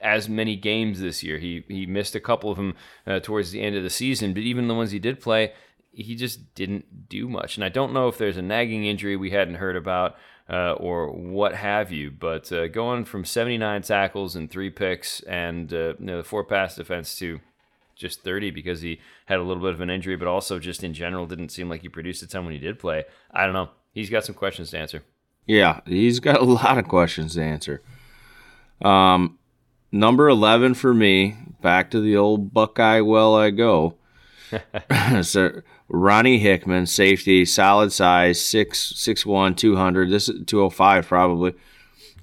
as 0.01 0.29
many 0.29 0.57
games 0.57 1.01
this 1.01 1.23
year. 1.23 1.39
He 1.39 1.65
he 1.69 1.87
missed 1.87 2.15
a 2.15 2.21
couple 2.21 2.51
of 2.51 2.57
them 2.57 2.75
uh, 3.07 3.21
towards 3.21 3.51
the 3.51 3.61
end 3.61 3.77
of 3.77 3.83
the 3.83 3.91
season, 3.91 4.33
but 4.33 4.43
even 4.43 4.69
the 4.69 4.75
ones 4.75 4.91
he 4.91 4.99
did 4.99 5.21
play, 5.21 5.53
he 5.93 6.15
just 6.15 6.55
didn't 6.55 7.09
do 7.09 7.29
much. 7.29 7.57
And 7.57 7.65
I 7.65 7.69
don't 7.69 7.93
know 7.93 8.09
if 8.09 8.19
there's 8.19 8.37
a 8.37 8.43
nagging 8.43 8.85
injury 8.85 9.17
we 9.17 9.31
hadn't 9.31 9.57
heard 9.57 9.77
about 9.77 10.17
uh, 10.49 10.73
or 10.73 11.11
what 11.11 11.55
have 11.55 11.91
you. 11.91 12.11
But 12.11 12.51
uh, 12.53 12.69
going 12.69 13.05
from 13.05 13.25
79 13.25 13.83
tackles 13.83 14.37
and 14.37 14.51
three 14.51 14.71
picks 14.71 15.21
and 15.21 15.73
uh, 15.73 15.95
you 15.99 16.07
know, 16.07 16.17
the 16.19 16.25
four 16.25 16.45
pass 16.45 16.77
defense 16.77 17.17
to 17.17 17.41
just 17.95 18.23
30 18.23 18.51
because 18.51 18.83
he 18.83 19.01
had 19.25 19.39
a 19.39 19.43
little 19.43 19.63
bit 19.63 19.73
of 19.73 19.81
an 19.81 19.91
injury, 19.91 20.17
but 20.17 20.29
also 20.29 20.59
just 20.59 20.85
in 20.85 20.93
general 20.93 21.27
didn't 21.27 21.49
seem 21.49 21.69
like 21.69 21.81
he 21.81 21.89
produced 21.89 22.23
a 22.23 22.27
ton 22.27 22.45
when 22.45 22.55
he 22.55 22.61
did 22.61 22.79
play. 22.79 23.05
I 23.31 23.45
don't 23.45 23.55
know. 23.55 23.71
He's 23.93 24.11
got 24.11 24.25
some 24.25 24.35
questions 24.35 24.71
to 24.71 24.79
answer. 24.79 25.03
Yeah, 25.47 25.81
he's 25.87 26.21
got 26.21 26.41
a 26.41 26.45
lot 26.45 26.77
of 26.77 26.87
questions 26.89 27.35
to 27.35 27.43
answer. 27.43 27.83
Um, 28.83 29.39
number 29.93 30.29
11 30.29 30.75
for 30.75 30.95
me, 30.95 31.37
back 31.61 31.91
to 31.91 32.01
the 32.01 32.17
old 32.17 32.53
Buckeye 32.53 33.01
well 33.01 33.35
I 33.35 33.51
go. 33.51 33.95
so 35.23 35.63
Ronnie 35.89 36.39
Hickman, 36.39 36.87
safety, 36.87 37.45
solid 37.45 37.93
size, 37.93 38.41
6 38.41 38.93
6'1", 38.95 39.57
200. 39.57 40.11
This 40.11 40.29
is 40.29 40.45
205 40.47 41.07
probably. 41.07 41.55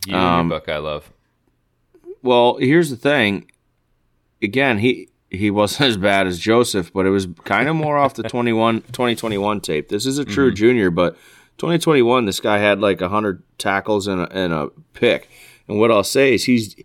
You 0.06 0.16
Um, 0.16 0.50
Buckeye 0.50 0.78
love. 0.78 1.12
Well, 2.22 2.58
here's 2.58 2.90
the 2.90 2.96
thing. 2.96 3.50
Again, 4.42 4.80
he 4.80 5.10
he 5.30 5.50
wasn't 5.50 5.82
as 5.90 5.98
bad 5.98 6.28
as 6.28 6.40
Joseph, 6.40 6.92
but 6.94 7.06
it 7.06 7.10
was 7.10 7.28
kind 7.44 7.70
of 7.70 7.76
more 7.76 7.98
off 7.98 8.14
the 8.14 8.24
21 8.24 8.82
2021 8.82 9.62
tape. 9.62 9.90
This 9.90 10.06
is 10.06 10.18
a 10.18 10.26
true 10.26 10.54
junior, 10.54 10.90
but 10.90 11.16
2021 11.58 12.26
this 12.26 12.40
guy 12.40 12.58
had 12.58 12.80
like 12.80 13.02
100 13.02 13.44
tackles 13.58 14.08
and 14.08 14.22
a, 14.22 14.32
and 14.32 14.54
a 14.54 14.70
pick. 14.94 15.30
And 15.68 15.80
what 15.80 15.92
I'll 15.92 16.04
say 16.04 16.34
is 16.34 16.46
he's 16.46 16.76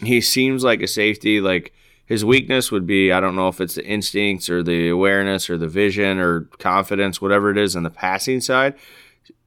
he 0.00 0.20
seems 0.20 0.62
like 0.64 0.82
a 0.82 0.86
safety 0.86 1.40
like 1.40 1.72
his 2.04 2.24
weakness 2.24 2.70
would 2.70 2.86
be 2.86 3.10
I 3.12 3.20
don't 3.20 3.34
know 3.36 3.48
if 3.48 3.60
it's 3.60 3.74
the 3.76 3.84
instincts 3.86 4.48
or 4.50 4.62
the 4.62 4.88
awareness 4.88 5.48
or 5.50 5.56
the 5.58 5.66
vision 5.68 6.18
or 6.18 6.42
confidence 6.58 7.20
whatever 7.20 7.50
it 7.50 7.58
is 7.58 7.74
on 7.76 7.82
the 7.82 7.90
passing 7.90 8.40
side. 8.40 8.74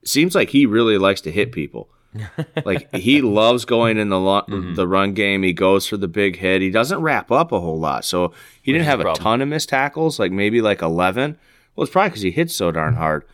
Seems 0.04 0.34
like 0.36 0.50
he 0.50 0.66
really 0.66 0.98
likes 0.98 1.22
to 1.22 1.32
hit 1.32 1.52
people 1.52 1.90
like 2.66 2.94
he 2.96 3.22
loves 3.22 3.66
going 3.66 3.98
in 4.00 4.10
the 4.10 4.20
lo- 4.20 4.42
Mm-hmm. 4.48 4.74
the 4.74 4.88
run 4.88 5.14
game. 5.14 5.44
He 5.44 5.54
goes 5.54 5.86
for 5.88 5.96
the 5.98 6.08
big 6.08 6.38
hit. 6.38 6.62
He 6.62 6.72
doesn't 6.72 7.02
wrap 7.02 7.30
up 7.32 7.52
a 7.52 7.60
whole 7.60 7.80
lot, 7.80 8.04
so 8.04 8.34
he 8.64 8.72
didn't 8.72 8.86
have 8.88 9.00
a 9.00 9.04
problem. 9.04 9.24
ton 9.24 9.42
of 9.44 9.48
missed 9.48 9.70
tackles. 9.70 10.18
Like 10.18 10.32
maybe 10.32 10.60
like 10.62 10.82
eleven. 10.82 11.38
Well, 11.76 11.84
it's 11.84 11.92
probably 11.94 12.10
because 12.10 12.24
he 12.24 12.32
hits 12.32 12.56
so 12.56 12.72
darn 12.72 12.96
hard. 12.96 13.26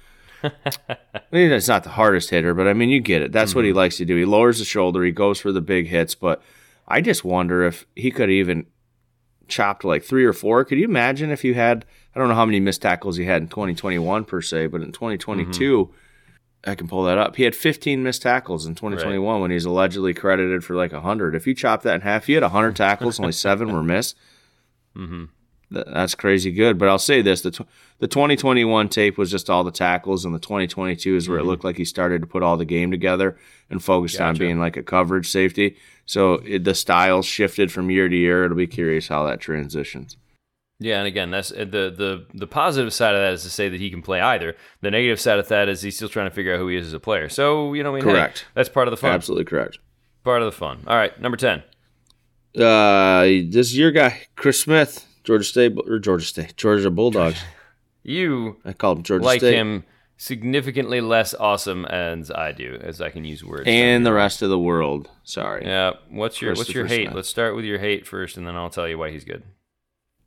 I 0.43 0.49
mean, 1.32 1.51
it's 1.51 1.68
not 1.68 1.84
the 1.84 1.89
hardest 1.91 2.30
hitter, 2.30 2.53
but 2.53 2.68
I 2.68 2.74
mean, 2.74 2.89
you 2.89 2.99
get 2.99 3.22
it. 3.22 3.32
That's 3.32 3.55
what 3.55 3.63
he 3.63 3.72
Mm-hmm. 3.72 3.78
likes 3.78 3.97
to 3.97 4.05
do. 4.05 4.16
He 4.18 4.26
lowers 4.26 4.59
the 4.59 4.66
shoulder. 4.66 5.03
He 5.03 5.11
goes 5.11 5.39
for 5.39 5.51
the 5.51 5.61
big 5.61 5.88
hits. 5.88 6.13
But 6.13 6.41
I 6.88 7.02
just 7.02 7.24
wonder 7.26 7.64
if 7.64 7.86
he 7.96 8.12
could 8.12 8.30
even 8.30 8.68
chopped 9.48 9.84
like 9.84 10.04
three 10.04 10.26
or 10.26 10.34
four. 10.34 10.64
Could 10.66 10.78
you 10.78 10.86
imagine 10.86 11.32
if 11.32 11.44
you 11.44 11.54
had? 11.54 11.86
I 12.16 12.20
don't 12.20 12.30
know 12.30 12.36
how 12.36 12.46
many 12.46 12.60
missed 12.60 12.82
tackles 12.82 13.18
he 13.18 13.26
had 13.26 13.42
in 13.42 13.48
2021 13.48 14.26
per 14.26 14.42
se, 14.42 14.68
but 14.68 14.82
in 14.82 14.92
2022. 14.92 15.92
I 16.68 16.74
can 16.74 16.88
pull 16.88 17.04
that 17.04 17.20
up. 17.20 17.36
He 17.36 17.44
had 17.44 17.56
15 17.56 18.02
missed 18.02 18.24
tackles 18.24 18.66
in 18.66 18.74
2021 18.74 19.40
when 19.40 19.52
he's 19.52 19.66
allegedly 19.66 20.16
credited 20.16 20.64
for 20.64 20.76
like 20.76 20.94
100. 20.94 21.36
If 21.36 21.46
you 21.46 21.54
chop 21.54 21.84
that 21.84 21.94
in 21.96 22.02
half, 22.02 22.26
he 22.26 22.34
had 22.34 22.42
100 22.42 22.76
tackles, 22.76 23.20
only 23.20 23.34
seven 23.34 23.72
were 23.72 23.84
missed. 23.84 24.18
Mm-hmm. 24.96 25.26
That's 25.72 26.16
crazy 26.16 26.52
good. 26.52 26.78
But 26.78 26.88
I'll 26.88 26.98
say 27.00 27.22
this: 27.22 27.42
the 27.42 27.52
tw- 27.52 27.68
the 28.00 28.08
2021 28.08 28.88
tape 28.88 29.18
was 29.18 29.30
just 29.30 29.50
all 29.50 29.66
the 29.66 29.72
tackles, 29.72 30.24
and 30.24 30.34
the 30.34 30.40
2022 30.40 31.18
is 31.18 31.28
where 31.28 31.38
it 31.38 31.44
looked 31.46 31.66
like 31.66 31.76
he 31.76 31.84
started 31.84 32.22
to 32.22 32.28
put 32.28 32.44
all 32.44 32.56
the 32.56 32.64
game 32.64 32.92
together 32.92 33.38
and 33.70 33.84
focused 33.84 34.22
on 34.22 34.36
being 34.38 34.58
like 34.60 34.78
a 34.78 34.84
coverage 34.84 35.30
safety. 35.30 35.76
So 36.06 36.36
it, 36.45 36.64
the 36.64 36.76
styles 36.76 37.26
shifted 37.26 37.72
from 37.72 37.89
year 37.89 38.08
to 38.08 38.16
year. 38.16 38.45
It'll 38.45 38.58
be 38.58 38.68
curious 38.68 39.08
how 39.08 39.26
that 39.26 39.39
transitions. 39.39 40.18
Yeah, 40.78 40.97
and 40.99 41.08
again, 41.08 41.32
that's 41.32 41.49
the 41.49 41.66
the 41.66 42.26
the 42.34 42.47
positive 42.47 42.93
side 42.93 43.16
of 43.16 43.22
that 43.22 43.34
is 43.34 43.43
to 43.43 43.49
say 43.49 43.70
that 43.70 43.80
he 43.80 43.89
can 43.89 44.01
play 44.01 44.20
either. 44.20 44.56
The 44.82 44.91
negative 44.91 45.20
side 45.22 45.39
of 45.39 45.47
that 45.47 45.70
is 45.70 45.82
he's 45.82 45.95
still 45.95 46.10
trying 46.10 46.30
to 46.30 46.36
figure 46.36 46.53
out 46.53 46.60
who 46.60 46.68
he 46.68 46.76
is 46.76 46.88
as 46.88 46.93
a 46.93 46.99
player. 46.99 47.30
So 47.30 47.74
you 47.74 47.82
know, 47.82 47.91
I 47.91 47.95
mean, 47.95 48.03
hey, 48.06 48.12
Correct. 48.12 48.45
that's 48.56 48.68
part 48.68 48.88
of 48.88 48.91
the 48.91 48.97
fun. 48.97 49.12
Absolutely 49.12 49.45
correct. 49.45 49.80
Part 50.26 50.41
of 50.41 50.47
the 50.47 50.51
fun. 50.51 50.84
All 50.86 50.97
right, 50.97 51.18
number 51.22 51.38
ten. 51.38 51.64
Uh, 52.58 53.22
this 53.49 53.68
is 53.68 53.78
your 53.78 53.91
guy, 53.91 54.24
Chris 54.36 54.60
Smith, 54.60 55.06
Georgia 55.24 55.43
State 55.45 55.78
or 55.88 55.99
Georgia 55.99 56.26
State, 56.26 56.56
Georgia 56.58 56.89
Bulldogs. 56.91 57.39
You 58.08 58.58
I 58.64 58.74
called 58.74 58.99
him 58.99 59.03
Georgia 59.03 59.26
like 59.26 59.39
State, 59.39 59.56
him 59.56 59.84
significantly 60.18 61.01
less 61.01 61.34
awesome 61.34 61.86
as 61.86 62.32
I 62.32 62.51
do, 62.51 62.80
as 62.82 63.01
I 63.01 63.09
can 63.09 63.26
use 63.26 63.43
words. 63.43 63.63
and 63.68 64.05
the 64.05 64.13
rest 64.13 64.41
of 64.41 64.49
the 64.49 64.59
world. 64.59 65.09
Sorry. 65.24 65.66
yeah, 65.66 65.91
what's 66.09 66.41
your 66.41 66.53
what's 66.55 66.74
your 66.74 66.86
hate? 66.86 67.05
Smith. 67.05 67.16
Let's 67.16 67.30
start 67.30 67.55
with 67.55 67.66
your 67.66 67.80
hate 67.80 68.07
first, 68.07 68.38
and 68.38 68.47
then 68.47 68.55
I'll 68.55 68.70
tell 68.70 68.88
you 68.88 68.97
why 68.97 69.11
he's 69.11 69.26
good. 69.26 69.43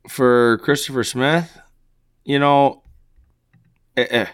for 0.07 0.57
Christopher 0.59 1.03
Smith, 1.03 1.59
you 2.23 2.39
know, 2.39 2.83
eh, 3.97 4.07
eh, 4.09 4.25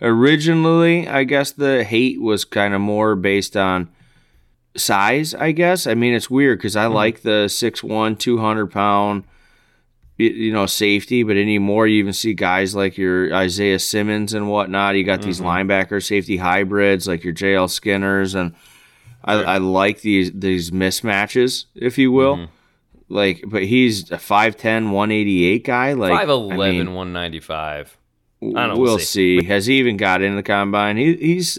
originally, 0.00 1.06
I 1.08 1.24
guess 1.24 1.52
the 1.52 1.84
hate 1.84 2.20
was 2.20 2.44
kind 2.44 2.74
of 2.74 2.80
more 2.80 3.14
based 3.14 3.56
on 3.56 3.88
size, 4.76 5.34
I 5.34 5.52
guess. 5.52 5.86
I 5.86 5.94
mean, 5.94 6.14
it's 6.14 6.30
weird 6.30 6.58
because 6.58 6.76
I 6.76 6.86
like 6.86 7.22
the 7.22 7.46
6'1, 7.48 8.18
200 8.18 8.66
pound, 8.68 9.24
you 10.30 10.52
know, 10.52 10.66
safety, 10.66 11.22
but 11.22 11.36
anymore, 11.36 11.86
you 11.86 11.98
even 11.98 12.12
see 12.12 12.34
guys 12.34 12.74
like 12.74 12.96
your 12.96 13.34
Isaiah 13.34 13.78
Simmons 13.78 14.34
and 14.34 14.48
whatnot. 14.48 14.96
You 14.96 15.04
got 15.04 15.22
these 15.22 15.40
mm-hmm. 15.40 15.70
linebacker 15.70 16.04
safety 16.04 16.36
hybrids 16.36 17.06
like 17.06 17.24
your 17.24 17.34
JL 17.34 17.68
Skinners. 17.68 18.34
And 18.34 18.54
I, 19.24 19.34
I 19.34 19.58
like 19.58 20.00
these, 20.00 20.32
these 20.32 20.70
mismatches, 20.70 21.66
if 21.74 21.98
you 21.98 22.12
will. 22.12 22.36
Mm-hmm. 22.36 22.52
Like, 23.08 23.44
but 23.46 23.64
he's 23.64 24.10
a 24.10 24.16
5'10, 24.16 24.90
188 24.90 25.64
guy. 25.64 25.92
Like, 25.92 26.26
5'11", 26.26 26.52
I 26.52 26.70
mean, 26.70 26.94
195. 26.94 27.98
I 28.40 28.44
don't 28.44 28.54
know, 28.54 28.68
We'll 28.70 28.80
we'll 28.80 28.98
see. 28.98 29.44
Has 29.44 29.66
he 29.66 29.78
even 29.78 29.96
got 29.96 30.22
in 30.22 30.34
the 30.36 30.42
combine? 30.42 30.96
He, 30.96 31.14
he's 31.14 31.58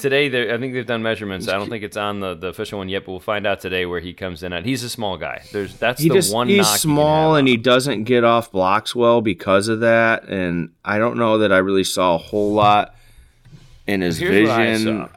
Today, 0.00 0.52
I 0.52 0.58
think 0.58 0.72
they've 0.72 0.86
done 0.86 1.02
measurements. 1.02 1.46
I 1.48 1.52
don't 1.52 1.68
think 1.68 1.84
it's 1.84 1.96
on 1.96 2.20
the, 2.20 2.34
the 2.34 2.48
official 2.48 2.78
one 2.78 2.88
yet, 2.88 3.04
but 3.04 3.12
we'll 3.12 3.20
find 3.20 3.46
out 3.46 3.60
today 3.60 3.84
where 3.86 4.00
he 4.00 4.12
comes 4.14 4.42
in 4.42 4.52
at. 4.52 4.64
He's 4.64 4.82
a 4.82 4.88
small 4.88 5.18
guy. 5.18 5.42
There's 5.52 5.76
that's 5.76 6.00
he 6.00 6.08
the 6.08 6.14
just 6.14 6.34
one. 6.34 6.48
he's 6.48 6.58
knock 6.58 6.66
you 6.66 6.72
can 6.72 6.78
small 6.80 7.34
have 7.34 7.38
and 7.40 7.48
he 7.48 7.56
doesn't 7.56 8.04
get 8.04 8.24
off 8.24 8.50
blocks 8.50 8.94
well 8.94 9.20
because 9.20 9.68
of 9.68 9.80
that. 9.80 10.24
And 10.24 10.70
I 10.84 10.98
don't 10.98 11.18
know 11.18 11.38
that 11.38 11.52
I 11.52 11.58
really 11.58 11.84
saw 11.84 12.14
a 12.14 12.18
whole 12.18 12.54
lot 12.54 12.94
in 13.86 14.00
his 14.00 14.18
Here's 14.18 14.48
vision. 14.48 15.08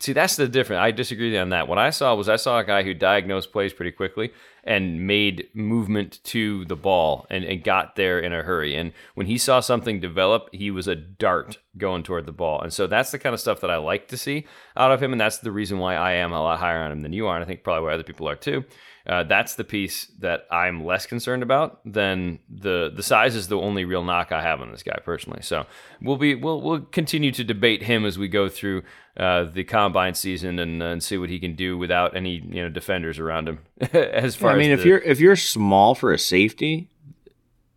See, 0.00 0.12
that's 0.12 0.36
the 0.36 0.48
difference. 0.48 0.80
I 0.80 0.90
disagree 0.90 1.36
on 1.38 1.50
that. 1.50 1.68
What 1.68 1.78
I 1.78 1.90
saw 1.90 2.14
was 2.14 2.28
I 2.28 2.36
saw 2.36 2.58
a 2.58 2.64
guy 2.64 2.82
who 2.82 2.94
diagnosed 2.94 3.52
plays 3.52 3.72
pretty 3.72 3.92
quickly 3.92 4.32
and 4.64 5.06
made 5.06 5.48
movement 5.54 6.18
to 6.24 6.64
the 6.64 6.74
ball 6.74 7.26
and, 7.30 7.44
and 7.44 7.62
got 7.62 7.94
there 7.94 8.18
in 8.18 8.32
a 8.32 8.42
hurry. 8.42 8.74
And 8.74 8.92
when 9.14 9.26
he 9.26 9.38
saw 9.38 9.60
something 9.60 10.00
develop, 10.00 10.48
he 10.52 10.70
was 10.70 10.88
a 10.88 10.96
dart 10.96 11.58
going 11.78 12.02
toward 12.02 12.26
the 12.26 12.32
ball. 12.32 12.60
And 12.60 12.72
so 12.72 12.86
that's 12.86 13.12
the 13.12 13.18
kind 13.18 13.34
of 13.34 13.40
stuff 13.40 13.60
that 13.60 13.70
I 13.70 13.76
like 13.76 14.08
to 14.08 14.16
see 14.16 14.46
out 14.76 14.90
of 14.90 15.02
him. 15.02 15.12
And 15.12 15.20
that's 15.20 15.38
the 15.38 15.52
reason 15.52 15.78
why 15.78 15.94
I 15.94 16.12
am 16.12 16.32
a 16.32 16.42
lot 16.42 16.58
higher 16.58 16.82
on 16.82 16.90
him 16.90 17.02
than 17.02 17.12
you 17.12 17.28
are. 17.28 17.36
And 17.36 17.44
I 17.44 17.46
think 17.46 17.62
probably 17.62 17.86
why 17.86 17.94
other 17.94 18.02
people 18.02 18.28
are 18.28 18.36
too. 18.36 18.64
Uh, 19.06 19.22
that's 19.22 19.54
the 19.56 19.64
piece 19.64 20.06
that 20.20 20.46
I'm 20.50 20.82
less 20.82 21.04
concerned 21.04 21.42
about 21.42 21.80
than 21.84 22.38
the 22.48 22.90
the 22.94 23.02
size 23.02 23.34
is 23.34 23.48
the 23.48 23.58
only 23.58 23.84
real 23.84 24.02
knock 24.02 24.32
I 24.32 24.40
have 24.40 24.62
on 24.62 24.70
this 24.70 24.82
guy 24.82 24.98
personally. 25.04 25.42
So 25.42 25.66
we'll 26.00 26.16
be 26.16 26.34
we'll 26.34 26.62
we'll 26.62 26.80
continue 26.80 27.30
to 27.32 27.44
debate 27.44 27.82
him 27.82 28.06
as 28.06 28.18
we 28.18 28.28
go 28.28 28.48
through 28.48 28.82
uh, 29.18 29.44
the 29.44 29.62
combine 29.62 30.14
season 30.14 30.58
and, 30.58 30.82
uh, 30.82 30.86
and 30.86 31.02
see 31.02 31.18
what 31.18 31.28
he 31.28 31.38
can 31.38 31.54
do 31.54 31.76
without 31.76 32.16
any 32.16 32.36
you 32.36 32.62
know 32.62 32.70
defenders 32.70 33.18
around 33.18 33.46
him. 33.46 33.58
as 33.92 34.36
far 34.36 34.52
I 34.52 34.56
mean, 34.56 34.70
if 34.70 34.80
the- 34.82 34.88
you're 34.88 34.98
if 34.98 35.20
you're 35.20 35.36
small 35.36 35.94
for 35.94 36.10
a 36.10 36.18
safety, 36.18 36.88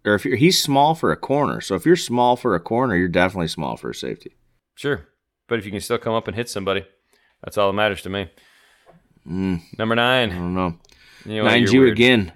or 0.05 0.13
if 0.15 0.23
you're 0.23 0.37
he's 0.37 0.61
small 0.63 0.95
for 0.95 1.11
a 1.11 1.17
corner. 1.17 1.59
So 1.59 1.75
if 1.75 1.85
you're 1.85 1.97
small 1.97 2.37
for 2.37 2.55
a 2.55 2.59
corner, 2.61 2.95
you're 2.95 3.09
definitely 3.09 3.49
small 3.49 3.75
for 3.75 3.89
a 3.89 3.93
safety. 3.95 4.31
sure, 4.75 5.09
but 5.49 5.59
if 5.59 5.65
you 5.65 5.71
can 5.71 5.81
still 5.81 5.97
come 5.97 6.13
up 6.13 6.27
and 6.29 6.37
hit 6.37 6.47
somebody, 6.47 6.85
that's 7.43 7.57
all 7.57 7.67
that 7.67 7.75
matters 7.75 8.01
to 8.03 8.09
me. 8.09 8.29
Number 9.25 9.93
nine, 9.95 10.31
I 10.31 10.35
don't 10.35 10.55
know. 10.55 10.77
You 11.25 11.37
know, 11.37 11.43
what, 11.43 11.51
Nine's 11.51 11.71
you're 11.71 11.81
you 11.81 11.87
weird. 11.87 11.97
again. 11.97 12.33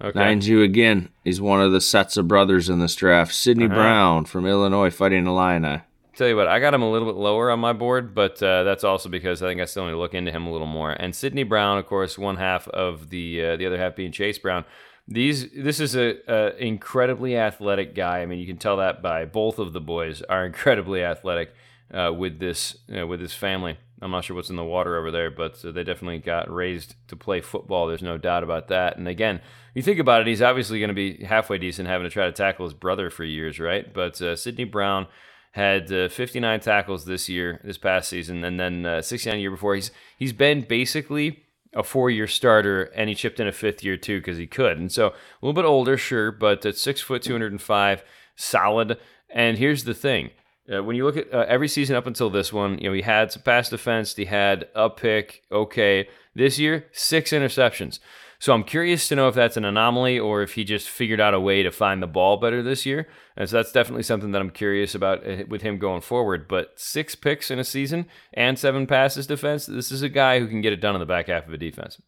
Okay. 0.00 0.18
Nine's 0.18 0.48
you 0.48 0.62
again. 0.62 1.10
He's 1.22 1.40
one 1.40 1.60
of 1.60 1.70
the 1.72 1.80
sets 1.80 2.16
of 2.16 2.26
brothers 2.26 2.68
in 2.68 2.80
this 2.80 2.94
draft. 2.96 3.32
Sidney 3.34 3.66
Uh-huh. 3.66 3.74
Brown 3.74 4.24
from 4.24 4.46
Illinois 4.46 4.90
fighting 4.90 5.26
Illini. 5.26 5.82
Tell 6.14 6.28
you 6.28 6.36
what, 6.36 6.46
I 6.48 6.60
got 6.60 6.74
him 6.74 6.82
a 6.82 6.90
little 6.90 7.08
bit 7.10 7.18
lower 7.18 7.50
on 7.50 7.58
my 7.60 7.72
board, 7.72 8.14
but 8.14 8.42
uh, 8.42 8.64
that's 8.64 8.84
also 8.84 9.08
because 9.08 9.42
I 9.42 9.48
think 9.48 9.62
I 9.62 9.64
still 9.64 9.86
need 9.86 9.92
to 9.92 9.98
look 9.98 10.12
into 10.12 10.30
him 10.30 10.46
a 10.46 10.52
little 10.52 10.66
more. 10.66 10.90
And 10.90 11.14
Sidney 11.14 11.42
Brown, 11.42 11.78
of 11.78 11.86
course, 11.86 12.18
one 12.18 12.36
half 12.36 12.68
of 12.68 13.08
the 13.08 13.42
uh, 13.44 13.56
the 13.56 13.64
other 13.64 13.78
half 13.78 13.96
being 13.96 14.12
Chase 14.12 14.38
Brown. 14.38 14.64
These 15.08 15.50
this 15.52 15.80
is 15.80 15.96
a, 15.96 16.16
a 16.28 16.54
incredibly 16.58 17.36
athletic 17.36 17.94
guy. 17.94 18.20
I 18.20 18.26
mean, 18.26 18.40
you 18.40 18.46
can 18.46 18.58
tell 18.58 18.76
that 18.76 19.00
by 19.02 19.24
both 19.24 19.58
of 19.58 19.72
the 19.72 19.80
boys 19.80 20.20
are 20.28 20.44
incredibly 20.46 21.02
athletic 21.02 21.54
uh, 21.94 22.12
with 22.12 22.38
this 22.40 22.76
uh, 22.94 23.06
with 23.06 23.20
this 23.20 23.34
family. 23.34 23.78
I'm 24.02 24.10
not 24.10 24.24
sure 24.24 24.34
what's 24.34 24.50
in 24.50 24.56
the 24.56 24.64
water 24.64 24.96
over 24.96 25.10
there, 25.10 25.30
but 25.30 25.64
uh, 25.64 25.70
they 25.70 25.84
definitely 25.84 26.18
got 26.18 26.52
raised 26.52 26.96
to 27.08 27.16
play 27.16 27.40
football. 27.40 27.86
There's 27.86 28.02
no 28.02 28.18
doubt 28.18 28.42
about 28.42 28.68
that. 28.68 28.96
And 28.96 29.06
again, 29.06 29.40
you 29.74 29.82
think 29.82 30.00
about 30.00 30.20
it, 30.20 30.26
he's 30.26 30.42
obviously 30.42 30.80
going 30.80 30.88
to 30.88 30.94
be 30.94 31.24
halfway 31.24 31.58
decent, 31.58 31.88
having 31.88 32.04
to 32.04 32.10
try 32.10 32.26
to 32.26 32.32
tackle 32.32 32.66
his 32.66 32.74
brother 32.74 33.10
for 33.10 33.24
years, 33.24 33.60
right? 33.60 33.92
But 33.92 34.20
uh, 34.20 34.36
Sidney 34.36 34.64
Brown 34.64 35.06
had 35.52 35.92
uh, 35.92 36.08
59 36.08 36.60
tackles 36.60 37.04
this 37.04 37.28
year, 37.28 37.60
this 37.62 37.78
past 37.78 38.08
season, 38.08 38.42
and 38.42 38.58
then 38.58 38.84
uh, 38.84 39.02
69 39.02 39.38
year 39.38 39.50
before. 39.50 39.74
He's 39.74 39.90
he's 40.18 40.32
been 40.32 40.62
basically 40.62 41.44
a 41.74 41.82
four 41.82 42.10
year 42.10 42.26
starter, 42.26 42.84
and 42.94 43.08
he 43.08 43.14
chipped 43.14 43.40
in 43.40 43.46
a 43.46 43.52
fifth 43.52 43.84
year 43.84 43.96
too 43.96 44.18
because 44.18 44.38
he 44.38 44.46
could. 44.46 44.78
And 44.78 44.90
so 44.90 45.08
a 45.08 45.12
little 45.40 45.54
bit 45.54 45.66
older, 45.66 45.96
sure, 45.96 46.32
but 46.32 46.66
at 46.66 46.76
six 46.76 47.00
foot 47.00 47.22
205, 47.22 48.02
solid. 48.34 48.98
And 49.30 49.58
here's 49.58 49.84
the 49.84 49.94
thing. 49.94 50.30
Uh, 50.72 50.82
when 50.82 50.96
you 50.96 51.04
look 51.04 51.16
at 51.16 51.32
uh, 51.32 51.44
every 51.48 51.68
season 51.68 51.96
up 51.96 52.06
until 52.06 52.30
this 52.30 52.52
one, 52.52 52.78
you 52.78 52.88
know 52.88 52.94
he 52.94 53.02
had 53.02 53.32
some 53.32 53.42
pass 53.42 53.68
defense, 53.68 54.14
he 54.14 54.24
had 54.24 54.68
a 54.74 54.88
pick, 54.88 55.42
okay. 55.50 56.08
This 56.34 56.58
year, 56.58 56.86
six 56.92 57.30
interceptions. 57.30 57.98
So 58.42 58.52
I'm 58.52 58.64
curious 58.64 59.06
to 59.06 59.14
know 59.14 59.28
if 59.28 59.36
that's 59.36 59.56
an 59.56 59.64
anomaly 59.64 60.18
or 60.18 60.42
if 60.42 60.54
he 60.54 60.64
just 60.64 60.88
figured 60.88 61.20
out 61.20 61.32
a 61.32 61.38
way 61.38 61.62
to 61.62 61.70
find 61.70 62.02
the 62.02 62.08
ball 62.08 62.38
better 62.38 62.60
this 62.60 62.84
year. 62.84 63.06
And 63.36 63.48
so 63.48 63.56
that's 63.56 63.70
definitely 63.70 64.02
something 64.02 64.32
that 64.32 64.42
I'm 64.42 64.50
curious 64.50 64.96
about 64.96 65.24
uh, 65.24 65.44
with 65.46 65.62
him 65.62 65.78
going 65.78 66.00
forward. 66.00 66.48
But 66.48 66.72
six 66.74 67.14
picks 67.14 67.52
in 67.52 67.60
a 67.60 67.64
season 67.64 68.06
and 68.34 68.58
seven 68.58 68.88
passes 68.88 69.28
defense, 69.28 69.66
this 69.66 69.92
is 69.92 70.02
a 70.02 70.08
guy 70.08 70.40
who 70.40 70.48
can 70.48 70.60
get 70.60 70.72
it 70.72 70.80
done 70.80 70.96
in 70.96 71.00
the 71.00 71.06
back 71.06 71.28
half 71.28 71.46
of 71.46 71.52
a 71.52 71.56
defense. 71.56 72.02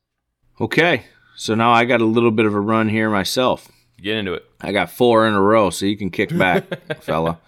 Okay, 0.60 1.04
so 1.36 1.54
now 1.54 1.70
I 1.70 1.84
got 1.84 2.00
a 2.00 2.04
little 2.04 2.32
bit 2.32 2.46
of 2.46 2.54
a 2.54 2.60
run 2.60 2.88
here 2.88 3.10
myself. 3.10 3.70
Get 4.02 4.16
into 4.16 4.34
it. 4.34 4.44
I 4.60 4.72
got 4.72 4.90
four 4.90 5.28
in 5.28 5.34
a 5.34 5.40
row, 5.40 5.70
so 5.70 5.86
you 5.86 5.96
can 5.96 6.10
kick 6.10 6.36
back, 6.36 6.64
fella. 7.02 7.38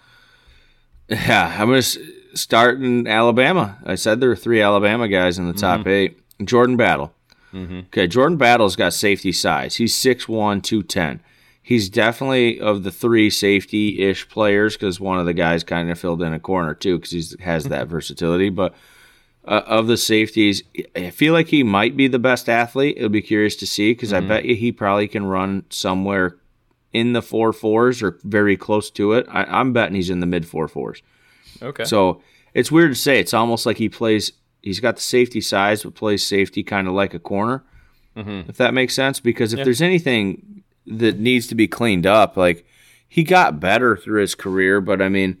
Yeah, 1.09 1.55
I'm 1.57 1.69
going 1.69 1.81
to 1.81 2.37
start 2.37 2.81
in 2.81 3.07
Alabama. 3.07 3.77
I 3.85 3.95
said 3.95 4.19
there 4.19 4.29
were 4.29 4.35
three 4.35 4.61
Alabama 4.61 5.07
guys 5.07 5.37
in 5.37 5.47
the 5.47 5.53
mm-hmm. 5.53 5.59
top 5.59 5.87
eight. 5.87 6.19
Jordan 6.43 6.77
Battle. 6.77 7.13
Mm-hmm. 7.53 7.79
Okay, 7.87 8.07
Jordan 8.07 8.37
Battle's 8.37 8.75
got 8.75 8.93
safety 8.93 9.31
size. 9.31 9.75
He's 9.75 9.95
6'1, 9.95 10.61
210. 10.63 11.21
He's 11.61 11.89
definitely 11.89 12.59
of 12.59 12.83
the 12.83 12.91
three 12.91 13.29
safety 13.29 14.01
ish 14.01 14.29
players 14.29 14.75
because 14.75 14.99
one 14.99 15.19
of 15.19 15.25
the 15.25 15.33
guys 15.33 15.63
kind 15.63 15.89
of 15.89 15.99
filled 15.99 16.21
in 16.21 16.33
a 16.33 16.39
corner 16.39 16.73
too 16.73 16.97
because 16.97 17.11
he 17.11 17.43
has 17.43 17.63
mm-hmm. 17.63 17.71
that 17.71 17.87
versatility. 17.87 18.49
But 18.49 18.73
uh, 19.45 19.63
of 19.65 19.87
the 19.87 19.97
safeties, 19.97 20.63
I 20.95 21.09
feel 21.09 21.33
like 21.33 21.47
he 21.47 21.63
might 21.63 21.97
be 21.97 22.07
the 22.07 22.19
best 22.19 22.47
athlete. 22.47 22.95
It'll 22.97 23.09
be 23.09 23.21
curious 23.21 23.55
to 23.57 23.67
see 23.67 23.91
because 23.91 24.13
I 24.13 24.19
bet 24.19 24.45
you 24.45 24.55
he 24.55 24.71
probably 24.71 25.07
can 25.07 25.25
run 25.25 25.65
somewhere 25.69 26.37
in 26.97 27.13
the 27.13 27.21
four 27.21 27.53
fours 27.53 28.01
or 28.01 28.17
very 28.23 28.57
close 28.57 28.89
to 28.91 29.13
it. 29.13 29.27
I, 29.29 29.43
I'm 29.43 29.71
betting 29.71 29.95
he's 29.95 30.09
in 30.09 30.19
the 30.19 30.25
mid 30.25 30.47
four 30.47 30.67
fours. 30.67 31.03
Okay. 31.61 31.83
So 31.83 32.21
it's 32.53 32.71
weird 32.71 32.91
to 32.91 32.95
say. 32.95 33.19
It's 33.19 33.33
almost 33.33 33.65
like 33.65 33.77
he 33.77 33.87
plays. 33.87 34.31
He's 34.63 34.79
got 34.79 34.95
the 34.95 35.01
safety 35.01 35.41
size, 35.41 35.83
but 35.83 35.93
plays 35.93 36.25
safety 36.25 36.63
kind 36.63 36.87
of 36.87 36.93
like 36.93 37.13
a 37.13 37.19
corner. 37.19 37.63
Mm-hmm. 38.15 38.49
If 38.49 38.57
that 38.57 38.73
makes 38.73 38.95
sense, 38.95 39.19
because 39.19 39.53
if 39.53 39.63
there's 39.63 39.81
anything 39.81 40.63
that 40.87 41.19
needs 41.19 41.45
to 41.47 41.55
be 41.55 41.67
cleaned 41.67 42.07
up, 42.07 42.35
like 42.35 42.65
he 43.07 43.23
got 43.23 43.59
better 43.59 43.95
through 43.95 44.21
his 44.21 44.33
career, 44.33 44.81
but 44.81 45.03
I 45.03 45.09
mean, 45.09 45.37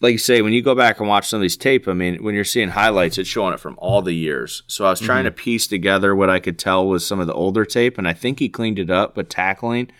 like 0.00 0.12
you 0.12 0.18
say, 0.18 0.42
when 0.42 0.52
you 0.52 0.60
go 0.60 0.74
back 0.74 0.98
and 0.98 1.08
watch 1.08 1.28
some 1.28 1.38
of 1.38 1.42
these 1.42 1.56
tape, 1.56 1.86
I 1.86 1.92
mean, 1.92 2.22
when 2.22 2.34
you're 2.34 2.44
seeing 2.44 2.70
highlights, 2.70 3.16
it's 3.16 3.28
showing 3.28 3.54
it 3.54 3.60
from 3.60 3.76
all 3.78 4.02
the 4.02 4.12
years. 4.12 4.64
So 4.66 4.86
I 4.86 4.90
was 4.90 5.00
trying 5.00 5.24
mm-hmm. 5.24 5.36
to 5.36 5.42
piece 5.42 5.68
together 5.68 6.16
what 6.16 6.30
I 6.30 6.40
could 6.40 6.58
tell 6.58 6.86
was 6.86 7.06
some 7.06 7.20
of 7.20 7.28
the 7.28 7.34
older 7.34 7.64
tape, 7.64 7.96
and 7.96 8.08
I 8.08 8.12
think 8.12 8.40
he 8.40 8.48
cleaned 8.48 8.80
it 8.80 8.90
up, 8.90 9.14
but 9.14 9.30
tackling 9.30 9.90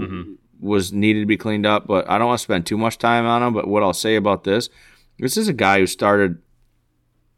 Mm-hmm. 0.00 0.32
was 0.60 0.92
needed 0.92 1.20
to 1.20 1.26
be 1.26 1.36
cleaned 1.36 1.66
up. 1.66 1.86
But 1.86 2.08
I 2.08 2.18
don't 2.18 2.28
want 2.28 2.38
to 2.38 2.44
spend 2.44 2.66
too 2.66 2.78
much 2.78 2.98
time 2.98 3.26
on 3.26 3.42
him. 3.42 3.54
But 3.54 3.68
what 3.68 3.82
I'll 3.82 3.92
say 3.92 4.16
about 4.16 4.44
this, 4.44 4.68
this 5.18 5.36
is 5.36 5.48
a 5.48 5.52
guy 5.52 5.78
who 5.78 5.86
started 5.86 6.40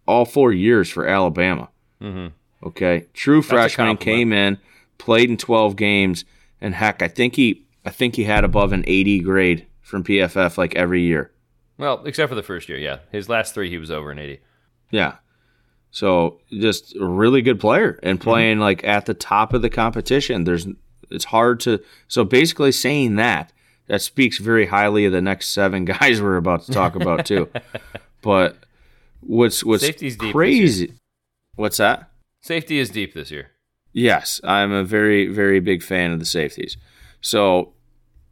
all 0.06 0.24
four 0.24 0.52
years 0.52 0.88
for 0.90 1.06
Alabama. 1.06 1.68
Mm-hmm. 2.00 2.28
Okay, 2.64 3.06
true 3.12 3.42
freshman 3.42 3.96
came 3.96 4.32
in, 4.32 4.58
played 4.98 5.28
in 5.28 5.36
12 5.36 5.74
games, 5.74 6.24
and 6.60 6.74
heck, 6.74 7.02
I 7.02 7.08
think 7.08 7.34
he, 7.34 7.64
I 7.84 7.90
think 7.90 8.14
he 8.14 8.24
had 8.24 8.44
above 8.44 8.72
an 8.72 8.84
80 8.86 9.20
grade 9.20 9.66
from 9.80 10.04
PFF 10.04 10.56
like 10.56 10.76
every 10.76 11.02
year. 11.02 11.32
well, 11.76 12.04
except 12.06 12.28
for 12.28 12.36
the 12.36 12.42
first 12.42 12.68
year, 12.68 12.78
yeah. 12.78 12.98
His 13.10 13.28
last 13.28 13.54
three, 13.54 13.68
he 13.68 13.78
was 13.78 13.90
over 13.90 14.12
an 14.12 14.18
80. 14.18 14.40
Yeah. 14.90 15.16
So 15.90 16.40
just 16.50 16.94
a 16.96 17.04
really 17.04 17.42
good 17.42 17.58
player 17.58 17.98
and 18.02 18.18
mm-hmm. 18.18 18.30
playing 18.30 18.58
like 18.60 18.84
at 18.84 19.06
the 19.06 19.14
top 19.14 19.52
of 19.52 19.62
the 19.62 19.70
competition. 19.70 20.44
There's 20.44 20.66
it's 21.12 21.26
hard 21.26 21.60
to. 21.60 21.80
So 22.08 22.24
basically, 22.24 22.72
saying 22.72 23.16
that 23.16 23.52
that 23.88 24.02
speaks 24.02 24.38
very 24.38 24.66
highly 24.66 25.04
of 25.04 25.12
the 25.12 25.22
next 25.22 25.48
seven 25.48 25.84
guys 25.86 26.20
we're 26.22 26.36
about 26.36 26.62
to 26.64 26.72
talk 26.72 26.94
about 26.96 27.26
too. 27.26 27.48
but 28.22 28.56
what's 29.20 29.64
what's 29.64 29.84
Safety's 29.84 30.16
deep 30.16 30.32
crazy? 30.32 30.94
What's 31.56 31.76
that? 31.78 32.10
Safety 32.40 32.78
is 32.78 32.90
deep 32.90 33.14
this 33.14 33.30
year. 33.30 33.50
Yes, 33.92 34.40
I'm 34.42 34.72
a 34.72 34.84
very 34.84 35.26
very 35.26 35.60
big 35.60 35.82
fan 35.82 36.12
of 36.12 36.18
the 36.18 36.24
safeties. 36.24 36.76
So 37.20 37.72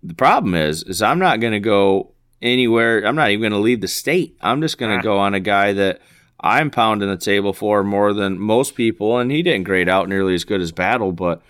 the 0.02 0.14
problem 0.14 0.54
is 0.54 0.82
is 0.84 1.02
I'm 1.02 1.18
not 1.18 1.40
going 1.40 1.52
to 1.52 1.60
go 1.60 2.12
anywhere. 2.42 3.04
I'm 3.06 3.14
not 3.16 3.30
even 3.30 3.42
going 3.42 3.52
to 3.52 3.58
leave 3.58 3.82
the 3.82 3.88
state. 3.88 4.36
I'm 4.40 4.62
just 4.62 4.78
going 4.78 4.92
to 4.92 4.98
Ah. 4.98 5.02
go 5.02 5.18
on 5.18 5.34
a 5.34 5.40
guy 5.40 5.74
that 5.74 6.00
I'm 6.40 6.70
pounding 6.70 7.10
the 7.10 7.18
table 7.18 7.52
for 7.52 7.84
more 7.84 8.14
than 8.14 8.38
most 8.38 8.74
people 8.74 9.18
and 9.18 9.30
he 9.30 9.42
didn't 9.42 9.64
grade 9.64 9.90
out 9.90 10.08
nearly 10.08 10.34
as 10.34 10.44
good 10.44 10.62
as 10.62 10.72
Battle, 10.72 11.12
but 11.12 11.42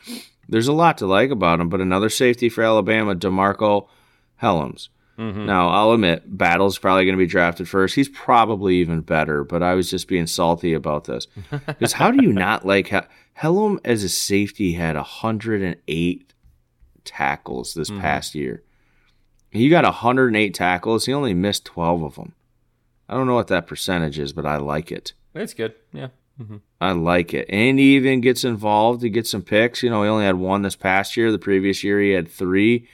there's 0.51 0.69
a 0.69 0.73
lot 0.73 0.99
to 0.99 1.07
like 1.07 1.31
about 1.31 1.61
him, 1.61 1.69
but 1.69 1.81
another 1.81 2.09
safety 2.11 2.49
for 2.49 2.63
Alabama, 2.63 3.15
DeMarcco 3.15 3.87
Hellams. 4.43 4.89
Mm-hmm. 5.19 5.47
Now, 5.47 5.69
I'll 5.69 5.93
admit, 5.93 6.37
Battle's 6.39 6.79
probably 6.79 7.05
going 7.05 7.15
to 7.17 7.23
be 7.23 7.27
drafted 7.27 7.69
first. 7.69 7.95
He's 7.95 8.09
probably 8.09 8.77
even 8.77 9.03
better, 9.03 9.45
but 9.45 9.63
I 9.63 9.75
was 9.75 9.91
just 9.91 10.09
being 10.09 10.27
salty 10.27 10.73
about 10.73 11.05
this. 11.05 11.27
Because 11.67 11.93
how 11.95 12.11
do 12.11 12.23
you 12.23 12.33
not 12.33 12.65
like 12.67 12.91
Helm 13.35 13.81
as 13.85 14.03
a 14.03 14.09
safety 14.09 14.73
had 14.73 14.97
108 14.97 16.35
tackles 17.05 17.75
this 17.75 17.91
Mm-hmm. 17.91 18.01
past 18.01 18.35
year? 18.35 18.63
He 19.51 19.69
got 19.69 19.85
108 19.85 20.55
tackles. 20.55 21.07
He 21.07 21.13
only 21.13 21.35
missed 21.35 21.65
12 21.65 22.03
of 22.03 22.15
them. 22.15 22.35
I 23.09 23.15
don't 23.15 23.27
know 23.27 23.35
what 23.35 23.49
that 23.49 23.67
percentage 23.67 24.19
is, 24.19 24.33
but 24.33 24.47
I 24.47 24.57
like 24.57 24.93
it. 24.93 25.13
It's 25.35 25.55
good. 25.55 25.75
Yeah. 25.93 26.09
I 26.81 26.93
like 26.93 27.35
it. 27.35 27.47
And 27.51 27.79
he 27.79 27.97
even 27.97 28.21
gets 28.21 28.45
involved. 28.45 29.03
He 29.03 29.11
gets 29.11 29.31
some 29.31 29.43
picks. 29.43 29.83
You 29.83 29.91
know, 29.91 30.03
he 30.03 30.09
only 30.09 30.25
had 30.25 30.37
one 30.37 30.63
this 30.63 30.77
past 30.77 31.17
year. 31.17 31.31
The 31.31 31.39
previous 31.39 31.85
year 31.85 32.01
he 32.01 32.11
had 32.11 32.29
three, 32.29 32.89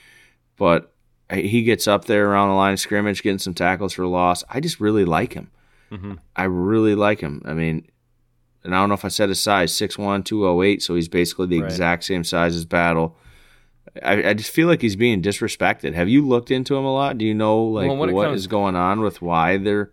but 0.57 0.93
he 1.31 1.63
gets 1.63 1.87
up 1.87 2.05
there 2.05 2.29
around 2.29 2.49
the 2.49 2.55
line 2.55 2.73
of 2.73 2.79
scrimmage, 2.79 3.23
getting 3.23 3.39
some 3.39 3.53
tackles 3.53 3.93
for 3.93 4.05
loss. 4.05 4.43
I 4.49 4.59
just 4.59 4.79
really 4.79 5.05
like 5.05 5.33
him. 5.33 5.49
Mhm. 5.91 6.19
I 6.35 6.43
really 6.43 6.95
like 6.95 7.21
him. 7.21 7.41
I 7.45 7.53
mean, 7.53 7.87
and 8.63 8.75
I 8.75 8.79
don't 8.79 8.89
know 8.89 8.95
if 8.95 9.05
I 9.05 9.09
said 9.09 9.29
his 9.29 9.39
size, 9.39 9.71
6'1", 9.71 10.23
208, 10.23 10.81
so 10.81 10.95
he's 10.95 11.07
basically 11.07 11.47
the 11.47 11.61
Right. 11.61 11.71
exact 11.71 12.03
same 12.03 12.25
size 12.25 12.55
as 12.55 12.65
Battle. 12.65 13.17
I, 14.03 14.29
I 14.29 14.33
just 14.33 14.51
feel 14.51 14.67
like 14.67 14.81
he's 14.81 14.97
being 14.97 15.21
disrespected. 15.21 15.93
Have 15.93 16.09
you 16.09 16.25
looked 16.27 16.51
into 16.51 16.75
him 16.75 16.83
a 16.83 16.93
lot? 16.93 17.17
Do 17.17 17.25
you 17.25 17.33
know 17.33 17.63
like 17.63 17.87
Well, 17.87 17.95
what 17.95 18.09
it 18.09 18.15
is 18.33 18.41
comes- 18.43 18.47
going 18.47 18.75
on 18.75 18.99
with 18.99 19.21
why 19.21 19.55
they're? 19.57 19.91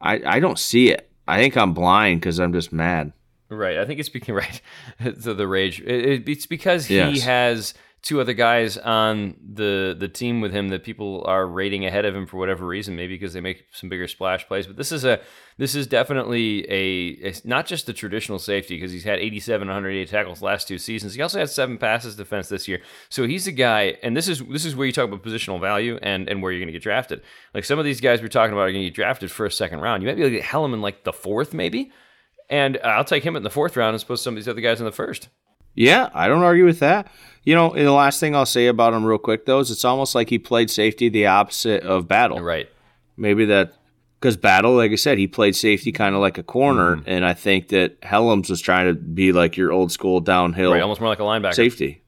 I 0.00 0.20
I 0.26 0.40
don't 0.40 0.58
see 0.58 0.90
it. 0.90 1.08
I 1.32 1.38
think 1.38 1.56
I'm 1.56 1.72
blind 1.74 2.20
because 2.20 2.38
I'm 2.40 2.52
just 2.52 2.72
mad. 2.72 3.12
Right. 3.48 3.78
I 3.78 3.84
think 3.84 4.00
it's 4.00 4.08
speaking 4.08 4.34
right 4.42 4.60
to 5.22 5.34
the 5.34 5.46
rage. 5.46 5.80
It, 5.80 6.04
it- 6.06 6.28
it's 6.28 6.46
because 6.46 6.86
he 6.86 6.96
Yes. 6.96 7.22
has 7.22 7.74
two 8.02 8.20
other 8.20 8.32
guys 8.32 8.76
on 8.76 9.36
the 9.54 9.96
the 9.98 10.08
team 10.08 10.40
with 10.40 10.52
him 10.52 10.68
that 10.70 10.82
people 10.82 11.22
are 11.24 11.46
rating 11.46 11.86
ahead 11.86 12.04
of 12.04 12.14
him 12.14 12.26
for 12.26 12.36
whatever 12.36 12.66
reason. 12.66 12.96
Maybe 12.96 13.14
because 13.14 13.32
they 13.32 13.40
make 13.40 13.64
some 13.72 13.88
bigger 13.88 14.08
splash 14.08 14.46
plays. 14.46 14.66
But 14.66 14.76
this 14.76 14.90
is 14.90 15.04
a 15.04 15.20
this 15.56 15.76
is 15.76 15.86
definitely 15.86 16.68
a 16.68 17.08
it's 17.10 17.44
not 17.44 17.66
just 17.66 17.88
a 17.88 17.92
traditional 17.92 18.40
safety 18.40 18.76
because 18.76 18.90
he's 18.90 19.04
had 19.04 19.20
87, 19.20 19.68
108 19.68 20.08
tackles 20.08 20.42
last 20.42 20.66
two 20.66 20.78
seasons. 20.78 21.14
He 21.14 21.22
also 21.22 21.38
had 21.38 21.48
seven 21.48 21.78
passes 21.78 22.16
defense 22.16 22.48
this 22.48 22.66
year. 22.66 22.82
So 23.08 23.26
he's 23.26 23.46
a 23.46 23.52
guy, 23.52 23.96
and 24.02 24.16
this 24.16 24.26
is 24.26 24.42
this 24.46 24.64
is 24.64 24.74
where 24.74 24.86
you 24.86 24.92
talk 24.92 25.04
about 25.04 25.22
positional 25.22 25.60
value 25.60 25.98
and 26.02 26.28
and 26.28 26.42
where 26.42 26.50
you're 26.50 26.60
going 26.60 26.66
to 26.66 26.72
get 26.72 26.82
drafted. 26.82 27.22
Like 27.54 27.64
some 27.64 27.78
of 27.78 27.84
these 27.84 28.00
guys 28.00 28.20
we're 28.20 28.28
talking 28.28 28.52
about 28.52 28.62
are 28.62 28.72
going 28.72 28.82
to 28.82 28.90
get 28.90 28.96
drafted 28.96 29.30
first, 29.30 29.56
second 29.56 29.78
round. 29.78 30.02
You 30.02 30.08
might 30.08 30.16
be 30.16 30.22
able 30.22 30.30
to 30.30 30.36
get 30.38 30.46
Hellams 30.46 30.80
like 30.80 31.04
the 31.04 31.12
fourth, 31.12 31.54
maybe. 31.54 31.92
And 32.50 32.78
I'll 32.84 33.04
take 33.04 33.24
him 33.24 33.36
in 33.36 33.44
the 33.44 33.50
fourth 33.50 33.76
round 33.76 33.94
as 33.94 34.02
opposed 34.02 34.20
to 34.20 34.24
some 34.24 34.34
of 34.34 34.36
these 34.36 34.48
other 34.48 34.60
guys 34.60 34.80
in 34.80 34.84
the 34.84 34.92
first. 34.92 35.28
Yeah, 35.74 36.10
I 36.14 36.28
don't 36.28 36.42
argue 36.42 36.64
with 36.64 36.80
that. 36.80 37.10
You 37.44 37.54
know, 37.56 37.72
and 37.72 37.86
the 37.86 37.92
last 37.92 38.20
thing 38.20 38.36
I'll 38.36 38.46
say 38.46 38.66
about 38.68 38.92
him 38.94 39.04
real 39.04 39.18
quick 39.18 39.46
though 39.46 39.58
is 39.60 39.70
it's 39.70 39.84
almost 39.84 40.14
like 40.14 40.30
he 40.30 40.38
played 40.38 40.70
safety 40.70 41.08
the 41.08 41.26
opposite 41.26 41.82
of 41.82 42.06
Battle. 42.06 42.40
Right. 42.40 42.68
Maybe 43.16 43.44
that 43.46 43.72
because 44.20 44.36
Battle, 44.36 44.74
like 44.76 44.92
I 44.92 44.94
said, 44.96 45.18
he 45.18 45.26
played 45.26 45.56
safety 45.56 45.90
kind 45.90 46.14
of 46.14 46.20
like 46.20 46.38
a 46.38 46.44
corner, 46.44 46.96
Mm-hmm. 46.96 47.10
and 47.10 47.24
I 47.24 47.34
think 47.34 47.68
that 47.68 48.00
Hellams 48.02 48.48
was 48.48 48.60
trying 48.60 48.86
to 48.86 48.94
be 48.94 49.32
like 49.32 49.56
your 49.56 49.72
old 49.72 49.90
school 49.90 50.20
downhill 50.20 50.72
Right. 50.72 50.80
Almost 50.82 51.00
more 51.00 51.08
like 51.10 51.18
a 51.18 51.22
linebacker. 51.22 51.54
safety. 51.54 52.02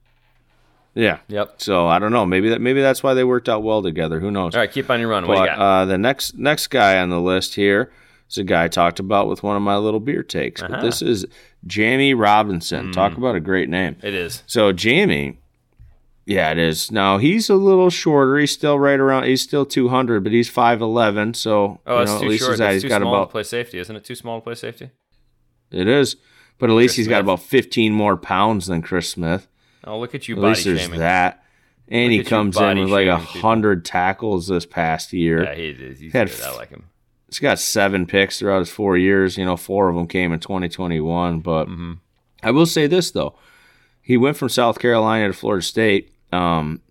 Yeah. 0.93 1.19
Yep. 1.27 1.55
So 1.61 1.87
I 1.87 1.99
don't 1.99 2.13
know. 2.13 2.25
Maybe 2.25 2.49
that 2.49 2.61
maybe 2.61 2.81
that's 2.81 3.03
why 3.03 3.13
they 3.13 3.25
worked 3.25 3.49
out 3.49 3.63
well 3.63 3.83
together. 3.83 4.21
Who 4.21 4.31
knows? 4.31 4.55
All 4.55 4.61
right. 4.61 4.71
Keep 4.71 4.89
on 4.89 5.01
your 5.01 5.09
run. 5.09 5.27
What 5.27 5.35
But 5.35 5.41
you 5.41 5.47
got? 5.57 5.59
uh, 5.59 5.85
the 5.85 5.97
next 5.97 6.37
next 6.37 6.67
guy 6.67 6.99
on 6.99 7.09
the 7.09 7.19
list 7.19 7.55
here 7.55 7.91
is 8.29 8.37
a 8.37 8.43
guy 8.43 8.65
I 8.65 8.67
talked 8.67 8.99
about 8.99 9.27
with 9.27 9.43
one 9.43 9.55
of 9.55 9.61
my 9.61 9.77
little 9.77 9.99
beer 9.99 10.23
takes. 10.23 10.61
But 10.61 10.71
Uh-huh. 10.71 10.81
this 10.81 11.01
is 11.01 11.25
Jammie 11.67 12.13
Robinson. 12.17 12.87
Mm. 12.89 12.93
Talk 12.93 13.17
about 13.17 13.35
a 13.35 13.39
great 13.39 13.69
name. 13.69 13.95
it 14.01 14.13
is. 14.13 14.43
So 14.47 14.71
Jamie, 14.71 15.39
yeah, 16.25 16.51
it 16.51 16.57
is. 16.57 16.91
Now 16.91 17.17
he's 17.19 17.49
a 17.49 17.55
little 17.55 17.89
shorter. 17.89 18.37
He's 18.39 18.51
still 18.51 18.79
right 18.79 18.99
around. 18.99 19.25
He's 19.25 19.41
still 19.41 19.65
two 19.65 19.89
hundred, 19.89 20.23
but 20.23 20.31
he's 20.33 20.49
five 20.49 20.81
eleven. 20.81 21.33
So 21.33 21.79
Oh, 21.85 21.99
you 21.99 22.05
know, 22.05 22.15
at 22.15 22.21
least 22.21 22.43
short. 22.43 22.51
he's, 22.53 22.59
That's 22.59 22.73
he's 22.73 22.81
too 22.83 22.89
got 22.89 23.01
small 23.01 23.13
about 23.15 23.25
to 23.25 23.31
play 23.31 23.43
safety, 23.43 23.77
isn't 23.79 23.95
it? 23.95 24.03
Too 24.03 24.15
small 24.15 24.39
to 24.39 24.43
play 24.43 24.55
safety. 24.55 24.89
it 25.71 25.87
is. 25.87 26.15
But 26.57 26.69
at 26.69 26.73
least 26.73 26.91
Chris 26.91 26.97
he's 26.97 27.07
got 27.09 27.21
about 27.21 27.41
fifteen 27.41 27.93
more 27.93 28.17
pounds 28.17 28.65
than 28.67 28.81
Chris 28.81 29.09
Smith. 29.09 29.47
Oh, 29.83 29.99
look 29.99 30.15
at 30.15 30.27
you, 30.27 30.35
At 30.35 30.41
body 30.41 30.49
least 30.49 30.65
there's 30.65 30.81
shaming. 30.81 30.99
that. 30.99 31.43
And 31.87 32.11
Look 32.11 32.23
he 32.25 32.29
comes 32.29 32.57
in 32.59 32.79
with 32.79 32.89
like 32.89 33.07
a 33.07 33.17
hundred 33.17 33.85
tackles 33.85 34.47
this 34.47 34.65
past 34.65 35.13
year. 35.13 35.43
Yeah, 35.43 35.53
he 35.53 35.67
is. 35.67 35.99
He's 35.99 36.13
Had 36.13 36.29
good. 36.29 36.41
I 36.41 36.55
like 36.55 36.69
him. 36.69 36.85
He's 37.27 37.39
got 37.39 37.59
seven 37.59 38.05
picks 38.05 38.39
throughout 38.39 38.59
his 38.59 38.69
four 38.69 38.97
years. 38.97 39.37
You 39.37 39.45
know, 39.45 39.57
four 39.57 39.89
of 39.89 39.95
them 39.95 40.07
came 40.07 40.31
in 40.31 40.39
2021. 40.39 41.39
But 41.39 41.67
Mm-hmm. 41.67 41.93
I 42.43 42.51
will 42.51 42.65
say 42.67 42.85
this 42.87 43.11
though, 43.11 43.35
he 44.01 44.17
went 44.17 44.37
from 44.37 44.49
South 44.49 44.77
Carolina 44.79 45.27
to 45.27 45.33
Florida 45.33 45.63
State. 45.65 46.13
Um, 46.31 46.81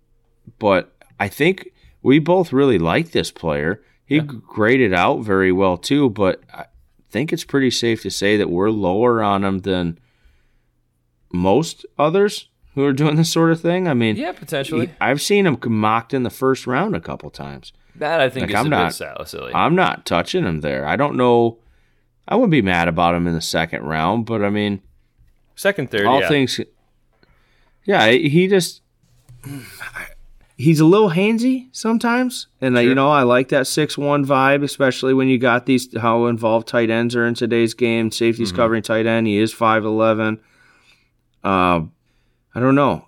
but 0.59 0.93
I 1.19 1.27
think 1.29 1.69
we 2.03 2.19
both 2.19 2.51
really 2.51 2.77
like 2.77 3.11
this 3.11 3.31
player. 3.31 3.81
He 4.05 4.19
graded 4.19 4.93
out 4.93 5.21
very 5.23 5.51
well 5.51 5.77
too. 5.77 6.09
But 6.09 6.41
I 6.53 6.65
think 7.09 7.31
it's 7.31 7.45
pretty 7.45 7.71
safe 7.71 8.01
to 8.03 8.09
say 8.11 8.35
that 8.37 8.49
we're 8.49 8.69
lower 8.69 9.23
on 9.23 9.43
him 9.45 9.59
than 9.59 9.97
most 11.31 11.85
others 11.97 12.49
who 12.73 12.83
are 12.85 12.93
doing 12.93 13.15
this 13.15 13.31
sort 13.31 13.51
of 13.51 13.61
thing. 13.61 13.87
I 13.87 13.93
mean, 13.93 14.15
Yeah, 14.17 14.33
potentially. 14.33 14.87
he- 14.87 14.93
I've 14.99 15.21
seen 15.21 15.45
him 15.45 15.57
mocked 15.67 16.13
in 16.13 16.23
the 16.23 16.29
first 16.29 16.67
round 16.67 16.95
a 16.95 16.99
couple 17.01 17.29
times. 17.29 17.71
That 17.97 18.19
I 18.21 18.29
think 18.29 18.43
like, 18.47 18.49
is 18.51 18.55
I'm 18.59 18.65
a 18.67 18.69
not- 18.69 18.97
bit 18.99 19.27
silly. 19.27 19.53
I'm 19.53 19.75
not 19.75 20.05
touching 20.05 20.43
him 20.45 20.61
there. 20.61 20.85
I 20.85 20.95
don't 20.95 21.15
know. 21.15 21.57
I 22.27 22.35
wouldn't 22.35 22.51
be 22.51 22.61
mad 22.61 22.87
about 22.87 23.13
him 23.15 23.27
in 23.27 23.33
the 23.35 23.41
second 23.41 23.83
round, 23.83 24.25
but 24.25 24.41
I 24.43 24.49
mean, 24.49 24.81
Second, 25.55 25.91
third. 25.91 26.05
all 26.05 26.21
yeah. 26.21 26.27
things. 26.27 26.59
Yeah, 27.85 28.09
he 28.11 28.47
just. 28.47 28.81
He's 30.57 30.79
a 30.79 30.85
little 30.85 31.09
handsy 31.11 31.67
sometimes, 31.73 32.47
and 32.61 32.77
uh, 32.77 32.79
you 32.79 32.95
know 32.95 33.09
I 33.11 33.23
like 33.23 33.49
that 33.49 33.67
six 33.67 33.97
one 33.97 34.25
vibe, 34.25 34.63
especially 34.63 35.13
when 35.13 35.27
you 35.27 35.37
got 35.37 35.65
these 35.65 35.95
how 35.97 36.27
involved 36.27 36.67
tight 36.69 36.89
ends 36.89 37.13
are 37.15 37.25
in 37.27 37.33
today's 37.33 37.73
game. 37.73 38.09
Safety's 38.09 38.49
Mm-hmm. 38.49 38.55
covering 38.57 38.81
tight 38.81 39.05
end. 39.05 39.27
He 39.27 39.37
is 39.37 39.51
five 39.53 39.83
eleven. 39.83 40.39
Uh, 41.43 41.81
I 42.55 42.59
don't 42.59 42.75
know. 42.75 43.04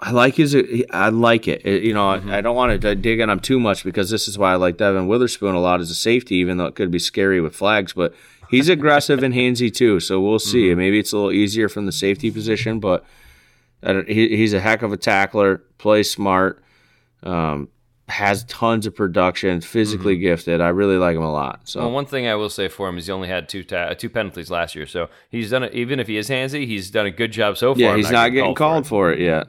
I 0.00 0.12
like 0.12 0.34
his. 0.36 0.56
I 0.90 1.08
like 1.08 1.48
it. 1.48 1.62
It- 1.66 1.82
you 1.82 1.92
know, 1.92 2.06
Mm-hmm. 2.10 2.30
I, 2.30 2.38
I 2.38 2.40
don't 2.40 2.54
want 2.54 2.80
to 2.80 2.94
dig 2.94 3.18
in 3.20 3.28
on 3.30 3.38
him 3.38 3.40
too 3.40 3.58
much 3.58 3.82
because 3.84 4.10
this 4.10 4.28
is 4.28 4.38
why 4.38 4.52
I 4.52 4.56
like 4.56 4.76
Devon 4.76 5.08
Witherspoon 5.08 5.54
a 5.54 5.60
lot 5.60 5.80
as 5.80 5.90
a 5.90 5.94
safety, 5.94 6.36
even 6.36 6.56
though 6.56 6.66
it 6.66 6.74
could 6.76 6.90
be 6.90 6.98
scary 7.00 7.40
with 7.40 7.56
flags. 7.56 7.92
But 7.94 8.14
he's 8.48 8.68
aggressive 8.76 9.22
and 9.24 9.34
handsy 9.34 9.74
too, 9.74 9.98
so 10.00 10.20
we'll 10.20 10.38
see. 10.38 10.68
Mm-hmm. 10.68 10.78
Maybe 10.78 10.98
it's 11.00 11.12
a 11.12 11.16
little 11.16 11.32
easier 11.32 11.68
from 11.68 11.86
the 11.86 11.92
safety 11.92 12.30
position, 12.30 12.78
but 12.80 13.04
I 13.82 13.92
don't- 13.92 14.08
he, 14.08 14.36
he's 14.36 14.54
a 14.54 14.60
heck 14.60 14.82
of 14.82 14.92
a 14.92 14.96
tackler. 14.96 15.58
Plays 15.78 16.10
smart. 16.10 16.62
Um, 17.24 17.68
has 18.08 18.44
tons 18.44 18.86
of 18.86 18.94
production. 18.94 19.60
Physically 19.60 20.16
gifted. 20.16 20.60
I 20.62 20.68
really 20.68 20.96
like 20.96 21.16
him 21.16 21.22
a 21.22 21.32
lot. 21.32 21.60
So 21.64 21.80
Mm-hmm. 21.80 21.86
Well, 21.86 21.94
one 21.94 22.06
thing 22.06 22.26
I 22.28 22.36
will 22.36 22.48
say 22.50 22.68
for 22.68 22.88
him 22.88 22.96
is 22.98 23.06
he 23.06 23.12
only 23.12 23.28
had 23.28 23.48
two 23.48 23.64
ta- 23.64 23.94
two 23.94 24.08
penalties 24.08 24.48
last 24.50 24.74
year, 24.76 24.86
so 24.86 25.08
he's 25.28 25.50
done 25.50 25.64
it. 25.64 25.74
Even 25.74 25.98
if 25.98 26.06
he 26.06 26.16
is 26.16 26.28
handsy, 26.30 26.66
he's 26.66 26.88
done 26.90 27.06
a 27.06 27.10
good 27.10 27.32
job 27.32 27.58
so 27.58 27.74
far. 27.74 27.80
yeah, 27.82 27.90
I'm 27.90 27.96
he's 27.98 28.10
not 28.12 28.28
getting 28.28 28.54
called 28.54 28.86
for 28.86 29.10
for 29.10 29.12
it 29.12 29.18
yet. 29.20 29.48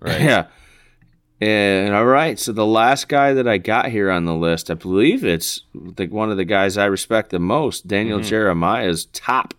Right? 0.00 0.20
Yeah. 0.20 0.46
And 1.40 1.94
all 1.94 2.04
right, 2.04 2.36
so 2.36 2.52
the 2.52 2.66
last 2.66 3.08
guy 3.08 3.32
that 3.34 3.46
I 3.46 3.58
got 3.58 3.90
here 3.90 4.10
on 4.10 4.24
the 4.24 4.34
list, 4.34 4.72
I 4.72 4.74
believe 4.74 5.24
it's 5.24 5.62
the, 5.72 6.06
one 6.08 6.32
of 6.32 6.36
the 6.36 6.44
guys 6.44 6.76
I 6.76 6.86
respect 6.86 7.30
the 7.30 7.38
most, 7.38 7.86
Daniel 7.86 8.18
Mm-hmm. 8.18 8.28
Jeremiah's 8.28 9.06
top 9.06 9.54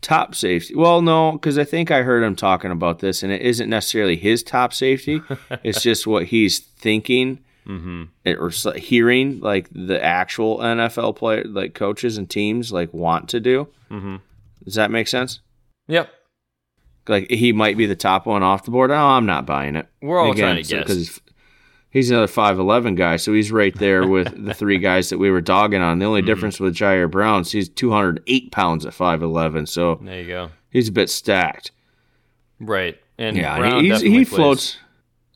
top 0.00 0.34
safety. 0.34 0.74
Well, 0.76 1.02
no, 1.02 1.32
because 1.32 1.58
I 1.58 1.64
think 1.64 1.90
I 1.90 2.02
heard 2.02 2.22
him 2.22 2.36
talking 2.36 2.70
about 2.70 3.00
this, 3.00 3.22
and 3.22 3.32
it 3.32 3.40
isn't 3.42 3.68
necessarily 3.68 4.16
his 4.16 4.42
top 4.44 4.72
safety. 4.72 5.22
it's 5.64 5.82
just 5.82 6.06
what 6.06 6.26
he's 6.26 6.58
thinking 6.60 7.40
Mm-hmm. 7.66 8.02
or 8.26 8.50
hearing, 8.76 9.40
like 9.40 9.70
the 9.72 9.98
actual 10.04 10.58
NFL 10.58 11.16
player, 11.16 11.44
like 11.46 11.72
coaches 11.72 12.18
and 12.18 12.28
teams, 12.28 12.70
like 12.70 12.92
want 12.92 13.30
to 13.30 13.40
do. 13.40 13.68
Mm-hmm. 13.90 14.16
Does 14.64 14.74
that 14.74 14.90
make 14.90 15.08
sense? 15.08 15.40
Yep. 15.88 16.10
Like 17.08 17.30
he 17.30 17.52
might 17.52 17.76
be 17.76 17.86
the 17.86 17.96
top 17.96 18.26
one 18.26 18.42
off 18.42 18.64
the 18.64 18.70
board. 18.70 18.90
Oh, 18.90 18.94
I'm 18.94 19.26
not 19.26 19.44
buying 19.46 19.76
it. 19.76 19.86
We're 20.00 20.18
all 20.18 20.34
trying 20.34 20.56
to 20.56 20.64
so- 20.64 20.78
guess. 20.78 20.86
'cause 20.86 21.20
he's, 21.90 22.10
another 22.10 22.26
five 22.26 22.58
eleven 22.58 22.94
guy, 22.94 23.16
so 23.16 23.32
he's 23.32 23.52
right 23.52 23.74
there 23.76 24.06
with 24.08 24.44
the 24.44 24.54
three 24.54 24.78
guys 24.78 25.10
that 25.10 25.18
we 25.18 25.30
were 25.30 25.40
dogging 25.40 25.82
on. 25.82 25.98
The 25.98 26.06
only 26.06 26.20
Mm-hmm. 26.22 26.26
difference 26.26 26.60
with 26.60 26.74
Ji'Ayir 26.74 27.10
Brown, 27.10 27.42
is 27.42 27.52
he's 27.52 27.68
two 27.68 27.90
hundred 27.90 28.22
eight 28.26 28.52
pounds 28.52 28.86
at 28.86 28.94
five 28.94 29.22
eleven, 29.22 29.66
so 29.66 30.00
There 30.02 30.20
you 30.20 30.26
go. 30.28 30.50
he's 30.70 30.88
a 30.88 30.92
bit 30.92 31.10
stacked. 31.10 31.70
Right. 32.60 32.98
And 33.18 33.36
Yeah, 33.36 33.80
he 33.80 33.90
plays- 33.90 34.28
floats. 34.28 34.78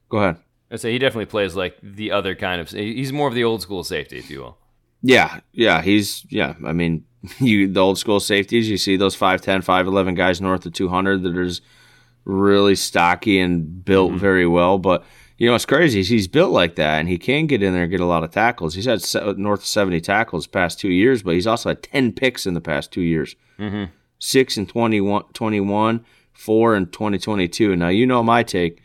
Go 0.08 0.18
ahead. 0.18 0.36
I'd 0.70 0.80
say 0.80 0.92
he 0.92 0.98
definitely 0.98 1.26
plays 1.26 1.54
like 1.54 1.76
the 1.82 2.12
other 2.12 2.34
kind 2.34 2.60
of. 2.60 2.70
He's 2.70 3.12
more 3.12 3.28
of 3.28 3.34
the 3.34 3.44
old 3.44 3.62
school 3.62 3.84
safety, 3.84 4.18
if 4.18 4.30
you 4.30 4.40
will. 4.40 4.58
Yeah, 5.02 5.40
yeah, 5.52 5.80
he's 5.82 6.26
yeah. 6.28 6.54
I 6.66 6.72
mean, 6.72 7.04
you 7.38 7.68
the 7.68 7.80
old 7.80 7.98
school 7.98 8.20
safeties. 8.20 8.68
You 8.68 8.76
see 8.76 8.96
those 8.96 9.16
5'10", 9.16 9.64
5'11 9.64 10.16
guys 10.16 10.40
north 10.40 10.66
of 10.66 10.72
two 10.72 10.88
hundred 10.88 11.22
that 11.22 11.36
are 11.36 11.50
really 12.24 12.74
stocky 12.74 13.40
and 13.40 13.84
built 13.84 14.12
very 14.12 14.46
well. 14.46 14.78
But 14.78 15.04
you 15.36 15.48
know, 15.48 15.54
it's 15.54 15.66
crazy 15.66 16.02
he's 16.02 16.28
built 16.28 16.52
like 16.52 16.76
that, 16.76 16.98
and 16.98 17.08
he 17.08 17.18
can 17.18 17.46
get 17.46 17.62
in 17.62 17.72
there 17.72 17.82
and 17.82 17.90
get 17.90 18.00
a 18.00 18.06
lot 18.06 18.24
of 18.24 18.30
tackles. 18.30 18.74
He's 18.74 18.86
had 18.86 19.02
north 19.38 19.60
of 19.60 19.66
seventy 19.66 20.00
tackles 20.00 20.44
the 20.44 20.50
past 20.50 20.80
two 20.80 20.90
years, 20.90 21.22
but 21.22 21.34
he's 21.34 21.46
also 21.46 21.70
had 21.70 21.82
ten 21.82 22.12
picks 22.12 22.46
in 22.46 22.54
the 22.54 22.60
past 22.60 22.92
two 22.92 23.02
years. 23.02 23.36
Mm-hmm. 23.58 23.84
Six 24.18 24.56
and 24.56 24.68
21, 24.68 25.24
21 25.32 26.04
four 26.38 26.76
and 26.76 26.92
twenty 26.92 27.18
twenty 27.18 27.48
two. 27.48 27.74
Now 27.76 27.88
you 27.88 28.06
know 28.06 28.22
my 28.22 28.42
take. 28.42 28.80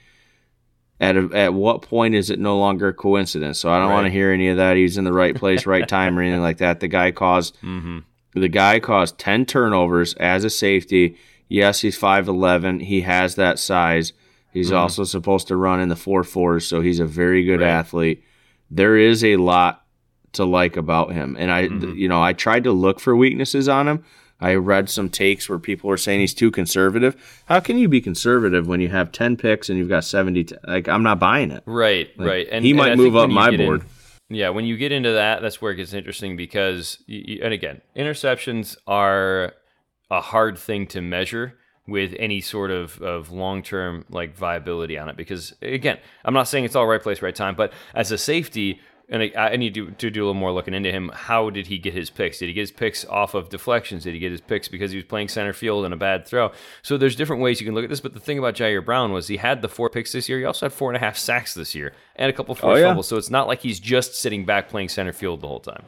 At, 0.99 1.17
a, 1.17 1.29
at 1.33 1.53
what 1.53 1.81
point 1.81 2.15
is 2.15 2.29
it 2.29 2.39
no 2.39 2.57
longer 2.57 2.89
a 2.89 2.93
coincidence? 2.93 3.59
So 3.59 3.69
I 3.69 3.77
don't 3.79 3.91
want 3.91 4.05
to 4.05 4.11
hear 4.11 4.31
any 4.31 4.47
of 4.47 4.57
that. 4.57 4.77
He's 4.77 4.97
in 4.97 5.03
the 5.03 5.11
right 5.11 5.35
place, 5.35 5.65
right 5.65 5.85
time, 5.85 6.17
or 6.17 6.21
anything 6.21 6.41
like 6.41 6.59
that. 6.59 6.79
The 6.79 6.87
guy 6.87 7.11
caused 7.11 7.57
Mm-hmm. 7.61 7.99
The 8.35 8.47
guy 8.49 8.79
caused 8.79 9.17
10 9.17 9.45
turnovers 9.45 10.13
as 10.15 10.43
a 10.43 10.49
safety. 10.49 11.15
Yes, 11.49 11.81
he's 11.81 11.97
5'11. 11.97 12.81
He 12.81 13.01
has 13.01 13.35
that 13.35 13.59
size. 13.59 14.13
He's 14.51 14.71
Mhm. 14.71 14.75
also 14.77 15.03
supposed 15.03 15.47
to 15.47 15.55
run 15.55 15.79
in 15.79 15.89
the 15.89 15.95
4 15.95 16.23
4s, 16.23 16.65
so 16.65 16.81
he's 16.81 16.99
a 16.99 17.05
very 17.05 17.43
good 17.43 17.61
Right. 17.61 17.69
athlete. 17.69 18.23
There 18.71 18.97
is 18.97 19.23
a 19.23 19.35
lot 19.37 19.81
to 20.33 20.45
like 20.45 20.75
about 20.77 21.11
him. 21.13 21.35
And 21.39 21.51
I, 21.51 21.67
Mhm. 21.67 21.95
you 21.95 22.07
know, 22.07 22.21
I 22.21 22.33
tried 22.33 22.63
to 22.63 22.71
look 22.71 22.99
for 22.99 23.15
weaknesses 23.15 23.67
on 23.69 23.87
him. 23.87 24.03
I 24.41 24.55
read 24.55 24.89
some 24.89 25.09
takes 25.09 25.47
where 25.47 25.59
people 25.59 25.89
were 25.89 25.95
saying 25.97 26.19
he's 26.19 26.33
too 26.33 26.51
conservative. 26.51 27.15
How 27.45 27.59
can 27.59 27.77
you 27.77 27.87
be 27.87 28.01
conservative 28.01 28.67
when 28.67 28.81
you 28.81 28.89
have 28.89 29.11
10 29.11 29.37
picks 29.37 29.69
and 29.69 29.77
you've 29.77 29.89
got 29.89 30.03
70? 30.03 30.43
T- 30.43 30.55
like, 30.67 30.89
I'm 30.89 31.03
not 31.03 31.19
buying 31.19 31.51
it. 31.51 31.63
Right, 31.65 32.09
Like, 32.17 32.27
right. 32.27 32.47
And 32.51 32.65
he 32.65 32.73
might 32.73 32.93
I 32.93 32.95
move 32.95 33.15
up 33.15 33.29
my 33.29 33.51
get 33.51 33.59
in- 33.61 33.65
board. 33.67 33.81
Yeah, 34.35 34.49
when 34.49 34.65
you 34.65 34.77
get 34.77 34.91
into 34.91 35.11
that, 35.13 35.41
that's 35.41 35.61
where 35.61 35.71
it 35.71 35.75
gets 35.75 35.93
interesting 35.93 36.37
because, 36.37 36.99
y 37.07 37.23
y 37.27 37.39
and 37.43 37.53
again, 37.53 37.81
interceptions 37.95 38.77
are 38.87 39.53
a 40.11 40.21
hard 40.21 40.57
thing 40.57 40.87
to 40.87 41.01
measure 41.01 41.57
with 41.87 42.15
any 42.17 42.39
sort 42.39 42.71
of, 42.71 43.01
of 43.01 43.31
long 43.31 43.61
term 43.61 44.05
like 44.09 44.35
viability 44.35 44.97
on 44.97 45.09
it. 45.09 45.17
Because 45.17 45.53
again, 45.61 45.97
I'm 46.23 46.33
not 46.33 46.47
saying 46.47 46.65
it's 46.65 46.75
all 46.75 46.87
right 46.87 47.01
place, 47.01 47.21
right 47.21 47.35
time, 47.35 47.55
but 47.55 47.73
as 47.93 48.11
a 48.11 48.17
safety, 48.17 48.79
and 49.09 49.21
I, 49.23 49.31
I 49.35 49.55
need 49.57 49.73
to, 49.75 49.91
to 49.91 50.09
do 50.09 50.21
a 50.21 50.25
little 50.25 50.33
more 50.39 50.51
looking 50.51 50.73
into 50.73 50.91
him. 50.91 51.09
How 51.13 51.49
did 51.49 51.67
he 51.67 51.77
get 51.77 51.93
his 51.93 52.09
picks? 52.09 52.39
Did 52.39 52.47
he 52.47 52.53
get 52.53 52.61
his 52.61 52.71
picks 52.71 53.05
off 53.05 53.33
of 53.33 53.49
deflections? 53.49 54.03
Did 54.03 54.13
he 54.13 54.19
get 54.19 54.31
his 54.31 54.41
picks 54.41 54.67
because 54.67 54.91
he 54.91 54.97
was 54.97 55.05
playing 55.05 55.27
center 55.27 55.53
field 55.53 55.85
and 55.85 55.93
a 55.93 55.97
bad 55.97 56.25
throw? 56.25 56.51
So 56.81 56.97
there's 56.97 57.15
different 57.15 57.41
ways 57.41 57.59
you 57.61 57.65
can 57.67 57.75
look 57.75 57.83
at 57.83 57.89
this. 57.89 57.99
But 57.99 58.13
the 58.13 58.19
thing 58.19 58.39
about 58.39 58.55
Ji'Ayir 58.55 58.83
Brown 58.83 59.11
was 59.11 59.27
he 59.27 59.37
had 59.37 59.61
the 59.61 59.69
four 59.69 59.89
picks 59.89 60.11
this 60.13 60.27
year. 60.29 60.39
He 60.39 60.45
also 60.45 60.65
had 60.67 60.73
four 60.73 60.89
and 60.89 60.97
a 60.97 60.99
half 60.99 61.17
sacks 61.17 61.53
this 61.53 61.75
year 61.75 61.93
and 62.15 62.29
a 62.29 62.33
couple 62.33 62.55
forced 62.55 62.77
Oh, 62.77 62.79
yeah. 62.79 62.87
fumbles. 62.87 63.07
So 63.07 63.17
it's 63.17 63.29
not 63.29 63.47
like 63.47 63.59
he's 63.59 63.79
just 63.79 64.15
sitting 64.15 64.45
back 64.45 64.69
playing 64.69 64.89
center 64.89 65.13
field 65.13 65.41
the 65.41 65.47
whole 65.47 65.59
time. 65.59 65.83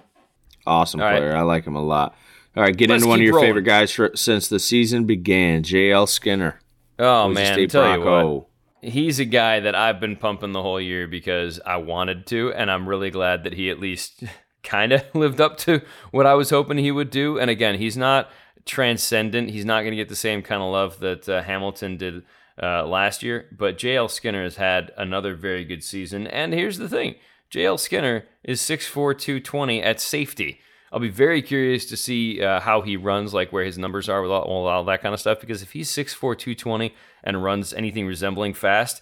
Awesome 0.68 1.00
All 1.02 1.08
right. 1.08 1.18
player. 1.20 1.36
I 1.36 1.42
like 1.42 1.66
him 1.66 1.76
a 1.76 1.84
lot. 1.84 2.16
All 2.58 2.64
right, 2.64 2.76
get 2.76 2.90
Let's 2.90 3.04
into 3.04 3.10
one 3.10 3.20
of 3.20 3.24
your 3.26 3.34
rolling. 3.34 3.50
favorite 3.50 3.64
guys 3.64 3.92
for, 3.92 4.12
since 4.16 4.48
the 4.48 4.60
season 4.60 5.04
began, 5.06 5.62
J.L. 5.64 6.08
Skinner. 6.08 6.60
Oh 6.98 7.28
man, 7.28 7.54
State 7.54 7.70
tell 7.70 7.98
you 7.98 8.06
what. 8.06 8.46
He's 8.86 9.20
a 9.20 9.26
guy 9.26 9.60
that 9.60 9.76
I've 9.76 10.00
been 10.00 10.16
pumping 10.16 10.52
the 10.52 10.62
whole 10.62 10.80
year 10.80 11.08
because 11.08 11.60
I 11.66 11.78
wanted 11.78 12.28
to, 12.28 12.54
and 12.54 12.70
I'm 12.70 12.88
really 12.88 13.10
glad 13.10 13.44
that 13.44 13.54
he 13.54 13.70
at 13.70 13.80
least 13.80 14.24
kind 14.64 14.94
of 14.94 15.04
lived 15.14 15.42
up 15.42 15.58
to 15.60 15.82
what 16.12 16.26
I 16.26 16.34
was 16.36 16.50
hoping 16.50 16.78
he 16.78 16.92
would 16.92 17.10
do. 17.10 17.40
And 17.40 17.50
again, 17.50 17.80
he's 17.80 17.98
not 17.98 18.30
transcendent. 18.66 19.50
He's 19.50 19.66
not 19.66 19.82
going 19.82 19.92
to 19.92 19.98
get 19.98 20.10
the 20.10 20.16
same 20.16 20.42
kind 20.42 20.62
of 20.62 20.72
love 20.72 21.00
that 21.00 21.28
uh, 21.30 21.42
Hamilton 21.44 21.98
did 21.98 22.24
uh, 22.62 22.86
last 22.86 23.24
year. 23.24 23.48
But 23.52 23.78
JL 23.78 24.10
Skinner 24.10 24.44
has 24.44 24.58
had 24.58 24.92
another 24.98 25.36
very 25.36 25.66
good 25.66 25.84
season. 25.84 26.28
And 26.28 26.54
here's 26.54 26.78
the 26.78 26.90
thing 26.90 27.16
JL 27.52 27.80
Skinner 27.80 28.26
is 28.44 28.62
6'4, 28.62 29.18
220 29.18 29.82
at 29.82 30.00
safety. 30.00 30.60
I'll 30.96 31.02
be 31.02 31.10
very 31.10 31.42
curious 31.42 31.86
to 31.88 31.98
see 31.98 32.42
uh, 32.42 32.62
how 32.62 32.80
he 32.80 32.96
runs, 32.96 33.34
like 33.34 33.52
where 33.52 33.66
his 33.66 33.78
numbers 33.78 34.08
are 34.08 34.22
with 34.22 34.32
all, 34.32 34.66
all, 34.66 34.86
that 34.86 35.02
kind 35.02 35.14
of 35.14 35.20
stuff. 35.20 35.42
Because 35.42 35.62
if 35.62 35.74
he's 35.74 35.92
6'4, 35.92 36.38
220 36.38 36.96
and 37.22 37.44
runs 37.44 37.74
anything 37.74 38.08
resembling 38.08 38.54
fast, 38.54 39.02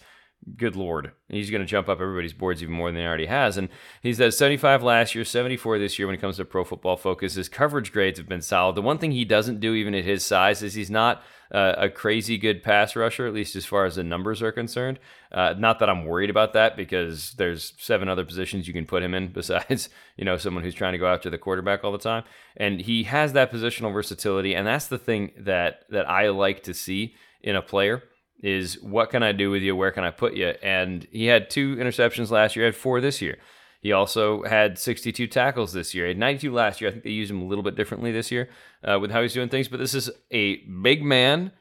good 0.58 0.76
lord, 0.76 1.12
he's 1.30 1.50
going 1.50 1.62
to 1.62 1.68
jump 1.68 1.90
up 1.90 2.02
everybody's 2.02 2.34
boards 2.34 2.62
even 2.62 2.76
more 2.76 2.90
than 2.90 3.02
he 3.02 3.08
already 3.08 3.26
has. 3.26 3.58
And 3.58 3.70
he's 4.02 4.20
at 4.20 4.34
75 4.34 4.84
last 4.84 5.16
year, 5.16 5.26
74 5.26 5.80
this 5.80 5.98
year 5.98 6.08
when 6.08 6.16
it 6.16 6.22
comes 6.22 6.38
to 6.38 6.46
Pro 6.46 6.64
Football 6.64 6.98
Focus. 6.98 7.36
His 7.36 7.50
coverage 7.50 7.92
grades 7.92 8.20
have 8.20 8.28
been 8.28 8.42
solid. 8.42 8.76
The 8.76 8.82
one 8.82 8.98
thing 8.98 9.12
he 9.12 9.26
doesn't 9.26 9.60
do, 9.60 9.74
even 9.74 9.96
at 9.96 10.04
his 10.04 10.24
size, 10.24 10.62
is 10.62 10.74
he's 10.74 10.92
not 10.92 11.24
uh, 11.54 11.76
a 11.78 11.90
crazy 11.90 12.38
good 12.38 12.64
pass 12.64 12.96
rusher, 12.96 13.28
at 13.28 13.34
least 13.34 13.56
as 13.56 13.66
far 13.66 13.86
as 13.86 13.96
the 13.96 14.04
numbers 14.04 14.42
are 14.42 14.52
concerned. 14.52 15.00
Uh, 15.32 15.54
not 15.58 15.80
that 15.80 15.90
I'm 15.90 16.06
worried 16.06 16.30
about 16.30 16.54
that 16.54 16.76
because 16.76 17.34
there's 17.34 17.74
seven 17.78 18.10
other 18.10 18.26
positions 18.26 18.68
you 18.68 18.74
can 18.74 18.86
put 18.86 19.04
him 19.04 19.14
in 19.14 19.32
besides, 19.32 19.90
you 20.18 20.26
know, 20.26 20.38
someone 20.38 20.64
who's 20.64 20.76
trying 20.76 20.94
to 20.94 21.00
go 21.00 21.08
after 21.08 21.30
the 21.30 21.38
quarterback 21.38 21.84
all 21.84 21.92
the 21.92 21.98
time. 21.98 22.24
And 22.58 22.82
he 22.82 23.04
has 23.04 23.34
that 23.34 23.52
positional 23.52 23.94
versatility, 23.94 24.56
and 24.56 24.66
that's 24.66 24.88
the 24.88 24.98
thing 24.98 25.32
that 25.38 25.86
that 25.90 26.10
I 26.10 26.30
like 26.30 26.64
to 26.64 26.74
see 26.74 27.16
in 27.42 27.56
a 27.56 27.62
player 27.62 28.04
is 28.44 28.80
what 28.84 29.10
can 29.10 29.24
I 29.24 29.32
do 29.32 29.50
with 29.50 29.64
you? 29.64 29.76
Where 29.76 29.92
can 29.92 30.04
I 30.04 30.12
put 30.12 30.34
you? 30.34 30.50
And 30.62 31.08
he 31.12 31.28
had 31.28 31.50
two 31.50 31.78
interceptions 31.78 32.30
last 32.30 32.56
year, 32.56 32.66
had 32.66 32.76
four 32.76 33.00
this 33.02 33.22
year. 33.22 33.38
He 33.80 33.92
also 33.92 34.44
had 34.44 34.78
62 34.78 35.28
tackles 35.28 35.74
this 35.74 35.94
year. 35.94 36.06
He 36.06 36.10
had 36.10 36.20
92 36.20 36.52
last 36.52 36.80
year. 36.80 36.90
I 36.90 36.92
think 36.92 37.04
they 37.04 37.10
used 37.10 37.32
him 37.32 37.42
a 37.42 37.46
little 37.46 37.64
bit 37.64 37.76
differently 37.76 38.12
this 38.12 38.32
year 38.32 38.50
uh, 38.84 39.00
with 39.00 39.12
how 39.12 39.22
he's 39.22 39.34
doing 39.34 39.50
things. 39.50 39.70
But 39.70 39.80
this 39.80 39.94
is 39.94 40.10
a 40.30 40.58
big 40.58 41.04
man 41.04 41.52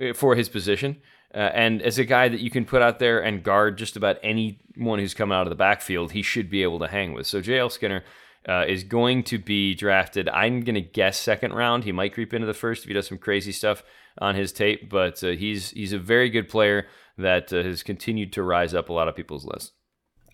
uh, 0.00 0.12
for 0.12 0.36
his 0.36 0.48
position. 0.48 0.96
Uh, 1.34 1.38
and 1.38 1.82
as 1.82 1.98
a 1.98 2.04
guy 2.04 2.28
that 2.28 2.40
you 2.40 2.50
can 2.50 2.64
put 2.64 2.82
out 2.82 3.00
there 3.00 3.20
and 3.22 3.42
guard 3.42 3.76
just 3.76 3.96
about 3.96 4.16
anyone 4.22 4.98
who's 4.98 5.14
coming 5.14 5.36
out 5.36 5.46
of 5.46 5.50
the 5.50 5.56
backfield, 5.56 6.12
he 6.12 6.22
should 6.22 6.48
be 6.48 6.62
able 6.62 6.78
to 6.78 6.88
hang 6.88 7.12
with. 7.12 7.26
So 7.26 7.40
JL 7.40 7.70
Skinner 7.70 8.02
uh, 8.48 8.64
is 8.66 8.82
going 8.82 9.24
to 9.24 9.38
be 9.38 9.74
drafted. 9.74 10.28
I'm 10.28 10.62
going 10.62 10.74
to 10.74 10.80
guess 10.80 11.18
second 11.18 11.52
round. 11.52 11.84
He 11.84 11.92
might 11.92 12.14
creep 12.14 12.32
into 12.32 12.46
the 12.46 12.54
first 12.54 12.84
if 12.84 12.88
he 12.88 12.94
does 12.94 13.08
some 13.08 13.18
crazy 13.18 13.52
stuff 13.52 13.82
on 14.20 14.34
his 14.34 14.52
tape, 14.52 14.88
but 14.90 15.22
uh, 15.24 15.28
he's 15.28 15.70
he's 15.70 15.92
a 15.92 15.98
very 15.98 16.30
good 16.30 16.48
player 16.48 16.86
that 17.16 17.52
uh, 17.52 17.62
has 17.62 17.82
continued 17.82 18.32
to 18.34 18.42
rise 18.42 18.74
up 18.74 18.88
a 18.88 18.92
lot 18.92 19.08
of 19.08 19.16
people's 19.16 19.44
lists. 19.44 19.72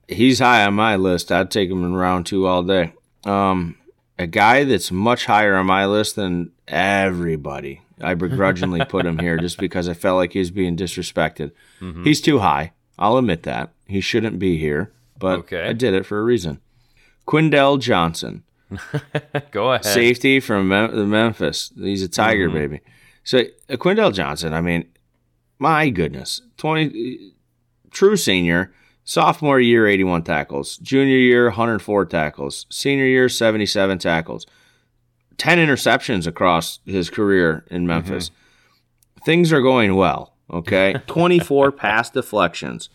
He's 0.08 0.38
high 0.38 0.64
on 0.66 0.74
my 0.74 0.96
list. 0.96 1.32
I'd 1.32 1.50
take 1.50 1.70
him 1.70 1.82
in 1.84 1.94
round 1.94 2.26
two 2.26 2.46
all 2.46 2.62
day. 2.62 2.92
Um, 3.24 3.76
a 4.18 4.26
guy 4.26 4.64
that's 4.64 4.92
much 4.92 5.24
higher 5.26 5.54
on 5.56 5.66
my 5.66 5.86
list 5.86 6.14
than 6.16 6.52
everybody. 6.68 7.80
I 8.00 8.14
begrudgingly 8.14 8.84
put 8.88 9.06
him 9.06 9.18
here 9.18 9.38
just 9.38 9.58
because 9.58 9.88
I 9.88 9.94
felt 9.94 10.16
like 10.16 10.32
he 10.32 10.40
was 10.40 10.50
being 10.50 10.76
disrespected. 10.76 11.52
Mm-hmm. 11.80 12.04
He's 12.04 12.20
too 12.20 12.40
high. 12.40 12.72
I'll 12.98 13.16
admit 13.16 13.44
that. 13.44 13.70
He 13.86 14.00
shouldn't 14.00 14.38
be 14.38 14.58
here, 14.58 14.92
but 15.18 15.38
Okay. 15.40 15.62
I 15.68 15.72
did 15.72 15.94
it 15.94 16.04
for 16.06 16.18
a 16.18 16.22
reason. 16.22 16.60
Quindell 17.26 17.80
Johnson. 17.80 18.42
Go 19.50 19.72
ahead. 19.72 19.84
safety 19.84 20.40
from 20.40 20.68
Mem- 20.68 21.08
Memphis. 21.10 21.72
He's 21.76 22.02
a 22.02 22.08
Tiger 22.08 22.48
Mhm. 22.50 22.52
baby. 22.54 22.80
So 23.24 23.38
uh, 23.68 23.76
Quindell 23.76 24.14
Johnson. 24.14 24.52
I 24.52 24.60
mean, 24.60 24.86
my 25.58 25.88
goodness, 25.88 26.42
twenty 26.56 27.32
true 27.90 28.16
senior, 28.16 28.72
sophomore 29.02 29.58
year, 29.60 29.86
eighty-one 29.86 30.22
tackles, 30.22 30.76
junior 30.78 31.16
year, 31.16 31.46
one 31.46 31.54
hundred 31.54 31.80
four 31.80 32.04
tackles, 32.04 32.66
senior 32.70 33.06
year, 33.06 33.28
seventy-seven 33.28 33.98
tackles, 33.98 34.46
ten 35.38 35.58
interceptions 35.58 36.26
across 36.26 36.80
his 36.84 37.10
career 37.10 37.64
in 37.70 37.86
Memphis. 37.86 38.30
Things 39.24 39.52
are 39.52 39.62
going 39.62 39.94
well. 39.94 40.34
Okay, 40.52 40.94
twenty-four 41.06 41.72
pass 41.72 42.10
deflections. 42.10 42.90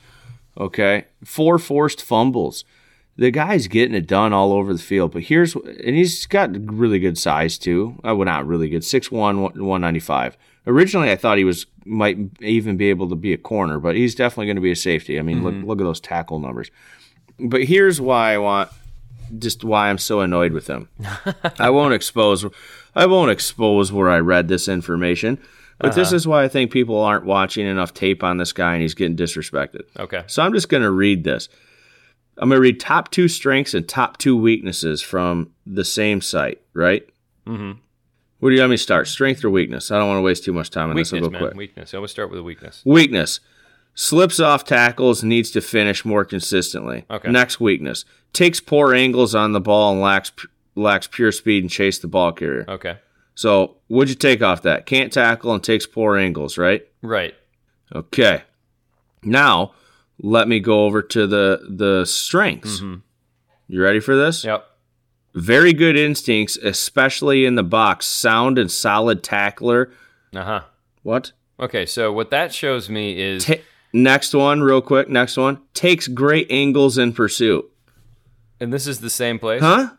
Okay, 0.58 1.06
four 1.24 1.58
forced 1.58 2.02
fumbles 2.02 2.64
the 3.20 3.32
guy's 3.32 3.68
getting 3.68 3.96
it 3.96 4.08
done 4.08 4.32
all 4.32 4.54
over 4.54 4.74
the 4.74 4.80
field. 4.82 5.12
But 5.12 5.24
here's 5.24 5.54
and 5.54 5.96
he's 5.96 6.26
got 6.26 6.52
really 6.74 7.00
good 7.00 7.18
size 7.18 7.58
too. 7.58 8.00
Uh, 8.08 8.16
well, 8.16 8.26
not 8.26 8.48
really 8.48 8.70
good. 8.70 8.82
6'1", 8.82 9.12
195. 9.12 10.38
Originally, 10.66 11.12
I 11.12 11.18
thought 11.18 11.38
he 11.38 11.44
was 11.44 11.66
might 11.86 12.18
even 12.40 12.78
be 12.78 12.90
able 12.90 13.10
to 13.10 13.16
be 13.16 13.34
a 13.34 13.38
corner, 13.38 13.78
but 13.78 13.96
he's 13.96 14.16
definitely 14.16 14.46
going 14.46 14.56
to 14.56 14.62
be 14.62 14.72
a 14.72 14.76
safety. 14.76 15.20
I 15.20 15.22
mean, 15.22 15.44
look 15.44 15.56
look 15.66 15.82
at 15.82 15.84
those 15.84 16.00
tackle 16.00 16.40
numbers. 16.40 16.72
But 17.40 17.66
here's 17.66 18.00
why 18.00 18.34
I 18.34 18.38
want 18.38 18.70
just 19.38 19.64
why 19.64 19.90
I'm 19.90 19.98
so 19.98 20.22
annoyed 20.22 20.54
with 20.54 20.68
him. 20.68 20.88
I 21.60 21.70
won't 21.70 21.94
expose 21.94 22.46
I 22.96 23.06
won't 23.06 23.32
expose 23.32 23.92
where 23.92 24.10
I 24.10 24.20
read 24.20 24.48
this 24.48 24.68
information. 24.68 25.40
But 25.82 25.96
this 25.96 26.12
is 26.12 26.28
why 26.28 26.44
I 26.44 26.50
think 26.50 26.72
people 26.72 27.00
aren't 27.00 27.24
watching 27.24 27.66
enough 27.66 27.94
tape 27.94 28.22
on 28.22 28.36
this 28.36 28.52
guy 28.52 28.74
and 28.74 28.82
he's 28.82 28.94
getting 28.94 29.16
disrespected. 29.16 29.84
Okay. 29.98 30.24
So 30.28 30.44
I'm 30.44 30.52
just 30.52 30.68
going 30.68 30.84
to 30.84 30.92
read 30.92 31.24
this. 31.24 31.48
I'm 32.40 32.50
going 32.50 32.58
to 32.58 32.62
read 32.62 32.80
top 32.80 33.12
two 33.12 33.28
strengths 33.28 33.74
and 33.74 33.88
top 33.88 34.18
two 34.18 34.36
weaknesses 34.36 35.02
from 35.02 35.52
the 35.66 35.84
same 35.84 36.22
site, 36.22 36.62
right? 36.74 37.08
Mm-hmm. 37.46 37.80
Where 38.40 38.50
do 38.50 38.56
you 38.56 38.62
want 38.62 38.72
me 38.72 38.78
to 38.78 38.84
start? 38.84 39.08
Strength 39.08 39.44
or 39.44 39.50
weakness? 39.50 39.92
I 39.92 39.98
don't 39.98 40.08
want 40.08 40.20
to 40.20 40.22
waste 40.22 40.46
too 40.46 40.54
much 40.54 40.70
time 40.70 40.90
on 40.90 40.96
this. 40.96 41.12
Weakness, 41.12 41.28
I'll 41.28 41.30
go 41.30 41.40
man. 41.40 41.42
quick. 41.42 41.58
Weakness. 41.58 41.94
I 41.94 41.98
always 41.98 42.12
start 42.12 42.30
with 42.30 42.40
a 42.40 42.44
weakness. 42.44 42.82
Weakness. 42.86 43.42
Slips 43.96 44.40
off 44.40 44.64
tackles, 44.64 45.24
needs 45.24 45.52
to 45.52 45.62
finish 45.62 46.06
more 46.06 46.24
consistently. 46.24 47.06
Okay. 47.12 47.30
Next 47.30 47.60
weakness. 47.60 48.06
Takes 48.32 48.62
poor 48.62 48.94
angles 48.94 49.36
on 49.36 49.52
the 49.52 49.60
ball 49.60 49.92
and 49.92 50.00
lacks 50.00 50.32
lacks 50.76 51.08
pure 51.08 51.34
speed 51.34 51.64
and 51.64 51.70
chase 51.70 52.00
the 52.00 52.08
ball 52.08 52.32
carrier. 52.32 52.64
Okay. 52.70 52.98
So, 53.36 53.78
what'd 53.88 54.10
you 54.10 54.16
take 54.16 54.42
off 54.42 54.62
that? 54.62 54.86
Can't 54.86 55.12
tackle 55.12 55.54
and 55.54 55.64
takes 55.64 55.86
poor 55.86 56.16
angles, 56.16 56.58
right? 56.58 56.88
Right. 57.02 57.36
Okay. 57.94 58.44
Now, 59.24 59.74
let 60.20 60.48
me 60.48 60.60
go 60.60 60.86
over 60.86 61.02
to 61.02 61.28
the 61.28 61.66
the 61.70 62.06
strengths. 62.06 62.82
You 62.82 63.82
ready 63.82 64.00
for 64.00 64.16
this? 64.16 64.44
Yep. 64.44 64.66
Very 65.36 65.74
good 65.74 65.96
instincts, 65.96 66.58
especially 66.58 67.46
in 67.46 67.56
the 67.56 67.64
box. 67.64 68.06
Sound 68.08 68.58
and 68.58 68.72
solid 68.72 69.24
tackler. 69.24 69.92
Uh 70.36 70.44
huh. 70.44 70.62
What? 71.04 71.32
Okay, 71.60 71.86
so 71.86 72.12
what 72.12 72.32
that 72.32 72.54
shows 72.54 72.90
me 72.90 73.20
is 73.20 73.46
Ta- 73.46 73.56
next 73.94 74.34
one, 74.34 74.62
real 74.62 74.82
quick. 74.82 75.08
Next 75.10 75.38
one 75.38 75.60
takes 75.74 76.08
great 76.08 76.48
angles 76.50 76.98
in 76.98 77.14
pursuit. 77.14 77.70
and 78.60 78.74
this 78.74 78.88
is 78.88 79.00
the 79.02 79.10
same 79.10 79.40
place? 79.40 79.62
Huh? 79.62 79.90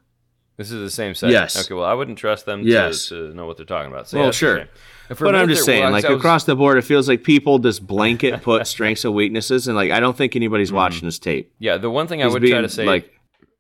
This 0.57 0.71
is 0.71 0.81
the 0.81 0.91
same 0.91 1.15
set. 1.15 1.31
Yes. 1.31 1.65
Okay, 1.65 1.75
well 1.75 1.85
I 1.85 1.95
wouldn't 1.95 2.19
trust 2.19 2.45
them 2.45 2.63
Yes. 2.65 3.09
to, 3.09 3.29
to 3.29 3.35
know 3.35 3.47
what 3.47 3.57
they're 3.57 3.65
talking 3.67 3.91
about. 3.91 4.09
So 4.09 4.19
Well, 4.19 4.27
yeah, 4.27 4.33
sure. 4.33 4.69
The 5.11 5.17
same. 5.17 5.19
And 5.19 5.19
for 5.19 5.25
But 5.25 5.35
I'm 5.35 5.49
just 5.49 5.65
saying, 5.65 5.83
well, 5.83 5.93
like 5.93 6.09
was- 6.09 6.19
across 6.19 6.45
the 6.45 6.57
board, 6.57 6.79
it 6.79 6.83
feels 6.83 7.09
like 7.09 7.25
people 7.25 7.59
just 7.59 7.87
blanket 7.87 8.43
put 8.43 8.67
strengths 8.67 9.05
and 9.05 9.15
weaknesses, 9.15 9.69
and 9.69 9.77
like 9.77 9.91
I 9.91 10.01
don't 10.01 10.17
think 10.17 10.37
anybody's 10.37 10.69
mm-hmm. 10.69 10.77
watching 10.77 11.05
this 11.07 11.19
tape. 11.19 11.53
Yeah, 11.59 11.77
the 11.77 11.91
one 11.91 12.07
thing 12.07 12.23
I 12.23 12.27
He's 12.27 12.35
would 12.35 12.43
try 12.45 12.61
to 12.61 12.69
say 12.69 12.85
like- 12.85 13.13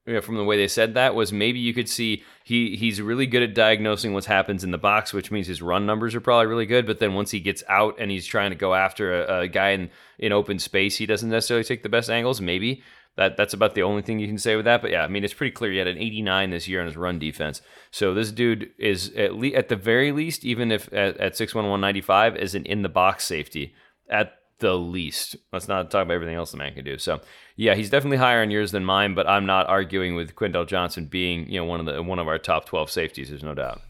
yeah, 0.06 0.20
from 0.20 0.36
the 0.36 0.44
way 0.44 0.56
they 0.56 0.66
said 0.66 0.94
that 0.94 1.14
was 1.14 1.30
maybe 1.30 1.58
you 1.58 1.74
could 1.74 1.88
see 1.88 2.24
he 2.42 2.74
he's 2.74 3.00
really 3.02 3.26
good 3.26 3.42
at 3.42 3.54
diagnosing 3.54 4.14
what 4.14 4.24
happens 4.24 4.64
in 4.64 4.70
the 4.70 4.78
box, 4.78 5.12
which 5.12 5.30
means 5.30 5.46
his 5.46 5.60
run 5.60 5.86
numbers 5.86 6.14
are 6.14 6.20
probably 6.20 6.46
really 6.46 6.66
good. 6.66 6.86
But 6.86 6.98
then 6.98 7.14
once 7.14 7.30
he 7.30 7.38
gets 7.38 7.62
out 7.68 7.96
and 7.98 8.10
he's 8.10 8.26
trying 8.26 8.50
to 8.50 8.56
go 8.56 8.74
after 8.74 9.22
a, 9.22 9.40
a 9.42 9.48
guy 9.48 9.70
in, 9.70 9.90
in 10.18 10.32
open 10.32 10.58
space, 10.58 10.96
he 10.96 11.06
doesn't 11.06 11.28
necessarily 11.28 11.64
take 11.64 11.82
the 11.82 11.88
best 11.88 12.08
angles. 12.08 12.40
Maybe 12.40 12.82
that 13.16 13.36
that's 13.36 13.54
about 13.54 13.74
the 13.74 13.82
only 13.82 14.02
thing 14.02 14.18
you 14.18 14.26
can 14.26 14.38
say 14.38 14.56
with 14.56 14.64
that. 14.64 14.82
But 14.82 14.90
yeah, 14.90 15.02
I 15.02 15.08
mean 15.08 15.24
it's 15.24 15.34
pretty 15.34 15.52
clear 15.52 15.72
he 15.72 15.78
had 15.78 15.86
an 15.86 15.98
89 15.98 16.50
this 16.50 16.68
year 16.68 16.80
on 16.80 16.86
his 16.86 16.96
run 16.96 17.18
defense. 17.18 17.60
So 17.90 18.14
this 18.14 18.32
dude 18.32 18.70
is 18.78 19.12
at 19.14 19.34
le- 19.34 19.48
at 19.48 19.68
the 19.68 19.76
very 19.76 20.12
least, 20.12 20.44
even 20.44 20.70
if 20.70 20.92
at, 20.92 21.16
at 21.18 21.34
6'1", 21.34 21.54
195, 21.54 22.36
is 22.36 22.54
an 22.54 22.64
in 22.64 22.82
the 22.82 22.88
box 22.88 23.24
safety 23.24 23.74
at 24.08 24.34
the 24.60 24.74
least. 24.74 25.36
Let's 25.52 25.68
not 25.68 25.90
talk 25.90 26.04
about 26.04 26.14
everything 26.14 26.36
else 26.36 26.52
the 26.52 26.58
man 26.58 26.74
can 26.74 26.84
do. 26.84 26.98
So 26.98 27.20
yeah, 27.56 27.74
he's 27.74 27.90
definitely 27.90 28.18
higher 28.18 28.42
in 28.42 28.50
yours 28.50 28.72
than 28.72 28.84
mine, 28.84 29.14
but 29.14 29.28
I'm 29.28 29.46
not 29.46 29.66
arguing 29.66 30.14
with 30.14 30.34
Quindell 30.34 30.66
Johnson 30.66 31.06
being, 31.06 31.48
you 31.48 31.60
know, 31.60 31.64
one 31.64 31.80
of 31.80 31.86
the 31.86 32.02
one 32.02 32.18
of 32.18 32.28
our 32.28 32.38
top 32.38 32.64
12 32.66 32.90
safeties, 32.90 33.28
there's 33.28 33.42
no 33.42 33.54
doubt. 33.54 33.82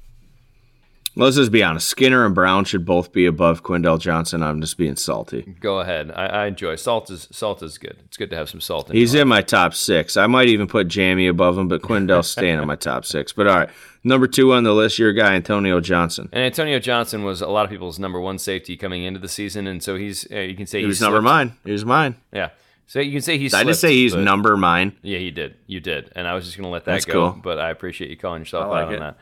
Let's 1.16 1.36
just 1.36 1.50
be 1.50 1.62
honest. 1.62 1.88
Skinner 1.88 2.24
and 2.24 2.34
Brown 2.34 2.64
should 2.64 2.84
both 2.84 3.12
be 3.12 3.26
above 3.26 3.62
Quindell 3.64 3.98
Johnson. 3.98 4.42
I'm 4.42 4.60
just 4.60 4.78
being 4.78 4.94
salty. 4.96 5.42
Go 5.60 5.80
ahead. 5.80 6.12
I, 6.12 6.26
I 6.26 6.46
enjoy 6.46 6.76
salt 6.76 7.10
is 7.10 7.26
salt 7.32 7.62
is 7.62 7.78
good. 7.78 7.98
It's 8.06 8.16
good 8.16 8.30
to 8.30 8.36
have 8.36 8.48
some 8.48 8.60
salt 8.60 8.88
in 8.90 8.96
He's 8.96 9.14
in 9.14 9.26
my 9.26 9.42
top 9.42 9.74
six. 9.74 10.16
I 10.16 10.26
might 10.28 10.48
even 10.48 10.68
put 10.68 10.86
Jamie 10.86 11.26
above 11.26 11.58
him, 11.58 11.68
but 11.68 11.82
Quindell's 11.82 12.30
staying 12.30 12.60
in 12.60 12.66
my 12.66 12.76
top 12.76 13.04
six. 13.04 13.32
But 13.32 13.48
all 13.48 13.58
right, 13.58 13.70
number 14.04 14.28
two 14.28 14.52
on 14.52 14.62
the 14.62 14.72
list, 14.72 14.98
your 14.98 15.12
guy 15.12 15.34
Antonio 15.34 15.80
Johnson. 15.80 16.28
And 16.32 16.44
Antonio 16.44 16.78
Johnson 16.78 17.24
was 17.24 17.40
a 17.42 17.48
lot 17.48 17.64
of 17.64 17.70
people's 17.70 17.98
number 17.98 18.20
one 18.20 18.38
safety 18.38 18.76
coming 18.76 19.02
into 19.02 19.18
the 19.18 19.28
season, 19.28 19.66
and 19.66 19.82
so 19.82 19.96
he's 19.96 20.30
uh, 20.30 20.36
you 20.38 20.54
can 20.54 20.66
say 20.66 20.80
He 20.80 20.86
was 20.86 21.00
number 21.00 21.20
mine. 21.20 21.54
He 21.64 21.72
was 21.72 21.84
mine. 21.84 22.14
Yeah, 22.32 22.50
so 22.86 23.00
you 23.00 23.12
can 23.12 23.22
say 23.22 23.36
he's. 23.36 23.52
I 23.52 23.64
just 23.64 23.80
say 23.80 23.92
he's 23.92 24.14
number 24.14 24.56
mine. 24.56 24.96
Yeah, 25.02 25.18
he 25.18 25.32
did. 25.32 25.56
You 25.66 25.80
did, 25.80 26.12
and 26.14 26.28
I 26.28 26.34
was 26.34 26.44
just 26.44 26.56
gonna 26.56 26.70
let 26.70 26.84
that 26.84 26.92
That's 26.92 27.04
go. 27.04 27.32
cool. 27.32 27.40
But 27.42 27.58
I 27.58 27.70
appreciate 27.70 28.10
you 28.10 28.16
calling 28.16 28.42
yourself 28.42 28.70
like 28.70 28.86
out 28.86 28.94
on 28.94 29.00
that. 29.00 29.16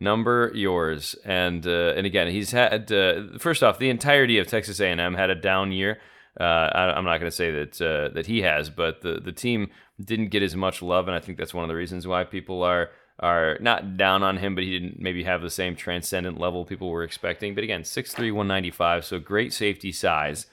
Number 0.00 0.52
yours, 0.54 1.16
and 1.24 1.66
uh, 1.66 1.92
and 1.96 2.06
again, 2.06 2.28
he's 2.28 2.52
had 2.52 2.92
uh, 2.92 3.36
first 3.38 3.64
off 3.64 3.80
the 3.80 3.90
entirety 3.90 4.38
of 4.38 4.46
Texas 4.46 4.78
A&M 4.78 5.14
had 5.14 5.28
a 5.28 5.34
down 5.34 5.72
year. 5.72 5.98
Uh, 6.38 6.44
I, 6.44 6.96
I'm 6.96 7.04
not 7.04 7.18
going 7.18 7.30
to 7.30 7.36
say 7.36 7.50
that 7.50 7.82
uh, 7.82 8.14
that 8.14 8.26
he 8.26 8.42
has, 8.42 8.70
but 8.70 9.00
the 9.00 9.20
the 9.20 9.32
team 9.32 9.70
didn't 10.00 10.28
get 10.28 10.44
as 10.44 10.54
much 10.54 10.82
love, 10.82 11.08
and 11.08 11.16
I 11.16 11.20
think 11.20 11.36
that's 11.36 11.52
one 11.52 11.64
of 11.64 11.68
the 11.68 11.74
reasons 11.74 12.06
why 12.06 12.22
people 12.22 12.62
are 12.62 12.90
are 13.18 13.58
not 13.60 13.96
down 13.96 14.22
on 14.22 14.36
him, 14.36 14.54
but 14.54 14.62
he 14.62 14.78
didn't 14.78 15.00
maybe 15.00 15.24
have 15.24 15.42
the 15.42 15.50
same 15.50 15.74
transcendent 15.74 16.38
level 16.38 16.64
people 16.64 16.90
were 16.90 17.02
expecting. 17.02 17.54
But 17.54 17.64
again, 17.64 17.82
6'3", 17.82 18.16
195, 18.16 19.04
so 19.04 19.18
great 19.18 19.52
safety 19.52 19.90
size. 19.90 20.46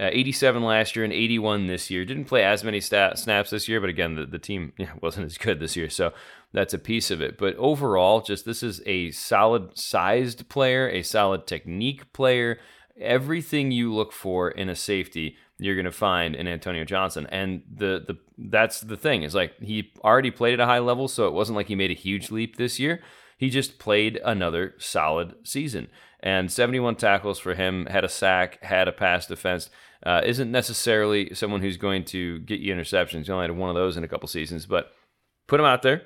Uh, 0.00 0.08
87 0.10 0.64
last 0.64 0.96
year 0.96 1.04
and 1.04 1.12
81 1.12 1.66
this 1.68 1.88
year. 1.88 2.04
Didn't 2.04 2.24
play 2.24 2.42
as 2.42 2.64
many 2.64 2.80
stat, 2.80 3.16
snaps 3.18 3.50
this 3.50 3.68
year, 3.68 3.80
but 3.80 3.90
again, 3.90 4.16
the, 4.16 4.26
the 4.26 4.38
team 4.38 4.72
yeah, 4.78 4.92
wasn't 5.00 5.26
as 5.26 5.38
good 5.38 5.60
this 5.60 5.76
year. 5.76 5.88
So 5.88 6.12
that's 6.54 6.72
a 6.72 6.78
piece 6.78 7.10
of 7.10 7.20
it. 7.20 7.36
But 7.36 7.56
overall, 7.56 8.22
just 8.22 8.46
this 8.46 8.62
is 8.62 8.80
a 8.86 9.10
solid 9.10 9.76
sized 9.76 10.48
player, 10.48 10.88
a 10.88 11.02
solid 11.02 11.46
technique 11.48 12.12
player. 12.12 12.58
Everything 12.98 13.72
you 13.72 13.92
look 13.92 14.12
for 14.12 14.50
in 14.50 14.68
a 14.68 14.76
safety, 14.76 15.36
you're 15.58 15.74
going 15.74 15.84
to 15.84 15.90
find 15.90 16.36
in 16.36 16.46
Antonio 16.46 16.84
Johnson. 16.84 17.26
And 17.26 17.62
the, 17.68 18.04
the 18.06 18.18
that's 18.38 18.80
the 18.80 18.96
thing 18.96 19.24
is 19.24 19.34
like 19.34 19.58
he 19.60 19.92
already 20.04 20.30
played 20.30 20.54
at 20.54 20.60
a 20.60 20.66
high 20.66 20.78
level, 20.78 21.08
so 21.08 21.26
it 21.26 21.34
wasn't 21.34 21.56
like 21.56 21.66
he 21.66 21.74
made 21.74 21.90
a 21.90 21.94
huge 21.94 22.30
leap 22.30 22.56
this 22.56 22.78
year. 22.78 23.02
He 23.36 23.50
just 23.50 23.80
played 23.80 24.20
another 24.24 24.74
solid 24.78 25.34
season. 25.42 25.88
And 26.20 26.50
71 26.50 26.96
tackles 26.96 27.40
for 27.40 27.54
him, 27.54 27.86
had 27.86 28.04
a 28.04 28.08
sack, 28.08 28.62
had 28.62 28.86
a 28.86 28.92
pass 28.92 29.26
defense. 29.26 29.70
Uh, 30.06 30.20
isn't 30.24 30.52
necessarily 30.52 31.34
someone 31.34 31.62
who's 31.62 31.76
going 31.76 32.04
to 32.04 32.38
get 32.40 32.60
you 32.60 32.72
interceptions. 32.72 33.26
He 33.26 33.32
only 33.32 33.48
had 33.48 33.56
one 33.56 33.70
of 33.70 33.74
those 33.74 33.96
in 33.96 34.04
a 34.04 34.08
couple 34.08 34.28
seasons, 34.28 34.66
but 34.66 34.92
put 35.48 35.58
him 35.58 35.66
out 35.66 35.82
there. 35.82 36.02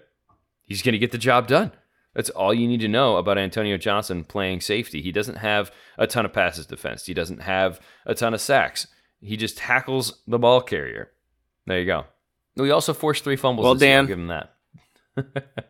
He's 0.69 0.83
going 0.83 0.93
to 0.93 0.99
get 0.99 1.11
the 1.13 1.19
job 1.19 1.49
done. 1.49 1.73
That's 2.15 2.31
all 2.31 2.53
you 2.53 2.69
need 2.69 2.81
to 2.81 2.89
know 2.89 3.17
about 3.17 3.39
Antonio 3.39 3.77
Johnson 3.79 4.23
playing 4.25 4.61
safety. 4.61 5.01
He 5.03 5.11
doesn't 5.13 5.37
have 5.39 5.71
a 5.97 6.07
ton 6.07 6.25
of 6.25 6.33
passes 6.33 6.67
defense. 6.67 7.07
He 7.07 7.15
doesn't 7.15 7.43
have 7.43 7.81
a 8.07 8.15
ton 8.15 8.35
of 8.35 8.41
sacks. 8.41 8.87
He 9.21 9.37
just 9.37 9.57
tackles 9.59 10.21
the 10.27 10.39
ball 10.39 10.61
carrier. 10.61 11.11
There 11.67 11.79
you 11.81 11.87
go. 11.87 12.05
We 12.57 12.71
also 12.71 12.93
forced 12.95 13.25
three 13.25 13.37
fumbles. 13.37 13.65
Well, 13.65 13.75
this 13.75 13.83
year. 13.83 13.97
I'll 13.99 14.03
Dan- 14.03 14.07
give 14.07 14.19
him 14.19 14.27
that. 14.29 14.55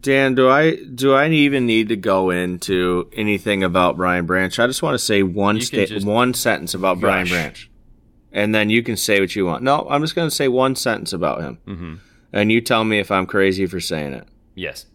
Dan, 0.00 0.34
do 0.34 0.48
I 0.48 0.76
do 0.76 1.14
I 1.14 1.28
even 1.28 1.66
need 1.66 1.88
to 1.88 1.96
go 1.96 2.30
into 2.30 3.08
anything 3.14 3.64
about 3.64 3.96
Brian 3.96 4.26
Branch? 4.26 4.56
I 4.58 4.66
just 4.66 4.82
want 4.82 4.94
to 4.94 4.98
say 4.98 5.22
one 5.22 5.60
sta- 5.60 5.86
just- 5.86 6.06
one 6.06 6.34
sentence 6.34 6.74
about 6.74 7.00
Brian 7.00 7.26
Branch, 7.26 7.70
and 8.30 8.54
then 8.54 8.68
you 8.70 8.82
can 8.82 8.96
say 8.96 9.18
what 9.20 9.34
you 9.34 9.46
want. 9.46 9.62
No, 9.62 9.86
I'm 9.88 10.02
just 10.02 10.14
going 10.14 10.28
to 10.28 10.34
say 10.34 10.48
one 10.48 10.76
sentence 10.76 11.12
about 11.12 11.40
him, 11.40 11.58
hmm 11.64 11.94
and 12.32 12.52
you 12.52 12.60
tell 12.60 12.84
me 12.84 12.98
if 12.98 13.10
I'm 13.10 13.24
crazy 13.26 13.64
for 13.66 13.80
saying 13.80 14.12
it. 14.12 14.28
Yes. 14.56 14.86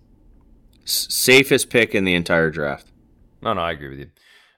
S- 0.84 1.08
safest 1.10 1.70
pick 1.70 1.96
in 1.96 2.04
the 2.04 2.16
entire 2.16 2.50
draft. 2.50 2.88
No, 3.42 3.54
no, 3.54 3.62
I 3.62 3.72
agree 3.72 3.90
with 3.90 4.00
you. 4.00 4.10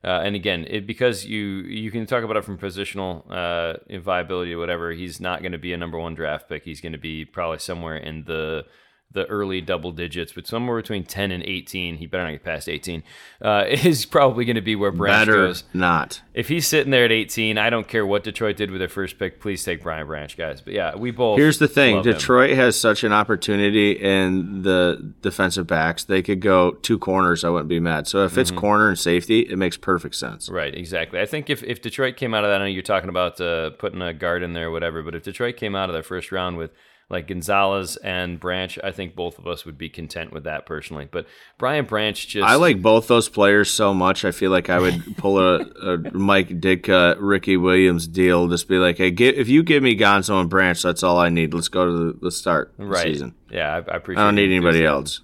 Uh, 0.04 0.22
and 0.24 0.36
again, 0.36 0.66
it, 0.68 0.86
because 0.86 1.26
you 1.26 1.40
you 1.40 1.90
can 1.92 2.06
talk 2.06 2.24
about 2.24 2.36
it 2.36 2.44
from 2.44 2.58
positional 2.58 3.24
uh, 3.30 4.00
viability 4.00 4.54
or 4.54 4.58
whatever. 4.58 4.92
He's 4.92 5.22
not 5.22 5.42
going 5.42 5.54
to 5.54 5.58
be 5.58 5.72
a 5.72 5.78
number 5.78 5.98
one 5.98 6.16
draft 6.16 6.50
pick. 6.50 6.64
He's 6.64 6.82
going 6.82 6.92
to 6.92 6.98
be 6.98 7.24
probably 7.24 7.60
somewhere 7.60 7.96
in 7.96 8.26
the 8.26 8.66
the 9.14 9.26
early 9.28 9.62
double 9.62 9.92
digits, 9.92 10.32
but 10.34 10.46
somewhere 10.48 10.78
between 10.82 11.04
ten 11.04 11.32
and 11.32 11.44
eighteen. 11.44 11.98
He 11.98 12.06
better 12.06 12.24
not 12.26 12.32
get 12.32 12.44
past 12.44 12.70
eighteen. 12.70 13.04
Uh, 13.42 13.66
is 13.70 14.06
probably 14.06 14.46
going 14.46 14.56
to 14.56 14.62
be 14.62 14.76
where 14.76 14.92
Branch 14.92 15.28
Better 15.28 15.48
goes. 15.48 15.64
not. 15.74 16.22
If 16.34 16.48
he's 16.50 16.68
sitting 16.68 16.92
there 16.92 17.06
at 17.06 17.12
eighteen, 17.12 17.58
I 17.58 17.70
don't 17.70 17.88
care 17.88 18.06
what 18.06 18.24
Detroit 18.24 18.58
did 18.58 18.72
with 18.72 18.80
their 18.80 18.90
first 18.90 19.20
pick. 19.20 19.40
Please 19.40 19.64
take 19.64 19.84
Brian 19.84 20.08
Branch, 20.08 20.36
guys. 20.38 20.62
But 20.62 20.74
yeah, 20.74 20.96
we 20.96 21.12
both. 21.12 21.38
Here's 21.38 21.60
the 21.60 21.68
thing: 21.68 21.98
love 21.98 22.06
him. 22.08 22.14
Detroit 22.14 22.52
has 22.52 22.80
such 22.80 23.04
an 23.04 23.12
opportunity 23.14 23.92
in 23.92 24.62
the 24.64 25.14
defensive 25.22 25.68
backs. 25.68 26.04
They 26.06 26.22
could 26.22 26.40
go 26.40 26.72
two 26.72 26.98
corners. 27.00 27.44
I 27.44 27.50
wouldn't 27.50 27.70
be 27.70 27.80
mad. 27.80 28.08
So 28.08 28.24
if 28.26 28.38
it's 28.38 28.52
Mm-hmm. 28.54 28.60
corner 28.60 28.90
and 28.90 29.00
safety, 29.00 29.40
it 29.42 29.58
makes 29.58 29.78
perfect 29.78 30.16
sense. 30.16 30.50
Right, 30.50 30.76
exactly. 30.76 31.20
I 31.20 31.26
think 31.26 31.50
if, 31.50 31.64
if 31.64 31.82
Detroit 31.82 32.18
came 32.18 32.34
out 32.34 32.44
of 32.44 32.50
that, 32.50 32.56
I 32.62 32.66
know 32.66 32.70
you're 32.70 32.82
talking 32.84 33.10
about 33.10 33.40
uh, 33.42 33.72
putting 33.72 34.02
a 34.02 34.14
guard 34.14 34.44
in 34.44 34.54
there 34.54 34.68
or 34.68 34.72
whatever, 34.72 35.02
but 35.02 35.16
if 35.16 35.24
Detroit 35.24 35.56
came 35.56 35.76
out 35.76 35.90
of 35.90 35.94
their 35.94 36.04
first 36.04 36.32
round 36.32 36.58
with 36.58 36.72
like 37.10 37.28
Gonzalez 37.28 37.98
and 37.98 38.40
Branch, 38.40 38.78
I 38.84 38.92
think 38.92 39.16
both 39.16 39.38
of 39.38 39.48
us 39.48 39.66
would 39.66 39.78
be 39.78 39.90
content 39.90 40.32
with 40.32 40.46
that 40.46 40.66
personally. 40.66 41.08
But 41.10 41.28
Brian 41.58 41.86
Branch 41.86 42.28
just. 42.28 42.48
I 42.48 42.56
like 42.56 42.82
both 42.82 43.08
those 43.08 43.30
players 43.30 43.70
so 43.70 43.94
much. 43.94 44.26
I 44.26 44.32
feel 44.32 44.52
like 44.52 44.70
I 44.70 44.80
would 44.80 45.02
pull 45.18 45.40
a, 45.40 45.60
a 45.60 45.98
Mike 46.14 46.50
Ditka, 46.60 47.18
Ricky 47.20 47.58
Williams 47.58 48.08
deal. 48.08 48.48
Just 48.48 48.68
be 48.68 48.78
like, 48.78 48.98
hey, 48.98 49.12
gi- 49.12 49.36
if 49.36 49.50
you 49.50 49.64
give 49.64 49.84
me 49.84 49.98
Gonzo 49.98 50.40
and 50.40 50.50
Branch, 50.50 50.82
that's 50.82 51.04
all 51.04 51.18
I 51.18 51.30
need. 51.30 51.54
Let's 51.54 51.68
go 51.68 51.86
to 51.86 51.92
the 51.92 52.20
let's 52.22 52.38
start 52.38 52.74
right. 52.78 53.04
season. 53.04 53.36
Yeah, 53.50 53.74
I, 53.74 53.92
I 53.92 53.98
appreciate 53.98 54.22
I 54.22 54.26
don't 54.26 54.36
need 54.36 54.52
anybody 54.52 54.86
else. 54.86 55.22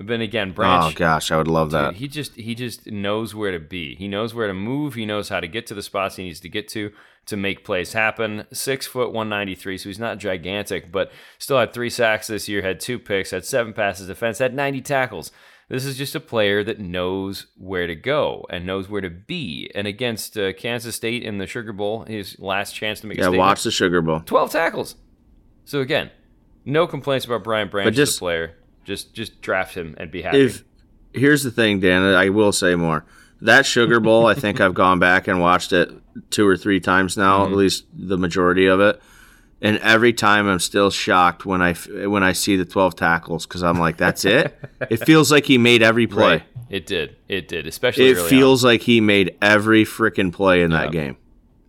But 0.00 0.20
again, 0.20 0.52
Branch. 0.52 0.94
Oh 0.94 0.96
gosh, 0.96 1.30
I 1.30 1.36
would 1.36 1.48
love 1.48 1.70
that. 1.72 1.96
He 1.96 2.08
just 2.08 2.34
he 2.36 2.54
just 2.54 2.86
knows 2.90 3.34
where 3.34 3.52
to 3.52 3.60
be. 3.60 3.94
He 3.94 4.08
knows 4.08 4.34
where 4.34 4.46
to 4.48 4.54
move. 4.54 4.94
He 4.94 5.04
knows 5.04 5.28
how 5.28 5.38
to 5.40 5.46
get 5.46 5.66
to 5.66 5.74
the 5.74 5.82
spots 5.82 6.16
he 6.16 6.24
needs 6.24 6.40
to 6.40 6.48
get 6.48 6.66
to 6.68 6.92
to 7.26 7.36
make 7.36 7.62
plays 7.62 7.92
happen. 7.92 8.46
Six 8.52 8.86
foot 8.86 9.12
one 9.12 9.28
ninety 9.28 9.54
three, 9.54 9.76
so 9.76 9.88
he's 9.90 9.98
not 9.98 10.18
gigantic, 10.18 10.90
but 10.90 11.12
still 11.38 11.58
had 11.58 11.74
three 11.74 11.90
sacks 11.90 12.26
this 12.28 12.48
year, 12.48 12.62
had 12.62 12.80
two 12.80 12.98
picks, 12.98 13.32
had 13.32 13.44
seven 13.44 13.74
passes 13.74 14.06
defense, 14.06 14.38
had 14.38 14.54
ninety 14.54 14.80
tackles. 14.80 15.30
This 15.68 15.84
is 15.84 15.96
just 15.96 16.14
a 16.14 16.20
player 16.20 16.64
that 16.64 16.80
knows 16.80 17.46
where 17.56 17.86
to 17.86 17.94
go 17.94 18.46
and 18.50 18.66
knows 18.66 18.88
where 18.88 19.00
to 19.00 19.08
be. 19.10 19.70
And 19.74 19.86
against 19.86 20.36
uh, 20.36 20.52
Kansas 20.54 20.96
State 20.96 21.22
in 21.22 21.38
the 21.38 21.46
Sugar 21.46 21.72
Bowl, 21.72 22.04
his 22.04 22.38
last 22.38 22.74
chance 22.74 23.00
to 23.00 23.06
make 23.06 23.18
a 23.18 23.22
yeah, 23.22 23.28
watch 23.28 23.62
the 23.62 23.70
Sugar 23.70 24.00
Bowl. 24.02 24.20
twelve 24.20 24.50
tackles. 24.50 24.96
So 25.64 25.80
again, 25.80 26.10
no 26.64 26.86
complaints 26.86 27.26
about 27.26 27.44
Brian 27.44 27.68
Branch 27.68 27.90
as 27.90 27.96
just- 27.96 28.16
a 28.16 28.20
player. 28.20 28.56
Just 28.84 29.14
just 29.14 29.40
draft 29.40 29.74
him 29.74 29.94
and 29.98 30.10
be 30.10 30.22
happy. 30.22 30.40
If 30.40 30.64
here's 31.12 31.42
the 31.42 31.50
thing, 31.50 31.80
Dan, 31.80 32.02
I 32.02 32.28
will 32.30 32.52
say 32.52 32.74
more. 32.74 33.04
That 33.40 33.66
Sugar 33.66 34.00
Bowl, 34.08 34.26
I 34.26 34.34
think 34.34 34.60
I've 34.60 34.74
gone 34.74 34.98
back 34.98 35.28
and 35.28 35.40
watched 35.40 35.72
it 35.72 35.90
two 36.30 36.46
or 36.46 36.56
three 36.56 36.80
times 36.80 37.16
now, 37.16 37.44
Mm-hmm. 37.44 37.52
at 37.52 37.58
least 37.58 37.84
the 37.94 38.18
majority 38.18 38.66
of 38.66 38.80
it. 38.80 39.00
And 39.60 39.78
every 39.78 40.12
time 40.12 40.48
I'm 40.48 40.58
still 40.58 40.90
shocked 40.90 41.46
when 41.46 41.62
I 41.62 41.74
when 41.74 42.22
I 42.24 42.32
see 42.32 42.56
the 42.56 42.64
12 42.64 42.96
tackles 42.96 43.46
because 43.46 43.62
I'm 43.62 43.78
like, 43.78 43.96
that's 43.96 44.24
it. 44.24 44.58
it 44.90 44.96
feels 45.06 45.30
like 45.30 45.44
he 45.46 45.56
made 45.58 45.82
every 45.82 46.06
play. 46.08 46.32
Right. 46.38 46.42
It 46.68 46.86
did. 46.86 47.16
It 47.28 47.46
did. 47.48 47.66
Especially 47.68 48.08
It 48.08 48.14
early 48.14 48.22
on. 48.22 48.28
feels 48.28 48.64
like 48.64 48.80
he 48.82 49.00
made 49.00 49.36
every 49.40 49.84
freaking 49.84 50.32
play 50.32 50.62
in 50.62 50.70
that 50.72 50.90
game. 50.90 51.16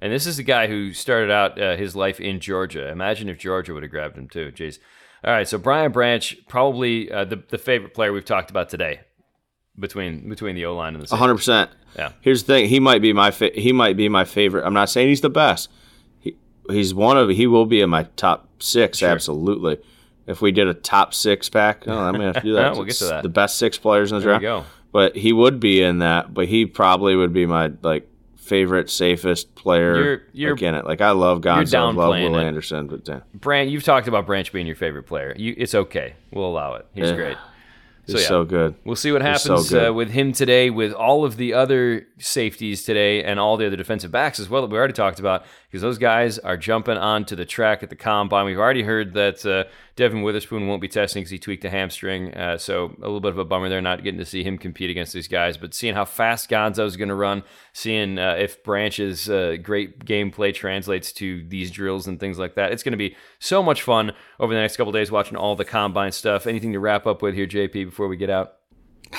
And 0.01 0.11
this 0.11 0.25
is 0.25 0.37
the 0.37 0.43
guy 0.43 0.67
who 0.67 0.91
started 0.93 1.29
out 1.29 1.61
uh, 1.61 1.75
his 1.77 1.95
life 1.95 2.19
in 2.19 2.39
Georgia. 2.39 2.89
Imagine 2.89 3.29
if 3.29 3.37
Georgia 3.37 3.73
would 3.73 3.83
have 3.83 3.91
grabbed 3.91 4.17
him 4.17 4.27
too. 4.27 4.51
Jeez. 4.55 4.79
All 5.23 5.31
right, 5.31 5.47
so 5.47 5.57
Brian 5.57 5.91
Branch, 5.91 6.35
probably 6.47 7.11
uh, 7.11 7.25
the 7.25 7.41
the 7.49 7.57
favorite 7.57 7.93
player 7.93 8.11
we've 8.11 8.25
talked 8.25 8.49
about 8.49 8.69
today, 8.69 9.01
between 9.79 10.27
between 10.29 10.55
the 10.55 10.65
O 10.65 10.75
line 10.75 10.93
and 10.95 11.03
the. 11.03 11.07
safety. 11.07 11.19
hundred 11.19 11.35
percent. 11.35 11.71
Yeah. 11.97 12.11
Here's 12.21 12.43
the 12.43 12.53
thing. 12.53 12.69
He 12.69 12.79
might 12.79 13.01
be 13.01 13.13
my 13.13 13.31
fa- 13.31 13.51
he 13.53 13.71
might 13.71 13.95
be 13.95 14.09
my 14.09 14.25
favorite. 14.25 14.65
I'm 14.65 14.73
not 14.73 14.89
saying 14.89 15.07
he's 15.09 15.21
the 15.21 15.29
best. 15.29 15.69
He, 16.19 16.35
he's 16.69 16.93
one 16.93 17.17
of 17.17 17.29
he 17.29 17.47
will 17.47 17.65
be 17.65 17.81
in 17.81 17.89
my 17.89 18.03
top 18.15 18.49
six. 18.61 19.01
Absolutely. 19.01 19.79
If 20.25 20.41
we 20.41 20.51
did 20.51 20.67
a 20.67 20.73
top 20.73 21.13
six 21.13 21.49
pack, 21.49 21.83
oh, 21.87 21.97
I'm 21.97 22.13
gonna 22.13 22.25
have 22.25 22.35
to 22.35 22.41
do 22.41 22.53
that. 22.55 22.73
We'll 22.73 22.85
get 22.85 22.95
to 22.97 23.05
that. 23.05 23.23
The 23.23 23.29
best 23.29 23.57
six 23.57 23.77
players 23.77 24.11
in 24.11 24.17
the 24.19 24.23
There 24.25 24.39
draft. 24.39 24.41
go. 24.41 24.65
But 24.91 25.15
he 25.15 25.31
would 25.33 25.59
be 25.59 25.81
in 25.81 25.99
that. 25.99 26.33
But 26.33 26.47
he 26.47 26.65
probably 26.65 27.15
would 27.15 27.31
be 27.33 27.45
my 27.45 27.71
like 27.81 28.07
favorite, 28.43 28.89
safest 28.89 29.55
player. 29.55 29.95
You're- 29.95 30.21
you're- 30.33 30.53
Again, 30.53 30.75
it 30.75 30.85
like 30.85 31.01
I 31.01 31.11
love 31.11 31.41
Gonzo, 31.41 31.95
love 31.95 32.09
Will 32.15 32.37
it. 32.37 32.43
Anderson, 32.43 32.87
but 32.87 33.07
uh, 33.09 33.19
Branch, 33.33 33.69
you've 33.71 33.83
talked 33.83 34.07
about 34.07 34.25
Branch 34.25 34.51
being 34.51 34.67
your 34.67 34.75
favorite 34.75 35.03
player. 35.03 35.33
You, 35.37 35.53
it's 35.57 35.73
okay. 35.73 36.15
We'll 36.31 36.45
allow 36.47 36.75
it. 36.75 36.85
He's 36.93 37.09
Yeah. 37.09 37.15
great. 37.15 37.37
he's 38.05 38.21
So, 38.21 38.27
so, 38.27 38.43
good. 38.43 38.75
We'll 38.83 38.95
see 38.97 39.11
what 39.13 39.21
He's 39.25 39.41
so 39.41 39.53
happens 39.53 39.73
uh, 39.73 39.93
with 39.93 40.09
him 40.11 40.33
today, 40.33 40.69
with 40.69 40.91
all 40.93 41.23
of 41.25 41.37
the 41.37 41.53
other 41.53 42.05
safeties 42.19 42.83
today, 42.83 43.23
and 43.23 43.39
all 43.39 43.55
the 43.57 43.65
other 43.67 43.77
defensive 43.77 44.11
backs 44.11 44.39
as 44.39 44.49
well 44.49 44.61
that 44.61 44.69
we 44.71 44.77
already 44.77 44.93
talked 44.93 45.19
about, 45.19 45.45
because 45.73 45.81
those 45.81 45.97
guys 45.97 46.37
are 46.37 46.55
jumping 46.55 46.97
onto 46.97 47.35
the 47.35 47.45
track 47.45 47.81
at 47.81 47.89
the 47.89 47.95
combine. 47.95 48.45
We've 48.45 48.59
already 48.59 48.83
heard 48.83 49.15
that 49.15 49.43
uh, 49.43 49.63
Devon 49.95 50.21
Witherspoon 50.21 50.67
won't 50.67 50.83
be 50.83 50.87
testing 50.87 51.21
because 51.21 51.31
he 51.31 51.39
tweaked 51.39 51.65
a 51.65 51.69
hamstring, 51.71 52.31
uh, 52.35 52.59
so 52.59 52.95
a 52.99 53.01
little 53.01 53.19
bit 53.19 53.31
of 53.31 53.39
a 53.39 53.43
bummer 53.43 53.69
there, 53.69 53.81
not 53.81 54.03
getting 54.03 54.19
to 54.19 54.25
see 54.25 54.43
him 54.43 54.59
compete 54.59 54.91
against 54.91 55.13
these 55.13 55.27
guys. 55.27 55.57
But 55.57 55.73
seeing 55.73 55.95
how 55.95 56.05
fast 56.05 56.47
Gonzo's 56.47 56.95
going 56.95 57.09
to 57.09 57.15
run, 57.15 57.41
seeing 57.73 58.19
uh, 58.19 58.35
if 58.37 58.63
Branch's 58.63 59.27
uh, 59.27 59.57
great 59.63 60.05
gameplay 60.05 60.53
translates 60.53 61.11
to 61.13 61.43
these 61.47 61.71
drills 61.71 62.05
and 62.05 62.19
things 62.19 62.37
like 62.37 62.53
that, 62.53 62.71
it's 62.71 62.83
going 62.83 62.91
to 62.91 62.95
be 62.97 63.15
so 63.39 63.63
much 63.63 63.81
fun 63.81 64.11
over 64.39 64.53
the 64.53 64.59
next 64.59 64.77
couple 64.77 64.91
days 64.91 65.09
watching 65.09 65.37
all 65.37 65.55
the 65.55 65.65
combine 65.65 66.11
stuff. 66.11 66.45
Anything 66.45 66.73
to 66.73 66.79
wrap 66.79 67.07
up 67.07 67.23
with 67.23 67.33
here, 67.33 67.47
JP, 67.47 67.85
before 67.85 68.07
we 68.07 68.15
get 68.15 68.29
out? 68.29 68.57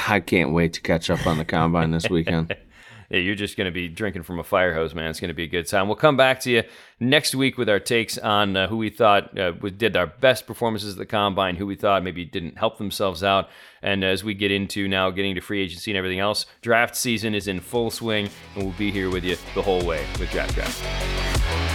I 0.09 0.21
can't 0.21 0.53
wait 0.53 0.75
to 0.75 0.81
catch 0.81 1.11
up 1.11 1.27
on 1.27 1.37
the 1.37 1.45
combine 1.45 1.91
this 1.91 2.09
weekend. 2.09 2.57
Yeah, 3.11 3.19
you're 3.19 3.35
just 3.35 3.57
going 3.57 3.67
to 3.67 3.73
be 3.73 3.89
drinking 3.89 4.23
from 4.23 4.39
a 4.39 4.45
fire 4.45 4.75
hose, 4.75 4.95
man. 4.95 5.11
It's 5.11 5.21
going 5.21 5.29
to 5.29 5.35
be 5.35 5.45
a 5.45 5.49
good 5.49 5.67
time. 5.67 5.89
We'll 5.89 5.97
come 5.97 6.17
back 6.17 6.41
to 6.41 6.51
you 6.51 6.63
next 7.01 7.35
week 7.35 7.59
with 7.59 7.69
our 7.69 7.81
takes 7.81 8.19
on 8.19 8.57
uh, 8.57 8.69
who 8.69 8.77
we 8.77 8.91
thought 8.91 9.39
uh, 9.39 9.53
did 9.53 9.97
our 9.97 10.07
best 10.07 10.47
performances 10.47 10.93
at 10.93 10.99
the 10.99 11.07
combine, 11.07 11.57
who 11.57 11.67
we 11.67 11.77
thought 11.77 12.03
maybe 12.03 12.25
didn't 12.25 12.59
help 12.59 12.79
themselves 12.79 13.23
out. 13.23 13.49
And 13.83 14.03
as 14.05 14.25
we 14.25 14.35
get 14.35 14.51
into 14.51 14.89
now 14.89 15.11
getting 15.11 15.35
to 15.35 15.41
free 15.41 15.63
agency 15.63 15.91
and 15.91 15.99
everything 15.99 16.21
else, 16.21 16.47
draft 16.63 16.97
season 16.97 17.35
is 17.35 17.49
in 17.49 17.61
full 17.61 17.91
swing, 17.91 18.29
and 18.55 18.65
we'll 18.65 18.75
be 18.75 18.91
here 18.91 19.11
with 19.11 19.25
you 19.25 19.37
the 19.55 19.63
whole 19.63 19.85
way 19.85 20.07
with 20.19 20.31
Draft 20.31 20.55
Craft. 20.55 21.74